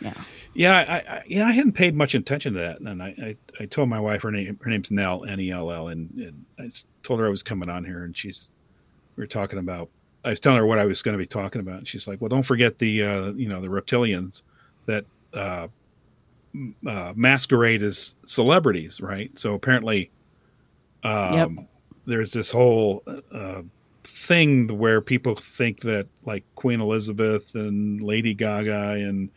Yeah. 0.00 0.14
yeah 0.54 0.78
I, 0.78 1.14
I 1.16 1.22
yeah 1.26 1.46
I 1.46 1.52
hadn't 1.52 1.72
paid 1.72 1.94
much 1.94 2.14
attention 2.14 2.54
to 2.54 2.60
that 2.60 2.80
and 2.80 3.02
I 3.02 3.14
I, 3.22 3.36
I 3.62 3.66
told 3.66 3.88
my 3.88 4.00
wife 4.00 4.22
her 4.22 4.30
name 4.30 4.58
her 4.62 4.70
name's 4.70 4.90
Nell 4.90 5.24
N 5.24 5.40
E 5.40 5.50
L 5.50 5.70
L 5.72 5.88
and, 5.88 6.10
and 6.16 6.44
I 6.58 6.70
told 7.02 7.20
her 7.20 7.26
I 7.26 7.30
was 7.30 7.42
coming 7.42 7.68
on 7.68 7.84
here 7.84 8.04
and 8.04 8.16
she's 8.16 8.48
we 9.16 9.22
were 9.22 9.26
talking 9.26 9.58
about 9.58 9.90
I 10.24 10.30
was 10.30 10.40
telling 10.40 10.58
her 10.58 10.66
what 10.66 10.78
I 10.78 10.84
was 10.84 11.02
going 11.02 11.14
to 11.14 11.18
be 11.18 11.26
talking 11.26 11.60
about 11.60 11.78
and 11.78 11.88
she's 11.88 12.06
like 12.06 12.20
well 12.20 12.28
don't 12.28 12.44
forget 12.44 12.78
the 12.78 13.02
uh 13.02 13.26
you 13.32 13.48
know 13.48 13.60
the 13.60 13.68
reptilians 13.68 14.42
that 14.86 15.04
uh 15.34 15.68
uh, 16.86 17.12
masquerade 17.14 17.82
as 17.82 18.14
celebrities, 18.26 19.00
right? 19.00 19.36
So 19.38 19.54
apparently, 19.54 20.10
um, 21.04 21.34
Yep. 21.58 21.68
there's 22.06 22.32
this 22.32 22.50
whole 22.50 23.02
uh, 23.32 23.62
thing 24.04 24.66
where 24.78 25.00
people 25.00 25.36
think 25.36 25.80
that 25.82 26.06
like 26.24 26.44
Queen 26.54 26.80
Elizabeth 26.80 27.54
and 27.54 28.02
Lady 28.02 28.34
Gaga 28.34 28.92
and 28.92 29.30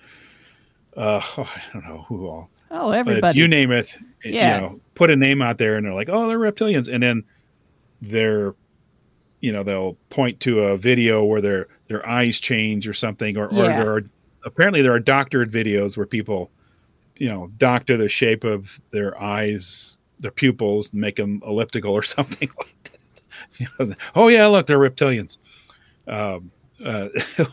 uh, 0.98 1.22
oh, 1.38 1.44
I 1.56 1.62
don't 1.74 1.86
know 1.88 2.06
who 2.08 2.28
all, 2.28 2.50
Oh, 2.74 2.92
everybody. 2.92 3.38
you 3.38 3.48
name 3.48 3.72
it, 3.72 3.96
Yeah. 4.24 4.56
you 4.56 4.62
know, 4.62 4.82
put 4.96 5.10
a 5.10 5.16
name 5.16 5.42
out 5.42 5.58
there 5.58 5.76
and 5.76 5.86
they're 5.86 5.94
like, 5.94 6.10
oh, 6.10 6.28
they're 6.28 6.40
reptilians, 6.40 6.88
and 6.92 7.02
then 7.04 7.24
they're 8.02 8.56
you 9.42 9.52
know 9.52 9.64
they'll 9.64 9.98
point 10.10 10.40
to 10.40 10.60
a 10.62 10.78
video 10.78 11.24
where 11.24 11.42
their 11.42 11.68
their 11.88 12.08
eyes 12.08 12.40
change 12.40 12.88
or 12.88 12.94
something 12.94 13.38
or, 13.38 13.48
or 13.48 13.66
Yeah. 13.70 13.76
there 13.78 13.94
are 13.96 14.04
apparently 14.46 14.82
there 14.84 14.94
are 14.94 15.00
doctored 15.00 15.52
videos 15.52 15.98
where 15.98 16.06
people 16.06 16.52
you 17.18 17.28
know 17.28 17.48
doctor 17.58 17.98
the 17.98 18.08
shape 18.10 18.44
of 18.44 18.80
their 18.92 19.20
eyes 19.22 19.98
their 20.20 20.30
pupils 20.32 20.94
make 20.94 21.16
them 21.16 21.42
elliptical 21.46 21.92
or 21.92 22.04
something 22.18 22.50
like 22.58 22.76
that 22.84 23.60
You 23.60 23.68
know, 23.88 23.96
oh 24.16 24.28
yeah 24.28 24.46
look 24.46 24.68
they're 24.68 24.78
reptilians 24.80 25.38
um, 26.08 26.52
uh, 26.86 27.10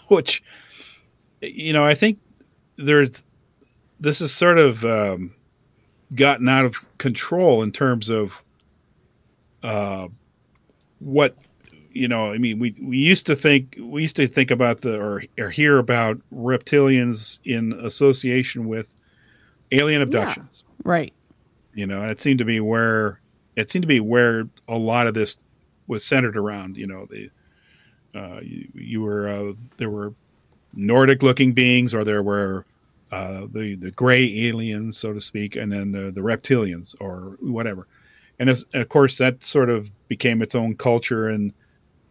which 0.08 0.42
you 1.40 1.72
know 1.72 1.84
i 1.86 1.94
think 1.94 2.18
there's 2.76 3.24
this 4.00 4.20
is 4.20 4.32
sort 4.32 4.58
of 4.58 4.84
um, 4.84 5.34
gotten 6.14 6.48
out 6.48 6.64
of 6.64 6.76
control 6.98 7.62
in 7.62 7.72
terms 7.72 8.08
of 8.08 8.42
uh, 9.62 10.08
what 11.00 11.36
you 11.92 12.06
know 12.06 12.32
i 12.32 12.38
mean 12.38 12.58
we 12.58 12.74
we 12.80 12.96
used 12.96 13.26
to 13.26 13.34
think 13.34 13.76
we 13.80 14.02
used 14.02 14.16
to 14.16 14.28
think 14.28 14.50
about 14.50 14.82
the 14.82 14.96
or, 15.00 15.22
or 15.38 15.50
hear 15.50 15.78
about 15.78 16.18
reptilians 16.32 17.40
in 17.44 17.72
association 17.84 18.68
with 18.68 18.86
alien 19.72 20.02
abductions 20.02 20.64
right. 20.84 21.12
you 21.74 21.86
know 21.86 22.04
it 22.04 22.20
seemed 22.20 22.38
to 22.38 22.44
be 22.44 22.60
where 22.60 23.20
it 23.56 23.70
seemed 23.70 23.82
to 23.82 23.88
be 23.88 24.00
where 24.00 24.48
a 24.68 24.76
lot 24.76 25.06
of 25.06 25.14
this 25.14 25.36
was 25.86 26.04
centered 26.04 26.36
around 26.36 26.76
you 26.76 26.86
know 26.86 27.06
the 27.10 27.30
uh, 28.14 28.40
you, 28.42 28.68
you 28.74 29.02
were 29.02 29.28
uh, 29.28 29.52
there 29.78 29.90
were 29.90 30.14
nordic 30.74 31.22
looking 31.22 31.52
beings 31.52 31.94
or 31.94 32.04
there 32.04 32.22
were 32.22 32.64
uh, 33.10 33.46
the 33.52 33.76
the 33.76 33.90
gray 33.92 34.46
aliens 34.46 34.98
so 34.98 35.12
to 35.12 35.20
speak 35.20 35.56
and 35.56 35.72
then 35.72 35.92
the, 35.92 36.10
the 36.10 36.20
reptilians 36.20 36.94
or 37.00 37.36
whatever. 37.40 37.86
And 38.38 38.50
of 38.50 38.88
course 38.88 39.18
that 39.18 39.42
sort 39.42 39.70
of 39.70 39.90
became 40.08 40.42
its 40.42 40.54
own 40.54 40.76
culture 40.76 41.28
and 41.28 41.52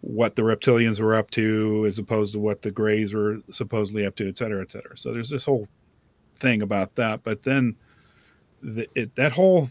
what 0.01 0.35
the 0.35 0.41
reptilians 0.41 0.99
were 0.99 1.15
up 1.15 1.31
to 1.31 1.85
as 1.87 1.99
opposed 1.99 2.33
to 2.33 2.39
what 2.39 2.61
the 2.61 2.71
grays 2.71 3.13
were 3.13 3.39
supposedly 3.51 4.05
up 4.05 4.15
to 4.15 4.27
et 4.27 4.37
cetera 4.37 4.61
et 4.61 4.71
cetera. 4.71 4.97
So 4.97 5.13
there's 5.13 5.29
this 5.29 5.45
whole 5.45 5.67
thing 6.35 6.61
about 6.61 6.95
that. 6.95 7.23
But 7.23 7.43
then 7.43 7.75
the, 8.61 8.87
it, 8.95 9.15
that 9.15 9.31
whole 9.31 9.69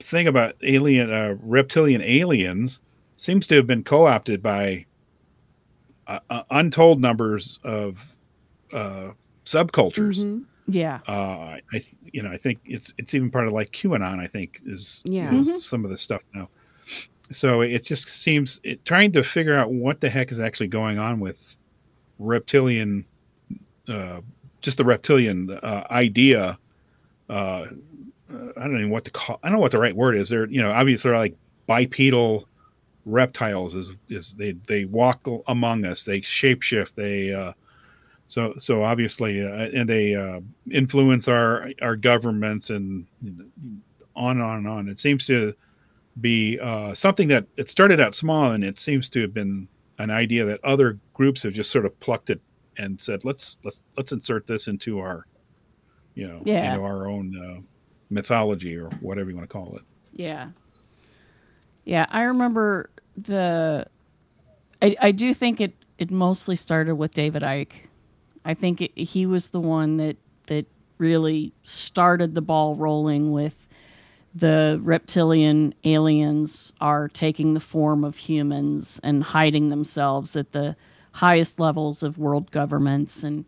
thing 0.00 0.26
about 0.28 0.56
alien 0.62 1.10
uh, 1.10 1.36
reptilian 1.40 2.02
aliens 2.02 2.80
seems 3.16 3.46
to 3.46 3.56
have 3.56 3.66
been 3.66 3.84
co-opted 3.84 4.42
by 4.42 4.86
uh, 6.06 6.18
uh, 6.30 6.42
untold 6.50 7.00
numbers 7.00 7.58
of 7.64 7.98
uh, 8.72 9.10
subcultures 9.46 10.24
Mhm. 10.24 10.44
Yeah. 10.66 11.00
uh, 11.06 11.58
I, 11.72 11.84
you 12.12 12.22
know, 12.22 12.30
I 12.30 12.36
think 12.38 12.60
it's 12.64 12.94
it's 12.98 13.14
even 13.14 13.30
part 13.30 13.46
of 13.46 13.52
like 13.52 13.70
QAnon. 13.72 14.18
I 14.18 14.26
think 14.26 14.60
is 14.66 15.02
Yeah. 15.04 15.34
is 15.34 15.48
Mhm. 15.48 15.58
some 15.60 15.84
of 15.84 15.90
the 15.90 15.96
stuff 15.98 16.22
now. 16.34 16.48
So 17.30 17.60
it 17.62 17.84
just 17.84 18.08
seems 18.08 18.60
it, 18.64 18.84
trying 18.84 19.12
to 19.12 19.22
figure 19.22 19.56
out 19.56 19.70
what 19.72 20.00
the 20.00 20.08
heck 20.10 20.30
is 20.32 20.40
actually 20.40 20.68
going 20.68 20.98
on 20.98 21.20
with 21.20 21.56
reptilian, 22.18 23.04
uh, 23.88 24.20
just 24.62 24.78
the 24.78 24.84
reptilian 24.84 25.50
uh, 25.50 25.84
idea. 25.90 26.58
Uh, 27.28 27.66
I 28.30 28.62
don't 28.64 28.80
know 28.80 28.88
what 28.88 29.04
to 29.04 29.10
call. 29.10 29.38
I 29.42 29.48
don't 29.48 29.56
know 29.56 29.60
what 29.62 29.70
the 29.72 29.78
right 29.78 29.94
word 29.94 30.16
is. 30.16 30.28
They're 30.28 30.48
you 30.48 30.60
know 30.62 30.70
obviously 30.72 31.10
they're 31.10 31.18
like 31.18 31.36
bipedal 31.66 32.48
reptiles. 33.04 33.74
Is 33.74 33.92
is 34.08 34.34
they 34.34 34.52
they 34.66 34.84
walk 34.86 35.26
among 35.46 35.84
us. 35.84 36.04
They 36.04 36.20
shapeshift. 36.20 36.94
They 36.94 37.32
uh, 37.32 37.52
so 38.34 38.54
so 38.58 38.82
obviously 38.82 39.40
uh, 39.44 39.68
and 39.78 39.88
they 39.88 40.14
uh, 40.14 40.40
influence 40.70 41.28
our 41.28 41.70
our 41.80 41.94
governments 41.96 42.70
and 42.70 43.06
on 44.16 44.32
and 44.38 44.42
on 44.42 44.56
and 44.58 44.68
on. 44.68 44.88
It 44.88 44.98
seems 44.98 45.26
to 45.28 45.54
be 46.20 46.58
uh, 46.60 46.94
something 46.94 47.28
that 47.28 47.46
it 47.56 47.70
started 47.70 48.00
out 48.00 48.14
small 48.14 48.52
and 48.52 48.64
it 48.64 48.78
seems 48.80 49.08
to 49.10 49.20
have 49.22 49.32
been 49.34 49.68
an 49.98 50.10
idea 50.10 50.44
that 50.44 50.58
other 50.64 50.98
groups 51.12 51.42
have 51.44 51.52
just 51.52 51.70
sort 51.70 51.86
of 51.86 51.98
plucked 52.00 52.30
it 52.30 52.40
and 52.76 53.00
said 53.00 53.24
let's 53.24 53.56
let's 53.64 53.84
let's 53.96 54.10
insert 54.10 54.46
this 54.48 54.66
into 54.66 54.98
our 54.98 55.26
you 56.14 56.26
know 56.26 56.42
Yeah. 56.44 56.72
into 56.74 56.84
our 56.84 57.06
own 57.08 57.26
uh, 57.36 57.60
mythology 58.10 58.76
or 58.76 58.88
whatever 59.00 59.30
you 59.30 59.36
want 59.36 59.48
to 59.48 59.52
call 59.52 59.76
it. 59.76 59.82
Yeah. 60.12 60.48
Yeah, 61.84 62.06
I 62.10 62.22
remember 62.22 62.90
the 63.16 63.86
I 64.82 64.96
I 65.00 65.12
do 65.12 65.32
think 65.34 65.60
it 65.60 65.72
it 65.98 66.10
mostly 66.10 66.56
started 66.56 66.96
with 66.96 67.12
David 67.14 67.42
Icke. 67.42 67.83
I 68.44 68.54
think 68.54 68.82
it, 68.82 68.96
he 68.96 69.26
was 69.26 69.48
the 69.48 69.60
one 69.60 69.96
that 69.98 70.16
that 70.46 70.66
really 70.98 71.52
started 71.64 72.34
the 72.34 72.42
ball 72.42 72.74
rolling 72.76 73.32
with 73.32 73.66
the 74.34 74.80
reptilian 74.82 75.74
aliens 75.84 76.72
are 76.80 77.08
taking 77.08 77.54
the 77.54 77.60
form 77.60 78.04
of 78.04 78.16
humans 78.16 79.00
and 79.02 79.22
hiding 79.22 79.68
themselves 79.68 80.34
at 80.36 80.52
the 80.52 80.76
highest 81.12 81.60
levels 81.60 82.02
of 82.02 82.18
world 82.18 82.50
governments. 82.50 83.22
And 83.22 83.44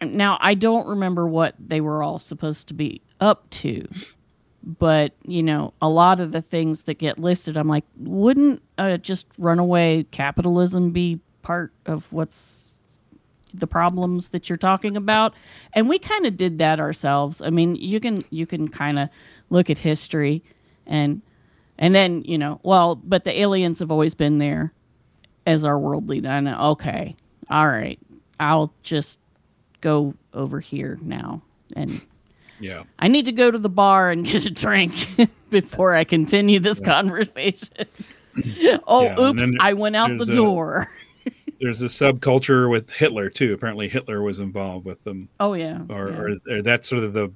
now 0.00 0.38
I 0.40 0.54
don't 0.54 0.86
remember 0.88 1.28
what 1.28 1.54
they 1.58 1.80
were 1.80 2.02
all 2.02 2.18
supposed 2.18 2.68
to 2.68 2.74
be 2.74 3.02
up 3.20 3.48
to 3.50 3.86
but 4.62 5.12
you 5.24 5.42
know 5.42 5.72
a 5.80 5.88
lot 5.88 6.20
of 6.20 6.32
the 6.32 6.42
things 6.42 6.82
that 6.84 6.94
get 6.94 7.18
listed 7.18 7.56
i'm 7.56 7.68
like 7.68 7.84
wouldn't 7.96 8.62
uh, 8.76 8.96
just 8.98 9.26
runaway 9.38 10.04
capitalism 10.10 10.90
be 10.90 11.18
part 11.42 11.72
of 11.86 12.12
what's 12.12 12.67
the 13.54 13.66
problems 13.66 14.30
that 14.30 14.48
you're 14.48 14.56
talking 14.58 14.96
about 14.96 15.34
and 15.72 15.88
we 15.88 15.98
kind 15.98 16.26
of 16.26 16.36
did 16.36 16.58
that 16.58 16.78
ourselves 16.80 17.40
i 17.42 17.50
mean 17.50 17.74
you 17.76 17.98
can 18.00 18.22
you 18.30 18.46
can 18.46 18.68
kind 18.68 18.98
of 18.98 19.08
look 19.50 19.70
at 19.70 19.78
history 19.78 20.42
and 20.86 21.22
and 21.78 21.94
then 21.94 22.22
you 22.24 22.36
know 22.38 22.60
well 22.62 22.94
but 22.96 23.24
the 23.24 23.40
aliens 23.40 23.78
have 23.78 23.90
always 23.90 24.14
been 24.14 24.38
there 24.38 24.72
as 25.46 25.64
our 25.64 25.78
world 25.78 26.08
leader 26.08 26.28
and 26.28 26.48
okay 26.48 27.14
all 27.50 27.68
right 27.68 27.98
i'll 28.40 28.72
just 28.82 29.18
go 29.80 30.12
over 30.34 30.60
here 30.60 30.98
now 31.02 31.40
and 31.76 32.00
Yeah. 32.60 32.82
I 32.98 33.08
need 33.08 33.26
to 33.26 33.32
go 33.32 33.50
to 33.50 33.58
the 33.58 33.68
bar 33.68 34.10
and 34.10 34.24
get 34.24 34.44
a 34.46 34.50
drink. 34.50 34.92
before 35.50 35.94
I 35.94 36.04
continue 36.04 36.60
this 36.60 36.80
conversation. 36.80 37.68
oh, 38.86 39.02
Yeah, 39.04 39.20
oops! 39.20 39.50
I 39.60 39.72
went 39.74 39.96
out 39.96 40.08
the 40.10 40.16
there's 40.16 40.28
a- 40.30 40.32
door. 40.34 40.88
There's 41.60 41.82
a 41.82 41.86
subculture 41.86 42.70
with 42.70 42.90
Hitler 42.90 43.30
too. 43.30 43.52
Apparently, 43.52 43.88
Hitler 43.88 44.22
was 44.22 44.38
involved 44.38 44.84
with 44.84 45.02
them, 45.04 45.28
Oh 45.40 45.54
yeah, 45.54 45.80
or, 45.88 46.10
yeah. 46.10 46.16
or, 46.18 46.38
or 46.58 46.62
that's 46.62 46.88
sort 46.88 47.04
of 47.04 47.12
the 47.12 47.32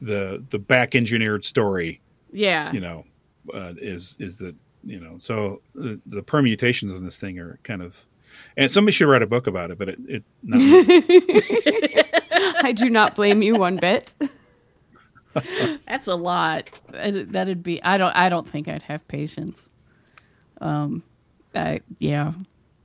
the 0.00 0.42
the 0.50 0.58
back 0.58 0.94
engineered 0.94 1.44
story. 1.44 2.00
yeah. 2.32 2.72
You 2.72 2.80
know, 2.80 3.04
uh, 3.54 3.74
is 3.78 4.16
is 4.18 4.38
that 4.38 4.54
you 4.84 5.00
know 5.00 5.16
so 5.18 5.60
the, 5.74 6.00
the 6.06 6.22
permutations 6.22 6.92
on 6.92 7.04
this 7.04 7.18
thing 7.18 7.38
are 7.38 7.58
kind 7.64 7.82
of 7.82 7.96
and 8.56 8.70
somebody 8.70 8.92
should 8.92 9.08
write 9.08 9.22
a 9.22 9.26
book 9.26 9.46
about 9.46 9.70
it, 9.70 9.78
but 9.78 9.88
it, 9.88 9.98
it 10.08 10.24
not. 10.42 10.60
I 12.64 12.72
do 12.72 12.88
not 12.88 13.14
blame 13.16 13.42
you 13.42 13.56
one 13.56 13.76
bit. 13.76 14.14
That's 15.86 16.06
a 16.06 16.14
lot. 16.14 16.70
That'd 16.92 17.62
be. 17.62 17.82
I 17.82 17.98
don't. 17.98 18.14
I 18.16 18.28
don't 18.28 18.48
think 18.48 18.68
I'd 18.68 18.82
have 18.82 19.06
patience. 19.08 19.68
Um, 20.60 21.02
I 21.54 21.80
yeah, 21.98 22.32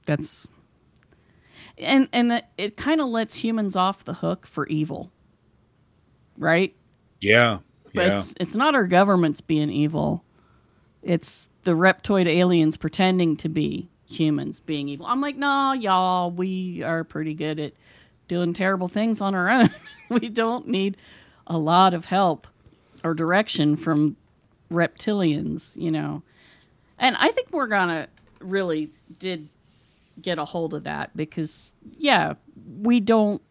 that's. 0.05 0.47
And 1.77 2.07
and 2.13 2.31
that 2.31 2.49
it 2.57 2.77
kind 2.77 3.01
of 3.01 3.07
lets 3.07 3.35
humans 3.35 3.75
off 3.75 4.05
the 4.05 4.13
hook 4.13 4.47
for 4.47 4.67
evil. 4.67 5.11
Right. 6.37 6.75
yeah, 7.21 7.59
But 7.93 8.07
yeah, 8.07 8.19
it's 8.19 8.33
it's 8.39 8.55
not 8.55 8.75
our 8.75 8.87
governments 8.87 9.41
being 9.41 9.69
evil. 9.69 10.23
It's 11.01 11.47
the 11.63 11.71
reptoid 11.71 12.27
aliens 12.27 12.77
pretending 12.77 13.37
to 13.37 13.49
be 13.49 13.89
humans 14.07 14.59
being 14.59 14.87
evil. 14.87 15.05
I'm 15.05 15.21
like, 15.21 15.35
no, 15.35 15.73
y'all, 15.73 16.31
we 16.31 16.83
are 16.83 17.03
pretty 17.03 17.33
good 17.33 17.59
at 17.59 17.73
doing 18.27 18.53
terrible 18.53 18.87
things 18.87 19.21
on 19.21 19.35
our 19.35 19.49
own. 19.49 19.69
we 20.09 20.29
don't 20.29 20.67
need 20.67 20.97
a 21.47 21.57
lot 21.57 21.93
of 21.93 22.05
help 22.05 22.47
or 23.03 23.13
direction 23.13 23.75
from 23.75 24.17
reptilians, 24.71 25.75
you 25.75 25.91
know. 25.91 26.23
And 26.97 27.15
I 27.19 27.29
think 27.31 27.51
Morgana 27.51 28.07
really 28.39 28.89
did 29.19 29.49
get 30.21 30.39
a 30.39 30.45
hold 30.45 30.73
of 30.73 30.83
that 30.83 31.15
because 31.15 31.73
yeah, 31.97 32.33
we 32.81 32.99
don't 32.99 33.41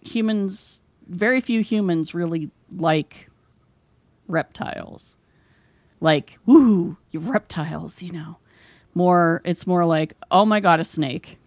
humans 0.00 0.80
very 1.08 1.40
few 1.40 1.60
humans 1.60 2.14
really 2.14 2.50
like 2.74 3.28
reptiles. 4.28 5.16
Like, 6.00 6.38
woo, 6.46 6.96
you 7.10 7.20
reptiles, 7.20 8.02
you 8.02 8.12
know. 8.12 8.38
More 8.94 9.40
it's 9.44 9.66
more 9.66 9.84
like, 9.84 10.14
oh 10.30 10.44
my 10.44 10.60
god, 10.60 10.80
a 10.80 10.84
snake. 10.84 11.38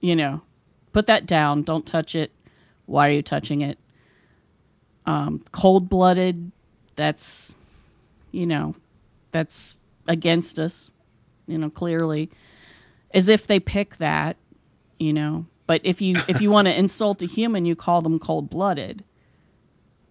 You 0.00 0.16
know. 0.16 0.42
Put 0.92 1.06
that 1.06 1.26
down, 1.26 1.62
don't 1.62 1.86
touch 1.86 2.14
it. 2.14 2.32
Why 2.86 3.08
are 3.08 3.12
you 3.12 3.22
touching 3.22 3.60
it? 3.60 3.78
Um, 5.06 5.44
cold 5.52 5.88
blooded, 5.88 6.50
that's 6.96 7.54
you 8.32 8.46
know, 8.46 8.74
that's 9.30 9.74
against 10.06 10.58
us, 10.58 10.90
you 11.46 11.58
know, 11.58 11.70
clearly. 11.70 12.30
As 13.12 13.28
if 13.28 13.46
they 13.46 13.58
pick 13.60 13.96
that, 13.98 14.36
you 14.98 15.12
know. 15.12 15.46
But 15.66 15.80
if 15.84 16.00
you 16.00 16.16
if 16.28 16.40
you 16.40 16.50
want 16.50 16.66
to 16.66 16.78
insult 16.78 17.22
a 17.22 17.26
human, 17.26 17.64
you 17.66 17.74
call 17.76 18.02
them 18.02 18.18
cold 18.18 18.48
blooded. 18.50 19.04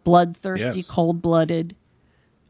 Bloodthirsty, 0.03 0.77
Yes. 0.79 0.87
cold 0.89 1.21
blooded. 1.21 1.75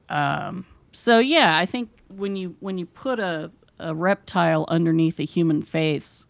Um 0.09 0.65
so 0.91 1.19
yeah, 1.19 1.57
I 1.57 1.65
think 1.65 1.89
when 2.09 2.35
you 2.35 2.55
when 2.59 2.77
you 2.77 2.85
put 2.85 3.19
a, 3.19 3.51
a 3.79 3.93
reptile 3.93 4.65
underneath 4.67 5.19
a 5.19 5.23
human 5.23 5.61
face, 5.61 6.25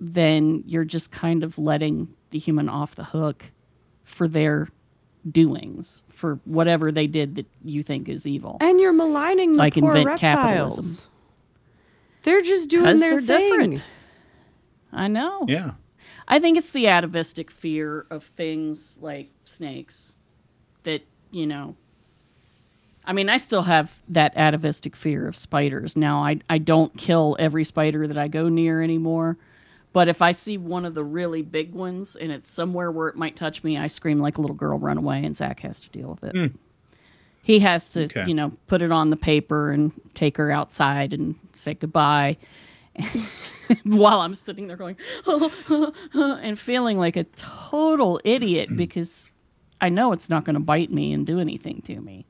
then 0.00 0.62
you're 0.66 0.84
just 0.84 1.10
kind 1.10 1.42
of 1.42 1.58
letting 1.58 2.08
the 2.30 2.38
human 2.38 2.68
off 2.68 2.94
the 2.94 3.04
hook 3.04 3.44
for 4.04 4.28
their 4.28 4.68
doings, 5.30 6.04
for 6.08 6.38
whatever 6.44 6.92
they 6.92 7.06
did 7.08 7.34
that 7.34 7.46
you 7.64 7.82
think 7.82 8.08
is 8.08 8.26
evil. 8.26 8.58
And 8.60 8.78
you're 8.80 8.92
maligning 8.92 9.52
the 9.54 9.58
Like 9.58 9.74
poor 9.74 9.90
invent 9.90 10.06
reptiles. 10.06 10.74
capitalism. 10.76 11.10
They're 12.26 12.42
just 12.42 12.68
doing 12.68 12.98
their 12.98 13.20
they're 13.22 13.38
thing. 13.38 13.48
different. 13.70 13.84
I 14.92 15.06
know. 15.06 15.44
yeah. 15.46 15.74
I 16.26 16.40
think 16.40 16.58
it's 16.58 16.72
the 16.72 16.88
atavistic 16.88 17.52
fear 17.52 18.04
of 18.10 18.24
things 18.24 18.98
like 19.00 19.30
snakes 19.44 20.14
that, 20.82 21.02
you 21.30 21.46
know. 21.46 21.76
I 23.04 23.12
mean, 23.12 23.28
I 23.28 23.36
still 23.36 23.62
have 23.62 23.96
that 24.08 24.36
atavistic 24.36 24.96
fear 24.96 25.28
of 25.28 25.36
spiders. 25.36 25.94
Now, 25.94 26.24
I, 26.24 26.40
I 26.50 26.58
don't 26.58 26.96
kill 26.96 27.36
every 27.38 27.62
spider 27.62 28.08
that 28.08 28.18
I 28.18 28.26
go 28.26 28.48
near 28.48 28.82
anymore. 28.82 29.38
But 29.92 30.08
if 30.08 30.20
I 30.20 30.32
see 30.32 30.58
one 30.58 30.84
of 30.84 30.94
the 30.94 31.04
really 31.04 31.42
big 31.42 31.72
ones 31.72 32.16
and 32.16 32.32
it's 32.32 32.50
somewhere 32.50 32.90
where 32.90 33.06
it 33.06 33.14
might 33.14 33.36
touch 33.36 33.62
me, 33.62 33.78
I 33.78 33.86
scream 33.86 34.18
like 34.18 34.36
a 34.36 34.40
little 34.40 34.56
girl, 34.56 34.80
run 34.80 34.98
away, 34.98 35.24
and 35.24 35.36
Zach 35.36 35.60
has 35.60 35.78
to 35.78 35.88
deal 35.90 36.18
with 36.20 36.24
it. 36.24 36.36
Hmm. 36.36 36.56
He 37.46 37.60
has 37.60 37.88
to, 37.90 38.06
Okay. 38.06 38.24
you 38.26 38.34
know, 38.34 38.50
put 38.66 38.82
it 38.82 38.90
on 38.90 39.10
the 39.10 39.16
paper 39.16 39.70
and 39.70 39.92
take 40.14 40.36
her 40.36 40.50
outside 40.50 41.12
and 41.12 41.36
say 41.52 41.74
goodbye 41.74 42.36
while 43.84 44.20
I'm 44.20 44.34
sitting 44.34 44.66
there 44.66 44.76
going, 44.76 44.96
and 46.10 46.58
feeling 46.58 46.98
like 46.98 47.16
a 47.16 47.22
total 47.36 48.20
idiot 48.24 48.70
because 48.76 49.32
I 49.80 49.90
know 49.90 50.10
it's 50.10 50.28
not 50.28 50.44
going 50.44 50.54
to 50.54 50.60
bite 50.60 50.90
me 50.90 51.12
and 51.12 51.24
do 51.24 51.38
anything 51.38 51.82
to 51.82 52.00
me. 52.00 52.26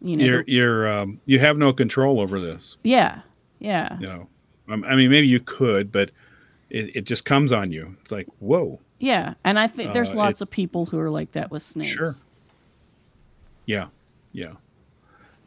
You 0.00 0.16
know, 0.16 0.24
You're 0.24 0.44
you're 0.46 0.88
um, 1.00 1.20
you 1.26 1.38
have 1.40 1.58
no 1.58 1.72
control 1.74 2.18
over 2.18 2.40
this. 2.40 2.76
yeah, 2.82 3.20
yeah, 3.58 3.98
You 4.00 4.06
know, 4.06 4.28
Um, 4.70 4.84
I 4.84 4.96
mean, 4.96 5.10
maybe 5.10 5.28
you 5.28 5.38
could, 5.40 5.92
but 5.92 6.10
it, 6.70 6.96
it 6.96 7.04
just 7.04 7.24
comes 7.26 7.52
on 7.52 7.70
you. 7.72 7.94
It's 8.00 8.10
like 8.10 8.26
whoa, 8.38 8.80
yeah. 9.00 9.34
And 9.44 9.58
I 9.58 9.66
think 9.66 9.92
there's 9.92 10.12
Uh, 10.14 10.16
lots 10.16 10.40
of 10.40 10.50
people 10.50 10.86
who 10.86 10.98
are 10.98 11.10
like 11.10 11.32
that 11.32 11.50
with 11.50 11.62
snakes. 11.62 11.90
Sure. 11.92 12.14
Yeah, 13.66 13.86
yeah, 14.32 14.52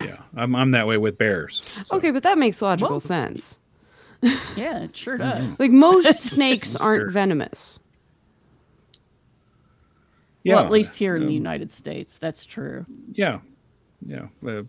yeah. 0.02 0.18
I'm 0.36 0.56
I'm 0.56 0.72
that 0.72 0.88
way 0.88 0.98
with 0.98 1.18
bears. 1.18 1.62
so- 1.86 1.98
Okay, 1.98 2.12
but 2.12 2.24
that 2.24 2.38
makes 2.38 2.62
logical 2.62 2.92
Well- 2.92 3.00
sense. 3.00 3.58
Yeah, 4.56 4.80
it 4.84 4.96
sure 4.98 5.20
Mm-hmm. 5.20 5.48
does. 5.48 5.60
Like 5.60 5.72
most 5.72 6.20
snakes 6.32 6.76
aren't 6.76 7.02
scared. 7.02 7.12
venomous. 7.14 7.80
Yeah, 10.44 10.56
well, 10.56 10.66
at 10.66 10.72
least 10.72 10.96
here 10.96 11.16
in 11.16 11.24
the 11.24 11.28
um, 11.28 11.34
United 11.34 11.72
States, 11.72 12.18
that's 12.20 12.46
true. 12.46 12.86
Yeah, 13.14 13.40
yeah. 14.06 14.28
Uh, 14.48 14.64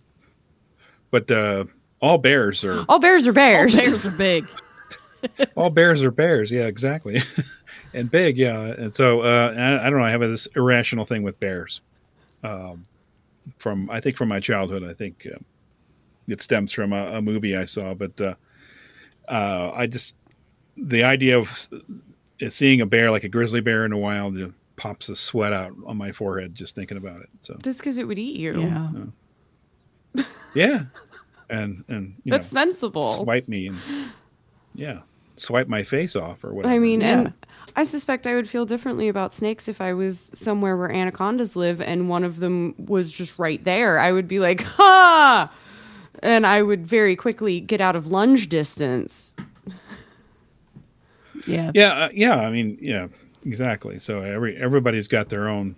but 1.11 1.31
uh, 1.31 1.65
all 2.01 2.19
bears 2.19 2.65
are 2.65 2.85
All 2.89 2.99
bears 2.99 3.27
are 3.27 3.33
bears. 3.33 3.75
All 3.79 3.87
bears 3.87 4.07
are 4.07 4.11
big. 4.11 4.47
all 5.57 5.71
bears 5.71 6.03
are 6.03 6.11
bears. 6.11 6.51
Yeah, 6.51 6.67
exactly. 6.67 7.21
and 7.95 8.11
big. 8.11 8.39
Yeah. 8.39 8.61
And 8.61 8.95
so 8.95 9.21
uh, 9.23 9.53
I, 9.57 9.87
I 9.87 9.91
don't 9.91 9.99
know. 9.99 10.05
I 10.05 10.11
have 10.11 10.21
this 10.21 10.47
irrational 10.57 11.05
thing 11.05 11.23
with 11.23 11.39
bears. 11.41 11.81
Um, 12.45 12.87
from 13.59 13.89
I 13.91 14.01
think 14.01 14.17
from 14.17 14.29
my 14.29 14.41
childhood. 14.41 14.85
I 14.85 14.95
think 14.95 15.27
uh, 15.33 15.39
it 16.29 16.43
stems 16.43 16.73
from 16.73 16.93
a, 16.93 17.17
a 17.19 17.23
movie 17.23 17.57
I 17.57 17.65
saw. 17.65 17.95
But 17.95 18.21
uh, 18.21 18.35
uh, 19.29 19.73
I 19.75 19.87
just 19.87 20.15
the 20.77 21.05
idea 21.05 21.39
of 21.39 21.69
seeing 22.51 22.81
a 22.81 22.87
bear 22.87 23.11
like 23.11 23.25
a 23.25 23.29
grizzly 23.29 23.61
bear 23.61 23.85
in 23.85 23.91
the 23.93 23.97
wild 23.97 24.37
it 24.37 24.53
pops 24.77 25.09
a 25.09 25.17
sweat 25.17 25.55
out 25.55 25.73
on 25.87 25.97
my 25.97 26.13
forehead 26.13 26.55
just 26.55 26.75
thinking 26.75 26.99
about 26.99 27.21
it. 27.23 27.31
So 27.41 27.57
That's 27.63 27.79
because 27.79 27.99
it 27.99 28.05
would 28.05 28.19
eat 28.19 28.37
you. 28.37 28.61
Yeah. 28.61 30.25
yeah, 30.55 30.85
and 31.51 31.85
and 31.89 32.15
you 32.25 32.33
That's 32.33 32.53
know, 32.53 32.61
sensible. 32.61 33.25
swipe 33.25 33.49
me 33.49 33.69
and 33.69 33.79
yeah, 34.75 35.01
swipe 35.37 35.69
my 35.69 35.83
face 35.83 36.17
off 36.17 36.45
or 36.45 36.53
whatever. 36.53 36.75
I 36.75 36.79
mean, 36.79 37.01
Yeah. 37.01 37.21
and 37.21 37.33
I 37.75 37.83
suspect 37.85 38.27
I 38.27 38.35
would 38.35 38.49
feel 38.49 38.65
differently 38.65 39.09
about 39.09 39.33
snakes 39.35 39.69
if 39.69 39.81
I 39.81 39.93
was 39.93 40.31
somewhere 40.35 40.77
where 40.77 40.91
anacondas 40.91 41.57
live 41.57 41.81
and 41.83 42.09
one 42.09 42.25
of 42.25 42.39
them 42.41 42.75
was 42.79 43.11
just 43.13 43.39
right 43.39 43.63
there. 43.65 43.99
I 43.99 44.13
would 44.13 44.29
be 44.29 44.39
like, 44.41 44.63
ha! 44.63 45.53
And 46.23 46.47
I 46.47 46.63
would 46.63 46.87
very 46.87 47.17
quickly 47.17 47.61
get 47.61 47.81
out 47.81 47.97
of 47.97 48.07
lunge 48.07 48.49
distance. 48.49 49.35
Yeah. 51.47 51.71
Yeah, 51.75 51.93
uh, 51.93 52.09
yeah. 52.13 52.37
I 52.37 52.51
mean, 52.51 52.79
yeah, 52.81 53.09
exactly. 53.45 53.99
So 53.99 54.23
every 54.23 54.57
everybody's 54.57 55.07
got 55.07 55.29
their 55.29 55.49
own 55.49 55.77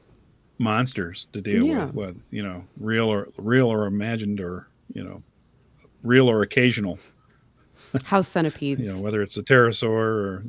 monsters 0.59 1.27
to 1.33 1.41
deal 1.41 1.67
Yeah. 1.67 1.87
with, 1.87 1.95
what 1.95 2.15
you 2.31 2.43
know, 2.43 2.65
real 2.79 3.07
or 3.09 3.29
real 3.37 3.67
or 3.67 3.87
imagined, 3.87 4.41
or 4.41 4.69
you 4.95 5.03
know, 5.03 5.23
real 6.05 6.31
or 6.31 6.43
occasional. 6.43 6.99
House 8.05 8.29
centipedes. 8.29 8.81
You 8.81 8.95
know, 8.95 9.01
whether 9.01 9.23
it's 9.23 9.37
a 9.37 9.43
pterosaur 9.43 9.89
or 9.91 10.45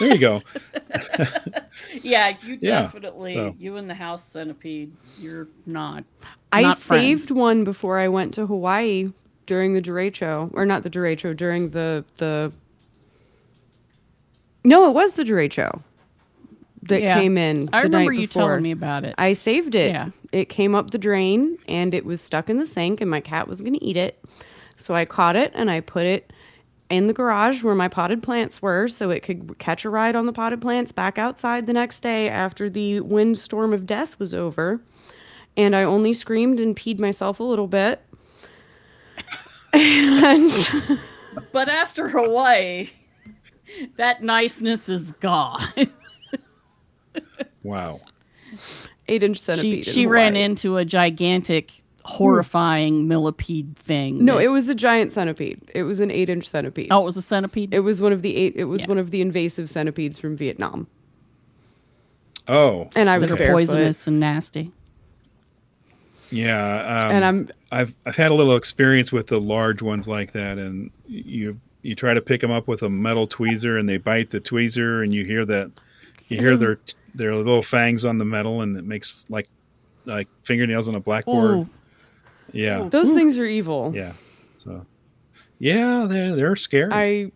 there 0.00 0.12
you 0.14 0.18
go. 0.18 0.42
Yeah, 2.02 2.36
you 2.42 2.58
Yeah, 2.62 2.82
definitely, 2.82 3.32
so- 3.34 3.54
you 3.58 3.76
and 3.76 3.88
the 3.90 3.94
house 3.94 4.24
centipede, 4.24 4.92
you're 5.18 5.48
not. 5.66 6.04
I 6.52 6.62
not 6.62 6.78
saved 6.78 7.22
friends. 7.26 7.32
one 7.32 7.64
before 7.64 7.98
I 7.98 8.08
went 8.08 8.34
to 8.34 8.46
Hawaii 8.46 9.10
during 9.46 9.74
the 9.74 9.82
derecho, 9.82 10.50
or 10.54 10.64
not 10.66 10.82
the 10.84 10.90
derecho, 10.90 11.36
during 11.36 11.70
the 11.70 12.04
the. 12.18 12.52
No, 14.64 14.88
it 14.88 14.92
was 14.94 15.14
the 15.14 15.24
derecho 15.24 15.82
that 16.82 17.02
Yeah. 17.02 17.18
came 17.20 17.36
in. 17.36 17.68
I 17.72 17.82
remember 17.82 18.12
night 18.12 18.20
you 18.20 18.26
telling 18.26 18.62
me 18.62 18.70
about 18.70 19.04
it. 19.04 19.14
I 19.18 19.32
saved 19.34 19.74
it. 19.74 19.90
Yeah. 19.92 20.10
It 20.32 20.48
came 20.48 20.74
up 20.74 20.90
the 20.90 20.98
drain 20.98 21.58
and 21.68 21.94
it 21.94 22.04
was 22.04 22.20
stuck 22.20 22.48
in 22.50 22.58
the 22.58 22.66
sink, 22.66 23.00
and 23.00 23.10
my 23.10 23.20
cat 23.20 23.46
was 23.48 23.60
going 23.60 23.74
to 23.74 23.84
eat 23.84 23.96
it. 23.96 24.22
So 24.76 24.94
I 24.94 25.04
caught 25.04 25.36
it 25.36 25.52
and 25.54 25.70
I 25.70 25.80
put 25.80 26.06
it 26.06 26.32
in 26.90 27.06
the 27.06 27.12
garage 27.12 27.62
where 27.62 27.74
my 27.74 27.88
potted 27.88 28.22
plants 28.22 28.60
were 28.60 28.88
so 28.88 29.10
it 29.10 29.20
could 29.22 29.58
catch 29.58 29.84
a 29.84 29.90
ride 29.90 30.14
on 30.14 30.26
the 30.26 30.32
potted 30.32 30.60
plants 30.60 30.92
back 30.92 31.18
outside 31.18 31.66
the 31.66 31.72
next 31.72 32.00
day 32.00 32.28
after 32.28 32.68
the 32.68 33.00
windstorm 33.00 33.72
of 33.72 33.86
death 33.86 34.18
was 34.18 34.34
over. 34.34 34.80
and 35.56 35.74
I 35.76 35.82
only 35.84 36.12
screamed 36.12 36.58
and 36.60 36.76
peed 36.76 36.98
myself 36.98 37.40
a 37.40 37.44
little 37.44 37.68
bit. 37.68 38.02
and 39.72 40.52
But 41.52 41.68
after 41.68 42.08
Hawaii, 42.08 42.90
that 43.96 44.22
niceness 44.22 44.88
is 44.88 45.12
gone. 45.12 45.90
Wow. 47.62 48.00
eight 49.08 49.22
inch 49.22 49.38
she 49.38 49.42
centipede. 49.42 49.86
in 49.86 49.92
she 49.92 50.06
ran 50.06 50.36
into 50.36 50.76
a 50.76 50.84
gigantic, 50.84 51.70
horrifying 52.04 53.08
millipede 53.08 53.76
thing. 53.76 54.24
No, 54.24 54.36
that- 54.36 54.44
it 54.44 54.48
was 54.48 54.68
a 54.68 54.74
giant 54.74 55.10
centipede. 55.12 55.60
It 55.74 55.84
was 55.84 56.00
an 56.00 56.10
eight 56.10 56.28
inch 56.28 56.46
centipede. 56.48 56.88
oh, 56.90 57.00
it 57.00 57.04
was 57.04 57.16
a 57.16 57.22
centipede. 57.22 57.72
It 57.72 57.80
was 57.80 58.00
one 58.00 58.12
of 58.12 58.22
the 58.22 58.36
eight. 58.36 58.54
It 58.56 58.64
was 58.64 58.82
Yeah. 58.82 58.88
one 58.88 58.98
of 58.98 59.10
the 59.10 59.20
invasive 59.20 59.70
centipedes 59.70 60.18
from 60.18 60.36
Vietnam, 60.36 60.86
Oh. 62.46 62.88
and 62.94 63.08
I 63.08 63.18
was 63.18 63.32
They're 63.32 63.50
poisonous 63.52 64.06
and 64.06 64.20
nasty. 64.20 64.70
Yeah. 66.30 67.00
Um, 67.04 67.10
And 67.10 67.24
I'm 67.24 67.50
I've 67.70 67.94
I've 68.06 68.16
had 68.16 68.30
a 68.30 68.34
little 68.34 68.56
experience 68.56 69.12
with 69.12 69.28
the 69.28 69.40
large 69.40 69.82
ones 69.82 70.08
like 70.08 70.32
that, 70.32 70.58
and 70.58 70.90
you 71.06 71.58
you 71.82 71.94
try 71.94 72.14
to 72.14 72.20
pick 72.20 72.40
them 72.40 72.50
up 72.50 72.66
with 72.66 72.82
a 72.82 72.88
metal 72.88 73.28
tweezer, 73.28 73.78
and 73.78 73.88
they 73.88 73.98
bite 73.98 74.30
the 74.30 74.40
tweezer, 74.40 75.02
and 75.04 75.12
you 75.14 75.24
hear 75.24 75.44
that 75.44 75.70
you 76.28 76.38
hear 76.38 76.56
their 76.56 76.78
their 77.14 77.34
little 77.34 77.62
fangs 77.62 78.04
on 78.04 78.18
the 78.18 78.24
metal, 78.24 78.62
and 78.62 78.76
it 78.76 78.84
makes 78.84 79.24
like 79.28 79.48
like 80.06 80.28
fingernails 80.42 80.88
on 80.88 80.94
a 80.94 81.00
blackboard. 81.00 81.50
Ooh. 81.60 81.68
Yeah, 82.54 82.88
those 82.88 83.12
things 83.12 83.38
are 83.38 83.44
evil. 83.44 83.92
yeah. 83.94 84.12
So 84.58 84.86
yeah, 85.58 86.06
they're 86.08 86.34
they're 86.36 86.56
scary. 86.56 86.92
I 86.92 87.30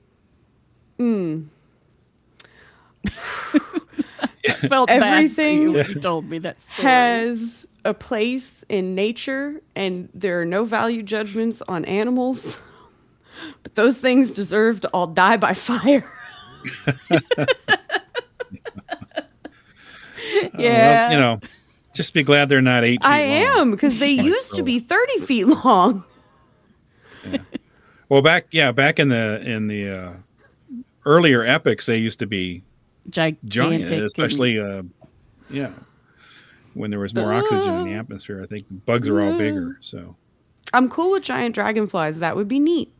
felt 4.69 4.89
bad 4.89 5.01
for 5.01 5.05
Everything 5.05 5.63
you 5.63 5.73
when 5.73 5.89
you 5.89 5.95
told 6.01 6.29
me 6.29 6.39
that 6.39 6.61
story. 6.63 6.89
has 6.89 7.67
a 7.85 7.93
place 7.95 8.65
in 8.69 8.95
nature, 8.95 9.61
and 9.77 10.09
there 10.15 10.41
are 10.41 10.45
no 10.45 10.65
value 10.65 11.03
judgments 11.03 11.63
on 11.69 11.85
animals. 11.85 12.59
But 13.63 13.75
those 13.77 14.01
things 14.01 14.33
deserve 14.33 14.81
to 14.81 14.89
all 14.89 15.07
die 15.07 15.37
by 15.37 15.55
fire. 15.55 16.05
Uh, 20.39 20.49
well, 20.55 20.63
yeah, 20.63 21.11
you 21.13 21.17
know, 21.17 21.39
just 21.99 22.15
be 22.15 22.23
glad 22.23 22.49
they're 22.49 22.63
not 22.63 22.85
eight. 22.85 23.03
Feet 23.03 23.09
I 23.09 23.25
long. 23.25 23.59
am 23.59 23.71
because 23.73 23.99
they 23.99 24.11
used 24.13 24.55
to 24.55 24.63
be 24.63 24.79
thirty 24.79 25.19
feet 25.23 25.47
long. 25.47 26.05
Well, 28.09 28.23
back 28.23 28.47
yeah, 28.53 28.71
back 28.71 29.01
in 29.01 29.09
the 29.09 29.41
in 29.45 29.67
the 29.67 29.91
uh, 29.91 30.13
earlier 31.05 31.45
epics, 31.45 31.87
they 31.87 31.97
used 31.99 32.21
to 32.21 32.27
be 32.27 32.63
gigantic, 33.11 33.45
giant, 33.51 33.85
and- 33.91 34.03
especially 34.05 34.61
uh, 34.61 34.85
yeah, 35.51 35.73
when 36.75 36.91
there 36.91 37.01
was 37.01 37.13
more 37.15 37.35
oxygen 37.35 37.75
in 37.81 37.85
the 37.87 37.95
atmosphere. 37.95 38.41
I 38.43 38.47
think 38.47 38.67
bugs 38.87 39.09
are 39.09 39.21
all 39.21 39.37
bigger. 39.37 39.79
So 39.81 40.15
I'm 40.73 40.89
cool 40.89 41.11
with 41.11 41.25
giant 41.25 41.57
dragonflies. 41.57 42.21
That 42.21 42.37
would 42.37 42.47
be 42.49 42.61
neat. 42.61 42.95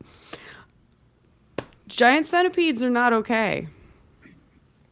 Giant 1.87 2.27
centipedes 2.27 2.83
are 2.83 2.89
not 2.89 3.13
okay. 3.13 3.67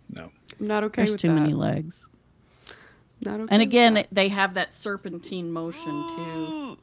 no, 0.10 0.32
I'm 0.62 0.68
not 0.68 0.84
okay 0.86 1.02
There's 1.02 1.12
with 1.12 1.22
too 1.22 1.28
that. 1.28 1.34
many 1.36 1.54
legs. 1.54 2.08
Not 3.22 3.42
okay 3.42 3.48
And 3.50 3.62
again, 3.62 4.06
they 4.12 4.30
have 4.30 4.54
that 4.56 4.74
serpentine 4.74 5.52
motion 5.52 6.08
too. 6.10 6.78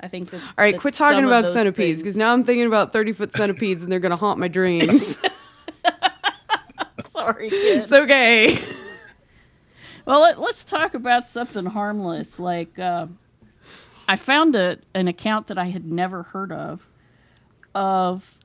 I 0.00 0.08
think 0.08 0.30
that. 0.30 0.40
all 0.40 0.48
right, 0.58 0.74
that 0.74 0.80
quit 0.80 0.94
talking 0.94 1.24
about 1.24 1.52
centipedes 1.52 2.00
because 2.00 2.16
now 2.16 2.32
I'm 2.32 2.44
thinking 2.44 2.66
about 2.66 2.92
30 2.92 3.12
foot 3.12 3.32
centipedes 3.32 3.82
and 3.82 3.90
they're 3.90 3.98
gonna 3.98 4.16
haunt 4.16 4.38
my 4.38 4.48
dreams. 4.48 5.18
Sorry, 7.06 7.50
kid. 7.50 7.82
it's 7.82 7.92
okay. 7.92 8.62
Well, 10.06 10.20
let, 10.20 10.40
let's 10.40 10.64
talk 10.64 10.94
about 10.94 11.28
something 11.28 11.66
harmless. 11.66 12.38
Like, 12.38 12.78
uh, 12.78 13.08
I 14.08 14.16
found 14.16 14.54
a, 14.54 14.78
an 14.94 15.06
account 15.06 15.48
that 15.48 15.58
I 15.58 15.66
had 15.66 15.84
never 15.84 16.22
heard 16.22 16.52
of 16.52 16.88
of 17.74 18.38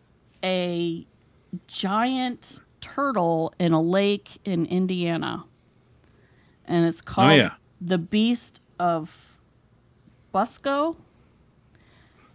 a 0.44 1.08
giant 1.68 2.60
turtle 2.82 3.54
in 3.60 3.72
a 3.72 3.82
lake 3.82 4.40
in 4.44 4.66
Indiana. 4.66 5.46
And 6.66 6.86
it's 6.86 7.02
oh, 7.02 7.12
called 7.12 7.36
yeah. 7.38 7.54
The 7.82 7.98
Beast 7.98 8.62
of 8.80 9.16
Busco. 10.34 10.96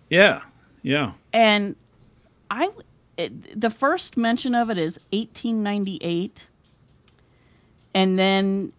yeah, 0.09 0.43
yeah, 0.83 1.13
And 1.33 1.75
I, 2.51 2.71
it, 3.17 3.61
the 3.61 3.71
first 3.71 4.17
mention 4.17 4.55
of 4.55 4.71
it 4.71 4.79
is 4.79 4.99
1898. 5.11 6.47
And 7.95 8.19
then 8.19 8.73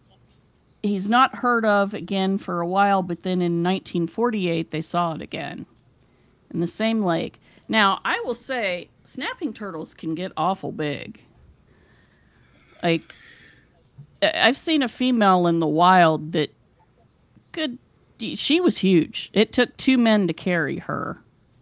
he's 0.81 1.09
not 1.09 1.35
heard 1.35 1.65
of 1.65 1.93
again 1.93 2.37
for 2.37 2.61
a 2.61 2.67
while, 2.67 3.03
but 3.03 3.23
then 3.23 3.41
in 3.41 3.63
1948 3.63 4.71
they 4.71 4.81
saw 4.81 5.13
it 5.13 5.21
again 5.21 5.65
in 6.51 6.59
the 6.59 6.67
same 6.67 7.03
lake. 7.03 7.39
Now, 7.67 7.99
I 8.03 8.19
will 8.25 8.35
say 8.35 8.89
snapping 9.03 9.53
turtles 9.53 9.93
can 9.93 10.15
get 10.15 10.31
awful 10.35 10.71
big. 10.71 11.21
Like 12.81 13.13
I've 14.21 14.57
seen 14.57 14.83
a 14.83 14.87
female 14.89 15.47
in 15.47 15.59
the 15.59 15.67
wild 15.67 16.33
that 16.33 16.53
could 17.51 17.77
she 18.35 18.59
was 18.59 18.77
huge. 18.79 19.29
It 19.33 19.53
took 19.53 19.75
two 19.77 19.97
men 19.97 20.27
to 20.27 20.33
carry 20.33 20.79
her. 20.79 21.21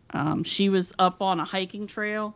Um, 0.10 0.44
she 0.44 0.70
was 0.70 0.92
up 0.98 1.22
on 1.22 1.40
a 1.40 1.46
hiking 1.46 1.86
trail 1.86 2.36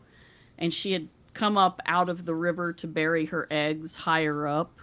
and 0.59 0.71
she 0.73 0.91
had 0.91 1.07
come 1.33 1.57
up 1.57 1.81
out 1.85 2.07
of 2.09 2.25
the 2.25 2.35
river 2.35 2.73
to 2.73 2.87
bury 2.87 3.25
her 3.25 3.47
eggs 3.49 3.95
higher 3.95 4.45
up 4.47 4.79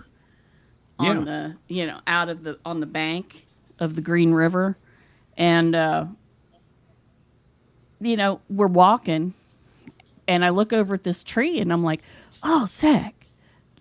on 0.98 1.18
Yeah. 1.18 1.24
the 1.24 1.56
you 1.74 1.86
know 1.86 2.00
out 2.06 2.28
of 2.30 2.42
the 2.42 2.58
on 2.64 2.80
the 2.80 2.86
bank 2.86 3.46
of 3.78 3.94
the 3.94 4.00
green 4.00 4.32
river 4.32 4.76
and 5.36 5.74
uh 5.76 6.06
you 8.00 8.16
know 8.16 8.40
we're 8.48 8.66
walking 8.66 9.34
and 10.26 10.44
i 10.44 10.48
look 10.48 10.72
over 10.72 10.94
at 10.94 11.04
this 11.04 11.22
tree 11.22 11.60
and 11.60 11.72
i'm 11.72 11.84
like 11.84 12.00
oh 12.42 12.66
zach 12.66 13.14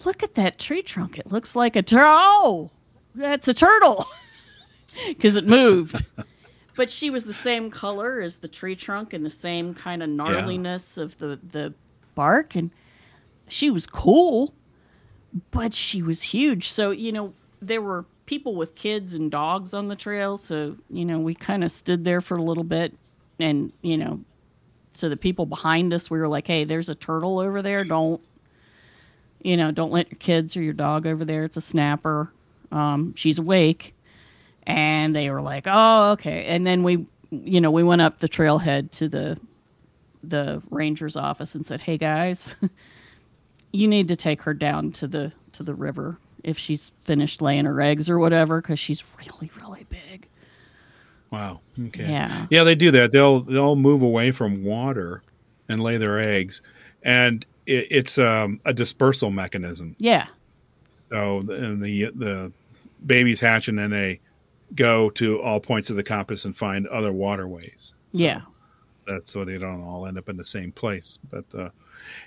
look 0.06 0.24
at 0.24 0.36
that 0.36 0.58
tree 0.58 0.82
trunk 0.82 1.18
it 1.18 1.32
looks 1.32 1.56
like 1.56 1.76
a 1.76 1.82
turtle 1.82 2.08
oh 2.08 2.72
that's 3.16 3.48
a 3.48 3.54
turtle 3.54 4.06
because 5.08 5.36
it 5.36 5.46
moved 5.46 6.06
but 6.76 6.92
she 6.92 7.10
was 7.10 7.24
the 7.24 7.34
same 7.34 7.72
color 7.72 8.22
as 8.22 8.38
the 8.38 8.48
tree 8.48 8.76
trunk 8.76 9.14
and 9.14 9.26
the 9.26 9.30
same 9.30 9.74
kind 9.74 10.04
of 10.04 10.10
gnarliness 10.10 10.98
of 10.98 11.18
the 11.18 11.40
the 11.52 11.74
bark 12.16 12.56
and 12.56 12.72
she 13.48 13.70
was 13.70 13.86
cool 13.88 14.54
but 15.52 15.74
she 15.74 16.02
was 16.02 16.22
huge. 16.22 16.70
So, 16.70 16.92
you 16.92 17.12
know, 17.12 17.34
there 17.62 17.82
were 17.82 18.06
people 18.26 18.56
with 18.56 18.76
kids 18.76 19.14
and 19.14 19.32
dogs 19.32 19.74
on 19.74 19.88
the 19.88 19.96
trail. 19.96 20.38
So, 20.38 20.78
you 20.90 21.06
know, 21.06 21.20
we 21.20 21.34
kind 21.34 21.64
of 21.64 21.72
stood 21.72 22.04
there 22.04 22.22
for 22.22 22.36
a 22.36 22.42
little 22.42 22.64
bit. 22.64 22.94
And, 23.40 23.72
you 23.82 23.98
know, 23.98 24.22
so 24.94 25.10
the 25.10 25.18
people 25.18 25.46
behind 25.46 25.94
us, 25.94 26.10
we 26.10 26.20
were 26.20 26.28
like, 26.28 26.48
hey, 26.48 26.64
there's 26.64 26.90
a 26.90 26.96
turtle 26.96 27.40
over 27.40 27.62
there. 27.62 27.84
Don't, 27.84 28.22
you 29.48 29.56
know, 29.56 29.72
don't 29.72 29.94
let 29.94 30.12
your 30.12 30.18
kids 30.20 30.58
or 30.58 30.62
your 30.62 30.74
dog 30.74 31.08
over 31.08 31.24
there. 31.24 31.46
It's 31.46 31.56
a 31.56 31.62
snapper. 31.62 32.30
Um, 32.70 33.16
she's 33.16 33.40
awake. 33.40 33.96
And 34.64 35.16
they 35.16 35.30
were 35.30 35.42
like, 35.42 35.64
oh, 35.68 36.12
okay. 36.12 36.46
And 36.48 36.68
then 36.68 36.84
we, 36.84 37.06
you 37.32 37.62
know, 37.62 37.72
we 37.72 37.82
went 37.82 38.02
up 38.02 38.20
the 38.20 38.28
trailhead 38.28 38.92
to 38.92 39.08
the, 39.08 39.40
the 40.22 40.62
ranger's 40.70 41.16
office 41.16 41.56
and 41.56 41.66
said, 41.66 41.80
hey, 41.80 41.98
guys. 41.98 42.58
you 43.72 43.88
need 43.88 44.10
to 44.10 44.18
take 44.18 44.42
her 44.42 44.54
down 44.54 44.92
to 44.92 45.08
the 45.08 45.32
to 45.54 45.64
the 45.64 45.74
river 45.74 46.18
if 46.44 46.58
she's 46.58 46.92
finished 47.04 47.42
laying 47.42 47.66
her 47.66 47.80
eggs 47.82 48.10
or 48.10 48.18
whatever 48.20 48.62
because 48.62 48.80
she's 48.80 49.04
really 49.20 49.52
really 49.62 49.86
big 49.90 50.28
wow, 51.32 51.60
okay, 51.88 52.10
Yeah. 52.10 52.48
yeah. 52.50 52.64
They 52.64 52.76
do 52.76 52.92
that. 52.92 53.12
They'll 53.12 53.42
they'll 53.42 53.76
move 53.76 54.02
away 54.02 54.32
from 54.32 54.64
water 54.64 55.22
and 55.68 55.82
lay 55.82 55.98
their 55.98 56.20
eggs, 56.20 56.62
and 57.04 57.46
it, 57.68 57.88
it's 57.92 58.18
um, 58.18 58.60
a 58.66 58.74
dispersal 58.74 59.30
mechanism. 59.32 59.96
yeah 60.00 60.28
So 61.10 61.44
the 61.46 61.78
the 61.80 62.12
the 62.16 62.52
babies 63.06 63.40
hatch 63.40 63.68
and 63.68 63.78
then 63.78 63.92
they 63.92 64.20
go 64.76 65.10
to 65.12 65.42
all 65.42 65.60
points 65.60 65.90
of 65.90 65.96
the 65.96 66.04
compass 66.04 66.46
and 66.46 66.56
find 66.58 66.88
other 66.88 67.12
waterways. 67.14 67.94
yeah 68.12 68.42
That's 69.08 69.32
so 69.32 69.46
they 69.46 69.58
don't 69.58 69.84
all 69.84 70.08
end 70.08 70.18
up 70.18 70.30
in 70.30 70.38
the 70.38 70.46
same 70.46 70.72
place. 70.72 71.20
But 71.30 71.46
uh, 71.58 71.70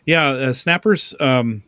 yeah, 0.06 0.28
uh, 0.28 0.52
snappers. 0.52 1.14
Um, 1.20 1.62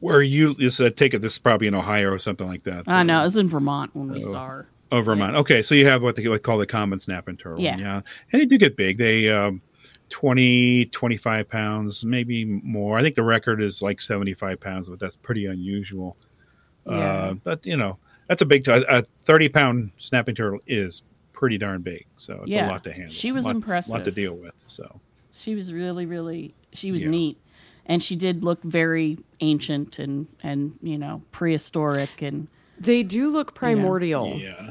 where 0.00 0.22
you 0.22 0.56
is 0.58 0.80
uh, 0.80 0.88
take 0.90 1.12
it? 1.12 1.20
This 1.20 1.34
is 1.34 1.38
probably 1.38 1.66
in 1.66 1.74
Ohio 1.74 2.10
or 2.10 2.18
something 2.18 2.48
like 2.48 2.62
that. 2.64 2.84
i 2.86 3.02
know 3.02 3.20
it 3.20 3.24
was 3.24 3.36
in 3.36 3.48
vermont 3.50 3.94
when 3.94 4.10
we 4.10 4.22
saw 4.22 4.46
her 4.46 4.68
Oh, 4.90 5.02
Vermont. 5.02 5.36
Okay, 5.36 5.62
so 5.62 5.74
you 5.74 5.86
have 5.86 6.02
what 6.02 6.16
they 6.16 6.38
call 6.38 6.56
the 6.56 6.66
common 6.66 6.98
snapping 6.98 7.36
turtle. 7.36 7.60
Yeah. 7.62 7.76
yeah, 7.76 8.00
and 8.32 8.40
they 8.40 8.46
do 8.46 8.56
get 8.56 8.74
big. 8.74 8.96
They 8.96 9.28
um, 9.28 9.60
20, 10.10 10.86
25 10.86 11.48
pounds, 11.48 12.04
maybe 12.04 12.44
more. 12.44 12.98
I 12.98 13.02
think 13.02 13.14
the 13.14 13.22
record 13.22 13.62
is 13.62 13.82
like 13.82 14.00
seventy 14.00 14.34
five 14.34 14.60
pounds, 14.60 14.88
but 14.88 14.98
that's 14.98 15.16
pretty 15.16 15.46
unusual. 15.46 16.16
Yeah. 16.86 16.94
Uh, 16.96 17.34
but 17.34 17.66
you 17.66 17.76
know, 17.76 17.98
that's 18.28 18.42
a 18.42 18.46
big. 18.46 18.64
T- 18.64 18.70
a 18.72 19.02
thirty 19.22 19.48
pound 19.48 19.90
snapping 19.98 20.34
turtle 20.34 20.60
is 20.66 21.02
pretty 21.32 21.58
darn 21.58 21.82
big, 21.82 22.06
so 22.16 22.40
it's 22.42 22.52
Yeah. 22.54 22.68
a 22.68 22.70
lot 22.70 22.84
to 22.84 22.92
handle. 22.92 23.12
She 23.12 23.32
was 23.32 23.44
lot, 23.44 23.54
impressive. 23.56 23.92
lot 23.92 24.04
to 24.04 24.10
deal 24.10 24.34
with. 24.34 24.54
So 24.66 25.00
she 25.32 25.54
was 25.54 25.72
really 25.72 26.04
really 26.06 26.54
she 26.72 26.90
was 26.90 27.02
Yeah. 27.04 27.10
neat 27.10 27.38
and 27.86 28.02
she 28.02 28.16
did 28.16 28.42
look 28.42 28.62
very 28.64 29.18
ancient 29.40 29.98
and 29.98 30.26
and 30.42 30.76
you 30.82 30.98
know 30.98 31.22
prehistoric 31.30 32.22
and 32.22 32.48
They 32.80 33.02
do 33.02 33.30
look 33.30 33.54
primordial. 33.54 34.38
yeah, 34.38 34.70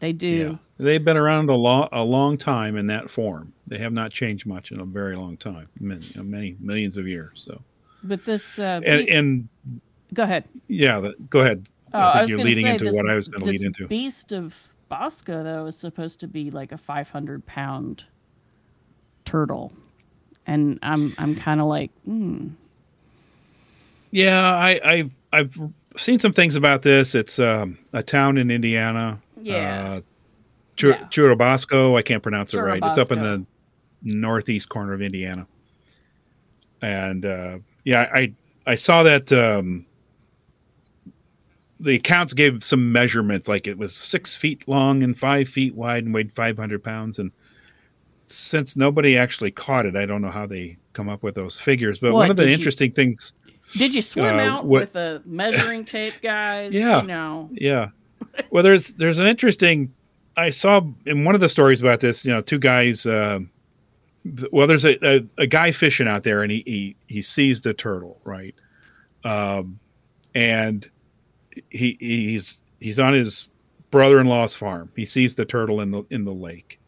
they 0.00 0.12
do. 0.12 0.58
They've 0.78 1.04
been 1.04 1.16
around 1.16 1.50
a 1.50 1.54
long 1.54 1.88
a 1.92 2.02
long 2.02 2.36
time 2.36 2.76
in 2.76 2.88
that 2.88 3.08
form. 3.10 3.52
They 3.66 3.78
have 3.78 3.92
not 3.92 4.10
changed 4.10 4.44
much 4.46 4.72
in 4.72 4.80
a 4.80 4.84
very 4.84 5.16
long 5.16 5.36
time, 5.36 5.68
many, 5.78 6.04
many 6.16 6.56
millions 6.60 6.96
of 6.96 7.06
years. 7.06 7.44
So, 7.46 7.60
But 8.02 8.24
this, 8.24 8.58
uh, 8.58 8.80
and, 8.84 9.08
and 9.08 9.48
go 10.12 10.24
ahead. 10.24 10.44
yeah, 10.68 11.00
the, 11.00 11.14
go 11.30 11.40
ahead. 11.40 11.68
Oh, 11.92 12.00
I 12.00 12.12
think 12.12 12.22
was 12.22 12.30
you're 12.30 12.38
leading 12.40 12.64
say 12.66 12.72
into 12.72 12.84
this- 12.86 12.94
what 12.94 13.08
I 13.08 13.14
was 13.14 13.28
going 13.28 13.44
to 13.44 13.50
lead 13.50 13.62
into. 13.62 13.86
Beast 13.86 14.32
of 14.32 14.68
Busco, 14.90 15.44
though, 15.44 15.66
is 15.66 15.76
supposed 15.76 16.18
to 16.20 16.26
be 16.26 16.50
like 16.50 16.72
a 16.72 16.78
500 16.78 17.46
pound 17.46 18.04
turtle, 19.24 19.72
and 20.46 20.78
I'm 20.82 21.14
I'm 21.18 21.36
kind 21.36 21.60
of 21.60 21.66
like, 21.68 21.90
hmm. 22.04 22.48
Yeah, 24.10 24.54
I, 24.54 24.80
I've 24.84 25.10
I've 25.32 25.58
seen 25.96 26.18
some 26.18 26.32
things 26.32 26.56
about 26.56 26.82
this. 26.82 27.14
It's 27.14 27.38
um, 27.38 27.78
a 27.92 28.02
town 28.02 28.38
in 28.38 28.50
Indiana. 28.50 29.20
Yeah. 29.40 29.94
Uh, 29.94 30.00
Chu- 30.76 30.88
Yeah. 30.90 31.04
Churubusco. 31.10 31.96
I 31.96 32.02
can't 32.02 32.22
pronounce 32.22 32.52
it 32.54 32.60
right. 32.60 32.82
It's 32.84 32.98
up 32.98 33.12
in 33.12 33.20
the 33.20 33.44
northeast 34.02 34.68
corner 34.68 34.92
of 34.92 35.00
Indiana. 35.02 35.46
And 36.82 37.24
uh, 37.24 37.58
yeah, 37.84 38.10
I 38.12 38.32
I 38.66 38.74
saw 38.74 39.02
that 39.04 39.32
um, 39.32 39.86
the 41.80 41.94
accounts 41.96 42.32
gave 42.32 42.62
some 42.64 42.92
measurements, 42.92 43.48
like 43.48 43.66
it 43.66 43.78
was 43.78 43.94
six 43.94 44.36
feet 44.36 44.66
long 44.68 45.02
and 45.02 45.18
five 45.18 45.48
feet 45.48 45.74
wide 45.74 46.04
and 46.04 46.14
weighed 46.14 46.32
five 46.32 46.56
hundred 46.56 46.82
pounds. 46.84 47.18
And 47.18 47.30
since 48.26 48.76
nobody 48.76 49.16
actually 49.18 49.50
caught 49.50 49.86
it, 49.86 49.96
I 49.96 50.06
don't 50.06 50.22
know 50.22 50.30
how 50.30 50.46
they 50.46 50.76
come 50.92 51.08
up 51.08 51.22
with 51.22 51.34
those 51.34 51.58
figures. 51.58 51.98
But 51.98 52.12
What, 52.12 52.18
one 52.20 52.30
of 52.30 52.36
the 52.36 52.44
did 52.44 52.50
you- 52.50 52.56
interesting 52.56 52.92
things. 52.92 53.32
Did 53.76 53.94
you 53.94 54.02
swim 54.02 54.36
Uh, 54.38 54.42
out 54.42 54.66
what- 54.66 54.80
with 54.82 54.96
a 54.96 55.22
measuring 55.24 55.84
tape, 55.84 56.14
guys? 56.22 56.72
Yeah. 56.74 57.00
You 57.02 57.08
know. 57.08 57.48
Yeah. 57.52 57.88
Well, 58.50 58.62
there's 58.62 58.88
there's 58.88 59.18
an 59.18 59.26
interesting. 59.26 59.92
I 60.36 60.50
saw 60.50 60.82
in 61.06 61.24
one 61.24 61.34
of 61.34 61.40
the 61.40 61.48
stories 61.48 61.80
about 61.80 62.00
this. 62.00 62.24
You 62.24 62.32
know, 62.32 62.40
two 62.40 62.58
guys. 62.58 63.06
Uh, 63.06 63.40
well, 64.50 64.66
there's 64.66 64.84
a, 64.84 64.96
a, 65.06 65.26
a 65.38 65.46
guy 65.46 65.70
fishing 65.70 66.08
out 66.08 66.22
there, 66.22 66.42
and 66.42 66.50
he 66.50 66.62
he, 66.66 66.96
he 67.06 67.22
sees 67.22 67.60
the 67.60 67.74
turtle, 67.74 68.20
right? 68.24 68.54
Um, 69.24 69.78
and 70.34 70.88
he 71.70 71.96
he's 72.00 72.62
he's 72.80 72.98
on 72.98 73.14
his 73.14 73.48
brother-in-law's 73.90 74.56
farm. 74.56 74.90
He 74.96 75.04
sees 75.04 75.34
the 75.34 75.44
turtle 75.44 75.80
in 75.80 75.90
the 75.90 76.04
in 76.10 76.24
the 76.24 76.32
lake, 76.32 76.80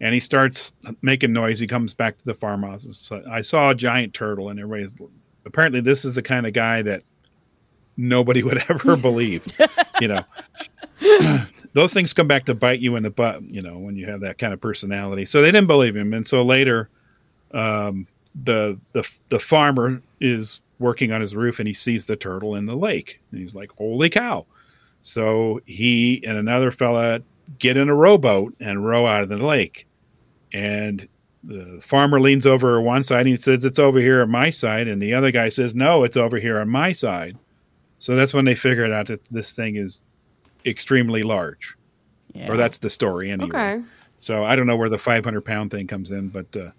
and 0.00 0.14
he 0.14 0.20
starts 0.20 0.72
making 1.02 1.32
noise. 1.32 1.58
He 1.58 1.66
comes 1.66 1.92
back 1.94 2.18
to 2.18 2.24
the 2.24 2.34
farmhouse. 2.34 3.10
and 3.10 3.26
I 3.30 3.42
saw 3.42 3.70
a 3.70 3.74
giant 3.74 4.14
turtle, 4.14 4.48
and 4.48 4.58
everybody's 4.58 4.94
apparently 5.44 5.80
this 5.80 6.04
is 6.04 6.14
the 6.14 6.22
kind 6.22 6.46
of 6.46 6.52
guy 6.52 6.82
that 6.82 7.02
nobody 7.96 8.42
would 8.42 8.62
ever 8.68 8.96
believe. 8.96 9.46
you 10.00 10.08
know, 10.08 10.24
those 11.72 11.92
things 11.92 12.12
come 12.12 12.26
back 12.26 12.46
to 12.46 12.54
bite 12.54 12.80
you 12.80 12.96
in 12.96 13.02
the 13.02 13.10
butt. 13.10 13.42
You 13.42 13.62
know, 13.62 13.78
when 13.78 13.96
you 13.96 14.06
have 14.06 14.20
that 14.20 14.38
kind 14.38 14.52
of 14.52 14.60
personality. 14.60 15.24
So 15.24 15.42
they 15.42 15.50
didn't 15.50 15.66
believe 15.66 15.96
him, 15.96 16.12
and 16.12 16.26
so 16.26 16.42
later, 16.44 16.88
um, 17.52 18.06
the 18.44 18.78
the 18.92 19.08
the 19.28 19.38
farmer 19.38 20.02
is 20.20 20.60
working 20.78 21.12
on 21.12 21.20
his 21.20 21.34
roof, 21.34 21.58
and 21.58 21.68
he 21.68 21.74
sees 21.74 22.04
the 22.04 22.16
turtle 22.16 22.54
in 22.54 22.66
the 22.66 22.76
lake, 22.76 23.20
and 23.30 23.40
he's 23.40 23.54
like, 23.54 23.70
"Holy 23.76 24.10
cow!" 24.10 24.46
So 25.02 25.60
he 25.66 26.22
and 26.26 26.36
another 26.36 26.70
fella 26.70 27.20
get 27.58 27.76
in 27.76 27.88
a 27.88 27.94
rowboat 27.94 28.54
and 28.60 28.84
row 28.84 29.06
out 29.06 29.22
of 29.22 29.28
the 29.28 29.36
lake, 29.36 29.86
and 30.52 31.08
the 31.46 31.78
farmer 31.80 32.20
leans 32.20 32.44
over 32.44 32.80
one 32.80 33.04
side 33.04 33.20
and 33.20 33.28
he 33.28 33.36
says 33.36 33.64
it's 33.64 33.78
over 33.78 34.00
here 34.00 34.22
on 34.22 34.30
my 34.30 34.50
side 34.50 34.88
and 34.88 35.00
the 35.00 35.14
other 35.14 35.30
guy 35.30 35.48
says 35.48 35.74
no 35.76 36.02
it's 36.02 36.16
over 36.16 36.38
here 36.38 36.60
on 36.60 36.68
my 36.68 36.92
side 36.92 37.38
so 37.98 38.14
that's 38.16 38.34
when 38.34 38.44
they 38.44 38.54
figured 38.54 38.92
out 38.92 39.06
that 39.06 39.24
this 39.30 39.52
thing 39.52 39.76
is 39.76 40.02
extremely 40.64 41.22
large 41.22 41.76
Yeah. 42.34 42.50
or 42.50 42.56
that's 42.56 42.78
the 42.78 42.90
story 42.90 43.30
anyway 43.30 43.48
Okay. 43.48 43.82
so 44.18 44.44
i 44.44 44.56
don't 44.56 44.66
know 44.66 44.76
where 44.76 44.88
the 44.88 44.98
500 44.98 45.40
pound 45.42 45.70
thing 45.70 45.86
comes 45.86 46.10
in 46.10 46.28
but 46.28 46.54
uh 46.56 46.70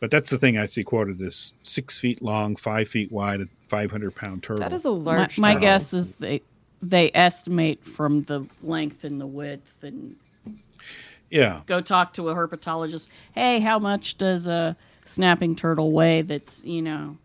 but 0.00 0.10
that's 0.10 0.30
the 0.30 0.38
thing 0.38 0.56
i 0.58 0.66
see 0.66 0.82
quoted 0.84 1.20
as 1.22 1.52
six 1.62 1.98
feet 2.00 2.20
long 2.22 2.56
five 2.56 2.88
feet 2.88 3.10
wide 3.12 3.40
500 3.68 4.14
pound 4.14 4.42
turtle 4.42 4.62
That 4.62 4.72
is 4.72 4.84
a 4.84 4.90
my, 4.90 4.96
large. 5.18 5.38
my 5.38 5.52
turtle. 5.54 5.60
guess 5.60 5.92
is 5.92 6.14
they 6.16 6.42
they 6.82 7.10
estimate 7.14 7.84
from 7.84 8.22
the 8.22 8.46
length 8.62 9.04
and 9.04 9.20
the 9.20 9.26
width 9.26 9.82
and 9.82 10.16
yeah 11.30 11.60
go 11.66 11.80
talk 11.80 12.12
to 12.14 12.28
a 12.28 12.34
herpetologist. 12.34 13.08
Hey, 13.34 13.58
how 13.60 13.78
much 13.80 14.16
does 14.18 14.46
a 14.46 14.76
snapping 15.04 15.56
turtle 15.56 15.90
weigh 15.90 16.22
that's, 16.22 16.62
you 16.64 16.82
know, 16.82 17.16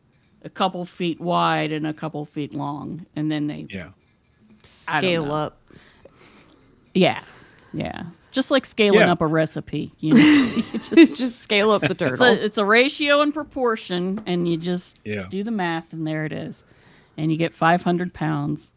a 0.44 0.50
couple 0.50 0.84
feet 0.86 1.20
wide 1.20 1.72
and 1.72 1.86
a 1.88 1.94
couple 1.94 2.26
feet 2.26 2.54
long? 2.54 3.06
And 3.16 3.32
then 3.32 3.48
they, 3.48 3.68
yeah 3.70 3.90
scale 4.64 5.32
up. 5.32 5.58
yeah, 6.94 7.22
yeah. 7.74 8.04
Just 8.32 8.50
like 8.52 8.66
scaling 8.66 9.00
Yeah. 9.02 9.12
up 9.12 9.22
a 9.22 9.28
recipe, 9.28 9.92
you 10.00 10.14
know, 10.14 10.22
it's 10.74 10.90
It's 10.92 11.10
just, 11.10 11.18
just 11.18 11.40
scale 11.40 11.72
up 11.72 11.82
the 11.82 11.90
it's, 11.92 12.00
turtle. 12.00 12.26
a, 12.28 12.34
it's 12.34 12.58
a 12.58 12.66
ratio 12.66 13.22
and 13.22 13.34
proportion, 13.34 14.22
and 14.26 14.48
you 14.48 14.56
just 14.58 15.00
Yeah. 15.04 15.26
do 15.30 15.44
the 15.44 15.52
math, 15.52 15.92
and 15.94 16.06
there 16.08 16.26
it 16.26 16.32
is. 16.34 16.64
And 17.18 17.32
you 17.32 17.38
get 17.38 17.54
500 17.54 18.14
pounds. 18.14 18.72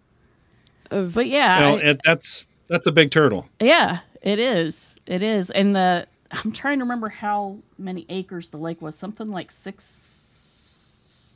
of 0.91 1.15
But 1.15 1.28
yeah, 1.28 1.61
well, 1.61 1.77
I- 1.78 1.81
it, 1.91 2.01
that's 2.05 2.49
that's 2.69 2.86
a 2.86 2.93
big 2.93 3.11
turtle 3.11 3.47
Yeah, 3.61 4.01
it 4.23 4.39
is. 4.39 4.97
It 5.07 5.23
is. 5.23 5.51
And 5.51 5.77
the 5.77 6.07
I'm 6.31 6.51
trying 6.51 6.78
to 6.78 6.85
remember 6.85 7.09
how 7.11 7.59
many 7.78 8.07
acres 8.09 8.49
the 8.49 8.57
lake 8.57 8.82
was. 8.82 8.97
Something 8.97 9.31
like 9.31 9.51
six 9.53 10.14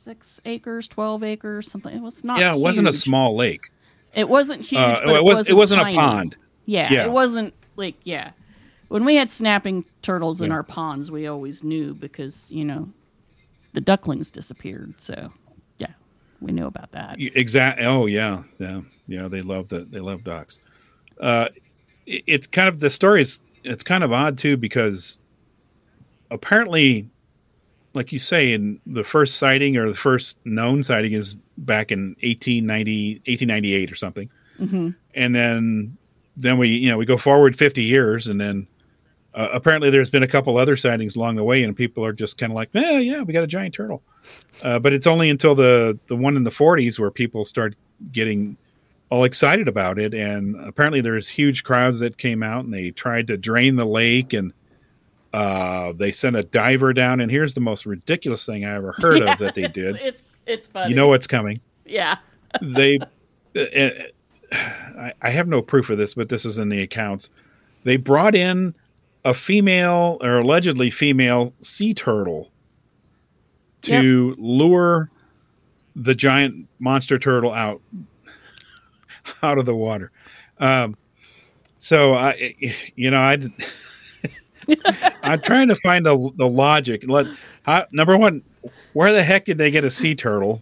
six 0.03 0.39
acres, 0.45 0.87
twelve 0.87 1.23
acres, 1.23 1.69
something. 1.71 1.95
It 1.95 2.01
was 2.01 2.23
not. 2.23 2.39
yeah 2.39 2.53
it 2.53 2.59
wasn't 2.59 2.87
a 2.87 2.93
small 2.93 3.35
lake 3.35 3.69
It 4.13 4.27
wasn't 4.29 4.65
huge. 4.65 4.79
uh, 4.79 5.01
but 5.05 5.09
it, 5.09 5.15
it, 5.17 5.23
was, 5.23 5.33
wasn't 5.35 5.49
it 5.49 5.53
wasn't 5.55 5.81
a 5.81 5.93
pond 5.93 6.35
Yeah, 6.65 6.91
Yeah. 6.91 7.03
it 7.05 7.11
wasn't 7.11 7.53
like 7.75 7.95
yeah. 8.03 8.31
When 8.89 9.05
we 9.05 9.15
had 9.15 9.29
snapping 9.29 9.85
turtles 10.01 10.41
in 10.41 10.47
Yeah. 10.47 10.55
our 10.55 10.63
ponds, 10.63 11.11
we 11.11 11.27
always 11.27 11.63
knew 11.63 11.93
because 11.93 12.49
you 12.51 12.65
know 12.65 12.89
the 13.73 13.81
ducklings 13.81 14.31
disappeared. 14.31 14.95
So 14.97 15.31
yeah, 15.77 15.93
we 16.41 16.51
knew 16.51 16.65
about 16.65 16.91
that. 16.93 17.17
Exactly. 17.19 17.85
Oh 17.85 18.07
yeah, 18.07 18.43
yeah, 18.57 18.81
yeah. 19.07 19.27
They 19.27 19.41
love 19.41 19.67
the 19.67 19.85
they 19.89 19.99
love 19.99 20.23
ducks. 20.23 20.59
Uh, 21.21 21.49
it- 22.07 22.23
it's 22.25 22.47
kind 22.47 22.67
of 22.67 22.79
the 22.79 22.89
story 22.89 23.21
is 23.21 23.39
it's 23.63 23.83
kind 23.83 24.03
of 24.03 24.11
odd 24.11 24.37
too 24.39 24.57
because 24.57 25.19
apparently, 26.31 27.07
like 27.93 28.11
you 28.11 28.19
say, 28.19 28.53
in 28.53 28.79
the 28.85 29.03
first 29.03 29.37
sighting 29.37 29.77
or 29.77 29.89
the 29.89 29.95
first 29.95 30.37
known 30.45 30.83
sighting 30.83 31.13
is 31.13 31.35
back 31.57 31.91
in 31.91 32.15
1890, 32.21 33.21
1898 33.25 33.91
or 33.91 33.95
something, 33.95 34.29
hmm 34.57 34.89
and 35.15 35.33
then 35.33 35.97
then 36.37 36.57
we 36.57 36.69
you 36.69 36.89
know 36.89 36.97
we 36.97 37.05
go 37.05 37.17
forward 37.17 37.57
50 37.57 37.83
years 37.83 38.27
and 38.27 38.39
then. 38.39 38.67
Uh, 39.31 39.47
apparently, 39.53 39.91
there's 39.91 40.09
been 40.09 40.23
a 40.23 40.27
couple 40.27 40.57
other 40.57 40.75
sightings 40.75 41.15
along 41.15 41.35
the 41.35 41.43
way, 41.43 41.63
and 41.63 41.75
people 41.75 42.03
are 42.03 42.11
just 42.11 42.39
kind 42.39 42.51
of 42.51 42.55
like, 42.55 42.67
"Yeah, 42.73 42.97
yeah, 42.97 43.21
we 43.21 43.31
got 43.31 43.43
a 43.43 43.47
giant 43.47 43.75
turtle." 43.75 44.01
Uh, 44.63 44.79
but 44.79 44.91
it's 44.91 45.05
only 45.05 45.29
until 45.29 45.53
the 45.53 45.99
the 46.07 46.15
one 46.15 46.35
in 46.35 46.43
the 46.43 46.49
40s 46.49 46.97
where 46.97 47.11
people 47.11 47.45
start 47.45 47.75
getting 48.11 48.57
all 49.09 49.23
excited 49.23 49.67
about 49.67 49.97
it 49.97 50.13
and 50.13 50.55
apparently 50.67 51.01
there's 51.01 51.27
huge 51.27 51.63
crowds 51.63 51.99
that 51.99 52.17
came 52.17 52.43
out 52.43 52.63
and 52.63 52.73
they 52.73 52.91
tried 52.91 53.27
to 53.27 53.37
drain 53.37 53.75
the 53.75 53.85
lake 53.85 54.33
and 54.33 54.53
uh, 55.33 55.93
they 55.93 56.11
sent 56.11 56.35
a 56.35 56.43
diver 56.43 56.93
down 56.93 57.19
and 57.19 57.29
here's 57.29 57.53
the 57.53 57.61
most 57.61 57.85
ridiculous 57.85 58.45
thing 58.45 58.65
i 58.65 58.73
ever 58.73 58.93
heard 58.97 59.21
of 59.21 59.37
that 59.37 59.55
they 59.55 59.67
did. 59.67 59.95
it's 60.01 60.23
it's 60.45 60.67
funny. 60.67 60.89
you 60.89 60.95
know 60.95 61.07
what's 61.07 61.27
coming. 61.27 61.59
Yeah. 61.85 62.17
they 62.61 62.99
uh, 63.55 63.59
uh, 63.59 63.89
I, 64.51 65.13
I 65.21 65.29
have 65.29 65.47
no 65.47 65.61
proof 65.61 65.89
of 65.89 65.97
this 65.97 66.15
but 66.15 66.29
this 66.29 66.45
is 66.45 66.57
in 66.57 66.69
the 66.69 66.81
accounts. 66.81 67.29
They 67.83 67.97
brought 67.97 68.35
in 68.35 68.73
a 69.23 69.33
female 69.33 70.17
or 70.21 70.39
allegedly 70.39 70.89
female 70.89 71.53
sea 71.61 71.93
turtle 71.93 72.51
to 73.83 74.35
lure 74.37 75.09
the 75.95 76.15
giant 76.15 76.67
monster 76.79 77.19
turtle 77.19 77.53
out 77.53 77.81
out 79.43 79.57
of 79.57 79.65
the 79.65 79.75
water. 79.75 80.11
Um, 80.59 80.97
so 81.79 82.13
i 82.13 82.53
you 82.95 83.09
know 83.09 83.21
i 83.21 83.37
i'm 85.23 85.41
trying 85.41 85.67
to 85.67 85.75
find 85.77 86.05
the, 86.05 86.31
the 86.37 86.47
logic 86.47 87.03
let 87.07 87.27
how, 87.63 87.85
number 87.91 88.17
one 88.17 88.41
where 88.93 89.13
the 89.13 89.23
heck 89.23 89.45
did 89.45 89.57
they 89.57 89.71
get 89.71 89.83
a 89.83 89.91
sea 89.91 90.15
turtle 90.15 90.61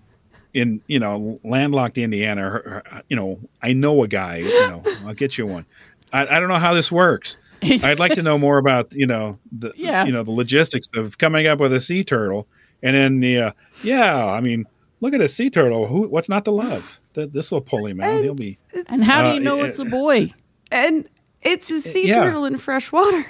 in 0.54 0.82
you 0.88 1.00
know 1.00 1.40
landlocked 1.44 1.98
Indiana. 1.98 2.44
Or, 2.44 2.56
or, 2.56 3.02
you 3.10 3.16
know, 3.16 3.40
I 3.62 3.74
know 3.74 4.04
a 4.04 4.08
guy. 4.08 4.38
You 4.38 4.68
know, 4.70 4.84
I'll 5.06 5.14
get 5.14 5.38
you 5.38 5.46
one. 5.46 5.66
I, 6.14 6.26
I 6.26 6.40
don't 6.40 6.48
know 6.50 6.58
how 6.58 6.74
this 6.74 6.92
works. 6.92 7.38
I'd 7.62 8.00
like 8.00 8.14
to 8.14 8.24
know 8.24 8.38
more 8.38 8.58
about 8.58 8.92
you 8.94 9.06
know 9.08 9.38
the 9.52 9.72
Yeah. 9.76 10.06
you 10.06 10.12
know 10.12 10.24
the 10.24 10.32
logistics 10.32 10.88
of 10.96 11.18
coming 11.18 11.48
up 11.48 11.60
with 11.60 11.74
a 11.74 11.82
sea 11.82 12.04
turtle, 12.04 12.48
and 12.84 12.96
then 12.96 13.20
the 13.20 13.38
uh, 13.40 13.52
yeah. 13.84 14.26
I 14.26 14.40
mean, 14.42 14.66
look 15.02 15.14
at 15.14 15.22
a 15.22 15.30
sea 15.30 15.50
turtle. 15.50 15.86
Who? 15.88 16.08
What's 16.08 16.30
not 16.30 16.46
to 16.46 16.52
love? 16.52 17.00
That 17.14 17.34
this 17.34 17.52
will 17.52 17.62
pull 17.62 17.86
him 17.86 18.00
out. 18.02 18.24
He'll 18.24 18.34
be. 18.34 18.58
And 18.88 19.04
how 19.04 19.24
do 19.24 19.28
Uh, 19.30 19.34
you 19.34 19.40
know 19.42 19.58
yeah. 19.58 19.66
it's 19.66 19.80
a 19.80 19.86
boy? 19.86 20.34
and 20.72 21.08
it's 21.44 21.70
a 21.72 21.80
sea 21.82 22.08
Yeah. 22.08 22.24
turtle 22.24 22.46
in 22.46 22.58
fresh 22.58 22.92
water. 22.92 23.26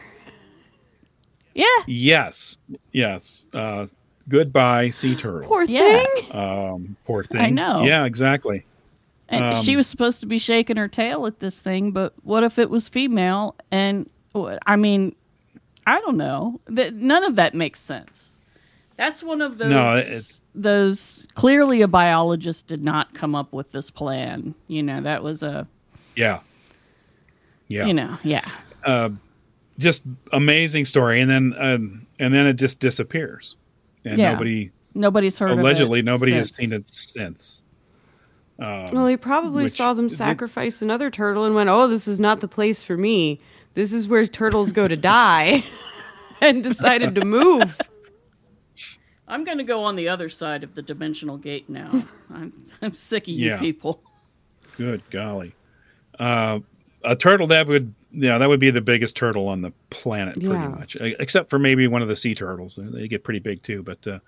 Yeah. 1.58 1.66
Yes, 1.88 2.58
yes. 2.92 3.48
Uh, 3.54 3.88
goodbye, 4.30 4.92
sea 4.92 5.16
turtle. 5.16 5.48
Poor 5.48 5.64
Yeah. 5.64 6.04
thing. 6.06 6.36
Um, 6.36 6.96
poor 7.06 7.24
thing. 7.24 7.42
I 7.42 7.50
know. 7.50 7.84
Yeah, 7.84 8.06
exactly. 8.06 8.64
And 9.28 9.44
Um, 9.56 9.64
she 9.64 9.76
was 9.76 9.88
supposed 9.88 10.20
to 10.22 10.26
be 10.28 10.38
shaking 10.38 10.78
her 10.78 10.88
tail 10.88 11.26
at 11.26 11.40
this 11.40 11.60
thing, 11.60 11.92
but 11.92 12.14
what 12.24 12.44
if 12.44 12.60
it 12.60 12.70
was 12.70 12.88
female? 12.88 13.56
And 13.72 14.08
I 14.68 14.76
mean, 14.76 15.16
I 15.88 16.00
don't 16.02 16.16
know. 16.18 16.62
That 16.68 16.94
none 16.94 17.24
of 17.24 17.36
that 17.38 17.56
makes 17.56 17.80
sense. 17.80 18.40
That's 18.98 19.24
one 19.24 19.42
of 19.42 19.58
those. 19.58 19.70
No, 19.72 19.98
it's- 19.98 20.42
those 20.54 21.28
clearly 21.36 21.82
a 21.82 21.88
biologist 21.88 22.68
did 22.68 22.84
not 22.84 23.14
come 23.16 23.34
up 23.36 23.52
with 23.52 23.72
this 23.72 23.90
plan. 23.90 24.54
You 24.68 24.84
know, 24.84 25.02
that 25.02 25.24
was 25.24 25.42
a. 25.44 25.68
Yeah. 26.16 26.40
Yeah. 27.68 27.86
You 27.88 27.94
know, 27.96 28.18
yeah, 28.24 28.48
just 29.80 30.02
amazing 30.34 30.86
story, 30.86 31.22
and 31.22 31.30
then 31.30 31.54
um, 31.58 32.08
and 32.20 32.34
then 32.34 32.48
it 32.48 32.54
just 32.54 32.80
disappears, 32.80 33.56
and 34.06 34.18
Yeah. 34.18 34.32
nobody 34.34 34.72
nobody's 34.94 35.38
heard. 35.40 35.52
allegedly 35.52 36.00
of 36.00 36.06
it 36.08 36.10
nobody 36.12 36.32
has 36.34 36.50
seen 36.56 36.74
it 36.74 36.88
since. 36.88 37.62
Well, 38.60 39.06
he 39.08 39.18
probably 39.18 39.64
which- 39.66 39.74
saw 39.74 39.94
them 39.94 40.10
sacrifice 40.10 40.82
another 40.82 41.12
turtle 41.12 41.46
and 41.46 41.54
went, 41.54 41.70
"Oh, 41.70 41.88
this 41.88 42.08
is 42.08 42.20
not 42.20 42.40
the 42.40 42.48
place 42.48 42.82
for 42.84 42.98
me. 42.98 43.40
This 43.76 43.94
is 43.94 44.08
where 44.08 44.26
turtles 44.26 44.72
go 44.72 44.88
to 44.88 44.96
die," 44.96 45.64
and 46.42 46.64
decided 46.64 47.14
to 47.16 47.24
move. 47.26 47.80
I'm 49.28 49.44
going 49.44 49.58
to 49.58 49.64
go 49.66 49.84
on 49.84 49.96
the 49.98 50.08
other 50.10 50.30
side 50.30 50.64
of 50.64 50.74
the 50.74 50.82
dimensional 50.82 51.38
gate 51.38 51.70
now. 51.70 52.04
I'm 52.34 52.54
I'm 52.82 52.94
sick 52.94 53.24
of 53.24 53.30
you 53.34 53.50
Yeah. 53.50 53.58
people. 53.60 54.02
Good 54.78 55.04
golly, 55.10 55.54
uh, 56.20 56.60
a 57.04 57.16
turtle 57.16 57.48
that 57.48 57.68
would 57.68 57.94
yeah 58.12 58.38
that 58.38 58.48
would 58.50 58.60
be 58.60 58.72
the 58.72 58.82
biggest 58.82 59.16
turtle 59.16 59.48
on 59.48 59.62
the 59.62 59.72
planet 59.90 60.36
pretty 60.36 60.48
Yeah. 60.48 60.68
much, 60.70 60.96
except 61.00 61.50
for 61.50 61.60
maybe 61.60 61.88
one 61.88 62.02
of 62.02 62.08
the 62.08 62.16
sea 62.16 62.34
turtles. 62.36 62.78
They 62.82 63.08
get 63.08 63.24
pretty 63.24 63.40
big 63.40 63.62
too, 63.64 63.84
but 63.84 64.06
uh, 64.08 64.20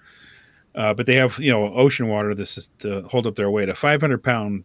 uh, 0.75 0.93
but 0.93 1.05
they 1.05 1.15
have 1.15 1.37
you 1.39 1.51
know 1.51 1.73
ocean 1.73 2.07
water. 2.07 2.35
This 2.35 2.57
is 2.57 2.69
to 2.79 3.01
hold 3.03 3.25
up 3.27 3.35
their 3.35 3.49
weight. 3.49 3.69
A 3.69 3.75
500 3.75 4.23
pound 4.23 4.63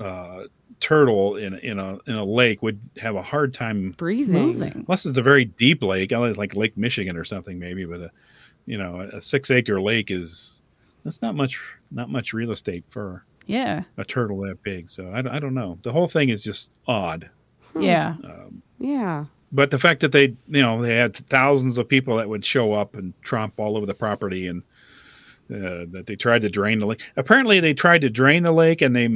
uh, 0.00 0.44
turtle 0.80 1.36
in 1.36 1.54
in 1.60 1.78
a 1.78 1.98
in 2.06 2.14
a 2.14 2.24
lake 2.24 2.62
would 2.62 2.78
have 2.98 3.16
a 3.16 3.22
hard 3.22 3.54
time 3.54 3.92
Breathing. 3.96 4.32
Moving. 4.34 4.72
unless 4.86 5.06
it's 5.06 5.18
a 5.18 5.22
very 5.22 5.44
deep 5.46 5.82
lake, 5.82 6.10
like 6.12 6.54
Lake 6.54 6.76
Michigan 6.76 7.16
or 7.16 7.24
something, 7.24 7.58
maybe. 7.58 7.84
But 7.84 8.00
a, 8.00 8.10
you 8.66 8.78
know, 8.78 9.00
a 9.12 9.20
six 9.22 9.50
acre 9.50 9.80
lake 9.80 10.10
is 10.10 10.60
that's 11.04 11.22
not 11.22 11.34
much 11.34 11.58
not 11.90 12.10
much 12.10 12.32
real 12.32 12.52
estate 12.52 12.84
for 12.88 13.24
Yeah, 13.46 13.84
a 13.96 14.04
turtle 14.04 14.40
that 14.42 14.62
big. 14.62 14.90
So 14.90 15.08
I, 15.08 15.36
I 15.36 15.38
don't 15.38 15.54
know. 15.54 15.78
The 15.82 15.92
whole 15.92 16.06
thing 16.08 16.28
is 16.28 16.42
just 16.44 16.70
odd. 16.86 17.28
Yeah. 17.78 18.16
Yeah. 18.78 19.24
But 19.50 19.70
the 19.70 19.78
fact 19.78 20.00
that 20.00 20.12
they 20.12 20.34
you 20.48 20.62
know 20.62 20.82
they 20.82 20.96
had 20.96 21.16
thousands 21.28 21.78
of 21.78 21.88
people 21.88 22.16
that 22.16 22.28
would 22.28 22.44
show 22.44 22.74
up 22.74 22.94
and 22.94 23.14
tromp 23.22 23.54
all 23.56 23.76
over 23.76 23.86
the 23.86 23.94
property 23.94 24.46
and 24.46 24.62
uh, 25.50 25.88
that 25.92 26.04
they 26.06 26.16
tried 26.16 26.42
to 26.42 26.50
drain 26.50 26.78
the 26.78 26.86
lake. 26.86 27.00
Apparently, 27.16 27.58
they 27.58 27.72
tried 27.72 28.02
to 28.02 28.10
drain 28.10 28.42
the 28.42 28.52
lake 28.52 28.82
and 28.82 28.94
they 28.94 29.08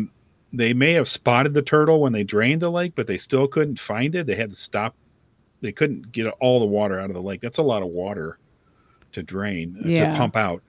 they 0.54 0.72
may 0.72 0.92
have 0.92 1.08
spotted 1.08 1.54
the 1.54 1.62
turtle 1.62 2.00
when 2.00 2.12
they 2.12 2.24
drained 2.24 2.62
the 2.62 2.70
lake, 2.70 2.94
but 2.94 3.06
they 3.06 3.18
still 3.18 3.46
couldn't 3.46 3.78
find 3.80 4.14
it. 4.14 4.26
They 4.26 4.34
had 4.34 4.50
to 4.50 4.56
stop. 4.56 4.94
They 5.60 5.72
couldn't 5.72 6.12
get 6.12 6.26
all 6.40 6.60
the 6.60 6.66
water 6.66 6.98
out 6.98 7.10
of 7.10 7.14
the 7.14 7.22
lake. 7.22 7.40
That's 7.40 7.58
a 7.58 7.62
lot 7.62 7.82
of 7.82 7.88
water 7.88 8.38
to 9.12 9.22
drain 9.22 9.78
uh, 9.84 9.88
Yeah. 9.88 10.12
to 10.12 10.16
pump 10.18 10.36
out. 10.36 10.62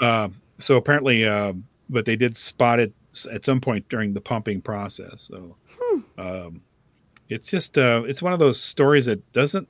Uh, 0.00 0.28
so 0.58 0.76
apparently, 0.76 1.24
uh, 1.26 1.54
but 1.90 2.04
they 2.04 2.16
did 2.16 2.36
spot 2.36 2.78
it 2.80 2.92
at 3.30 3.44
some 3.44 3.60
point 3.60 3.88
during 3.88 4.12
the 4.12 4.20
pumping 4.20 4.60
process. 4.60 5.28
So 5.30 5.56
um, 6.18 6.60
it's 7.28 7.48
just 7.48 7.76
uh, 7.78 8.02
it's 8.06 8.22
one 8.22 8.32
of 8.32 8.38
those 8.38 8.60
stories 8.60 9.06
that 9.06 9.32
doesn't 9.32 9.68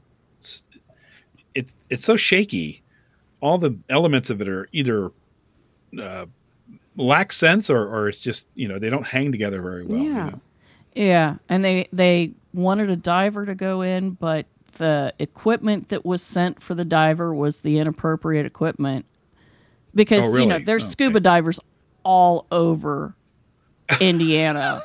it's 1.54 1.74
it's 1.90 2.04
so 2.04 2.16
shaky. 2.16 2.82
All 3.40 3.58
the 3.58 3.76
elements 3.90 4.30
of 4.30 4.40
it 4.40 4.48
are 4.48 4.68
either 4.72 5.10
uh, 6.00 6.26
lack 6.96 7.32
sense 7.32 7.70
or, 7.70 7.86
or 7.86 8.08
it's 8.08 8.20
just 8.22 8.46
you 8.54 8.68
know 8.68 8.78
they 8.78 8.90
don't 8.90 9.06
hang 9.06 9.32
together 9.32 9.62
very 9.62 9.84
well. 9.84 9.98
you 9.98 10.04
Yeah. 10.04 10.24
know? 10.26 10.40
Yeah, 10.94 11.34
and 11.48 11.64
they 11.64 11.88
they 11.92 12.32
wanted 12.54 12.90
a 12.90 12.96
diver 12.96 13.44
to 13.44 13.54
go 13.54 13.82
in, 13.82 14.10
but 14.12 14.46
the 14.78 15.12
equipment 15.18 15.88
that 15.90 16.04
was 16.06 16.22
sent 16.22 16.62
for 16.62 16.74
the 16.74 16.84
diver 16.84 17.34
was 17.34 17.60
the 17.60 17.78
inappropriate 17.78 18.46
equipment 18.46 19.04
because 19.94 20.34
Oh, 20.34 20.38
you 20.38 20.46
know 20.46 20.58
there's 20.58 20.84
Okay. 20.84 20.92
scuba 20.92 21.20
divers 21.20 21.60
all 22.02 22.46
over 22.50 23.14
Indiana 24.00 24.82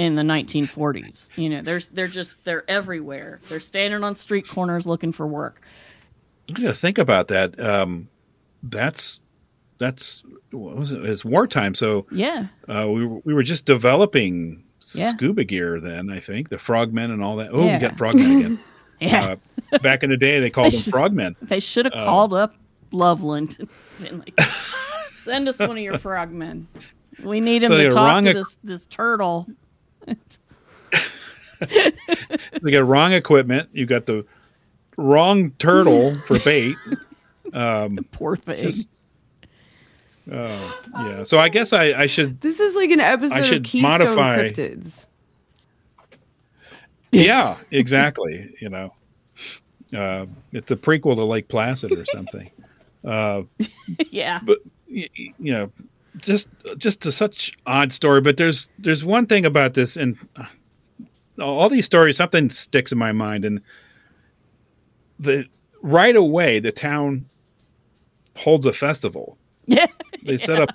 in 0.00 0.14
the 0.14 0.22
1940s. 0.22 1.36
You 1.36 1.50
know, 1.50 1.62
there's 1.62 1.88
they're 1.88 2.08
just 2.08 2.42
they're 2.44 2.68
everywhere. 2.70 3.38
They're 3.50 3.60
standing 3.60 4.02
on 4.02 4.16
street 4.16 4.48
corners 4.48 4.86
looking 4.86 5.12
for 5.12 5.26
work. 5.26 5.60
I'm 6.48 6.54
gonna 6.54 6.72
think 6.72 6.96
about 6.98 7.28
that. 7.28 7.60
Um, 7.60 8.08
that's 8.62 9.20
that's 9.78 10.22
what 10.52 10.76
was 10.76 10.92
it? 10.92 11.04
It's 11.04 11.24
wartime, 11.24 11.74
so 11.74 12.06
Yeah, 12.10 12.46
uh, 12.68 12.88
we 12.90 13.04
were, 13.06 13.20
we 13.24 13.34
were 13.34 13.42
just 13.42 13.66
developing 13.66 14.62
Yeah. 14.94 15.12
scuba 15.12 15.44
gear 15.44 15.80
then. 15.80 16.10
I 16.10 16.18
think 16.20 16.48
the 16.48 16.56
frogmen 16.58 17.10
and 17.10 17.22
all 17.22 17.36
that. 17.36 17.50
Oh, 17.52 17.64
Yeah. 17.64 17.74
we 17.74 17.80
got 17.80 17.98
frogmen 17.98 18.36
again. 18.38 18.60
yeah. 19.00 19.36
uh, 19.72 19.78
back 19.80 20.02
in 20.02 20.08
the 20.10 20.16
day, 20.16 20.40
they 20.40 20.48
called 20.50 20.72
them 20.72 20.80
should- 20.80 20.92
frogmen. 20.92 21.36
They 21.42 21.60
should 21.60 21.84
have 21.84 21.94
Oh. 21.94 22.04
called 22.06 22.32
up 22.34 22.54
Loveland 22.90 23.68
like, 24.00 24.38
"Send 25.12 25.46
us 25.46 25.58
one 25.58 25.72
of 25.72 25.78
your 25.78 25.98
frogmen. 25.98 26.68
We 27.22 27.40
need 27.40 27.62
him 27.62 27.68
So 27.68 27.76
to 27.76 27.90
talk 27.90 28.24
to 28.24 28.32
this 28.32 28.56
this 28.64 28.86
turtle." 28.86 29.46
They 32.62 32.70
got 32.70 32.86
wrong 32.86 33.12
equipment. 33.12 33.68
You 33.72 33.84
got 33.86 34.06
the 34.06 34.24
wrong 34.96 35.50
turtle 35.58 36.16
for 36.26 36.38
bait. 36.40 36.76
Poor 38.12 38.36
thing. 38.36 38.56
Just- 38.62 38.88
Oh, 40.32 40.80
yeah. 40.94 41.24
So 41.24 41.38
I 41.40 41.48
guess 41.48 41.72
I, 41.72 41.86
I 42.02 42.06
should 42.06 42.40
This 42.40 42.60
is 42.60 42.76
like 42.76 42.90
an 42.92 43.00
episode 43.00 43.40
of 43.40 43.46
should 43.46 43.64
Keystone 43.64 43.90
modify- 43.90 44.38
Cryptids. 44.48 45.08
yeah, 47.10 47.56
exactly. 47.72 48.54
You 48.60 48.68
know, 48.68 48.94
uh, 49.96 50.26
it's 50.52 50.70
a 50.70 50.76
prequel 50.76 51.16
to 51.16 51.24
Lake 51.24 51.48
Placid 51.48 51.90
or 51.92 52.04
something. 52.06 52.48
Uh, 53.04 53.42
yeah. 54.10 54.38
but 54.44 54.58
you 54.86 55.08
know, 55.52 55.72
just 56.18 56.48
just 56.78 57.06
a 57.06 57.12
such 57.12 57.52
odd 57.66 57.92
story. 57.92 58.20
But 58.20 58.36
there's 58.36 58.68
there's 58.78 59.04
one 59.04 59.26
thing 59.26 59.44
about 59.46 59.74
this, 59.74 59.96
and 59.96 60.16
uh, 60.36 60.44
all 61.44 61.68
these 61.68 61.86
stories, 61.86 62.16
something 62.16 62.50
sticks 62.50 62.92
in 62.92 62.98
my 62.98 63.12
mind, 63.12 63.44
and 63.44 63.60
the 65.18 65.44
right 65.82 66.16
away 66.16 66.60
the 66.60 66.72
town 66.72 67.26
holds 68.36 68.66
a 68.66 68.72
festival. 68.72 69.36
Yeah. 69.66 69.86
They 70.24 70.36
set 70.36 70.58
up 70.60 70.70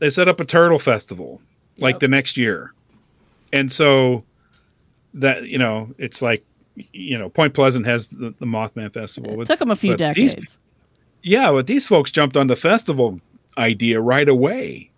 they 0.00 0.10
set 0.10 0.26
up 0.26 0.40
a 0.40 0.44
turtle 0.44 0.80
festival 0.80 1.40
like 1.78 1.94
Yep. 1.94 2.00
the 2.00 2.08
next 2.08 2.36
year, 2.36 2.72
and 3.52 3.70
so 3.70 4.24
that 5.14 5.46
you 5.46 5.56
know 5.58 5.94
it's 5.98 6.20
like 6.20 6.44
you 6.92 7.16
know 7.16 7.28
Point 7.28 7.54
Pleasant 7.54 7.86
has 7.86 8.08
the, 8.08 8.34
the 8.40 8.46
Mothman 8.46 8.92
Festival. 8.92 9.40
It 9.40 9.46
took 9.46 9.60
them 9.60 9.70
a 9.70 9.76
few 9.76 9.96
but 9.96 10.14
these- 10.14 10.34
decades. 10.34 10.58
yeah, 11.22 11.52
but 11.52 11.68
these 11.68 11.86
folks 11.86 12.10
jumped 12.10 12.36
on 12.36 12.48
the 12.48 12.56
festival 12.56 13.20
idea 13.58 14.00
right 14.00 14.28
away, 14.28 14.90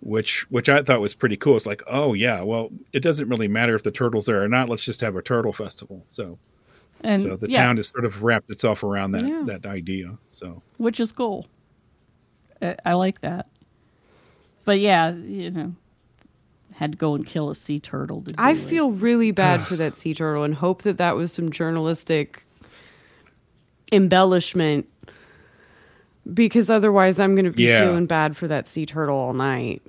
which 0.00 0.46
which 0.50 0.68
I 0.68 0.82
thought 0.82 1.00
was 1.00 1.14
pretty 1.14 1.36
cool. 1.36 1.56
It's 1.56 1.66
like, 1.66 1.82
oh 1.86 2.14
yeah, 2.14 2.42
well, 2.42 2.70
it 2.92 3.00
doesn't 3.00 3.28
really 3.28 3.48
matter 3.48 3.74
if 3.74 3.82
the 3.82 3.90
turtle's 3.90 4.26
there 4.26 4.42
or 4.42 4.48
not. 4.48 4.68
Let's 4.68 4.84
just 4.84 5.00
have 5.02 5.16
a 5.16 5.22
turtle 5.22 5.52
festival. 5.52 6.02
So 6.06 6.38
and 7.02 7.22
so 7.22 7.36
the 7.36 7.50
yeah, 7.50 7.62
town 7.64 7.76
has 7.76 7.88
sort 7.88 8.04
of 8.04 8.22
wrapped 8.22 8.50
itself 8.50 8.82
around 8.82 9.12
that 9.12 9.28
Yeah. 9.28 9.42
that 9.46 9.66
idea. 9.66 10.16
So 10.30 10.62
which 10.78 11.00
is 11.00 11.12
cool. 11.12 11.46
I, 12.62 12.76
I 12.86 12.92
like 12.94 13.20
that. 13.20 13.48
But 14.64 14.80
yeah, 14.80 15.12
you 15.14 15.50
know, 15.50 15.74
had 16.74 16.92
to 16.92 16.98
go 16.98 17.14
and 17.14 17.26
kill 17.26 17.50
a 17.50 17.54
sea 17.54 17.78
turtle 17.80 18.22
to 18.22 18.32
do 18.32 18.34
I 18.38 18.52
it. 18.52 18.58
feel 18.58 18.90
really 18.92 19.30
bad 19.30 19.66
for 19.66 19.76
that 19.76 19.94
sea 19.96 20.14
turtle 20.14 20.42
and 20.44 20.54
hope 20.54 20.82
that 20.82 20.98
that 20.98 21.16
was 21.16 21.32
some 21.32 21.50
journalistic 21.50 22.44
embellishment 23.92 24.88
because 26.34 26.70
otherwise 26.70 27.18
I'm 27.20 27.34
going 27.34 27.44
to 27.44 27.50
be 27.50 27.64
Yeah. 27.64 27.82
feeling 27.84 28.06
bad 28.06 28.36
for 28.36 28.48
that 28.48 28.66
sea 28.66 28.86
turtle 28.86 29.16
all 29.16 29.32
night. 29.32 29.82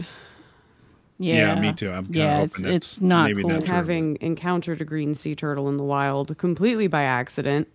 yeah, 1.19 1.55
Yeah, 1.55 1.59
me 1.59 1.73
too. 1.73 1.91
I'm 1.91 2.05
kinda 2.05 2.19
yeah, 2.19 2.41
it's 2.41 2.57
hoping 2.57 2.73
it's 2.73 3.01
not 3.01 3.25
maybe 3.29 3.41
cool. 3.41 3.51
not. 3.51 3.63
Having 3.67 4.17
encountered 4.21 4.81
a 4.81 4.85
green 4.85 5.15
sea 5.15 5.35
turtle 5.35 5.67
in 5.69 5.77
the 5.77 5.83
wild 5.83 6.37
completely 6.37 6.87
by 6.87 7.03
accident. 7.03 7.67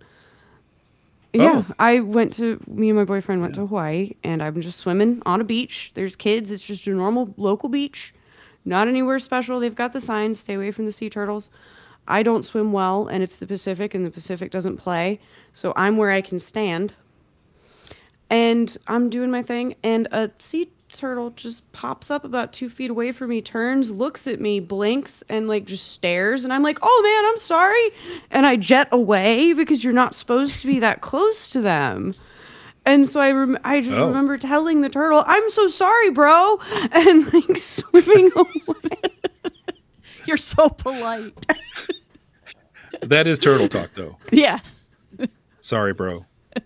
Yeah, 1.32 1.64
Oh. 1.68 1.74
I 1.78 2.00
went 2.00 2.32
to 2.34 2.60
me 2.68 2.90
and 2.90 2.98
my 2.98 3.04
boyfriend 3.04 3.40
went 3.40 3.54
to 3.54 3.66
Hawaii 3.66 4.12
and 4.22 4.42
I'm 4.42 4.60
just 4.60 4.78
swimming 4.78 5.22
on 5.24 5.40
a 5.40 5.44
beach. 5.44 5.90
There's 5.94 6.14
kids, 6.14 6.50
it's 6.50 6.64
just 6.66 6.86
a 6.86 6.90
normal 6.90 7.32
local 7.36 7.68
beach. 7.68 8.14
Not 8.64 8.86
anywhere 8.86 9.18
special. 9.18 9.58
They've 9.58 9.74
got 9.74 9.92
the 9.92 10.00
signs, 10.00 10.38
stay 10.38 10.54
away 10.54 10.70
from 10.70 10.84
the 10.84 10.92
sea 10.92 11.08
turtles. 11.10 11.50
I 12.06 12.22
don't 12.22 12.44
swim 12.44 12.70
well 12.72 13.06
and 13.08 13.22
it's 13.22 13.36
the 13.38 13.46
Pacific 13.46 13.94
and 13.94 14.04
the 14.04 14.10
Pacific 14.10 14.50
doesn't 14.50 14.76
play. 14.76 15.20
So 15.52 15.72
I'm 15.74 15.96
where 15.96 16.10
I 16.10 16.20
can 16.20 16.38
stand. 16.38 16.92
And 18.32 18.74
I'm 18.86 19.10
doing 19.10 19.30
my 19.30 19.42
thing 19.42 19.74
and 19.84 20.08
a 20.10 20.30
sea 20.38 20.70
turtle 20.90 21.30
just 21.30 21.70
pops 21.72 22.10
up 22.10 22.24
about 22.24 22.52
two 22.52 22.68
feet 22.70 22.90
away 22.90 23.12
from 23.12 23.28
me, 23.30 23.42
turns, 23.42 23.90
looks 23.90 24.26
at 24.26 24.40
me, 24.40 24.58
blinks, 24.58 25.22
and 25.28 25.48
like 25.48 25.64
just 25.66 25.92
stares. 25.92 26.42
And 26.44 26.52
I'm 26.52 26.62
like, 26.62 26.78
oh 26.82 27.00
man, 27.04 27.30
I'm 27.30 27.36
sorry. 27.36 27.90
And 28.30 28.46
I 28.46 28.56
jet 28.56 28.88
away 28.90 29.52
because 29.52 29.84
you're 29.84 29.92
not 29.92 30.14
supposed 30.14 30.60
to 30.62 30.66
be 30.66 30.80
that 30.80 31.02
close 31.02 31.50
to 31.50 31.60
them. 31.60 32.14
And 32.86 33.06
so 33.08 33.20
I, 33.20 33.30
rem- 33.32 33.58
I 33.64 33.80
just 33.80 33.92
Oh. 33.96 34.08
remember 34.08 34.36
telling 34.38 34.80
the 34.80 34.88
turtle, 34.88 35.22
I'm 35.26 35.50
so 35.50 35.66
sorry, 35.68 36.10
bro. 36.10 36.58
And 36.92 37.32
like 37.34 37.56
swimming 37.58 38.30
away. 38.36 39.12
You're 40.26 40.36
so 40.36 40.68
polite. 40.70 41.46
That 43.02 43.26
is 43.26 43.38
turtle 43.38 43.68
talk, 43.68 43.90
though. 43.94 44.16
yeah. 44.30 44.60
Sorry, 45.60 45.92
bro. 45.92 46.24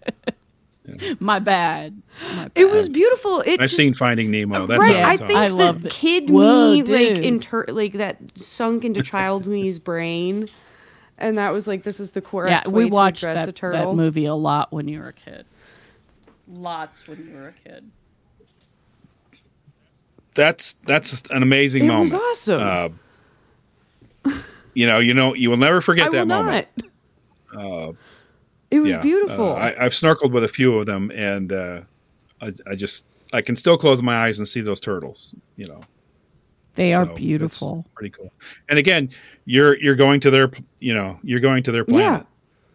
My 1.21 1.39
bad. 1.39 2.01
My 2.35 2.51
It 2.55 2.71
was 2.71 2.89
beautiful. 2.89 3.41
It 3.41 3.55
I've 3.55 3.61
just, 3.69 3.77
seen 3.77 3.95
Finding 3.95 4.31
Nemo. 4.31 4.67
That's 4.67 4.79
right. 4.81 4.97
I 4.97 5.17
think 5.17 5.33
I 5.33 5.49
the 5.49 5.55
love 5.55 5.87
kid 5.89 6.31
Whoa, 6.31 6.73
me, 6.75 6.83
like 6.83 7.25
inter, 7.25 7.65
like 7.69 7.95
that 7.95 8.19
sunk 8.35 8.85
into 8.85 9.03
child 9.03 9.47
me's 9.47 9.79
brain, 9.79 10.49
and 11.19 11.39
that 11.39 11.53
was 11.53 11.67
like 11.67 11.83
this 11.83 11.99
is 12.01 12.11
the 12.13 12.21
core. 12.21 12.47
Yeah, 12.47 12.61
correct 12.61 12.69
we 12.69 12.85
way 12.85 12.91
watched 12.91 13.23
that, 13.23 13.49
a 13.49 13.53
turtle. 13.53 13.91
that 13.93 13.97
movie 13.97 14.27
a 14.27 14.35
lot 14.35 14.73
when 14.73 14.89
you 14.89 15.01
were 15.01 15.09
a 15.09 15.13
kid. 15.13 15.45
Lots 16.49 17.07
when 17.09 17.27
you 17.29 17.35
were 17.35 17.49
a 17.49 17.53
kid. 17.69 17.91
that's 20.35 20.75
that's 20.87 21.23
an 21.31 21.43
amazing 21.43 21.85
It 21.85 21.89
moment. 21.89 22.13
was 22.13 22.15
awesome. 22.15 22.63
Uh, 24.25 24.33
you 24.75 24.87
know, 24.87 24.99
you 24.99 25.15
know, 25.15 25.35
you 25.35 25.51
will 25.51 25.57
never 25.57 25.81
forget 25.81 26.09
I 26.09 26.11
that 26.11 26.19
will 26.21 26.27
moment. 26.27 26.69
not. 26.77 26.87
Uh, 28.73 28.77
It 28.77 28.81
was 28.81 28.91
yeah, 28.93 29.01
beautiful. 29.01 29.53
Uh, 29.53 29.57
I, 29.57 29.85
I've 29.85 29.93
snorkeled 29.93 30.33
with 30.33 30.45
a 30.45 30.49
few 30.49 30.79
of 30.79 30.87
them, 30.87 31.11
and 31.15 31.53
uh, 31.53 31.81
I, 32.41 32.53
I 32.67 32.75
just 32.75 33.05
I 33.33 33.41
can 33.43 33.57
still 33.57 33.79
close 33.79 34.03
my 34.03 34.17
eyes 34.27 34.39
and 34.39 34.49
see 34.49 34.61
those 34.61 34.81
turtles. 34.81 35.33
You 35.57 35.69
know, 35.69 35.81
They 36.75 36.93
are 36.93 37.05
So 37.05 37.11
it's 37.13 37.19
beautiful. 37.21 37.87
pretty 37.95 38.11
cool. 38.11 38.33
And 38.69 38.79
again, 38.79 39.11
you're 39.45 39.77
you're 39.79 39.95
going 39.97 40.21
to 40.21 40.31
their 40.31 40.51
you 40.81 40.95
know 40.95 41.19
you're 41.23 41.41
going 41.41 41.63
to 41.65 41.73
their 41.73 41.85
planet, 41.85 42.27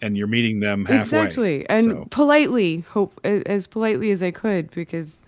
yeah. 0.02 0.06
and 0.08 0.18
you're 0.18 0.28
meeting 0.28 0.60
them 0.62 0.86
halfway. 0.86 1.02
exactly, 1.02 1.70
and 1.70 1.84
So- 1.84 2.08
politely, 2.10 2.86
hope 2.90 3.20
as 3.24 3.68
politely 3.68 4.12
as 4.12 4.24
I 4.24 4.32
could, 4.32 4.72
because 4.72 5.20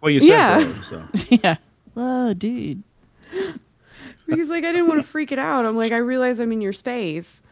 well, 0.00 0.10
you 0.10 0.20
said 0.20 0.28
Yeah. 0.28 0.64
bro, 0.64 0.82
so. 0.82 1.04
yeah. 1.44 1.56
Whoa, 1.94 2.34
dude. 2.34 2.82
because 4.26 4.48
like 4.50 4.64
I 4.64 4.72
didn't 4.72 4.88
want 4.88 5.00
to 5.02 5.06
freak 5.06 5.32
it 5.32 5.38
out. 5.38 5.66
I'm 5.66 5.76
like 5.76 5.92
I 5.92 5.98
realize 5.98 6.40
I'm 6.40 6.52
in 6.52 6.60
your 6.60 6.72
space, 6.72 7.42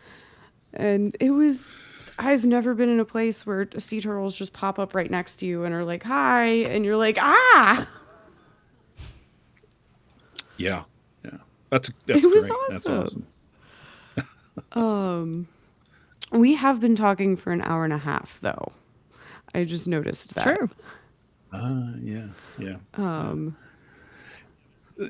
and 0.72 1.16
it 1.20 1.30
was. 1.30 1.80
I've 2.20 2.44
never 2.44 2.74
been 2.74 2.88
in 2.88 3.00
a 3.00 3.04
place 3.04 3.46
where 3.46 3.68
sea 3.78 4.00
turtles 4.00 4.36
just 4.36 4.52
pop 4.52 4.78
up 4.78 4.94
right 4.94 5.10
next 5.10 5.36
to 5.36 5.46
you 5.46 5.64
and 5.64 5.74
are 5.74 5.84
like 5.84 6.02
hi, 6.02 6.46
and 6.46 6.84
you're 6.84 6.96
like 6.96 7.16
ah. 7.18 7.88
yeah, 10.56 10.84
yeah. 11.24 11.30
That's 11.70 11.90
that's 12.06 12.24
It 12.24 12.30
was 12.30 12.48
great. 12.48 12.58
That's 12.70 12.86
awesome. 12.88 13.02
awesome. 13.02 13.26
Um, 14.72 15.48
we 16.32 16.54
have 16.54 16.80
been 16.80 16.94
talking 16.94 17.34
for 17.36 17.50
an 17.50 17.62
hour 17.62 17.84
and 17.84 17.92
a 17.92 17.98
half 17.98 18.38
though. 18.42 18.72
I 19.54 19.64
just 19.64 19.88
noticed 19.88 20.34
that. 20.34 20.44
True. 20.44 20.70
Uh, 21.52 21.92
yeah, 22.02 22.26
yeah. 22.58 22.76
Um, 22.94 23.56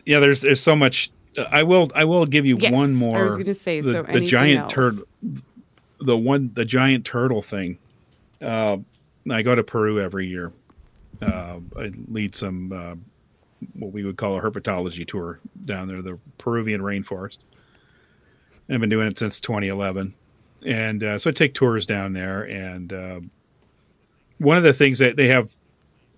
yeah 0.06 0.20
there's 0.20 0.40
there's 0.40 0.60
so 0.62 0.76
much 0.76 1.10
i 1.50 1.62
will 1.62 1.90
i 1.94 2.04
will 2.04 2.26
give 2.26 2.46
you 2.46 2.56
Yes, 2.58 2.72
one 2.72 2.90
I 2.90 2.92
more 2.94 3.24
was 3.24 3.36
gonna 3.36 3.54
say, 3.54 3.80
the, 3.80 3.92
so 3.92 4.02
the 4.02 4.26
giant 4.26 4.60
else? 4.60 4.72
turtle 4.72 5.04
the 6.00 6.16
one 6.16 6.50
the 6.54 6.64
giant 6.64 7.04
turtle 7.04 7.42
thing. 7.42 7.78
Uh 8.42 8.78
i 9.30 9.42
go 9.42 9.54
to 9.54 9.62
peru 9.62 10.00
every 10.00 10.26
year. 10.26 10.52
Uh 11.22 11.58
i 11.76 11.90
lead 12.08 12.34
some 12.34 12.72
uh 12.72 12.94
what 13.74 13.92
we 13.92 14.04
would 14.04 14.16
call 14.16 14.38
a 14.38 14.40
herpetology 14.40 15.06
tour 15.06 15.38
down 15.66 15.86
there 15.86 16.02
the 16.02 16.18
peruvian 16.38 16.80
rainforest. 16.80 17.38
And 18.68 18.74
i've 18.74 18.80
been 18.80 18.90
doing 18.90 19.08
it 19.08 19.18
since 19.18 19.40
2011 19.40 20.14
and 20.66 21.04
uh, 21.04 21.18
so 21.18 21.30
i 21.30 21.32
take 21.32 21.54
tours 21.54 21.86
down 21.86 22.12
there 22.12 22.42
and 22.42 22.92
uh, 22.92 23.20
one 24.38 24.56
of 24.56 24.62
the 24.62 24.72
things 24.72 24.98
that 24.98 25.16
they 25.16 25.28
have 25.28 25.50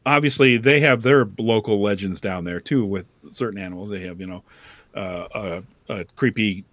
obviously 0.07 0.57
they 0.57 0.81
have 0.81 1.03
their 1.03 1.29
local 1.39 1.81
legends 1.81 2.21
down 2.21 2.45
there 2.45 2.61
too 2.61 2.85
with 2.85 3.07
certain 3.31 3.59
animals. 3.59 3.91
They 3.91 4.01
have 4.01 4.21
you 4.21 4.27
know 4.27 4.43
uh, 4.95 5.27
a, 5.89 5.93
a 5.93 6.05
creepy 6.17 6.65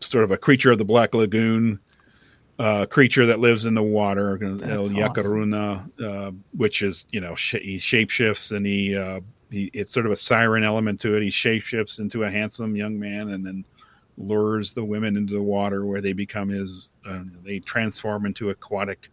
sort 0.00 0.24
of 0.24 0.30
a 0.30 0.36
creature 0.36 0.72
of 0.72 0.78
the 0.78 0.84
black 0.84 1.14
lagoon 1.14 1.78
uh, 2.58 2.86
creature 2.86 3.26
that 3.26 3.40
lives 3.40 3.64
in 3.66 3.74
the 3.74 3.82
water 3.82 4.38
el 4.42 4.56
That's 4.56 4.88
Yacuruna 4.88 5.90
uh, 6.02 6.30
which 6.56 6.82
is 6.82 7.06
you 7.10 7.20
know 7.20 7.34
sh- 7.34 7.56
he 7.62 7.76
shapeshifts 7.78 8.54
and 8.56 8.64
he, 8.64 8.96
uh, 8.96 9.20
he 9.50 9.70
it's 9.72 9.92
sort 9.92 10.06
of 10.06 10.12
a 10.12 10.16
siren 10.16 10.62
element 10.64 11.00
to 11.00 11.16
it 11.16 11.22
he 11.22 11.30
shapeshifts 11.30 11.98
into 11.98 12.24
a 12.24 12.30
handsome 12.30 12.76
young 12.76 12.98
man 12.98 13.30
and 13.30 13.44
then 13.44 13.64
lures 14.16 14.72
the 14.72 14.84
women 14.84 15.16
into 15.16 15.34
the 15.34 15.42
water 15.42 15.84
where 15.84 16.00
they 16.00 16.12
become 16.12 16.48
his 16.48 16.88
uh, 17.08 17.20
they 17.42 17.58
transform 17.58 18.24
into 18.26 18.50
aquatic 18.50 19.10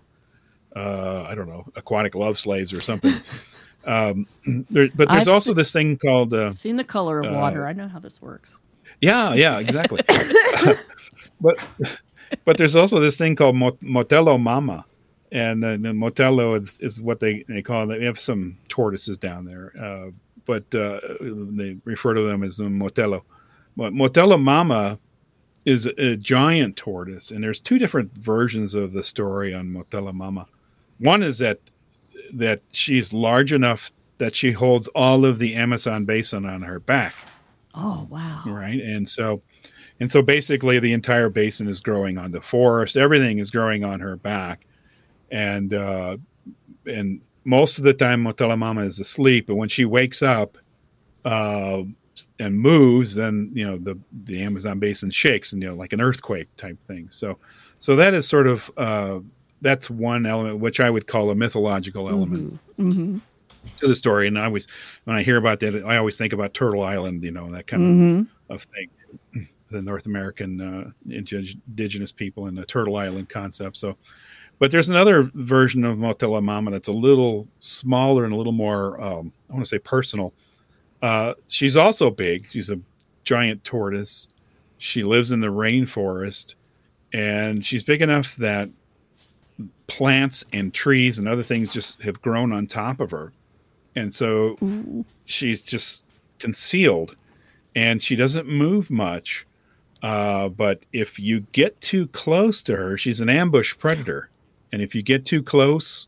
uh, 0.76 1.24
I 1.28 1.36
don't 1.36 1.50
know, 1.50 1.66
aquatic 1.76 2.16
love 2.16 2.40
slaves 2.40 2.72
or 2.72 2.80
something. 2.80 3.16
um, 3.86 4.26
there, 4.70 4.88
but 4.96 5.10
there's 5.10 5.28
I've 5.28 5.34
also 5.34 5.50
seen- 5.52 5.58
this 5.58 5.72
thing 5.74 5.98
called, 5.98 6.34
uh, 6.34 6.52
Seen 6.52 6.78
the 6.78 6.84
color 6.86 7.20
of 7.20 7.26
Uh, 7.26 7.36
water. 7.36 7.68
I 7.68 7.74
know 7.74 7.90
how 7.90 8.00
this 8.00 8.22
works. 8.22 8.58
yeah, 9.02 9.34
yeah, 9.34 9.60
exactly. 9.60 10.00
but 11.42 11.58
but 12.45 12.58
there's 12.58 12.76
also 12.76 12.99
this 12.99 13.18
thing 13.18 13.36
called 13.36 13.56
Mot- 13.56 13.82
Motelo 13.82 14.40
Mama, 14.40 14.86
and 15.32 15.64
uh, 15.64 15.72
the 15.72 15.90
Motelo 15.90 16.62
is, 16.62 16.78
is 16.82 17.02
what 17.02 17.20
they, 17.20 17.44
they 17.48 17.62
call 17.62 17.90
it. 17.90 17.99
They 17.99 18.06
have 18.06 18.20
some 18.20 18.58
tortoises 18.70 19.18
down 19.18 19.45
there, 19.45 19.74
uh, 19.82 20.12
but 20.45 20.64
uh, 20.76 20.99
they 21.22 21.78
refer 21.86 22.14
to 22.14 22.22
them 22.22 22.44
as 22.44 22.58
the 22.58 22.66
Motelo. 22.66 23.22
But 23.78 23.94
Motelo 23.94 24.41
Mama 24.41 24.99
is 25.66 25.86
a 25.86 26.16
giant 26.18 26.76
tortoise, 26.76 27.32
and 27.32 27.44
there's 27.44 27.60
two 27.60 27.78
different 27.78 28.14
versions 28.18 28.74
of 28.74 28.94
the 28.94 29.03
story 29.03 29.53
on 29.53 29.68
Motelo 29.68 30.14
Mama. 30.14 30.48
One 30.99 31.24
is 31.24 31.38
that 31.40 31.60
that 32.34 32.62
she's 32.72 33.12
large 33.14 33.52
enough 33.53 33.91
that 34.18 34.36
she 34.36 34.52
holds 34.52 34.88
all 34.90 35.26
of 35.26 35.40
the 35.40 35.56
Amazon 35.56 36.06
basin 36.06 36.45
on 36.45 36.62
her 36.62 36.80
back 36.80 37.14
Oh 37.74 38.08
wow. 38.10 38.44
right 38.48 38.80
and 38.80 39.10
so 39.10 39.41
and 40.02 40.11
so 40.11 40.22
basically 40.22 40.80
the 40.80 40.91
entire 40.91 41.30
basin 41.30 41.69
is 41.69 41.80
growing 41.80 42.18
on 42.18 42.32
the 42.32 42.41
forest. 42.41 42.98
Everything 42.98 43.38
is 43.40 43.49
growing 43.52 43.86
on 43.86 43.99
her 44.02 44.18
back. 44.18 44.65
And 45.32 45.73
uh 45.73 46.18
and 46.86 47.22
most 47.45 47.78
of 47.78 47.84
the 47.86 47.94
time 47.94 48.23
Motelo 48.23 48.57
Mama 48.57 48.82
is 48.84 48.99
asleep 48.99 49.48
but 49.48 49.56
when 49.56 49.69
she 49.69 49.86
wakes 49.86 50.22
up 50.22 50.57
uh 51.23 51.84
and 52.40 52.60
moves 52.60 53.15
then 53.15 53.52
you 53.53 53.65
know 53.65 53.78
the 53.78 53.98
the 54.26 54.41
amazon 54.44 54.80
basin 54.80 55.10
shakes 55.10 55.53
and 55.53 55.61
you 55.61 55.69
know 55.69 55.76
like 55.76 55.94
an 55.94 56.02
earthquake 56.02 56.49
type 56.57 56.78
thing. 56.88 57.07
So 57.11 57.38
so 57.80 57.95
that 57.95 58.14
is 58.14 58.28
sort 58.28 58.48
of 58.48 58.69
uh 58.78 59.19
that's 59.61 59.90
one 59.90 60.26
element 60.26 60.60
which 60.60 60.80
i 60.80 60.90
would 60.90 61.06
call 61.07 61.30
a 61.30 61.36
mythological 61.36 62.10
element 62.10 62.60
Mm-hmm. 62.80 63.18
to 63.80 63.88
the 63.88 63.95
story. 63.95 64.28
And 64.28 64.38
i 64.40 64.45
always 64.45 64.68
when 65.06 65.15
i 65.15 65.22
hear 65.23 65.38
about 65.38 65.60
that 65.61 65.76
i 65.86 65.98
always 65.98 66.18
think 66.18 66.34
about 66.34 66.53
turtle 66.56 66.84
island 66.84 67.23
you 67.23 67.32
know 67.32 67.52
that 67.52 67.68
kind 67.68 67.84
of 67.84 67.90
Mm-hmm. 67.90 68.53
of 68.53 68.64
thing, 68.64 68.88
the 69.72 69.81
North 69.81 70.06
American 70.06 70.61
uh, 70.61 70.91
indigenous 71.10 72.11
people 72.11 72.48
and 72.48 72.57
the 72.57 72.65
Turtle 72.65 72.95
Island 72.95 73.30
concept. 73.30 73.77
So, 73.77 73.98
but 74.60 74.72
there's 74.72 74.89
another 74.89 75.31
version 75.34 75.84
of 75.84 75.98
Motelo 75.98 76.41
Mama 76.43 76.72
that's 76.72 76.88
a 76.88 76.93
little 76.93 77.48
smaller 77.60 78.26
and 78.26 78.34
a 78.34 78.35
little 78.35 78.52
more, 78.52 79.02
um, 79.02 79.34
I 79.49 79.53
want 79.53 79.65
to 79.65 79.69
say, 79.69 79.80
personal. 79.80 80.34
Uh, 81.02 81.34
she's 81.48 81.76
also 81.76 82.11
big. 82.11 82.48
She's 82.52 82.69
a 82.69 82.80
giant 83.23 83.64
tortoise. 83.64 84.27
She 84.77 85.03
lives 85.03 85.31
in 85.31 85.41
the 85.41 85.48
rainforest, 85.48 86.56
and 87.14 87.65
she's 87.65 87.84
big 87.84 88.02
enough 88.02 88.35
that 88.38 88.69
plants 89.88 90.43
and 90.53 90.73
trees 90.73 91.19
and 91.19 91.27
other 91.27 91.43
things 91.43 91.72
just 91.72 92.02
have 92.02 92.22
grown 92.22 92.52
on 92.52 92.68
top 92.68 92.99
of 92.99 93.11
her, 93.11 93.31
and 93.95 94.14
so 94.14 94.57
Ooh. 94.64 95.06
she's 95.26 95.64
just 95.64 96.03
concealed 96.39 97.15
and 97.76 98.02
she 98.02 98.15
doesn't 98.15 98.48
move 98.48 98.89
much. 98.89 99.45
Uh, 100.02 100.49
but 100.49 100.86
if 100.94 101.19
you 101.19 101.41
get 101.52 101.80
too 101.82 102.07
close 102.07 102.64
to 102.64 102.76
her, 102.76 102.98
she's 102.98 103.22
an 103.22 103.30
ambush 103.30 103.78
predator. 103.78 104.30
And 104.72 104.82
if 104.82 104.95
you 104.95 105.02
get 105.02 105.26
too 105.26 105.44
close, 105.44 106.07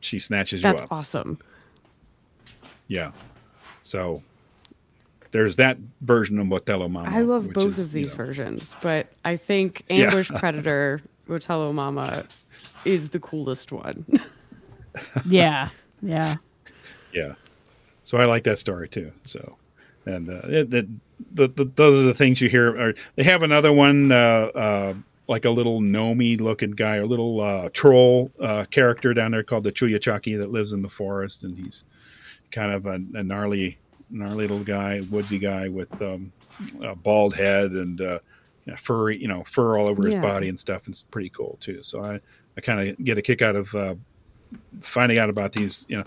she 0.00 0.18
snatches 0.18 0.62
that's 0.62 0.80
you 0.80 0.84
up. 0.84 0.90
That's 0.90 0.92
awesome. 0.92 1.38
Yeah. 2.88 3.12
So 3.82 4.22
there's 5.30 5.56
that 5.56 5.78
version 6.00 6.38
of 6.38 6.46
Motelo 6.46 6.90
Mama. 6.90 7.10
I 7.10 7.22
love 7.22 7.52
both 7.52 7.78
is, 7.78 7.86
of 7.86 7.92
these 7.92 8.12
you 8.12 8.18
know, 8.18 8.24
versions, 8.24 8.74
but 8.82 9.12
I 9.24 9.36
think 9.36 9.82
Yeah. 9.90 10.06
Ambush 10.06 10.30
Predator 10.30 11.02
Motelo 11.28 11.72
Mama 11.72 12.24
is 12.84 13.10
the 13.10 13.20
coolest 13.20 13.72
one. 13.72 14.04
Yeah. 15.26 15.68
Yeah. 16.02 16.36
Yeah. 17.12 17.34
So 18.02 18.18
I 18.18 18.24
like 18.24 18.42
that 18.44 18.58
story 18.58 18.88
too. 18.88 19.12
So, 19.22 19.56
and 20.14 20.30
uh, 20.30 20.40
it, 20.44 20.72
it, 20.74 20.86
the, 21.34 21.48
the, 21.48 21.64
those 21.76 22.02
are 22.02 22.06
the 22.06 22.14
things 22.14 22.40
you 22.40 22.48
hear. 22.48 22.68
Or 22.80 22.94
they 23.16 23.24
have 23.24 23.42
another 23.42 23.72
one, 23.72 24.10
uh, 24.12 24.14
uh, 24.54 24.94
like 25.28 25.44
a 25.44 25.50
little 25.50 25.80
gnomey 25.80 26.36
looking 26.36 26.70
guy, 26.72 26.96
a 26.96 27.06
little 27.06 27.40
uh, 27.40 27.68
troll 27.72 28.30
uh, 28.42 28.64
character 28.70 29.12
down 29.14 29.32
there 29.32 29.42
called 29.42 29.64
the 29.64 29.72
Chullachaqui 29.72 30.40
that 30.40 30.50
lives 30.50 30.72
in 30.72 30.82
the 30.82 30.88
forest, 30.88 31.42
and 31.44 31.56
he's 31.56 31.84
kind 32.50 32.72
of 32.72 32.86
a, 32.86 32.94
a 33.14 33.22
gnarly, 33.22 33.78
gnarly 34.10 34.46
little 34.48 34.64
guy, 34.64 35.02
woodsy 35.10 35.38
guy 35.38 35.68
with 35.68 36.00
um, 36.00 36.32
a 36.82 36.94
bald 36.94 37.34
head 37.34 37.72
and 37.72 38.00
uh, 38.00 38.18
you 38.64 38.72
know, 38.72 38.76
furry, 38.76 39.20
you 39.20 39.28
know, 39.28 39.44
fur 39.44 39.78
all 39.78 39.86
over 39.86 40.06
his 40.06 40.14
body 40.14 40.48
and 40.48 40.58
stuff. 40.58 40.86
And 40.86 40.92
it's 40.94 41.02
pretty 41.02 41.28
cool 41.30 41.58
too. 41.60 41.82
So 41.82 42.02
I, 42.04 42.20
I 42.56 42.60
kind 42.60 42.88
of 42.88 43.04
get 43.04 43.18
a 43.18 43.22
kick 43.22 43.42
out 43.42 43.56
of 43.56 43.74
uh, 43.74 43.94
finding 44.80 45.18
out 45.18 45.28
about 45.30 45.52
these. 45.52 45.84
You 45.88 45.98
know, 45.98 46.04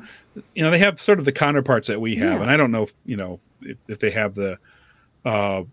you 0.56 0.64
know, 0.64 0.72
they 0.72 0.80
have 0.80 1.00
sort 1.00 1.20
of 1.20 1.26
the 1.26 1.32
counterparts 1.32 1.88
that 1.90 2.02
we 2.02 2.16
have, 2.16 2.40
Yeah. 2.40 2.42
and 2.42 2.50
I 2.52 2.58
don't 2.58 2.72
know, 2.72 2.84
if, 2.84 2.94
you 3.06 3.18
know, 3.18 3.40
if, 3.62 3.78
if 3.88 4.00
they 4.00 4.12
have 4.12 4.36
the 4.36 4.58
uh, 5.26 5.64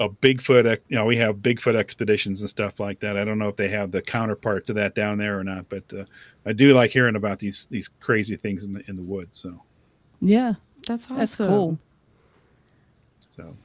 a 0.00 0.08
Bigfoot. 0.08 0.66
ex- 0.70 0.84
You 0.88 0.96
know, 0.96 1.04
we 1.06 1.16
have 1.16 1.36
Bigfoot 1.36 1.74
expeditions 1.74 2.40
and 2.40 2.48
stuff 2.50 2.78
like 2.78 3.00
that. 3.00 3.16
I 3.16 3.24
don't 3.24 3.38
know 3.38 3.48
if 3.48 3.56
they 3.56 3.68
have 3.70 3.90
the 3.90 4.00
counterpart 4.02 4.66
to 4.68 4.72
that 4.74 4.94
down 4.94 5.18
there 5.18 5.38
or 5.38 5.42
not, 5.44 5.68
but 5.68 5.82
uh, 5.92 6.04
I 6.46 6.52
do 6.52 6.72
like 6.72 6.90
hearing 6.92 7.16
about 7.16 7.38
these 7.38 7.66
these 7.70 7.88
crazy 8.00 8.36
things 8.36 8.62
in 8.64 8.72
the 8.74 8.82
in 8.88 8.96
the 8.96 9.02
woods. 9.02 9.40
So 9.40 9.60
Yeah, 10.20 10.54
That's 10.86 11.06
awesome. 11.06 11.16
that's 11.18 11.36
cool. 11.36 11.78
so 13.30 13.56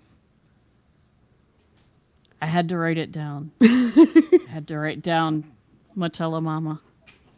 I 2.42 2.46
had 2.48 2.68
to 2.70 2.78
write 2.78 2.98
it 2.98 3.12
down. 3.12 3.52
I 3.62 4.40
had 4.50 4.68
to 4.68 4.78
write 4.78 5.02
down 5.02 5.44
Motelo 5.98 6.42
Mama. 6.42 6.80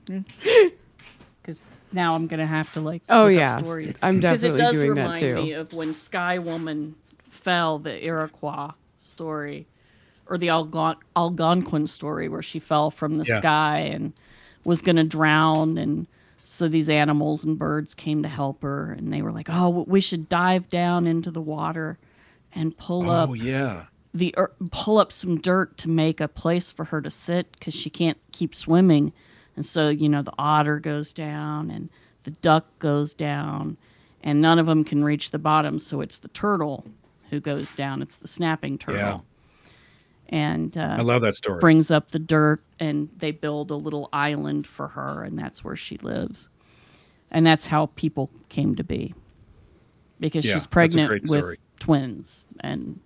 Because 1.42 1.64
now 1.96 2.14
I'm 2.14 2.28
gonna 2.28 2.46
have 2.46 2.72
to 2.74 2.82
like. 2.82 3.02
Oh, 3.10 3.24
look 3.24 3.34
up 3.34 3.38
yeah. 3.40 3.58
stories. 3.58 3.94
I'm 4.04 4.18
because 4.18 4.44
it 4.44 4.56
does 4.56 4.74
doing 4.74 4.94
that 4.96 5.02
remind 5.02 5.20
too. 5.22 5.36
me 5.36 5.54
of 5.54 5.74
when 5.74 5.94
Sky 5.94 6.38
Woman 6.38 6.96
fell, 7.30 7.80
the 7.80 8.06
Iroquois 8.06 8.72
story, 8.98 9.66
or 10.28 10.38
the 10.38 10.48
Algon- 10.48 10.98
Algonquin 11.16 11.88
story, 11.88 12.30
where 12.30 12.42
she 12.42 12.60
fell 12.60 12.92
from 12.92 13.18
the 13.18 13.24
Yeah. 13.26 13.38
sky 13.40 13.80
and 13.80 14.14
was 14.64 14.82
gonna 14.82 15.04
drown, 15.04 15.78
and 15.78 16.08
so 16.44 16.68
these 16.68 16.90
animals 16.90 17.44
and 17.44 17.58
birds 17.58 17.94
came 17.96 18.22
to 18.22 18.30
help 18.30 18.62
her, 18.62 18.92
and 18.92 19.12
they 19.12 19.22
were 19.22 19.32
like, 19.32 19.48
"Oh, 19.50 19.86
we 19.88 20.00
should 20.02 20.30
dive 20.30 20.70
down 20.70 21.08
into 21.08 21.32
the 21.32 21.42
water 21.42 21.98
and 22.54 22.78
pull 22.78 23.10
up 23.10 23.30
oh 23.30 23.34
yeah, 23.34 23.86
the 24.14 24.34
er, 24.38 24.52
pull 24.72 24.98
up 24.98 25.12
some 25.12 25.40
dirt 25.40 25.78
to 25.80 25.90
make 25.90 26.22
a 26.22 26.28
place 26.28 26.72
for 26.72 26.86
her 26.86 27.02
to 27.02 27.10
sit 27.10 27.52
because 27.54 27.74
she 27.76 27.90
can't 27.90 28.18
keep 28.32 28.56
swimming 28.56 29.12
and 29.56 29.66
so 29.66 29.90
you 29.90 30.10
know 30.10 30.22
the 30.22 30.34
otter 30.38 30.80
goes 30.80 31.14
down 31.14 31.70
and 31.72 31.90
the 32.24 32.32
duck 32.32 32.66
goes 32.80 33.14
down 33.14 33.78
and 34.24 34.42
none 34.42 34.60
of 34.60 34.66
them 34.66 34.84
can 34.84 35.04
reach 35.04 35.32
the 35.32 35.40
bottom 35.40 35.80
so 35.80 36.02
it's 36.02 36.18
the 36.18 36.28
turtle 36.30 36.86
who 37.30 37.40
goes 37.40 37.74
down. 37.74 38.02
It's 38.02 38.18
the 38.18 38.28
snapping 38.28 38.78
turtle. 38.78 39.26
Yeah. 39.64 39.70
and 40.30 40.78
I 40.78 40.98
uh, 40.98 41.04
love 41.04 41.22
that 41.22 41.36
story. 41.36 41.60
brings 41.60 41.92
up 41.92 42.12
the 42.12 42.20
dirt 42.20 42.62
and 42.80 43.10
they 43.18 43.32
build 43.32 43.72
a 43.72 43.76
little 43.76 44.10
island 44.12 44.68
for 44.68 44.88
her 44.90 45.24
and 45.24 45.38
that's 45.38 45.64
where 45.64 45.76
she 45.76 45.98
lives. 45.98 46.50
And 47.32 47.46
that's 47.46 47.68
how 47.68 47.88
people 47.96 48.30
came 48.50 48.76
to 48.76 48.84
be. 48.84 49.14
Because 50.20 50.46
Yeah, 50.46 50.54
she's 50.54 50.68
pregnant 50.68 51.30
with 51.30 51.58
twins 51.80 52.46
and 52.62 53.00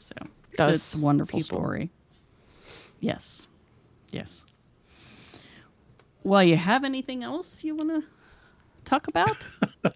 so 0.00 0.14
that's 0.56 0.94
a 0.94 0.98
wonderful 0.98 1.38
people. 1.38 1.58
story. 1.58 1.90
Yes. 3.00 3.46
Yes 4.10 4.44
well 6.24 6.42
you 6.42 6.56
have 6.56 6.84
anything 6.84 7.22
else 7.22 7.64
you 7.64 7.74
want 7.74 7.90
to 7.90 8.02
talk 8.84 9.08
about 9.08 9.36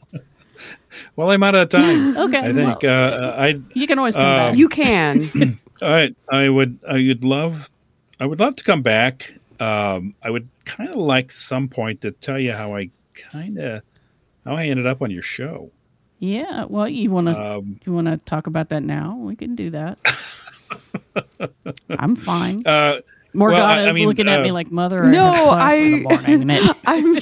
well, 1.16 1.30
I'm 1.30 1.42
out 1.42 1.54
of 1.54 1.68
time. 1.68 2.16
Okay, 2.24 2.38
I 2.38 2.52
think 2.52 2.82
well- 2.82 3.24
uh, 3.24 3.34
I 3.36 3.60
you 3.74 3.86
can 3.86 3.98
always 3.98 4.14
come 4.14 4.24
Um, 4.24 4.36
back 4.52 4.58
You 4.58 4.68
can. 4.68 5.58
I 5.82 6.14
I 6.30 6.48
would 6.48 6.78
I 6.88 6.94
would 6.94 7.24
love 7.24 7.68
I 8.20 8.26
would 8.26 8.40
love 8.40 8.56
to 8.56 8.64
come 8.64 8.82
back. 8.82 9.34
Um, 9.60 10.14
I 10.22 10.30
would 10.30 10.48
kind 10.64 10.90
of 10.90 10.96
like 10.96 11.32
some 11.32 11.68
point 11.68 12.00
to 12.02 12.10
tell 12.12 12.38
you 12.38 12.52
how 12.52 12.74
I 12.76 12.90
kind 13.14 13.58
of 13.58 13.82
how 14.44 14.56
I 14.56 14.66
ended 14.66 14.86
up 14.86 15.02
on 15.02 15.10
your 15.10 15.22
show. 15.22 15.70
yeah 16.20 16.64
well 16.70 16.88
you 16.88 17.10
want 17.10 17.26
to 17.28 17.34
Um, 17.36 17.80
you 17.84 17.92
want 17.92 18.06
to 18.06 18.16
talk 18.24 18.46
about 18.46 18.68
that 18.70 18.82
now 18.82 19.16
we 19.18 19.34
can 19.36 19.54
do 19.56 19.70
that 19.70 19.98
i'm 21.98 22.16
fine 22.16 22.62
uh, 22.66 22.98
Morgana 23.34 23.60
well, 23.62 23.68
I- 23.68 23.80
I 23.82 23.88
is 23.88 23.94
mean, 23.94 24.06
looking 24.06 24.28
at 24.28 24.42
me 24.42 24.50
uh, 24.50 24.54
like 24.54 24.70
mother. 24.70 25.02
No, 25.04 25.50
I, 25.50 25.74
had 25.74 25.80
class 25.80 25.80
in 25.80 25.90
the 25.90 25.96
I- 25.96 26.00
morning, 26.02 26.42
and 26.42 26.50
it- 26.50 26.76
I'm 26.84 27.16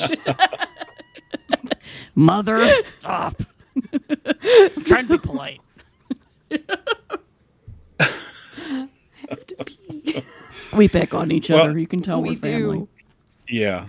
mother, 2.14 2.68
stop. 2.82 3.42
I'm 4.10 4.84
trying 4.84 5.08
to 5.08 5.18
be 5.18 5.18
polite. 5.18 5.60
we 10.76 10.88
pick 10.88 11.14
on 11.14 11.30
each 11.32 11.48
Well, 11.50 11.62
other. 11.62 11.78
You 11.78 11.86
can 11.86 12.00
tell 12.02 12.20
we 12.22 12.30
we're 12.30 12.36
family. 12.36 12.78
do. 12.78 12.88
yeah, 13.48 13.86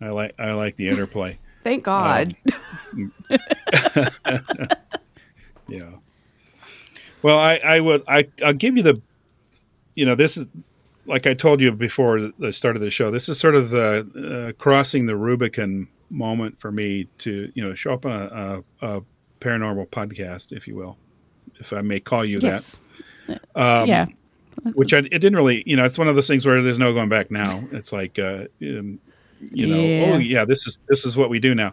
I 0.00 0.08
like 0.08 0.34
I 0.38 0.52
like 0.52 0.76
the 0.76 0.88
interplay. 0.88 1.38
Thank 1.64 1.84
God. 1.84 2.34
Yeah. 5.68 5.90
Well, 7.22 7.38
I, 7.38 7.56
I 7.64 7.80
would 7.80 8.02
I 8.08 8.28
I'll 8.44 8.52
give 8.52 8.76
you 8.76 8.82
the, 8.82 9.00
you 9.94 10.04
know, 10.06 10.14
this 10.16 10.36
is 10.36 10.46
like 11.06 11.26
I 11.26 11.34
told 11.34 11.60
you 11.60 11.72
before 11.72 12.30
the 12.38 12.52
start 12.52 12.76
of 12.76 12.82
the 12.82 12.90
show. 12.90 13.10
This 13.10 13.28
is 13.28 13.38
sort 13.38 13.54
of 13.54 13.70
the 13.70 14.52
uh, 14.56 14.60
crossing 14.60 15.06
the 15.06 15.16
Rubicon 15.16 15.88
moment 16.10 16.58
for 16.60 16.70
me 16.70 17.08
to 17.18 17.50
you 17.54 17.62
know 17.62 17.74
show 17.74 17.94
up 17.94 18.06
on 18.06 18.12
a, 18.12 18.62
a, 18.82 18.96
a 18.98 19.02
paranormal 19.40 19.88
podcast, 19.88 20.52
if 20.52 20.68
you 20.68 20.76
will, 20.76 20.96
if 21.58 21.72
I 21.72 21.80
may 21.80 22.00
call 22.00 22.24
you 22.24 22.38
yes. 22.40 22.78
that. 23.26 23.42
Um, 23.54 23.88
yeah, 23.88 24.06
Which 24.74 24.92
I 24.92 24.98
it 24.98 25.10
didn't 25.10 25.36
really, 25.36 25.62
you 25.66 25.76
know, 25.76 25.84
it's 25.84 25.98
one 25.98 26.08
of 26.08 26.14
those 26.14 26.28
things 26.28 26.46
where 26.46 26.62
there's 26.62 26.78
no 26.78 26.92
going 26.92 27.08
back 27.08 27.30
now. 27.30 27.62
It's 27.72 27.92
like, 27.92 28.18
uh, 28.18 28.44
um, 28.62 29.00
you 29.50 29.66
know, 29.66 29.80
Yeah. 29.80 30.12
oh 30.12 30.18
yeah, 30.18 30.44
this 30.44 30.66
is 30.66 30.78
this 30.88 31.04
is 31.04 31.16
what 31.16 31.30
we 31.30 31.38
do 31.38 31.54
now, 31.54 31.72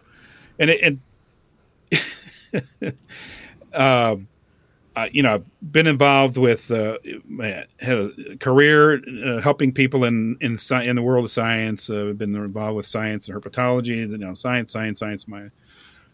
and 0.58 0.70
it. 0.70 0.80
and 0.82 1.00
um, 3.74 4.28
uh, 4.96 5.08
you 5.12 5.22
know, 5.22 5.34
I've 5.34 5.72
been 5.72 5.86
involved 5.86 6.36
with, 6.36 6.70
uh, 6.70 6.98
had 7.78 7.98
a 7.98 8.36
career 8.40 9.00
uh, 9.24 9.40
helping 9.40 9.72
people 9.72 10.04
in 10.04 10.36
in 10.40 10.54
sci- 10.54 10.84
in 10.84 10.96
the 10.96 11.02
world 11.02 11.24
of 11.24 11.30
science. 11.30 11.88
Uh, 11.88 12.08
I've 12.08 12.18
been 12.18 12.34
involved 12.34 12.76
with 12.76 12.86
science 12.86 13.28
and 13.28 13.40
herpetology. 13.40 14.10
You 14.10 14.18
know, 14.18 14.34
science, 14.34 14.72
science, 14.72 14.98
science. 14.98 15.28
My 15.28 15.50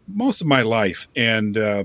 most 0.09 0.41
of 0.41 0.47
my 0.47 0.63
life, 0.63 1.09
and, 1.17 1.57
uh, 1.57 1.85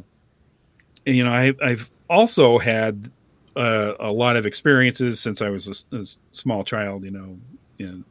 and 1.05 1.15
you 1.15 1.23
know, 1.23 1.31
I, 1.31 1.53
I've 1.63 1.89
also 2.09 2.57
had 2.57 3.09
uh, 3.55 3.93
a 3.99 4.11
lot 4.11 4.35
of 4.35 4.45
experiences 4.45 5.19
since 5.19 5.41
I 5.41 5.49
was 5.49 5.85
a 5.91 6.05
small 6.33 6.63
child. 6.63 7.05
You 7.05 7.11
know, 7.11 7.37
know, 7.79 8.03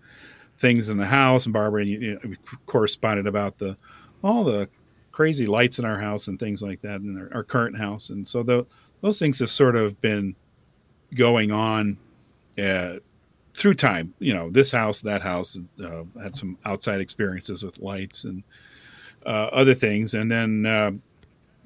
things 0.59 0.89
in 0.89 0.97
the 0.97 1.07
house, 1.07 1.45
and 1.45 1.53
Barbara, 1.53 1.83
and 1.83 1.91
you, 1.91 1.99
you 1.99 2.15
know, 2.15 2.21
we 2.25 2.37
corresponded 2.67 3.27
about 3.27 3.59
the 3.59 3.77
all 4.23 4.45
the 4.45 4.69
crazy 5.13 5.47
lights 5.47 5.79
in 5.79 5.85
our 5.85 5.99
house 5.99 6.29
and 6.29 6.39
things 6.39 6.63
like 6.63 6.81
that 6.83 7.01
in 7.01 7.19
our, 7.19 7.39
our 7.39 7.45
current 7.45 7.77
house. 7.77 8.11
And 8.11 8.27
so 8.27 8.43
tho- 8.43 8.67
those 9.01 9.19
things 9.19 9.39
have 9.41 9.51
sort 9.51 9.77
of 9.77 10.01
been 10.01 10.35
going 11.15 11.51
on 11.51 11.99
uh, 12.59 12.95
through 13.55 13.75
time. 13.75 14.15
You 14.19 14.35
know, 14.35 14.51
this 14.51 14.71
house, 14.71 15.01
that 15.01 15.23
house 15.23 15.59
uh, 15.85 16.03
had 16.23 16.37
some 16.37 16.59
outside 16.65 17.01
experiences 17.01 17.63
with 17.63 17.79
lights 17.79 18.25
and 18.25 18.43
uh, 19.27 19.49
other 19.53 19.75
things. 19.75 20.15
And 20.15 20.31
then, 20.31 20.67
uh, 20.67 20.91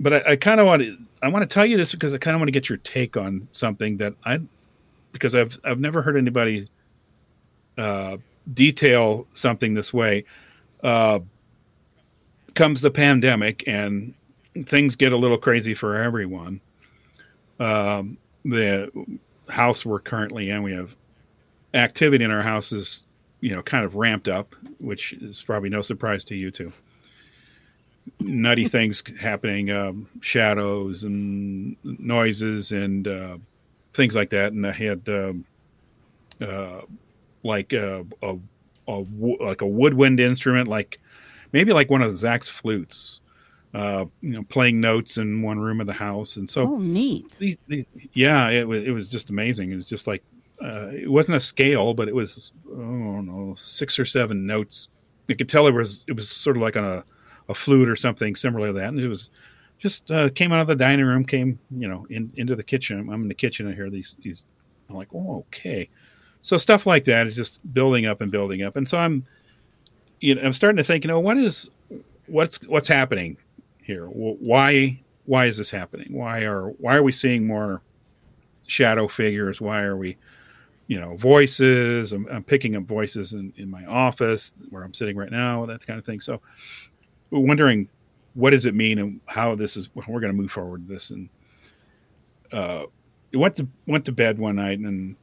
but 0.00 0.12
I, 0.12 0.32
I 0.32 0.36
kind 0.36 0.60
of 0.60 0.66
want 0.66 0.82
to, 0.82 0.96
I 1.22 1.28
want 1.28 1.48
to 1.48 1.52
tell 1.52 1.66
you 1.66 1.76
this 1.76 1.92
because 1.92 2.14
I 2.14 2.18
kind 2.18 2.34
of 2.34 2.40
want 2.40 2.48
to 2.48 2.52
get 2.52 2.68
your 2.68 2.78
take 2.78 3.16
on 3.16 3.48
something 3.52 3.96
that 3.98 4.14
I, 4.24 4.40
because 5.12 5.34
I've, 5.34 5.58
I've 5.64 5.80
never 5.80 6.02
heard 6.02 6.16
anybody 6.16 6.68
uh, 7.78 8.16
detail 8.52 9.26
something 9.32 9.74
this 9.74 9.92
way. 9.92 10.24
Comes 12.54 12.80
the 12.80 12.90
pandemic 12.90 13.64
and 13.66 14.14
things 14.66 14.96
get 14.96 15.12
a 15.12 15.16
little 15.16 15.38
crazy 15.38 15.74
for 15.74 15.96
everyone. 15.96 16.60
Um, 17.58 18.18
the 18.44 18.90
house 19.48 19.84
we're 19.84 20.00
currently 20.00 20.50
in, 20.50 20.62
we 20.62 20.72
have 20.72 20.94
activity 21.72 22.24
in 22.24 22.30
our 22.30 22.42
house 22.42 22.72
is, 22.72 23.04
you 23.40 23.54
know, 23.54 23.62
kind 23.62 23.84
of 23.84 23.96
ramped 23.96 24.28
up, 24.28 24.54
which 24.78 25.12
is 25.14 25.42
probably 25.42 25.68
no 25.68 25.82
surprise 25.82 26.24
to 26.24 26.36
you 26.36 26.50
too. 26.50 26.72
Nutty 28.20 28.68
things 28.68 29.02
happening, 29.20 29.70
um, 29.70 30.08
shadows 30.20 31.04
and 31.04 31.76
noises 31.82 32.72
and 32.72 33.08
uh, 33.08 33.38
things 33.92 34.14
like 34.14 34.30
that. 34.30 34.52
And 34.52 34.66
I 34.66 34.72
had 34.72 35.08
um, 35.08 35.44
uh, 36.40 36.82
like 37.42 37.72
a, 37.72 38.04
a, 38.22 38.36
a 38.88 39.04
like 39.40 39.62
a 39.62 39.66
woodwind 39.66 40.20
instrument, 40.20 40.68
like 40.68 41.00
maybe 41.54 41.72
like 41.72 41.88
one 41.88 42.02
of 42.02 42.18
Zach's 42.18 42.50
flutes, 42.50 43.20
uh, 43.74 44.04
you 44.20 44.30
know, 44.30 44.42
playing 44.42 44.80
notes 44.80 45.18
in 45.18 45.40
one 45.40 45.60
room 45.60 45.80
of 45.80 45.86
the 45.86 45.92
house. 45.92 46.34
And 46.34 46.50
so, 46.50 46.62
oh, 46.62 46.78
neat. 46.78 47.30
these, 47.38 47.56
these, 47.68 47.86
yeah, 48.12 48.50
it 48.50 48.66
was, 48.66 48.82
it 48.82 48.90
was 48.90 49.08
just 49.08 49.30
amazing. 49.30 49.70
It 49.70 49.76
was 49.76 49.88
just 49.88 50.08
like, 50.08 50.24
uh, 50.60 50.88
it 50.88 51.08
wasn't 51.08 51.36
a 51.36 51.40
scale, 51.40 51.94
but 51.94 52.08
it 52.08 52.14
was, 52.14 52.52
oh 52.68 53.20
no, 53.20 53.54
six 53.56 54.00
or 54.00 54.04
seven 54.04 54.44
notes. 54.44 54.88
You 55.28 55.36
could 55.36 55.48
tell 55.48 55.68
it 55.68 55.70
was, 55.70 56.04
it 56.08 56.12
was 56.16 56.28
sort 56.28 56.56
of 56.56 56.62
like 56.62 56.76
on 56.76 56.84
a, 56.84 57.04
a 57.48 57.54
flute 57.54 57.88
or 57.88 57.96
something 57.96 58.34
similar 58.34 58.66
to 58.66 58.72
that. 58.72 58.88
And 58.88 58.98
it 58.98 59.08
was 59.08 59.30
just, 59.78 60.10
uh, 60.10 60.30
came 60.30 60.52
out 60.52 60.60
of 60.60 60.66
the 60.66 60.74
dining 60.74 61.06
room, 61.06 61.24
came, 61.24 61.56
you 61.70 61.86
know, 61.86 62.04
in, 62.10 62.32
into 62.34 62.56
the 62.56 62.64
kitchen. 62.64 62.98
I'm 62.98 63.22
in 63.22 63.28
the 63.28 63.34
kitchen. 63.34 63.70
I 63.70 63.74
hear 63.74 63.90
these, 63.90 64.16
these, 64.22 64.46
I'm 64.88 64.96
like, 64.96 65.08
oh, 65.14 65.44
okay. 65.46 65.88
So 66.40 66.56
stuff 66.56 66.84
like 66.84 67.04
that 67.04 67.28
is 67.28 67.36
just 67.36 67.60
building 67.72 68.06
up 68.06 68.22
and 68.22 68.32
building 68.32 68.64
up. 68.64 68.74
And 68.74 68.88
so 68.88 68.98
I'm, 68.98 69.24
you 70.24 70.34
know, 70.34 70.40
I'm 70.42 70.54
starting 70.54 70.78
to 70.78 70.84
think, 70.84 71.04
you 71.04 71.08
know, 71.08 71.20
what 71.20 71.36
is, 71.36 71.68
what's, 72.26 72.66
what's 72.66 72.88
happening 72.88 73.36
here? 73.82 74.06
Why, 74.06 74.98
why 75.26 75.44
is 75.44 75.58
this 75.58 75.68
happening? 75.68 76.08
Why 76.12 76.44
are, 76.44 76.68
why 76.78 76.96
are 76.96 77.02
we 77.02 77.12
seeing 77.12 77.46
more 77.46 77.82
shadow 78.66 79.06
figures? 79.06 79.60
Why 79.60 79.82
are 79.82 79.98
we, 79.98 80.16
you 80.86 80.98
know, 80.98 81.14
voices? 81.16 82.12
I'm, 82.12 82.26
I'm 82.28 82.42
picking 82.42 82.74
up 82.74 82.84
voices 82.84 83.34
in, 83.34 83.52
in 83.56 83.70
my 83.70 83.84
office 83.84 84.52
where 84.70 84.82
I'm 84.82 84.94
sitting 84.94 85.14
right 85.14 85.30
now, 85.30 85.66
that 85.66 85.86
kind 85.86 85.98
of 85.98 86.06
thing. 86.06 86.20
So 86.20 86.40
wondering 87.30 87.88
what 88.32 88.50
does 88.50 88.64
it 88.64 88.74
mean 88.74 88.98
and 88.98 89.20
how 89.26 89.54
this 89.54 89.76
is, 89.76 89.90
we're 89.94 90.20
going 90.20 90.32
to 90.32 90.42
move 90.42 90.50
forward 90.50 90.88
with 90.88 90.96
this. 90.96 91.10
And, 91.10 91.28
uh, 92.50 92.84
went 93.34 93.56
to 93.56 93.66
went 93.86 94.04
to 94.04 94.12
bed 94.12 94.38
one 94.38 94.56
night, 94.56 94.78
and 94.78 95.16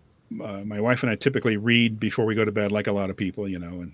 uh, 0.43 0.61
my 0.65 0.79
wife 0.79 1.03
and 1.03 1.11
I 1.11 1.15
typically 1.15 1.57
read 1.57 1.99
before 1.99 2.25
we 2.25 2.35
go 2.35 2.45
to 2.45 2.51
bed, 2.51 2.71
like 2.71 2.87
a 2.87 2.91
lot 2.91 3.09
of 3.09 3.17
people, 3.17 3.47
you 3.47 3.57
know. 3.57 3.81
And 3.81 3.93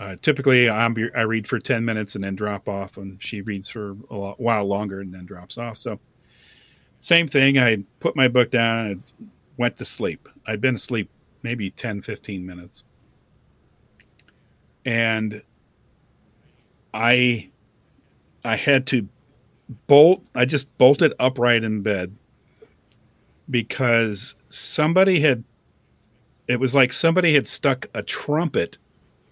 uh, 0.00 0.16
typically, 0.22 0.68
I'm, 0.70 0.96
I 1.14 1.20
read 1.20 1.46
for 1.46 1.58
ten 1.58 1.84
minutes 1.84 2.14
and 2.14 2.24
then 2.24 2.34
drop 2.34 2.70
off, 2.70 2.96
and 2.96 3.22
she 3.22 3.42
reads 3.42 3.68
for 3.68 3.90
a 4.10 4.32
while 4.32 4.64
longer 4.64 5.00
and 5.00 5.12
then 5.12 5.26
drops 5.26 5.58
off. 5.58 5.76
So, 5.76 6.00
same 7.00 7.28
thing. 7.28 7.58
I 7.58 7.84
put 8.00 8.16
my 8.16 8.26
book 8.26 8.50
down 8.50 8.86
and 8.86 9.02
went 9.58 9.76
to 9.76 9.84
sleep. 9.84 10.26
I'd 10.46 10.62
been 10.62 10.76
asleep 10.76 11.10
maybe 11.42 11.70
10, 11.70 12.00
15 12.00 12.46
minutes, 12.46 12.82
and 14.86 15.42
I 16.94 17.50
I 18.42 18.56
had 18.56 18.86
to 18.88 19.06
bolt. 19.86 20.22
I 20.34 20.46
just 20.46 20.66
bolted 20.78 21.12
upright 21.18 21.62
in 21.62 21.82
bed 21.82 22.16
because 23.50 24.34
somebody 24.48 25.20
had. 25.20 25.44
It 26.48 26.58
was 26.58 26.74
like 26.74 26.94
somebody 26.94 27.34
had 27.34 27.46
stuck 27.46 27.86
a 27.92 28.02
trumpet 28.02 28.78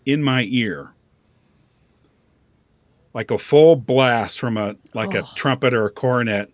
in 0.09 0.23
my 0.23 0.43
ear, 0.49 0.91
like 3.13 3.31
a 3.31 3.39
full 3.39 3.77
blast 3.77 4.39
from 4.41 4.57
a 4.57 4.75
like 4.95 5.15
Oh. 5.15 5.19
a 5.19 5.29
trumpet 5.37 5.75
or 5.75 5.85
a 5.87 5.91
cornet, 5.91 6.51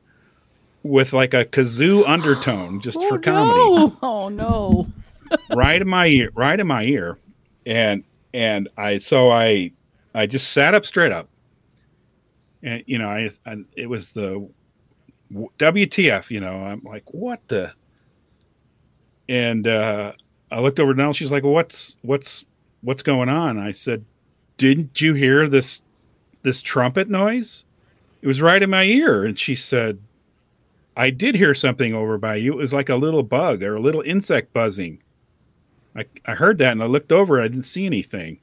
with 0.82 1.12
like 1.12 1.34
a 1.34 1.44
kazoo 1.44 2.02
undertone, 2.08 2.80
just 2.80 3.00
for 3.08 3.16
comedy 3.18 3.58
no. 3.58 3.96
Oh 4.02 4.28
no. 4.28 4.88
right 5.54 5.80
in 5.80 5.88
my 5.88 6.06
ear, 6.06 6.30
right 6.34 6.58
in 6.58 6.66
my 6.66 6.82
ear, 6.82 7.16
and 7.64 8.02
and 8.34 8.68
I 8.76 8.98
so 8.98 9.30
I 9.30 9.70
I 10.14 10.26
just 10.26 10.52
sat 10.52 10.74
up 10.74 10.84
straight 10.84 11.12
up, 11.12 11.28
and 12.64 12.82
you 12.86 12.98
know 12.98 13.08
I, 13.08 13.30
I 13.46 13.58
it 13.76 13.86
was 13.86 14.10
the 14.10 14.48
WTF, 15.58 16.28
you 16.30 16.40
know 16.40 16.56
I'm 16.56 16.82
like 16.82 17.04
what 17.12 17.40
the, 17.46 17.72
and 19.28 19.66
uh, 19.68 20.12
I 20.50 20.58
looked 20.60 20.80
over 20.80 20.92
to 20.92 20.98
Nell. 21.00 21.12
She's 21.12 21.30
like, 21.30 21.44
what's 21.44 21.96
what's 22.02 22.44
what's 22.84 23.02
going 23.02 23.28
on? 23.28 23.58
I 23.58 23.72
said, 23.72 24.04
didn't 24.56 25.00
you 25.00 25.14
hear 25.14 25.48
this 25.48 25.82
this 26.42 26.62
trumpet 26.62 27.08
noise? 27.08 27.64
It 28.22 28.26
was 28.28 28.40
right 28.40 28.62
in 28.62 28.70
my 28.70 28.84
ear, 28.84 29.24
and 29.24 29.38
she 29.38 29.56
said. 29.56 29.98
I 30.96 31.10
did 31.10 31.34
hear 31.34 31.56
something 31.56 31.92
over 31.92 32.18
by 32.18 32.36
you. 32.36 32.52
It 32.52 32.58
was 32.58 32.72
like 32.72 32.88
a 32.88 32.94
little 32.94 33.24
bug 33.24 33.64
or 33.64 33.74
a 33.74 33.80
little 33.80 34.02
insect 34.02 34.52
buzzing. 34.52 35.02
I, 35.96 36.04
I 36.24 36.34
heard 36.34 36.58
that 36.58 36.72
and 36.72 36.82
I 36.82 36.86
looked 36.86 37.12
over. 37.12 37.40
I 37.40 37.48
didn't 37.48 37.64
see 37.64 37.86
anything. 37.86 38.38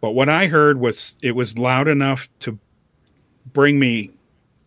But 0.00 0.10
what 0.10 0.28
I 0.28 0.46
heard 0.46 0.80
was 0.80 1.16
it 1.22 1.32
was 1.32 1.56
loud 1.56 1.88
enough 1.88 2.28
to 2.40 2.58
bring 3.52 3.78
me 3.78 4.10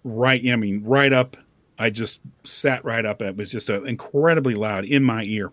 right, 0.04 0.42
I 0.50 0.56
mean, 0.56 0.84
right 0.84 1.12
up. 1.12 1.38
I 1.78 1.90
just 1.90 2.20
sat 2.44 2.84
right 2.84 3.06
up. 3.06 3.22
It 3.22 3.36
was 3.36 3.52
just 3.52 3.70
uh 3.70 3.84
incredibly 3.84 4.56
loud 4.56 4.86
in 4.86 5.04
my 5.04 5.24
ear. 5.24 5.52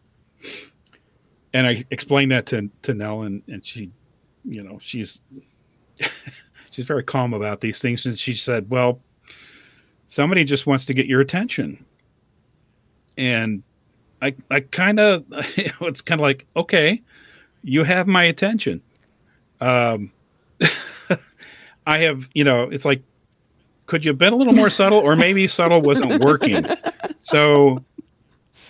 And 1.55 1.67
I 1.67 1.85
explained 1.91 2.33
that 2.33 2.47
to, 2.47 2.69
to 2.83 2.95
Nell, 2.95 3.23
and, 3.23 3.43
and 3.47 3.65
she, 3.65 3.91
you 4.45 4.63
know, 4.63 4.79
she's 4.83 5.21
she's 6.71 6.85
very 6.85 7.05
calm 7.05 7.33
about 7.33 7.61
these 7.61 7.79
things. 7.79 8.05
And 8.05 8.19
she 8.19 8.35
said, 8.35 8.69
Well, 8.69 9.01
somebody 10.09 10.45
just 10.45 10.67
wants 10.67 10.85
to 10.87 10.95
get 10.95 11.07
your 11.07 11.21
attention. 11.21 11.85
And 13.17 13.63
I 14.21 14.35
I 14.51 14.61
kind 14.61 14.99
of 14.99 15.25
it's 15.31 16.01
kind 16.03 16.21
of 16.21 16.23
like 16.23 16.47
okay, 16.57 17.01
you 17.63 17.85
have 17.85 18.07
my 18.07 18.25
attention. 18.25 18.83
Um, 19.61 20.11
I 21.87 21.99
have 21.99 22.29
you 22.35 22.43
know 22.43 22.65
it's 22.65 22.85
like 22.85 23.03
could 23.87 24.05
you 24.05 24.11
have 24.11 24.19
been 24.19 24.33
a 24.33 24.37
little 24.37 24.55
more 24.55 24.71
subtle 24.71 24.99
or 24.99 25.15
maybe 25.15 25.47
subtle 25.47 25.83
wasn't 25.83 26.25
working. 26.25 26.67
So 27.21 27.85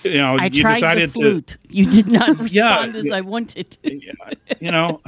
you 0.03 0.19
know 0.19 0.37
I 0.39 0.47
you 0.47 0.63
tried 0.63 0.75
decided 0.75 1.11
the 1.11 1.13
flute. 1.13 1.57
You 1.69 1.91
did 1.91 2.09
not 2.09 2.39
respond 2.41 2.97
as 2.97 3.07
yeah. 3.07 3.15
I 3.15 3.21
wanted. 3.21 3.71
to 3.83 4.01
you 4.61 4.71
know 4.71 5.01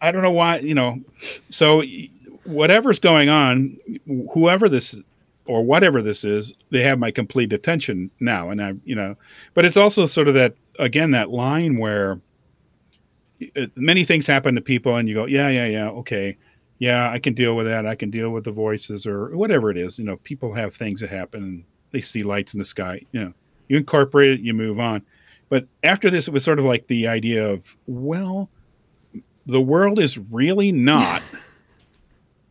I 0.00 0.10
don't 0.10 0.22
know 0.22 0.30
why 0.30 0.58
you 0.58 0.74
know 0.74 1.00
so 1.48 1.82
whatever's 2.44 2.98
going 2.98 3.28
on 3.28 3.76
whoever 4.32 4.68
this 4.68 4.94
or 5.50 5.64
whatever 5.64 6.00
this 6.00 6.22
is, 6.22 6.54
they 6.70 6.80
have 6.80 7.00
my 7.00 7.10
complete 7.10 7.52
attention 7.52 8.08
now. 8.20 8.50
And 8.50 8.62
I, 8.62 8.74
you 8.84 8.94
know, 8.94 9.16
but 9.54 9.64
it's 9.64 9.76
also 9.76 10.06
sort 10.06 10.28
of 10.28 10.34
that, 10.34 10.54
again, 10.78 11.10
that 11.10 11.30
line 11.30 11.76
where 11.76 12.20
uh, 13.56 13.66
many 13.74 14.04
things 14.04 14.28
happen 14.28 14.54
to 14.54 14.60
people 14.60 14.94
and 14.94 15.08
you 15.08 15.14
go, 15.16 15.24
yeah, 15.26 15.48
yeah, 15.48 15.66
yeah, 15.66 15.88
okay. 15.88 16.36
Yeah, 16.78 17.10
I 17.10 17.18
can 17.18 17.34
deal 17.34 17.56
with 17.56 17.66
that. 17.66 17.84
I 17.84 17.96
can 17.96 18.10
deal 18.10 18.30
with 18.30 18.44
the 18.44 18.52
voices 18.52 19.06
or 19.06 19.36
whatever 19.36 19.72
it 19.72 19.76
is. 19.76 19.98
You 19.98 20.04
know, 20.04 20.18
people 20.18 20.54
have 20.54 20.72
things 20.74 21.00
that 21.00 21.10
happen 21.10 21.42
and 21.42 21.64
they 21.90 22.00
see 22.00 22.22
lights 22.22 22.54
in 22.54 22.58
the 22.58 22.64
sky. 22.64 23.04
You 23.10 23.24
know, 23.24 23.32
you 23.70 23.76
incorporate 23.76 24.30
it, 24.30 24.40
you 24.40 24.52
move 24.52 24.80
on. 24.80 25.00
But 25.48 25.68
after 25.84 26.10
this, 26.10 26.26
it 26.26 26.34
was 26.34 26.42
sort 26.42 26.58
of 26.58 26.64
like 26.64 26.88
the 26.88 27.06
idea 27.06 27.48
of, 27.48 27.76
well, 27.86 28.50
the 29.46 29.60
world 29.60 30.00
is 30.00 30.18
really 30.18 30.72
not 30.72 31.22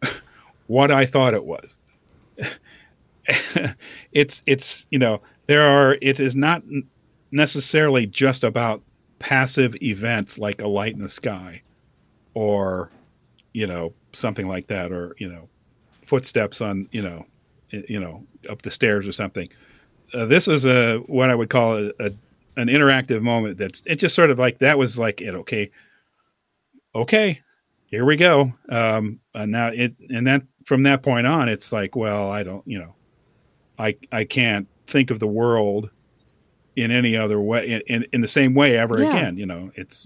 what 0.67 0.91
I 0.91 1.05
thought 1.05 1.33
it 1.33 1.43
was. 1.43 1.77
it's 4.13 4.41
it's 4.47 4.87
you 4.91 4.97
know 4.97 5.21
there 5.47 5.61
are 5.61 5.97
it 6.01 6.21
is 6.21 6.35
not 6.35 6.63
necessarily 7.31 8.07
just 8.07 8.45
about 8.45 8.81
passive 9.19 9.75
events 9.83 10.39
like 10.39 10.61
a 10.61 10.67
light 10.67 10.93
in 10.93 11.01
the 11.01 11.09
sky 11.09 11.61
or 12.33 12.89
you 13.53 13.67
know 13.67 13.93
something 14.13 14.47
like 14.47 14.67
that 14.67 14.91
or 14.91 15.15
you 15.19 15.27
know 15.27 15.49
footsteps 16.01 16.61
on 16.61 16.87
you 16.91 17.01
know 17.01 17.25
you 17.71 17.99
know 17.99 18.23
up 18.49 18.61
the 18.61 18.71
stairs 18.71 19.05
or 19.05 19.11
something 19.11 19.49
uh, 20.13 20.25
this 20.25 20.47
is 20.47 20.65
a 20.65 20.97
what 21.07 21.29
i 21.29 21.35
would 21.35 21.49
call 21.49 21.77
a, 21.77 21.91
a 21.99 22.11
an 22.57 22.67
interactive 22.67 23.21
moment 23.21 23.57
that's 23.57 23.81
it 23.85 23.95
just 23.95 24.15
sort 24.15 24.29
of 24.29 24.37
like 24.39 24.59
that 24.59 24.77
was 24.77 24.97
like 24.99 25.21
it 25.21 25.33
okay 25.35 25.69
okay 26.95 27.39
here 27.85 28.05
we 28.05 28.15
go 28.15 28.51
um 28.69 29.19
and 29.33 29.51
now 29.51 29.67
it 29.67 29.93
and 30.09 30.25
that 30.27 30.41
from 30.65 30.83
that 30.83 31.01
point 31.01 31.25
on 31.27 31.47
it's 31.49 31.71
like 31.71 31.95
well 31.95 32.29
i 32.31 32.43
don't 32.43 32.65
you 32.67 32.79
know 32.79 32.93
I 33.79 33.95
I 34.11 34.25
can't 34.25 34.67
think 34.87 35.09
of 35.09 35.19
the 35.19 35.27
world 35.27 35.89
in 36.75 36.91
any 36.91 37.15
other 37.15 37.39
way 37.39 37.71
in, 37.71 37.81
in, 37.87 38.05
in 38.11 38.19
the 38.21 38.27
same 38.27 38.53
way 38.53 38.77
ever 38.77 39.01
Yeah. 39.01 39.09
again. 39.09 39.37
You 39.37 39.45
know, 39.45 39.71
it's 39.75 40.05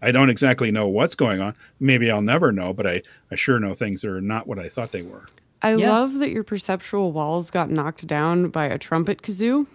I 0.00 0.12
don't 0.12 0.30
exactly 0.30 0.70
know 0.70 0.86
what's 0.86 1.16
going 1.16 1.40
on. 1.40 1.56
Maybe 1.80 2.12
I'll 2.12 2.22
never 2.22 2.52
know, 2.52 2.72
but 2.72 2.86
I, 2.86 3.02
I 3.32 3.34
sure 3.34 3.58
know 3.58 3.74
things 3.74 4.04
are 4.04 4.20
not 4.20 4.46
what 4.46 4.60
I 4.60 4.68
thought 4.68 4.92
they 4.92 5.02
were. 5.02 5.26
I 5.62 5.74
Yeah. 5.74 5.90
love 5.90 6.14
that 6.14 6.30
your 6.30 6.44
perceptual 6.44 7.12
walls 7.12 7.50
got 7.50 7.70
knocked 7.70 8.06
down 8.06 8.48
by 8.50 8.66
a 8.66 8.78
trumpet 8.78 9.22
kazoo 9.22 9.66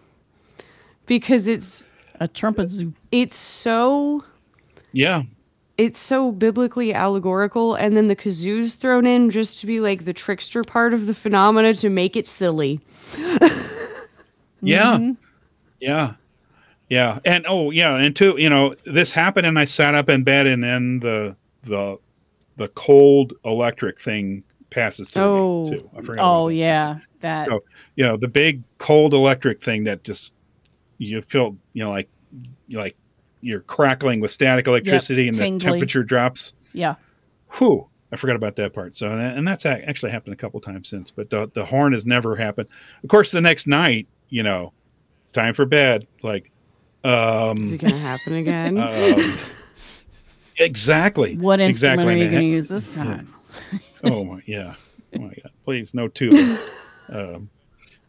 because 1.06 1.48
it's 1.48 1.88
A 2.20 2.28
trumpet 2.28 2.70
zoo. 2.70 2.94
it's 3.12 3.36
so 3.36 4.24
Yeah. 4.94 5.24
it's 5.78 6.00
so 6.00 6.32
biblically 6.32 6.94
allegorical 6.94 7.76
and 7.76 7.98
then 7.98 8.08
the 8.08 8.16
kazoo's 8.16 8.76
thrown 8.76 9.06
in 9.06 9.30
just 9.30 9.60
to 9.60 9.68
be 9.68 9.80
like 9.82 10.06
the 10.06 10.14
trickster 10.14 10.64
part 10.64 10.94
of 10.94 11.06
the 11.08 11.14
phenomena 11.14 11.74
to 11.76 11.90
make 11.90 12.16
it 12.16 12.28
silly. 12.28 12.80
Yeah. 14.62 14.94
Mm-hmm. 14.98 15.12
Yeah. 15.82 16.14
Yeah. 16.90 17.20
And 17.26 17.46
oh 17.48 17.72
yeah, 17.72 17.96
and 17.96 18.16
two, 18.16 18.36
you 18.38 18.50
know, 18.50 18.76
this 18.86 19.12
happened 19.12 19.48
and 19.48 19.60
I 19.60 19.66
sat 19.66 19.96
up 19.96 20.10
in 20.10 20.24
bed 20.24 20.48
and 20.48 20.64
then 20.64 21.00
the 21.00 21.36
the 21.64 21.98
the 22.56 22.68
cold 22.70 23.34
electric 23.46 24.00
thing 24.00 24.44
passes 24.74 25.10
through 25.10 25.24
Oh. 25.24 25.64
me 25.70 25.78
too. 25.78 25.90
I 25.98 26.02
forgot. 26.02 26.24
Oh 26.26 26.48
that. 26.50 26.56
yeah, 26.56 26.98
that. 27.22 27.46
So, 27.48 27.64
you 27.96 28.04
know, 28.06 28.18
the 28.18 28.28
big 28.28 28.64
cold 28.78 29.14
electric 29.14 29.64
thing 29.64 29.84
that 29.86 30.04
just 30.04 30.34
you 30.98 31.22
feel, 31.22 31.56
you 31.74 31.84
know, 31.86 31.92
like 31.92 32.10
you 32.68 32.78
like 32.80 32.96
you're 33.42 33.62
crackling 33.62 34.20
with 34.22 34.32
static 34.32 34.68
electricity 34.68 35.28
and 35.28 35.38
the 35.38 35.60
temperature 35.60 36.04
drops. 36.04 36.54
yeah. 36.74 36.96
Whew, 37.58 37.88
I 38.12 38.16
forgot 38.16 38.36
about 38.38 38.56
that 38.56 38.74
part. 38.74 38.96
So, 38.98 39.10
and 39.12 39.48
that's 39.48 39.66
actually 39.66 40.12
happened 40.12 40.34
a 40.34 40.38
couple 40.38 40.60
times 40.62 40.88
since, 40.90 41.12
but 41.12 41.30
the, 41.30 41.52
the 41.54 41.66
horn 41.66 41.94
has 41.94 42.06
never 42.06 42.36
happened. 42.36 42.68
Of 43.04 43.10
course, 43.10 43.32
the 43.32 43.42
next 43.42 43.68
night, 43.68 44.08
you 44.30 44.44
know, 44.44 44.72
it's 45.24 45.32
time 45.32 45.54
for 45.54 45.66
bed. 45.66 46.08
It's 46.16 46.24
like, 46.24 46.50
um, 47.04 47.58
Is 47.62 47.74
it 47.74 47.80
going 47.82 47.94
to 47.94 48.00
happen 48.00 48.34
again? 48.36 48.78
um 48.80 49.38
exactly. 50.58 51.38
What 51.38 51.60
instrument 51.60 52.02
exactly. 52.02 52.14
are 52.14 52.18
you 52.18 52.30
going 52.30 52.42
to 52.44 52.48
it- 52.48 52.52
use 52.52 52.70
this 52.70 52.94
time? 52.94 53.33
oh 54.04 54.24
my 54.24 54.42
yeah 54.46 54.76
oh 55.16 55.20
my 55.20 55.30
god 55.30 55.52
please 55.64 55.94
no 55.94 56.08
tuba 56.08 56.60
um, 57.10 57.50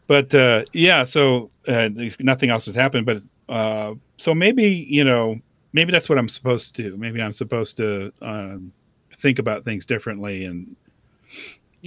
but 0.07 0.33
uh 0.33 0.63
yeah 0.73 1.03
so 1.03 1.49
uh, 1.67 1.89
nothing 2.19 2.49
else 2.49 2.65
has 2.65 2.75
happened 2.75 3.05
but 3.05 3.21
uh 3.49 3.93
so 4.17 4.33
maybe 4.33 4.65
you 4.89 5.03
know 5.03 5.39
maybe 5.73 5.91
that's 5.91 6.09
what 6.09 6.17
i'm 6.17 6.29
supposed 6.29 6.75
to 6.75 6.83
do 6.83 6.97
maybe 6.97 7.21
i'm 7.21 7.31
supposed 7.31 7.77
to 7.77 8.11
um 8.21 8.71
think 9.17 9.39
about 9.39 9.63
things 9.63 9.85
differently 9.85 10.45
and 10.45 10.75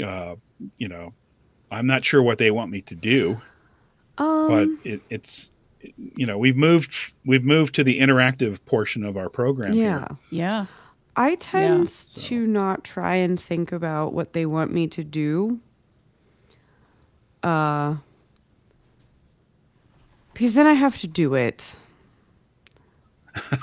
uh 0.04 0.34
you 0.76 0.88
know 0.88 1.12
i'm 1.70 1.86
not 1.86 2.04
sure 2.04 2.22
what 2.22 2.38
they 2.38 2.50
want 2.50 2.70
me 2.70 2.80
to 2.80 2.94
do 2.94 3.40
um, 4.18 4.48
but 4.48 4.90
it, 4.90 5.00
it's 5.10 5.50
you 6.16 6.26
know 6.26 6.38
we've 6.38 6.56
moved 6.56 6.94
we've 7.24 7.44
moved 7.44 7.74
to 7.76 7.84
the 7.84 8.00
interactive 8.00 8.58
portion 8.66 9.04
of 9.04 9.16
our 9.16 9.28
program 9.28 9.72
here. 9.72 10.06
yeah. 10.30 10.66
Yeah. 11.18 11.24
I 11.24 11.34
tend 11.36 11.88
so- 11.88 12.20
to 12.28 12.46
not 12.46 12.84
try 12.84 13.16
and 13.16 13.40
think 13.40 13.72
about 13.72 14.12
what 14.12 14.32
they 14.32 14.46
want 14.46 14.72
me 14.72 14.86
to 14.88 15.04
do. 15.04 15.60
Uh 17.42 17.96
because 20.34 20.54
then 20.54 20.66
I 20.68 20.74
have 20.74 20.96
to 20.98 21.08
do 21.08 21.34
it. 21.34 21.74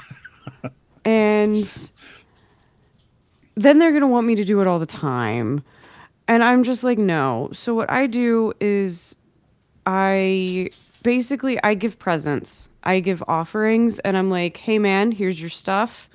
and 1.05 1.91
then 3.55 3.79
they're 3.79 3.91
going 3.91 4.01
to 4.01 4.07
want 4.07 4.27
me 4.27 4.35
to 4.35 4.43
do 4.43 4.59
it 4.59 4.67
all 4.67 4.77
the 4.79 4.85
time. 4.85 5.63
And 6.27 6.43
I'm 6.43 6.63
just 6.63 6.83
like, 6.83 6.97
no. 6.97 7.47
So 7.53 7.73
what 7.73 7.89
I 7.89 8.07
do 8.07 8.51
is 8.59 9.15
I 9.85 10.69
basically 11.01 11.63
I 11.63 11.75
give 11.75 11.97
presents. 11.97 12.67
I 12.83 12.99
give 12.99 13.23
offerings 13.25 13.99
and 13.99 14.17
I'm 14.17 14.29
like, 14.29 14.57
"Hey 14.57 14.77
man, 14.77 15.13
here's 15.13 15.39
your 15.39 15.49
stuff. 15.49 16.09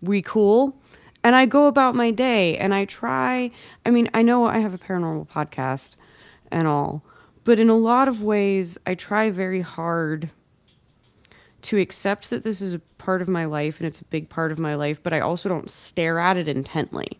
We 0.00 0.22
cool?" 0.22 0.76
And 1.24 1.34
I 1.34 1.46
go 1.46 1.66
about 1.66 1.94
my 1.94 2.10
day 2.12 2.56
and 2.56 2.72
I 2.72 2.84
try, 2.84 3.50
I 3.84 3.90
mean, 3.90 4.08
I 4.14 4.22
know 4.22 4.46
I 4.46 4.58
have 4.60 4.72
a 4.72 4.78
paranormal 4.78 5.28
podcast 5.28 5.96
and 6.50 6.68
all, 6.68 7.02
but 7.44 7.58
in 7.58 7.68
a 7.68 7.76
lot 7.76 8.06
of 8.06 8.22
ways 8.22 8.78
I 8.86 8.94
try 8.94 9.28
very 9.30 9.60
hard 9.60 10.30
to 11.62 11.76
accept 11.76 12.30
that 12.30 12.44
this 12.44 12.62
is 12.62 12.72
a 12.72 12.78
part 12.98 13.20
of 13.20 13.28
my 13.28 13.44
life 13.46 13.80
and 13.80 13.86
it's 13.86 14.00
a 14.00 14.04
big 14.04 14.28
part 14.28 14.52
of 14.52 14.60
my 14.60 14.76
life, 14.76 15.02
but 15.02 15.12
I 15.12 15.18
also 15.20 15.48
don't 15.48 15.68
stare 15.70 16.20
at 16.20 16.36
it 16.36 16.46
intently. 16.46 17.18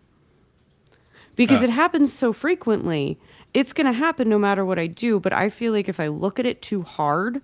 Because 1.34 1.60
Uh. 1.62 1.64
it 1.64 1.70
happens 1.70 2.12
so 2.12 2.32
frequently. 2.32 3.18
It's 3.52 3.72
going 3.72 3.86
to 3.86 3.92
happen 3.92 4.28
no 4.28 4.38
matter 4.38 4.64
what 4.64 4.78
I 4.78 4.86
do, 4.86 5.18
but 5.18 5.32
I 5.32 5.48
feel 5.48 5.72
like 5.72 5.88
if 5.88 5.98
I 5.98 6.06
look 6.06 6.38
at 6.38 6.46
it 6.46 6.62
too 6.62 6.82
hard 6.82 7.42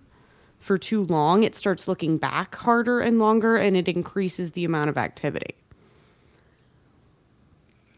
for 0.64 0.78
too 0.78 1.04
long, 1.04 1.42
it 1.42 1.54
starts 1.54 1.86
looking 1.86 2.16
back 2.16 2.54
harder 2.54 2.98
and 2.98 3.18
longer 3.18 3.54
and 3.54 3.76
it 3.76 3.86
increases 3.86 4.52
the 4.52 4.64
amount 4.64 4.88
of 4.88 4.96
activity. 4.96 5.54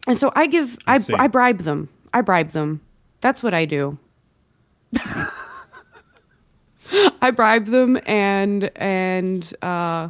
And 0.05 0.17
so 0.17 0.33
I 0.35 0.47
give 0.47 0.77
I. 0.85 0.99
I 1.17 1.27
bribe 1.27 1.59
them. 1.59 1.87
I 2.13 2.19
bribe 2.19 2.51
them. 2.51 2.81
That's 3.21 3.41
what 3.41 3.53
I 3.53 3.63
do. 3.63 3.97
I 7.21 7.31
bribe 7.33 7.67
them 7.67 8.01
and 8.05 8.69
and 8.75 9.53
uh, 9.61 10.09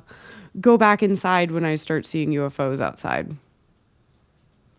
go 0.60 0.78
back 0.78 1.04
inside 1.04 1.52
when 1.52 1.64
I 1.64 1.76
start 1.76 2.08
seeing 2.08 2.32
UFOs 2.32 2.82
outside. 2.82 3.36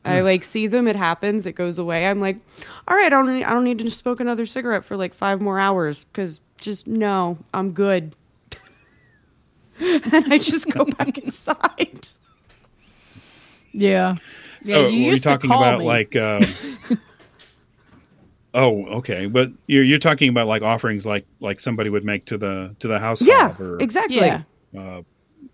I 0.09 0.21
like 0.23 0.45
see 0.45 0.67
them. 0.67 0.89
It 0.89 0.97
happens. 0.97 1.47
It 1.47 1.53
goes 1.53 1.79
away. 1.79 2.07
I'm 2.07 2.21
like, 2.21 2.37
all 2.87 2.97
right. 2.97 3.07
I 3.07 3.09
don't. 3.09 3.27
Need, 3.33 3.45
I 3.45 3.51
don't 3.53 3.65
need 3.65 3.79
to 3.81 3.91
smoke 3.91 4.21
another 4.21 4.47
cigarette 4.47 4.85
for 4.85 4.97
like 4.97 5.15
five 5.15 5.41
more 5.41 5.59
hours 5.59 6.05
because 6.05 6.41
just 6.59 6.87
no, 6.87 7.39
I'm 7.55 7.73
good. 7.73 8.15
and 9.81 10.33
I 10.33 10.39
just 10.39 10.71
go 10.71 10.85
back 10.99 11.19
inside. 11.19 12.09
Yeah. 13.73 14.17
Yeah, 14.63 14.77
oh, 14.77 14.81
you 14.81 14.85
were 14.87 14.91
you 14.91 15.11
used 15.13 15.23
to 15.23 15.29
talking 15.29 15.51
call 15.51 15.63
about 15.63 15.79
me. 15.79 15.87
like? 15.87 16.17
Uh, 16.17 16.41
oh, 18.55 18.87
okay, 18.99 19.27
but 19.27 19.51
you're 19.69 19.85
you're 19.85 20.01
talking 20.01 20.29
about 20.31 20.49
like 20.49 20.63
offerings 20.63 21.07
like 21.07 21.27
like 21.41 21.61
somebody 21.61 21.91
would 21.91 22.05
make 22.05 22.25
to 22.27 22.39
the 22.39 22.75
to 22.81 22.89
the 22.89 22.99
house 22.99 23.23
Yeah, 23.23 23.55
or 23.61 23.79
exactly. 23.81 24.19
Yeah. 24.19 24.43
uh, 24.77 25.03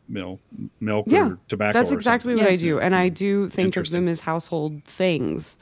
mil- 0.09 0.40
milk 0.81 1.06
Yeah, 1.09 1.28
or 1.31 1.39
tobacco. 1.48 1.72
That's 1.78 1.90
or 1.93 1.94
exactly 1.94 2.32
something. 2.35 2.44
what 2.44 2.51
Yeah. 2.51 2.55
I 2.55 2.56
do, 2.56 2.81
and 2.81 2.94
I 2.94 3.09
do 3.09 3.48
think 3.48 3.66
of 3.66 3.81
Interesting. 3.81 4.01
them 4.02 4.09
as 4.09 4.20
household 4.20 4.82
things. 4.85 5.59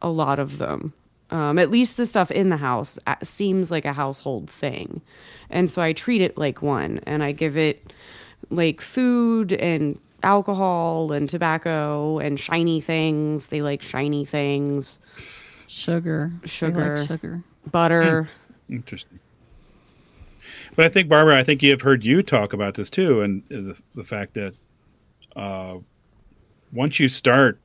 A 0.00 0.08
lot 0.08 0.38
of 0.38 0.58
them, 0.58 0.92
um, 1.30 1.58
at 1.58 1.70
least 1.70 1.96
the 1.96 2.06
stuff 2.06 2.30
in 2.30 2.48
the 2.48 2.56
house, 2.56 2.98
uh, 3.06 3.14
seems 3.22 3.70
like 3.70 3.84
a 3.84 3.92
household 3.92 4.50
thing, 4.50 5.00
and 5.50 5.70
so 5.70 5.80
I 5.82 5.92
treat 5.92 6.20
it 6.22 6.36
like 6.36 6.62
one, 6.62 7.00
and 7.06 7.22
I 7.22 7.32
give 7.32 7.56
it 7.56 7.92
like 8.50 8.80
food 8.80 9.52
and 9.52 9.98
alcohol 10.24 11.12
and 11.12 11.28
tobacco 11.28 12.18
and 12.18 12.38
shiny 12.38 12.80
things. 12.80 13.48
They 13.48 13.62
like 13.62 13.82
shiny 13.82 14.24
things, 14.24 14.98
sugar. 15.68 16.30
They 16.34 16.40
like 16.42 16.48
Sugar. 16.50 17.04
sugar. 17.06 17.42
butter. 17.70 18.28
Interesting. 18.68 19.20
But 20.74 20.86
I 20.86 20.88
think 20.88 21.08
Barbara, 21.08 21.38
I 21.38 21.44
think 21.44 21.62
you 21.62 21.70
have 21.70 21.82
heard 21.82 22.04
you 22.04 22.22
talk 22.22 22.52
about 22.52 22.74
this 22.74 22.88
too, 22.90 23.20
and 23.20 23.42
the, 23.48 23.76
the 23.94 24.04
fact 24.04 24.34
that 24.34 24.54
uh, 25.36 25.76
once 26.72 26.98
you 26.98 27.08
start, 27.08 27.60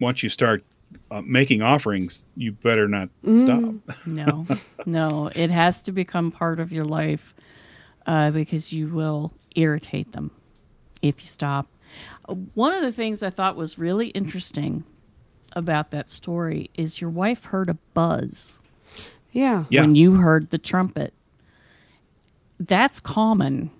once 0.00 0.22
you 0.22 0.28
start 0.28 0.64
uh, 1.10 1.20
making 1.22 1.60
offerings, 1.60 2.24
you 2.36 2.52
better 2.52 2.88
not 2.88 3.10
stop. 3.34 3.74
No, 4.06 4.46
no. 4.86 5.30
It 5.34 5.50
has 5.50 5.82
to 5.82 5.92
become 5.92 6.30
part 6.30 6.60
of 6.60 6.72
your 6.72 6.86
life 6.86 7.34
uh, 8.06 8.30
because 8.30 8.72
you 8.72 8.88
will 8.88 9.34
irritate 9.54 10.12
them 10.12 10.30
if 11.02 11.20
you 11.20 11.26
stop. 11.26 11.66
One 12.54 12.72
of 12.72 12.82
the 12.82 12.92
things 12.92 13.22
I 13.22 13.30
thought 13.30 13.56
was 13.56 13.78
really 13.78 14.08
interesting 14.08 14.84
about 15.54 15.90
that 15.90 16.08
story 16.08 16.70
is 16.74 17.00
your 17.00 17.10
wife 17.10 17.44
heard 17.44 17.68
a 17.68 17.74
buzz 17.94 18.58
Yeah, 19.32 19.64
Yeah. 19.68 19.82
when 19.82 19.94
you 19.94 20.14
heard 20.14 20.50
the 20.50 20.58
trumpet. 20.58 21.12
That's 22.60 23.00
common. 23.00 23.70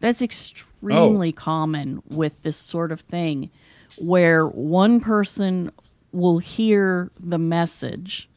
That's 0.00 0.22
extremely 0.22 1.32
common 1.32 2.02
with 2.08 2.42
this 2.42 2.56
sort 2.56 2.92
of 2.92 3.00
thing 3.00 3.50
where 3.96 4.46
one 4.46 5.00
person 5.00 5.70
will 6.12 6.38
hear 6.38 7.10
the 7.18 7.38
message, 7.38 8.28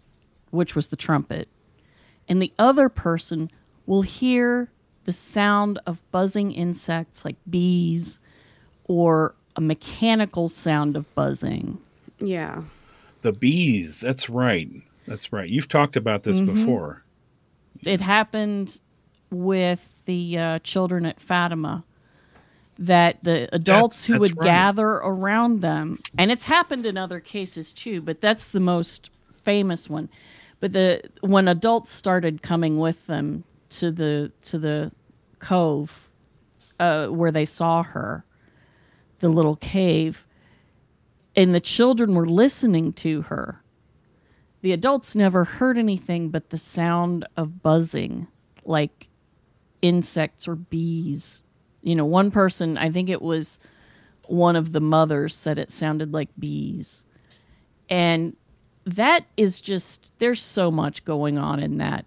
which 0.51 0.75
was 0.75 0.87
the 0.87 0.95
trumpet, 0.95 1.47
and 2.29 2.41
the 2.41 2.53
other 2.57 2.89
person 2.89 3.51
will 3.85 4.01
hear 4.03 4.69
the 5.05 5.11
sound 5.11 5.79
of 5.85 5.99
buzzing 6.11 6.51
insects 6.51 7.23
like 7.25 7.35
bees 7.49 8.19
or 8.85 9.35
a 9.55 9.61
mechanical 9.61 10.49
sound 10.49 10.95
of 10.95 11.13
buzzing. 11.15 11.77
yeah, 12.19 12.61
The 13.21 13.31
bees. 13.33 13.99
That's 13.99 14.29
right. 14.29 14.69
That's 15.07 15.31
right. 15.33 15.49
You've 15.49 15.67
talked 15.69 15.95
about 15.95 16.23
this 16.23 16.39
Mm-hmm. 16.39 16.53
before. 16.65 17.03
it 17.83 18.01
happened 18.01 18.79
with 19.29 19.87
the 20.05 20.37
uh, 20.37 20.59
children 20.59 21.05
at 21.05 21.19
Fatima 21.19 21.83
that 22.79 23.23
the 23.23 23.49
adults 23.53 24.05
who 24.05 24.13
that's 24.13 24.21
would 24.21 24.37
right. 24.37 24.45
gather 24.45 24.87
around 24.87 25.61
them 25.61 25.99
and 26.17 26.31
it's 26.31 26.45
happened 26.45 26.85
in 26.85 26.95
other 26.95 27.19
cases 27.19 27.73
too 27.73 27.99
but 28.01 28.21
that's 28.21 28.49
the 28.49 28.59
most 28.59 29.09
famous 29.43 29.89
one 29.89 30.07
but 30.59 30.73
the 30.73 31.01
when 31.21 31.47
adults 31.47 31.91
started 31.91 32.43
coming 32.43 32.77
with 32.77 33.07
them 33.07 33.43
to 33.69 33.89
the 33.91 34.31
to 34.43 34.59
the 34.59 34.91
cove 35.39 36.07
uh, 36.79 37.07
where 37.07 37.31
they 37.31 37.45
saw 37.45 37.81
her 37.81 38.23
the 39.19 39.27
little 39.27 39.55
cave 39.55 40.27
and 41.35 41.55
the 41.55 41.59
children 41.59 42.13
were 42.13 42.27
listening 42.27 42.93
to 42.93 43.23
her 43.23 43.63
the 44.61 44.71
adults 44.71 45.15
never 45.15 45.43
heard 45.43 45.77
anything 45.77 46.29
but 46.29 46.49
the 46.49 46.57
sound 46.57 47.27
of 47.37 47.61
buzzing, 47.61 48.27
like 48.65 49.06
insects 49.81 50.47
or 50.47 50.55
bees. 50.55 51.41
You 51.83 51.95
know, 51.95 52.05
one 52.05 52.31
person, 52.31 52.77
I 52.77 52.89
think 52.91 53.09
it 53.09 53.21
was 53.21 53.59
one 54.25 54.55
of 54.55 54.71
the 54.73 54.81
mothers, 54.81 55.35
said 55.35 55.57
it 55.57 55.71
sounded 55.71 56.13
like 56.13 56.29
bees. 56.37 57.03
And 57.89 58.35
that 58.85 59.25
is 59.37 59.61
just, 59.61 60.11
there's 60.19 60.41
so 60.41 60.69
much 60.71 61.05
going 61.05 61.37
on 61.37 61.59
in 61.59 61.77
that 61.77 62.05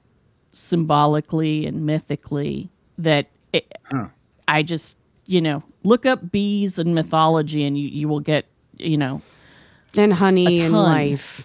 symbolically 0.52 1.66
and 1.66 1.86
mythically 1.86 2.70
that 2.98 3.28
it, 3.52 3.72
Huh. 3.84 4.08
I 4.48 4.62
just, 4.62 4.96
you 5.26 5.40
know, 5.40 5.62
look 5.84 6.04
up 6.06 6.30
bees 6.30 6.78
and 6.78 6.94
mythology 6.94 7.64
and 7.64 7.78
you, 7.78 7.88
you 7.88 8.08
will 8.08 8.20
get, 8.20 8.46
you 8.76 8.96
know, 8.98 9.22
and 9.96 10.12
honey 10.12 10.60
A 10.60 10.64
and 10.66 10.74
life. 10.74 11.42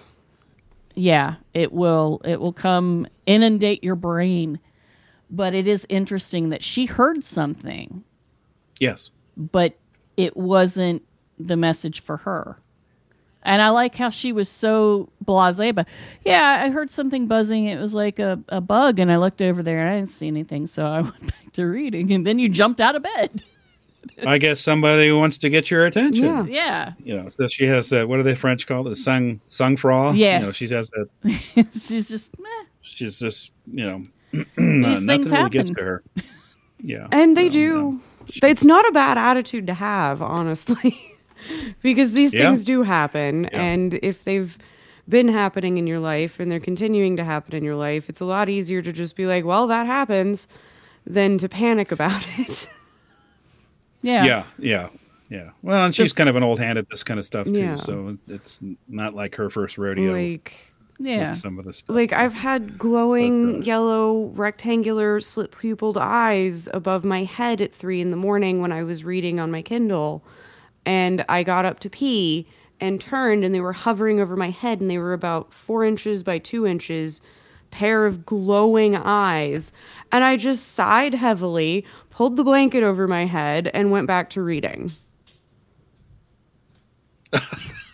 yeah 0.93 1.35
it 1.53 1.71
will 1.73 2.21
it 2.23 2.39
will 2.39 2.53
come 2.53 3.07
inundate 3.25 3.83
your 3.83 3.95
brain 3.95 4.59
but 5.35 5.53
it 5.53 5.67
is 5.67 5.85
interesting 5.89 6.49
that 6.49 6.63
she 6.63 6.85
heard 6.85 7.23
something 7.23 8.03
Yes. 8.79 9.09
but 9.37 9.75
it 10.17 10.35
wasn't 10.37 11.03
the 11.39 11.57
message 11.57 12.01
for 12.01 12.17
her 12.17 12.57
and 13.43 13.61
i 13.61 13.69
like 13.69 13.95
how 13.95 14.09
she 14.09 14.31
was 14.31 14.47
so 14.49 15.09
blasé 15.25 15.73
but 15.75 15.85
yeah 16.25 16.61
i 16.65 16.69
heard 16.69 16.89
something 16.89 17.27
buzzing 17.27 17.65
it 17.65 17.79
was 17.79 17.93
like 17.93 18.19
a, 18.19 18.39
a 18.49 18.61
bug 18.61 18.99
and 18.99 19.11
i 19.11 19.17
looked 19.17 19.41
over 19.41 19.61
there 19.61 19.79
and 19.81 19.89
i 19.89 19.95
didn't 19.97 20.09
see 20.09 20.27
anything 20.27 20.65
so 20.67 20.85
i 20.85 21.01
went 21.01 21.19
back 21.27 21.51
to 21.53 21.65
reading 21.65 22.11
and 22.13 22.25
then 22.25 22.39
you 22.39 22.47
jumped 22.49 22.79
out 22.81 22.95
of 22.95 23.03
bed 23.03 23.43
I 24.25 24.37
guess 24.37 24.61
somebody 24.61 25.11
wants 25.11 25.37
to 25.39 25.49
get 25.49 25.71
your 25.71 25.87
attention. 25.87 26.23
Yeah. 26.23 26.45
yeah 26.47 26.93
You 27.03 27.17
know, 27.17 27.27
so 27.27 27.47
she 27.47 27.65
has 27.65 27.91
uh, 27.91 28.05
what 28.05 28.19
are 28.19 28.23
they 28.23 28.35
French 28.35 28.67
called? 28.67 28.85
The 28.85 28.95
sung 28.95 29.41
sang 29.47 29.75
froid. 29.75 30.15
You 30.15 30.45
know, 30.45 30.51
she 30.51 30.67
has 30.69 30.91
that. 30.91 31.09
she's 31.73 32.07
just 32.07 32.37
meh. 32.39 32.47
She's 32.81 33.17
just 33.19 33.49
you 33.65 33.83
know, 33.83 34.05
These 34.35 34.47
nothing 34.57 35.07
things 35.07 35.31
really 35.31 35.49
gets 35.49 35.69
happen. 35.69 35.75
to 35.75 35.83
her. 35.83 36.03
Yeah. 36.81 37.07
And 37.11 37.35
they 37.37 37.47
So, 37.49 37.53
do. 37.53 38.01
yeah. 38.27 38.37
But 38.41 38.49
it's 38.51 38.63
not 38.63 38.87
a 38.87 38.91
bad 38.91 39.17
attitude 39.17 39.67
to 39.67 39.73
have, 39.73 40.21
honestly. 40.21 40.99
because 41.81 42.13
these 42.13 42.33
Yeah. 42.33 42.45
things 42.45 42.63
do 42.63 42.81
happen. 42.83 43.43
Yeah. 43.51 43.61
And 43.61 43.93
if 44.01 44.23
they've 44.23 44.57
been 45.07 45.27
happening 45.27 45.77
in 45.77 45.85
your 45.87 45.99
life 45.99 46.39
and 46.39 46.51
they're 46.51 46.59
continuing 46.59 47.15
to 47.17 47.23
happen 47.23 47.55
in 47.55 47.63
your 47.63 47.75
life, 47.75 48.09
it's 48.09 48.19
a 48.21 48.25
lot 48.25 48.49
easier 48.49 48.81
to 48.81 48.91
just 48.91 49.15
be 49.15 49.25
like, 49.27 49.45
well, 49.45 49.67
that 49.67 49.85
happens 49.85 50.47
than 51.05 51.37
to 51.37 51.47
panic 51.47 51.91
about 51.91 52.25
it. 52.39 52.67
yeah 54.01 54.25
Yeah, 54.25 54.43
yeah, 54.57 54.89
yeah. 55.29 55.49
Well, 55.61 55.85
and 55.85 55.93
she's 55.95 56.13
kind 56.13 56.29
of 56.29 56.35
an 56.35 56.43
old 56.43 56.59
hand 56.59 56.77
at 56.79 56.89
this 56.89 57.03
kind 57.03 57.19
of 57.19 57.25
stuff 57.27 57.45
too, 57.45 57.53
Yeah. 57.53 57.75
so 57.75 58.17
it's 58.27 58.59
not 58.87 59.13
like 59.13 59.35
her 59.35 59.49
first 59.51 59.77
rodeo. 59.77 60.13
like, 60.13 60.53
Yeah. 60.97 61.31
some 61.31 61.59
of 61.59 61.65
the 61.65 61.73
stuff. 61.73 61.95
Like 61.95 62.13
I've 62.13 62.33
had 62.33 62.77
glowing 62.77 63.53
But, 63.53 63.59
uh, 63.59 63.63
yellow 63.63 64.25
rectangular 64.35 65.19
slit 65.19 65.51
pupiled 65.51 65.97
eyes 65.97 66.69
above 66.73 67.03
my 67.03 67.23
head 67.23 67.59
at 67.61 67.73
three 67.73 67.99
in 68.01 68.11
the 68.11 68.17
morning 68.17 68.61
when 68.61 68.71
I 68.71 68.83
was 68.83 69.03
reading 69.03 69.39
on 69.39 69.51
my 69.51 69.61
Kindle, 69.61 70.23
and 70.85 71.25
I 71.27 71.43
got 71.43 71.65
up 71.65 71.79
to 71.81 71.89
pee 71.89 72.47
and 72.79 72.99
turned, 73.01 73.43
and 73.43 73.53
they 73.53 73.61
were 73.61 73.73
hovering 73.73 74.19
over 74.19 74.35
my 74.35 74.49
head, 74.49 74.79
and 74.81 74.89
they 74.89 74.97
were 74.97 75.13
about 75.13 75.53
four 75.53 75.83
inches 75.83 76.23
by 76.23 76.37
two 76.37 76.65
inches, 76.67 77.21
pair 77.71 78.05
of 78.05 78.25
glowing 78.25 78.95
eyes, 78.95 79.71
and 80.11 80.23
I 80.23 80.37
just 80.37 80.73
sighed 80.73 81.13
heavily, 81.13 81.85
pulled 82.09 82.37
the 82.37 82.43
blanket 82.43 82.83
over 82.83 83.07
my 83.07 83.25
head, 83.25 83.69
and 83.73 83.91
went 83.91 84.07
back 84.07 84.29
to 84.31 84.41
reading. 84.41 84.91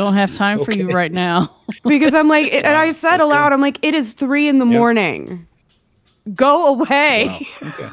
Don't 0.00 0.14
have 0.14 0.30
time 0.32 0.64
for 0.64 0.72
you 0.72 0.88
right 0.88 1.12
now. 1.12 1.54
because 1.84 2.14
I'm 2.14 2.26
like, 2.28 2.52
and 2.52 2.66
I 2.66 2.90
said 2.90 3.20
aloud, 3.20 3.52
I'm 3.52 3.60
like, 3.60 3.78
it 3.82 3.94
is 3.94 4.14
three 4.14 4.48
in 4.48 4.58
the 4.58 4.64
Yep. 4.66 4.78
morning. 4.78 5.46
Go 6.34 6.74
away. 6.74 7.46
Wow. 7.62 7.68
Okay. 7.68 7.90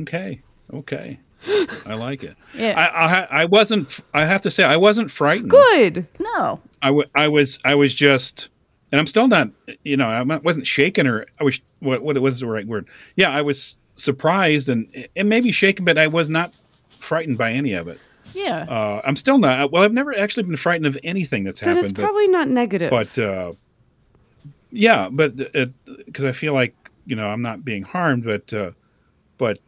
Okay. 0.00 0.40
Okay. 0.74 1.18
I 1.86 1.94
like 1.94 2.22
it. 2.24 2.36
Yeah. 2.54 2.72
I, 2.78 2.86
I 3.06 3.42
I 3.42 3.44
wasn't. 3.44 4.00
I 4.14 4.24
have 4.24 4.40
to 4.42 4.50
say 4.50 4.64
I 4.64 4.76
wasn't 4.76 5.10
frightened. 5.10 5.50
Good. 5.50 6.06
no. 6.18 6.60
I, 6.82 6.88
w- 6.88 7.08
I 7.14 7.28
was 7.28 7.58
I 7.64 7.74
was 7.74 7.94
just, 7.94 8.48
and 8.92 8.98
I'm 8.98 9.06
still 9.06 9.28
not. 9.28 9.48
You 9.84 9.96
know, 9.96 10.08
I 10.08 10.22
wasn't 10.22 10.66
shaken 10.66 11.06
or 11.06 11.26
I 11.40 11.44
was 11.44 11.60
what 11.80 12.02
what 12.02 12.18
was 12.20 12.40
the 12.40 12.46
right 12.46 12.66
word? 12.66 12.88
Yeah, 13.16 13.30
I 13.30 13.42
was 13.42 13.76
surprised 13.96 14.68
and 14.68 15.08
and 15.16 15.28
maybe 15.28 15.52
shaken, 15.52 15.84
but 15.84 15.98
I 15.98 16.06
was 16.06 16.28
not 16.30 16.54
frightened 16.98 17.38
by 17.38 17.52
any 17.52 17.74
of 17.74 17.88
it. 17.88 18.00
Yeah. 18.36 18.64
Uh, 18.68 19.00
I'm 19.04 19.16
still 19.16 19.38
not. 19.38 19.72
Well, 19.72 19.82
I've 19.82 19.92
never 19.92 20.16
actually 20.16 20.42
been 20.44 20.56
frightened 20.56 20.86
of 20.86 20.98
anything 21.02 21.44
that's 21.44 21.60
Then 21.60 21.76
it's 21.78 21.88
happened. 21.88 21.96
but- 21.96 22.02
probably 22.02 22.28
not 22.28 22.48
negative. 22.48 22.90
but 22.90 23.18
uh, 23.18 23.52
yeah, 24.70 25.08
but 25.10 25.36
because 26.06 26.24
I 26.24 26.32
feel 26.32 26.52
like 26.52 26.74
you 27.06 27.16
know 27.16 27.28
I'm 27.28 27.42
not 27.42 27.64
being 27.64 27.82
harmed, 27.82 28.24
but 28.24 28.52
uh, 28.52 28.72
but 29.38 29.58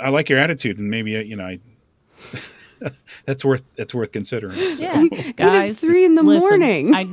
I 0.00 0.10
like 0.10 0.28
your 0.28 0.38
attitude, 0.38 0.78
and 0.78 0.90
maybe 0.90 1.16
uh, 1.16 1.20
you 1.20 1.36
know 1.36 1.44
I 1.46 1.60
that's 3.26 3.44
worth 3.44 3.62
that's 3.76 3.94
worth 3.94 4.12
considering. 4.12 4.74
So. 4.74 4.84
Yeah. 4.84 5.06
Guys, 5.36 5.80
three 5.80 6.04
in 6.04 6.14
the 6.14 6.22
listen, 6.22 6.48
morning. 6.48 6.94
I 6.94 7.08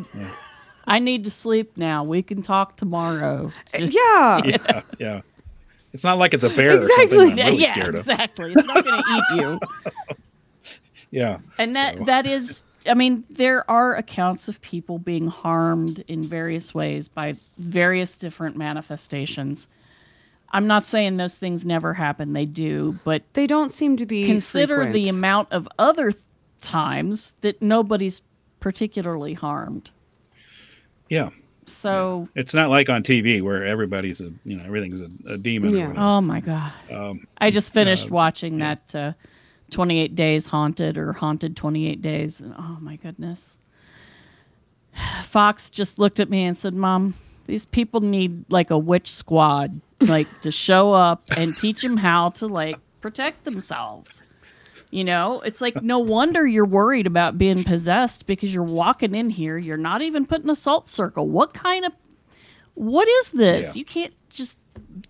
I 0.85 0.99
need 0.99 1.23
to 1.25 1.31
sleep 1.31 1.77
now. 1.77 2.03
We 2.03 2.21
can 2.21 2.41
talk 2.41 2.75
tomorrow. 2.75 3.51
Just- 3.75 3.93
yeah. 3.93 4.41
yeah, 4.45 4.81
yeah. 4.99 5.21
It's 5.93 6.03
not 6.03 6.17
like 6.17 6.33
it's 6.33 6.43
a 6.43 6.49
bear 6.49 6.73
or 6.75 6.77
Exactly. 6.79 7.07
something. 7.17 7.37
Yeah, 7.37 7.45
I'm 7.45 7.51
really 7.53 7.63
yeah, 7.63 7.71
scared 7.71 7.93
of. 7.95 7.99
exactly. 8.01 8.53
It's 8.55 8.65
not 8.67 8.83
going 8.83 9.01
to 9.03 9.09
eat 9.09 9.41
you. 9.41 9.59
Yeah, 11.11 11.37
And 11.57 11.75
that 11.75 11.97
So- 11.97 12.03
that 12.05 12.25
is 12.25 12.63
I 12.89 12.93
mean, 12.93 13.25
there 13.29 13.69
are 13.69 13.95
accounts 13.95 14.47
of 14.47 14.61
people 14.61 14.97
being 14.97 15.27
harmed 15.27 16.05
in 16.07 16.23
various 16.23 16.73
ways 16.73 17.09
by 17.09 17.35
various 17.57 18.17
different 18.17 18.55
manifestations. 18.55 19.67
I'm 20.51 20.67
not 20.67 20.85
saying 20.85 21.17
those 21.17 21.35
things 21.35 21.65
never 21.65 21.93
happen, 21.93 22.31
they 22.31 22.45
do, 22.45 22.97
but 23.03 23.23
They 23.33 23.45
don't 23.47 23.71
seem 23.71 23.97
to 23.97 24.05
be 24.05 24.25
consider 24.25 24.89
the 24.89 25.09
amount 25.09 25.49
of 25.51 25.67
other 25.77 26.13
times 26.61 27.33
that 27.41 27.61
nobody's 27.61 28.21
particularly 28.61 29.33
harmed. 29.33 29.89
yeah. 31.09 31.29
So, 31.65 32.29
It's 32.33 32.53
not 32.53 32.69
like 32.69 32.87
on 32.87 33.03
TV 33.03 33.41
where 33.41 33.65
everybody's 33.65 34.21
a 34.21 34.31
you 34.45 34.55
know 34.55 34.63
everything's 34.63 35.01
a, 35.01 35.09
a 35.27 35.37
demon. 35.37 35.75
Yeah. 35.75 35.87
Or 35.89 35.93
oh 35.97 36.21
my 36.21 36.39
god. 36.39 36.71
Um, 36.89 37.27
I 37.39 37.51
just 37.51 37.73
finished 37.73 38.09
watching 38.09 38.59
that 38.59 38.95
uh, 38.95 39.11
28 39.71 40.15
Days 40.15 40.47
Haunted 40.47 40.97
or 40.97 41.13
Haunted 41.13 41.55
28 41.55 42.01
Days. 42.01 42.41
And, 42.41 42.53
oh 42.57 42.77
my 42.81 42.95
goodness. 42.95 43.59
Fox 45.23 45.69
just 45.69 45.99
looked 45.99 46.19
at 46.19 46.29
me 46.29 46.43
and 46.43 46.57
said, 46.57 46.73
Mom, 46.73 47.15
these 47.45 47.65
people 47.65 48.01
need 48.01 48.45
like 48.49 48.69
a 48.69 48.77
witch 48.77 49.11
squad, 49.11 49.79
like 50.01 50.27
to 50.41 50.51
show 50.51 50.93
up 50.93 51.23
and 51.35 51.55
teach 51.55 51.81
them 51.81 51.97
how 51.97 52.29
to 52.29 52.47
like 52.47 52.77
protect 53.01 53.45
themselves. 53.45 54.23
You 54.89 55.03
know, 55.03 55.41
it's 55.41 55.59
like 55.59 55.81
no 55.81 55.99
wonder 55.99 56.47
you're 56.47 56.65
worried 56.65 57.07
about 57.07 57.37
being 57.37 57.63
possessed 57.63 58.25
because 58.25 58.53
you're 58.53 58.63
walking 58.63 59.15
in 59.15 59.29
here, 59.29 59.57
you're 59.57 59.75
not 59.75 60.01
even 60.01 60.25
putting 60.25 60.49
a 60.49 60.55
salt 60.55 60.87
circle. 60.87 61.27
What 61.27 61.53
kind 61.53 61.85
of 61.85 61.91
what 62.75 63.07
is 63.07 63.31
this? 63.31 63.75
Yeah. 63.75 63.79
You 63.79 63.85
can't 63.85 64.15
just 64.29 64.59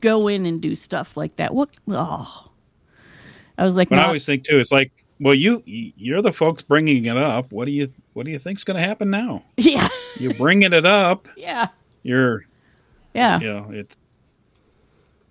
go 0.01 0.27
in 0.27 0.45
and 0.45 0.61
do 0.61 0.75
stuff 0.75 1.15
like 1.15 1.35
that. 1.35 1.53
What 1.53 1.69
oh. 1.89 2.46
I 3.57 3.63
was 3.63 3.75
like, 3.77 3.89
but 3.89 3.99
I 3.99 4.05
always 4.05 4.25
think 4.25 4.43
too. 4.43 4.59
It's 4.59 4.71
like, 4.71 4.91
well, 5.19 5.33
you 5.33 5.63
you're 5.65 6.21
the 6.21 6.31
folks 6.33 6.61
bringing 6.61 7.05
it 7.05 7.17
up. 7.17 7.51
What 7.51 7.65
do 7.65 7.71
you 7.71 7.91
what 8.13 8.25
do 8.25 8.31
you 8.31 8.39
think's 8.39 8.63
going 8.63 8.77
to 8.77 8.83
happen 8.87 9.09
now? 9.09 9.43
yeah, 9.57 9.87
You're 10.19 10.33
bringing 10.35 10.73
it 10.73 10.85
up. 10.85 11.27
yeah, 11.35 11.67
You're 12.03 12.45
yeah, 13.13 13.39
you 13.39 13.47
know 13.47 13.67
it's 13.71 13.97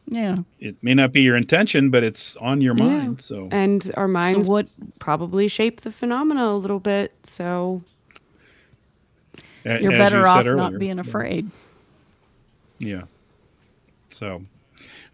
yeah. 0.08 0.34
it 0.60 0.76
may 0.82 0.94
not 0.94 1.12
be 1.12 1.22
your 1.22 1.36
intention, 1.36 1.90
but 1.90 2.02
it's 2.04 2.36
on 2.36 2.60
your 2.60 2.76
Yeah. 2.76 2.84
mind. 2.84 3.20
So 3.20 3.48
and 3.52 3.90
our 3.96 4.06
So 4.08 4.12
minds 4.12 4.48
what? 4.48 4.66
probably 4.98 5.46
shape 5.48 5.80
the 5.82 5.92
phenomena 5.92 6.46
a 6.48 6.54
little 6.56 6.80
bit. 6.80 7.12
So 7.24 7.82
a- 9.64 9.80
You're 9.80 9.92
better 9.92 10.18
you 10.20 10.26
off 10.26 10.44
said 10.44 10.56
not 10.56 10.78
being 10.78 10.98
afraid. 10.98 11.50
Yeah. 12.78 13.02
So 14.10 14.42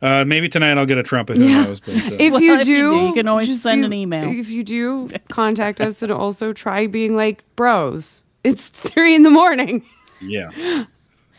uh, 0.02 0.24
maybe 0.24 0.48
tonight 0.48 0.76
I'll 0.76 0.86
get 0.86 0.98
a 0.98 1.02
trumpet. 1.02 1.36
Who 1.38 1.46
Yeah. 1.48 1.64
knows? 1.64 1.80
But, 1.80 1.94
uh, 1.94 2.16
if 2.18 2.32
Well, 2.32 2.42
you 2.42 2.58
if 2.58 2.64
do, 2.66 2.70
you 2.72 2.90
do, 2.90 2.96
you 3.06 3.12
can 3.14 3.28
always 3.28 3.48
just 3.48 3.62
send 3.62 3.82
be- 3.82 3.86
an 3.86 3.92
email. 3.92 4.28
If 4.38 4.48
you 4.48 4.62
do, 4.62 5.08
contact 5.30 5.80
us 5.80 6.02
and 6.02 6.10
also 6.12 6.52
try 6.52 6.86
being 6.86 7.14
like 7.14 7.42
bros. 7.56 8.22
It's 8.44 8.68
three 8.88 9.14
in 9.14 9.22
the 9.22 9.30
morning. 9.30 9.84
yeah. 10.20 10.84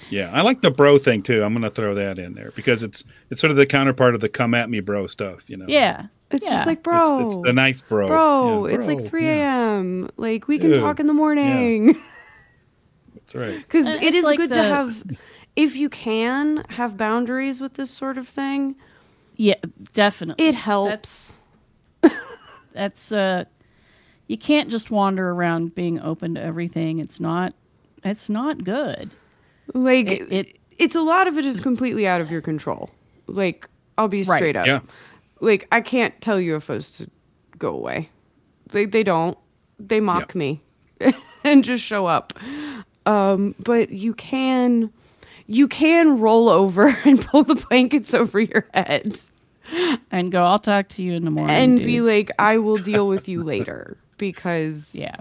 Yeah, 0.10 0.30
I 0.34 0.42
like 0.42 0.62
the 0.62 0.70
bro 0.70 1.00
thing 1.00 1.24
too. 1.24 1.44
I'm 1.44 1.54
going 1.54 1.64
to 1.64 1.70
throw 1.72 1.96
that 1.96 2.20
in 2.20 2.34
there 2.34 2.52
because 2.56 2.84
it's 2.84 3.04
it's 3.32 3.40
sort 3.42 3.52
of 3.52 3.58
the 3.58 3.66
counterpart 3.66 4.14
of 4.16 4.22
the 4.22 4.30
come 4.30 4.54
at 4.54 4.70
me 4.70 4.80
bro 4.82 5.08
stuff, 5.08 5.44
you 5.48 5.56
know. 5.56 5.66
Yeah, 5.68 6.08
It's 6.30 6.46
Yeah. 6.46 6.52
just 6.54 6.68
like 6.68 6.80
It's, 6.80 6.84
bro, 6.84 7.26
it's 7.28 7.38
the 7.38 7.54
nice 7.54 7.82
bro. 7.82 8.08
bro. 8.08 8.68
Yeah, 8.68 8.76
it's 8.76 8.86
like 8.86 8.98
bro. 9.00 9.08
3 9.08 9.24
Yeah, 9.26 9.76
a.m. 9.78 10.10
Like 10.18 10.48
we 10.48 10.60
can 10.60 10.72
Ew. 10.72 10.76
talk 10.82 11.00
in 11.00 11.08
the 11.08 11.14
morning. 11.14 11.98
that's 13.16 13.34
right. 13.34 13.58
Because 13.58 13.88
it's 13.88 14.24
like 14.24 14.38
good 14.38 14.52
to 14.52 14.62
have, 14.62 15.04
if 15.56 15.76
you 15.76 15.90
can 15.90 16.64
have 16.70 16.98
boundaries 16.98 17.62
with 17.62 17.74
this 17.76 17.92
sort 17.92 18.18
of 18.18 18.28
thing, 18.28 18.76
yeah, 19.36 19.56
definitely. 19.94 20.46
it 20.46 20.56
helps. 20.56 21.34
That's 22.74 23.12
uh, 23.12 23.46
you 24.28 24.38
can't 24.38 24.70
just 24.70 24.90
wander 24.90 25.30
around 25.30 25.76
being 25.76 26.00
open 26.00 26.36
to 26.36 26.42
everything. 26.42 27.00
It's 27.00 27.20
not. 27.20 27.54
It's 28.04 28.30
not 28.30 28.64
good. 28.64 29.12
like 29.74 30.10
it- 30.10 30.32
it- 30.32 30.60
it's 30.80 30.96
a 30.96 31.02
lot 31.02 31.28
of 31.28 31.38
it 31.38 31.46
is 31.46 31.60
completely 31.60 32.08
out 32.08 32.20
of 32.20 32.32
your 32.32 32.42
control. 32.42 32.90
Like 33.28 33.70
I'll 33.98 34.08
be 34.08 34.24
Right. 34.24 34.38
straight 34.38 34.56
up. 34.56 34.66
Yeah. 34.66 34.80
Like 35.40 35.68
I 35.72 35.82
can't 35.82 36.20
tell 36.20 36.38
UFOs 36.38 36.98
to 36.98 37.10
go 37.60 37.70
away. 37.76 38.10
They 38.72 38.86
they 38.86 39.04
don't. 39.04 39.38
They 39.80 40.00
mock 40.00 40.34
Yeah. 40.34 40.40
me 40.40 40.62
and 41.44 41.64
just 41.64 41.84
show 41.84 42.08
up. 42.08 42.34
Um, 43.06 43.54
but 43.60 43.92
you 43.92 44.14
can 44.16 44.92
you 45.48 45.68
can 45.68 46.20
roll 46.20 46.50
over 46.50 46.88
and 47.06 47.26
pull 47.26 47.44
the 47.44 47.56
blankets 47.56 48.14
over 48.14 48.40
your 48.40 48.68
head 48.74 49.20
And 50.12 50.32
go. 50.32 50.44
I'll 50.44 50.60
talk 50.60 50.90
to 50.90 51.04
you 51.04 51.14
in 51.14 51.24
the 51.26 51.32
morning. 51.32 51.56
and 51.56 51.78
dude." 51.78 51.86
be 51.86 52.02
like, 52.02 52.32
I 52.40 52.58
will 52.58 52.78
deal 52.92 53.08
with 53.08 53.28
you 53.28 53.44
later 53.44 53.98
because 54.18 54.94
yeah, 54.96 55.16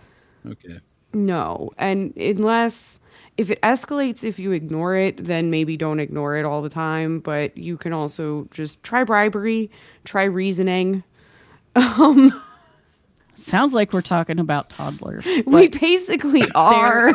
Okay. 0.46 0.78
no. 1.12 1.70
And 1.78 2.14
unless 2.16 2.98
if 3.38 3.50
it 3.50 3.60
escalates, 3.62 4.24
if 4.24 4.38
you 4.38 4.52
ignore 4.52 4.94
it, 4.96 5.16
then 5.24 5.48
maybe 5.50 5.76
don't 5.76 6.00
ignore 6.00 6.36
it 6.36 6.44
all 6.44 6.60
the 6.60 6.68
time. 6.68 7.20
But 7.20 7.56
you 7.56 7.76
can 7.78 7.92
also 7.92 8.46
just 8.50 8.82
try 8.82 9.04
bribery, 9.04 9.70
try 10.04 10.24
reasoning. 10.24 11.02
um 11.76 12.42
sounds 13.34 13.72
like 13.74 13.92
we're 13.92 14.02
talking 14.02 14.38
about 14.38 14.68
toddlers. 14.70 15.26
we 15.46 15.68
basically 15.68 16.44
are. 16.54 17.14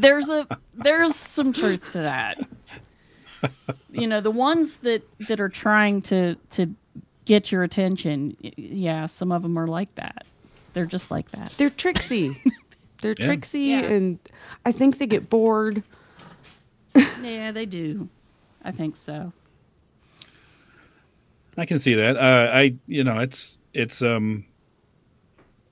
There's 0.00 0.28
a 0.28 0.46
there's 0.74 1.14
some 1.14 1.52
truth 1.52 1.92
to 1.92 1.98
that. 1.98 2.38
You 3.92 4.06
know, 4.06 4.20
the 4.20 4.30
ones 4.30 4.78
that 4.78 5.02
that 5.28 5.40
are 5.40 5.48
trying 5.48 6.02
to 6.02 6.34
to 6.50 6.74
get 7.24 7.52
your 7.52 7.62
attention, 7.62 8.36
yeah, 8.56 9.06
some 9.06 9.32
of 9.32 9.42
them 9.42 9.58
are 9.58 9.66
like 9.68 9.94
that. 9.96 10.24
They're 10.72 10.86
just 10.86 11.10
like 11.10 11.30
that. 11.32 11.52
They're 11.56 11.70
tricksy. 11.70 12.40
They're 13.00 13.14
Yeah. 13.18 13.26
tricksy, 13.26 13.60
Yeah. 13.60 13.80
and 13.84 14.18
I 14.64 14.72
think 14.72 14.98
they 14.98 15.06
get 15.06 15.30
bored. 15.30 15.82
Yeah, 17.22 17.52
they 17.52 17.64
do. 17.66 18.08
I 18.64 18.72
think 18.72 18.96
so. 18.96 19.32
I 21.56 21.64
can 21.64 21.78
see 21.78 21.94
that. 21.94 22.16
Uh, 22.16 22.50
I, 22.52 22.74
you 22.86 23.04
know, 23.04 23.18
it's 23.20 23.56
it's 23.72 24.02
um, 24.02 24.44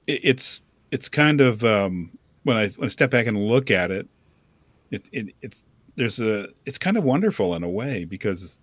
it, 0.07 0.21
it's 0.23 0.61
it's 0.93 1.09
kind 1.09 1.41
of 1.41 1.65
um, 1.65 2.17
when 2.47 2.57
I 2.57 2.69
when 2.77 2.87
I 2.87 2.91
step 2.91 3.11
back 3.11 3.27
and 3.27 3.37
look 3.37 3.71
at 3.73 3.91
it, 3.91 4.07
it, 4.93 5.03
it 5.13 5.27
it's 5.43 5.65
there's 5.97 6.21
a 6.21 6.47
it's 6.65 6.79
kind 6.79 6.97
of 6.97 7.03
wonderful 7.03 7.55
in 7.57 7.65
a 7.65 7.69
way 7.69 8.05
because 8.05 8.59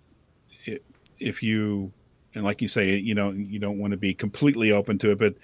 it, 0.64 0.82
if 1.20 1.42
you 1.42 1.92
and 2.34 2.44
like 2.44 2.62
you 2.62 2.68
say, 2.68 2.96
you 2.96 3.14
know, 3.14 3.30
you 3.30 3.58
don't 3.58 3.78
want 3.78 3.90
to 3.90 3.96
be 3.98 4.14
completely 4.14 4.72
open 4.72 4.96
to 4.98 5.10
it, 5.10 5.18
but 5.18 5.34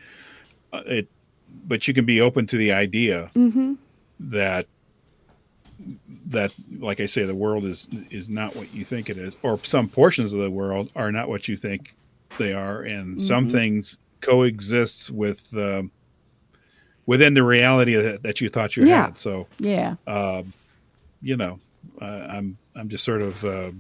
uh, 0.73 0.83
it 0.87 1.09
but 1.67 1.87
you 1.87 1.93
can 1.93 2.07
be 2.07 2.21
open 2.23 2.47
to 2.47 2.57
the 2.57 2.73
idea 2.73 3.31
Mm-hmm. 3.37 3.75
that 4.21 4.67
that, 6.29 6.53
like 6.79 7.01
I 7.01 7.07
say, 7.07 7.25
the 7.25 7.35
world 7.35 7.65
is 7.65 7.89
is 8.11 8.29
not 8.29 8.57
what 8.57 8.73
you 8.73 8.85
think 8.85 9.11
it 9.11 9.19
is, 9.19 9.35
or 9.43 9.61
some 9.65 9.89
portions 9.89 10.33
of 10.33 10.41
the 10.41 10.51
world 10.51 10.91
are 10.95 11.13
not 11.13 11.29
what 11.29 11.49
you 11.49 11.57
think 11.57 11.95
they 12.39 12.53
are, 12.53 12.83
and 12.83 13.21
some 13.21 13.47
Mhm. 13.47 13.51
things 13.51 13.99
coexists 14.23 15.11
with 15.11 15.43
um 15.55 15.91
within 17.11 17.35
the 17.35 17.43
reality 17.43 17.97
that, 17.97 18.23
that 18.23 18.41
you 18.41 18.49
thought 18.49 18.77
you 18.77 18.87
Yeah. 18.87 19.07
had. 19.07 19.19
So, 19.19 19.49
Yeah. 19.59 19.97
um, 20.07 20.53
you 21.21 21.37
know, 21.37 21.59
uh, 22.01 22.05
I'm 22.05 22.57
I'm 22.77 22.89
just 22.89 23.05
sort 23.05 23.21
of 23.21 23.45
uh, 23.45 23.73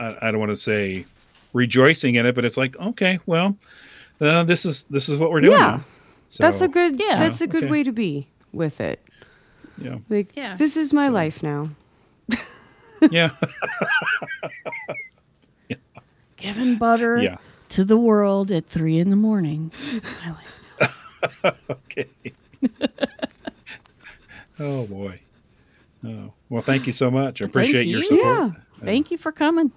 I, 0.00 0.16
I 0.22 0.30
don't 0.32 0.40
want 0.40 0.50
to 0.50 0.56
say 0.56 1.06
rejoicing 1.52 2.16
in 2.16 2.26
it, 2.26 2.34
but 2.34 2.44
it's 2.44 2.56
like 2.56 2.76
okay, 2.80 3.20
well, 3.26 3.56
uh, 4.20 4.42
this 4.42 4.66
is 4.66 4.84
this 4.90 5.08
is 5.08 5.18
what 5.18 5.30
we're 5.30 5.40
doing. 5.40 5.56
Yeah. 5.58 5.80
So, 6.28 6.42
that's 6.42 6.60
a 6.60 6.66
good. 6.68 6.98
Yeah. 6.98 7.16
That's 7.16 7.40
a 7.40 7.46
good 7.46 7.62
Okay. 7.64 7.70
way 7.70 7.82
to 7.84 7.92
be 7.92 8.26
with 8.52 8.80
it. 8.80 8.98
Yeah, 9.80 9.98
Like, 10.10 10.34
Yeah. 10.36 10.56
this 10.56 10.76
is 10.76 10.92
my 10.92 11.06
So- 11.06 11.12
life 11.12 11.40
now. 11.44 11.70
yeah, 13.12 13.30
Giving 16.36 16.76
butter 16.76 17.18
yeah. 17.22 17.36
to 17.70 17.84
the 17.84 17.96
world 17.96 18.50
at 18.50 18.66
three 18.66 18.98
in 18.98 19.10
the 19.10 19.16
morning. 19.16 19.70
It's 19.92 20.08
my 20.24 20.30
life. 20.32 20.54
Okay. 21.70 22.06
oh 24.60 24.86
boy. 24.86 25.18
Oh 26.04 26.32
well, 26.48 26.62
thank 26.62 26.86
you 26.86 26.92
so 26.92 27.10
much. 27.10 27.40
I 27.40 27.44
Thank 27.44 27.54
appreciate 27.54 27.86
your 27.86 28.02
you. 28.02 28.08
support. 28.08 28.52
Thank 28.84 29.10
you 29.10 29.18
for 29.18 29.32
coming. 29.32 29.72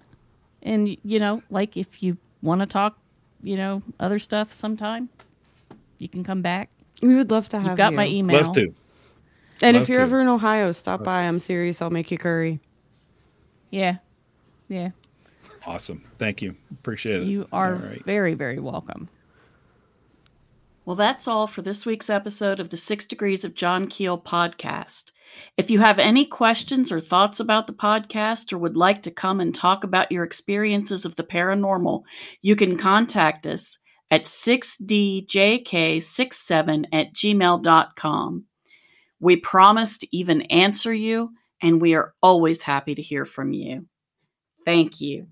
And 0.63 0.95
you 1.03 1.19
know, 1.19 1.41
like 1.49 1.77
if 1.77 2.03
you 2.03 2.17
want 2.41 2.61
to 2.61 2.67
talk, 2.67 2.97
you 3.41 3.57
know, 3.57 3.81
other 3.99 4.19
stuff 4.19 4.53
sometime, 4.53 5.09
you 5.97 6.07
can 6.07 6.23
come 6.23 6.41
back. 6.41 6.69
We 7.01 7.15
would 7.15 7.31
love 7.31 7.49
to 7.49 7.57
have 7.59 7.67
You've 7.69 7.77
got 7.77 7.91
you. 7.91 7.97
my 7.97 8.07
email. 8.07 8.43
Love 8.43 8.55
to. 8.55 8.73
And 9.63 9.75
Love 9.75 9.83
if 9.83 9.89
you're 9.89 9.99
to. 9.99 10.03
ever 10.03 10.21
in 10.21 10.27
Ohio, 10.27 10.71
stop 10.71 11.03
by. 11.03 11.23
I'm 11.23 11.39
serious. 11.39 11.81
I'll 11.81 11.89
make 11.89 12.11
you 12.11 12.17
curry. 12.17 12.59
Yeah. 13.71 13.97
Yeah. 14.69 14.89
Awesome. 15.65 16.03
Thank 16.17 16.41
you. 16.41 16.55
Appreciate 16.71 17.21
it. 17.21 17.27
You 17.27 17.47
are 17.51 17.75
All 17.75 17.79
right. 17.79 18.03
very, 18.05 18.33
very 18.33 18.59
welcome. 18.59 19.07
Well, 20.85 20.95
that's 20.95 21.27
all 21.27 21.47
for 21.47 21.61
this 21.61 21.85
week's 21.85 22.09
episode 22.09 22.59
of 22.59 22.69
the 22.69 22.77
Six 22.77 23.05
Degrees 23.05 23.43
of 23.43 23.53
John 23.53 23.85
Keel 23.87 24.19
podcast. 24.19 25.11
If 25.55 25.69
you 25.69 25.79
have 25.79 25.99
any 25.99 26.25
questions 26.25 26.91
or 26.91 26.99
thoughts 26.99 27.39
about 27.39 27.67
the 27.67 27.73
podcast 27.73 28.51
or 28.51 28.57
would 28.57 28.75
like 28.75 29.03
to 29.03 29.11
come 29.11 29.39
and 29.39 29.53
talk 29.53 29.83
about 29.83 30.11
your 30.11 30.23
experiences 30.23 31.05
of 31.05 31.15
the 31.15 31.23
paranormal, 31.23 32.01
you 32.41 32.55
can 32.55 32.77
contact 32.77 33.45
us 33.45 33.77
at 34.09 34.23
6djk67 34.23 36.85
at 36.91 37.13
gmail.com. 37.13 38.45
We 39.19 39.35
promise 39.37 39.99
to 39.99 40.07
even 40.11 40.41
answer 40.43 40.93
you, 40.93 41.31
and 41.61 41.79
we 41.79 41.93
are 41.93 42.13
always 42.23 42.63
happy 42.63 42.95
to 42.95 43.01
hear 43.01 43.25
from 43.25 43.53
you. 43.53 43.85
Thank 44.65 44.99
you. 44.99 45.27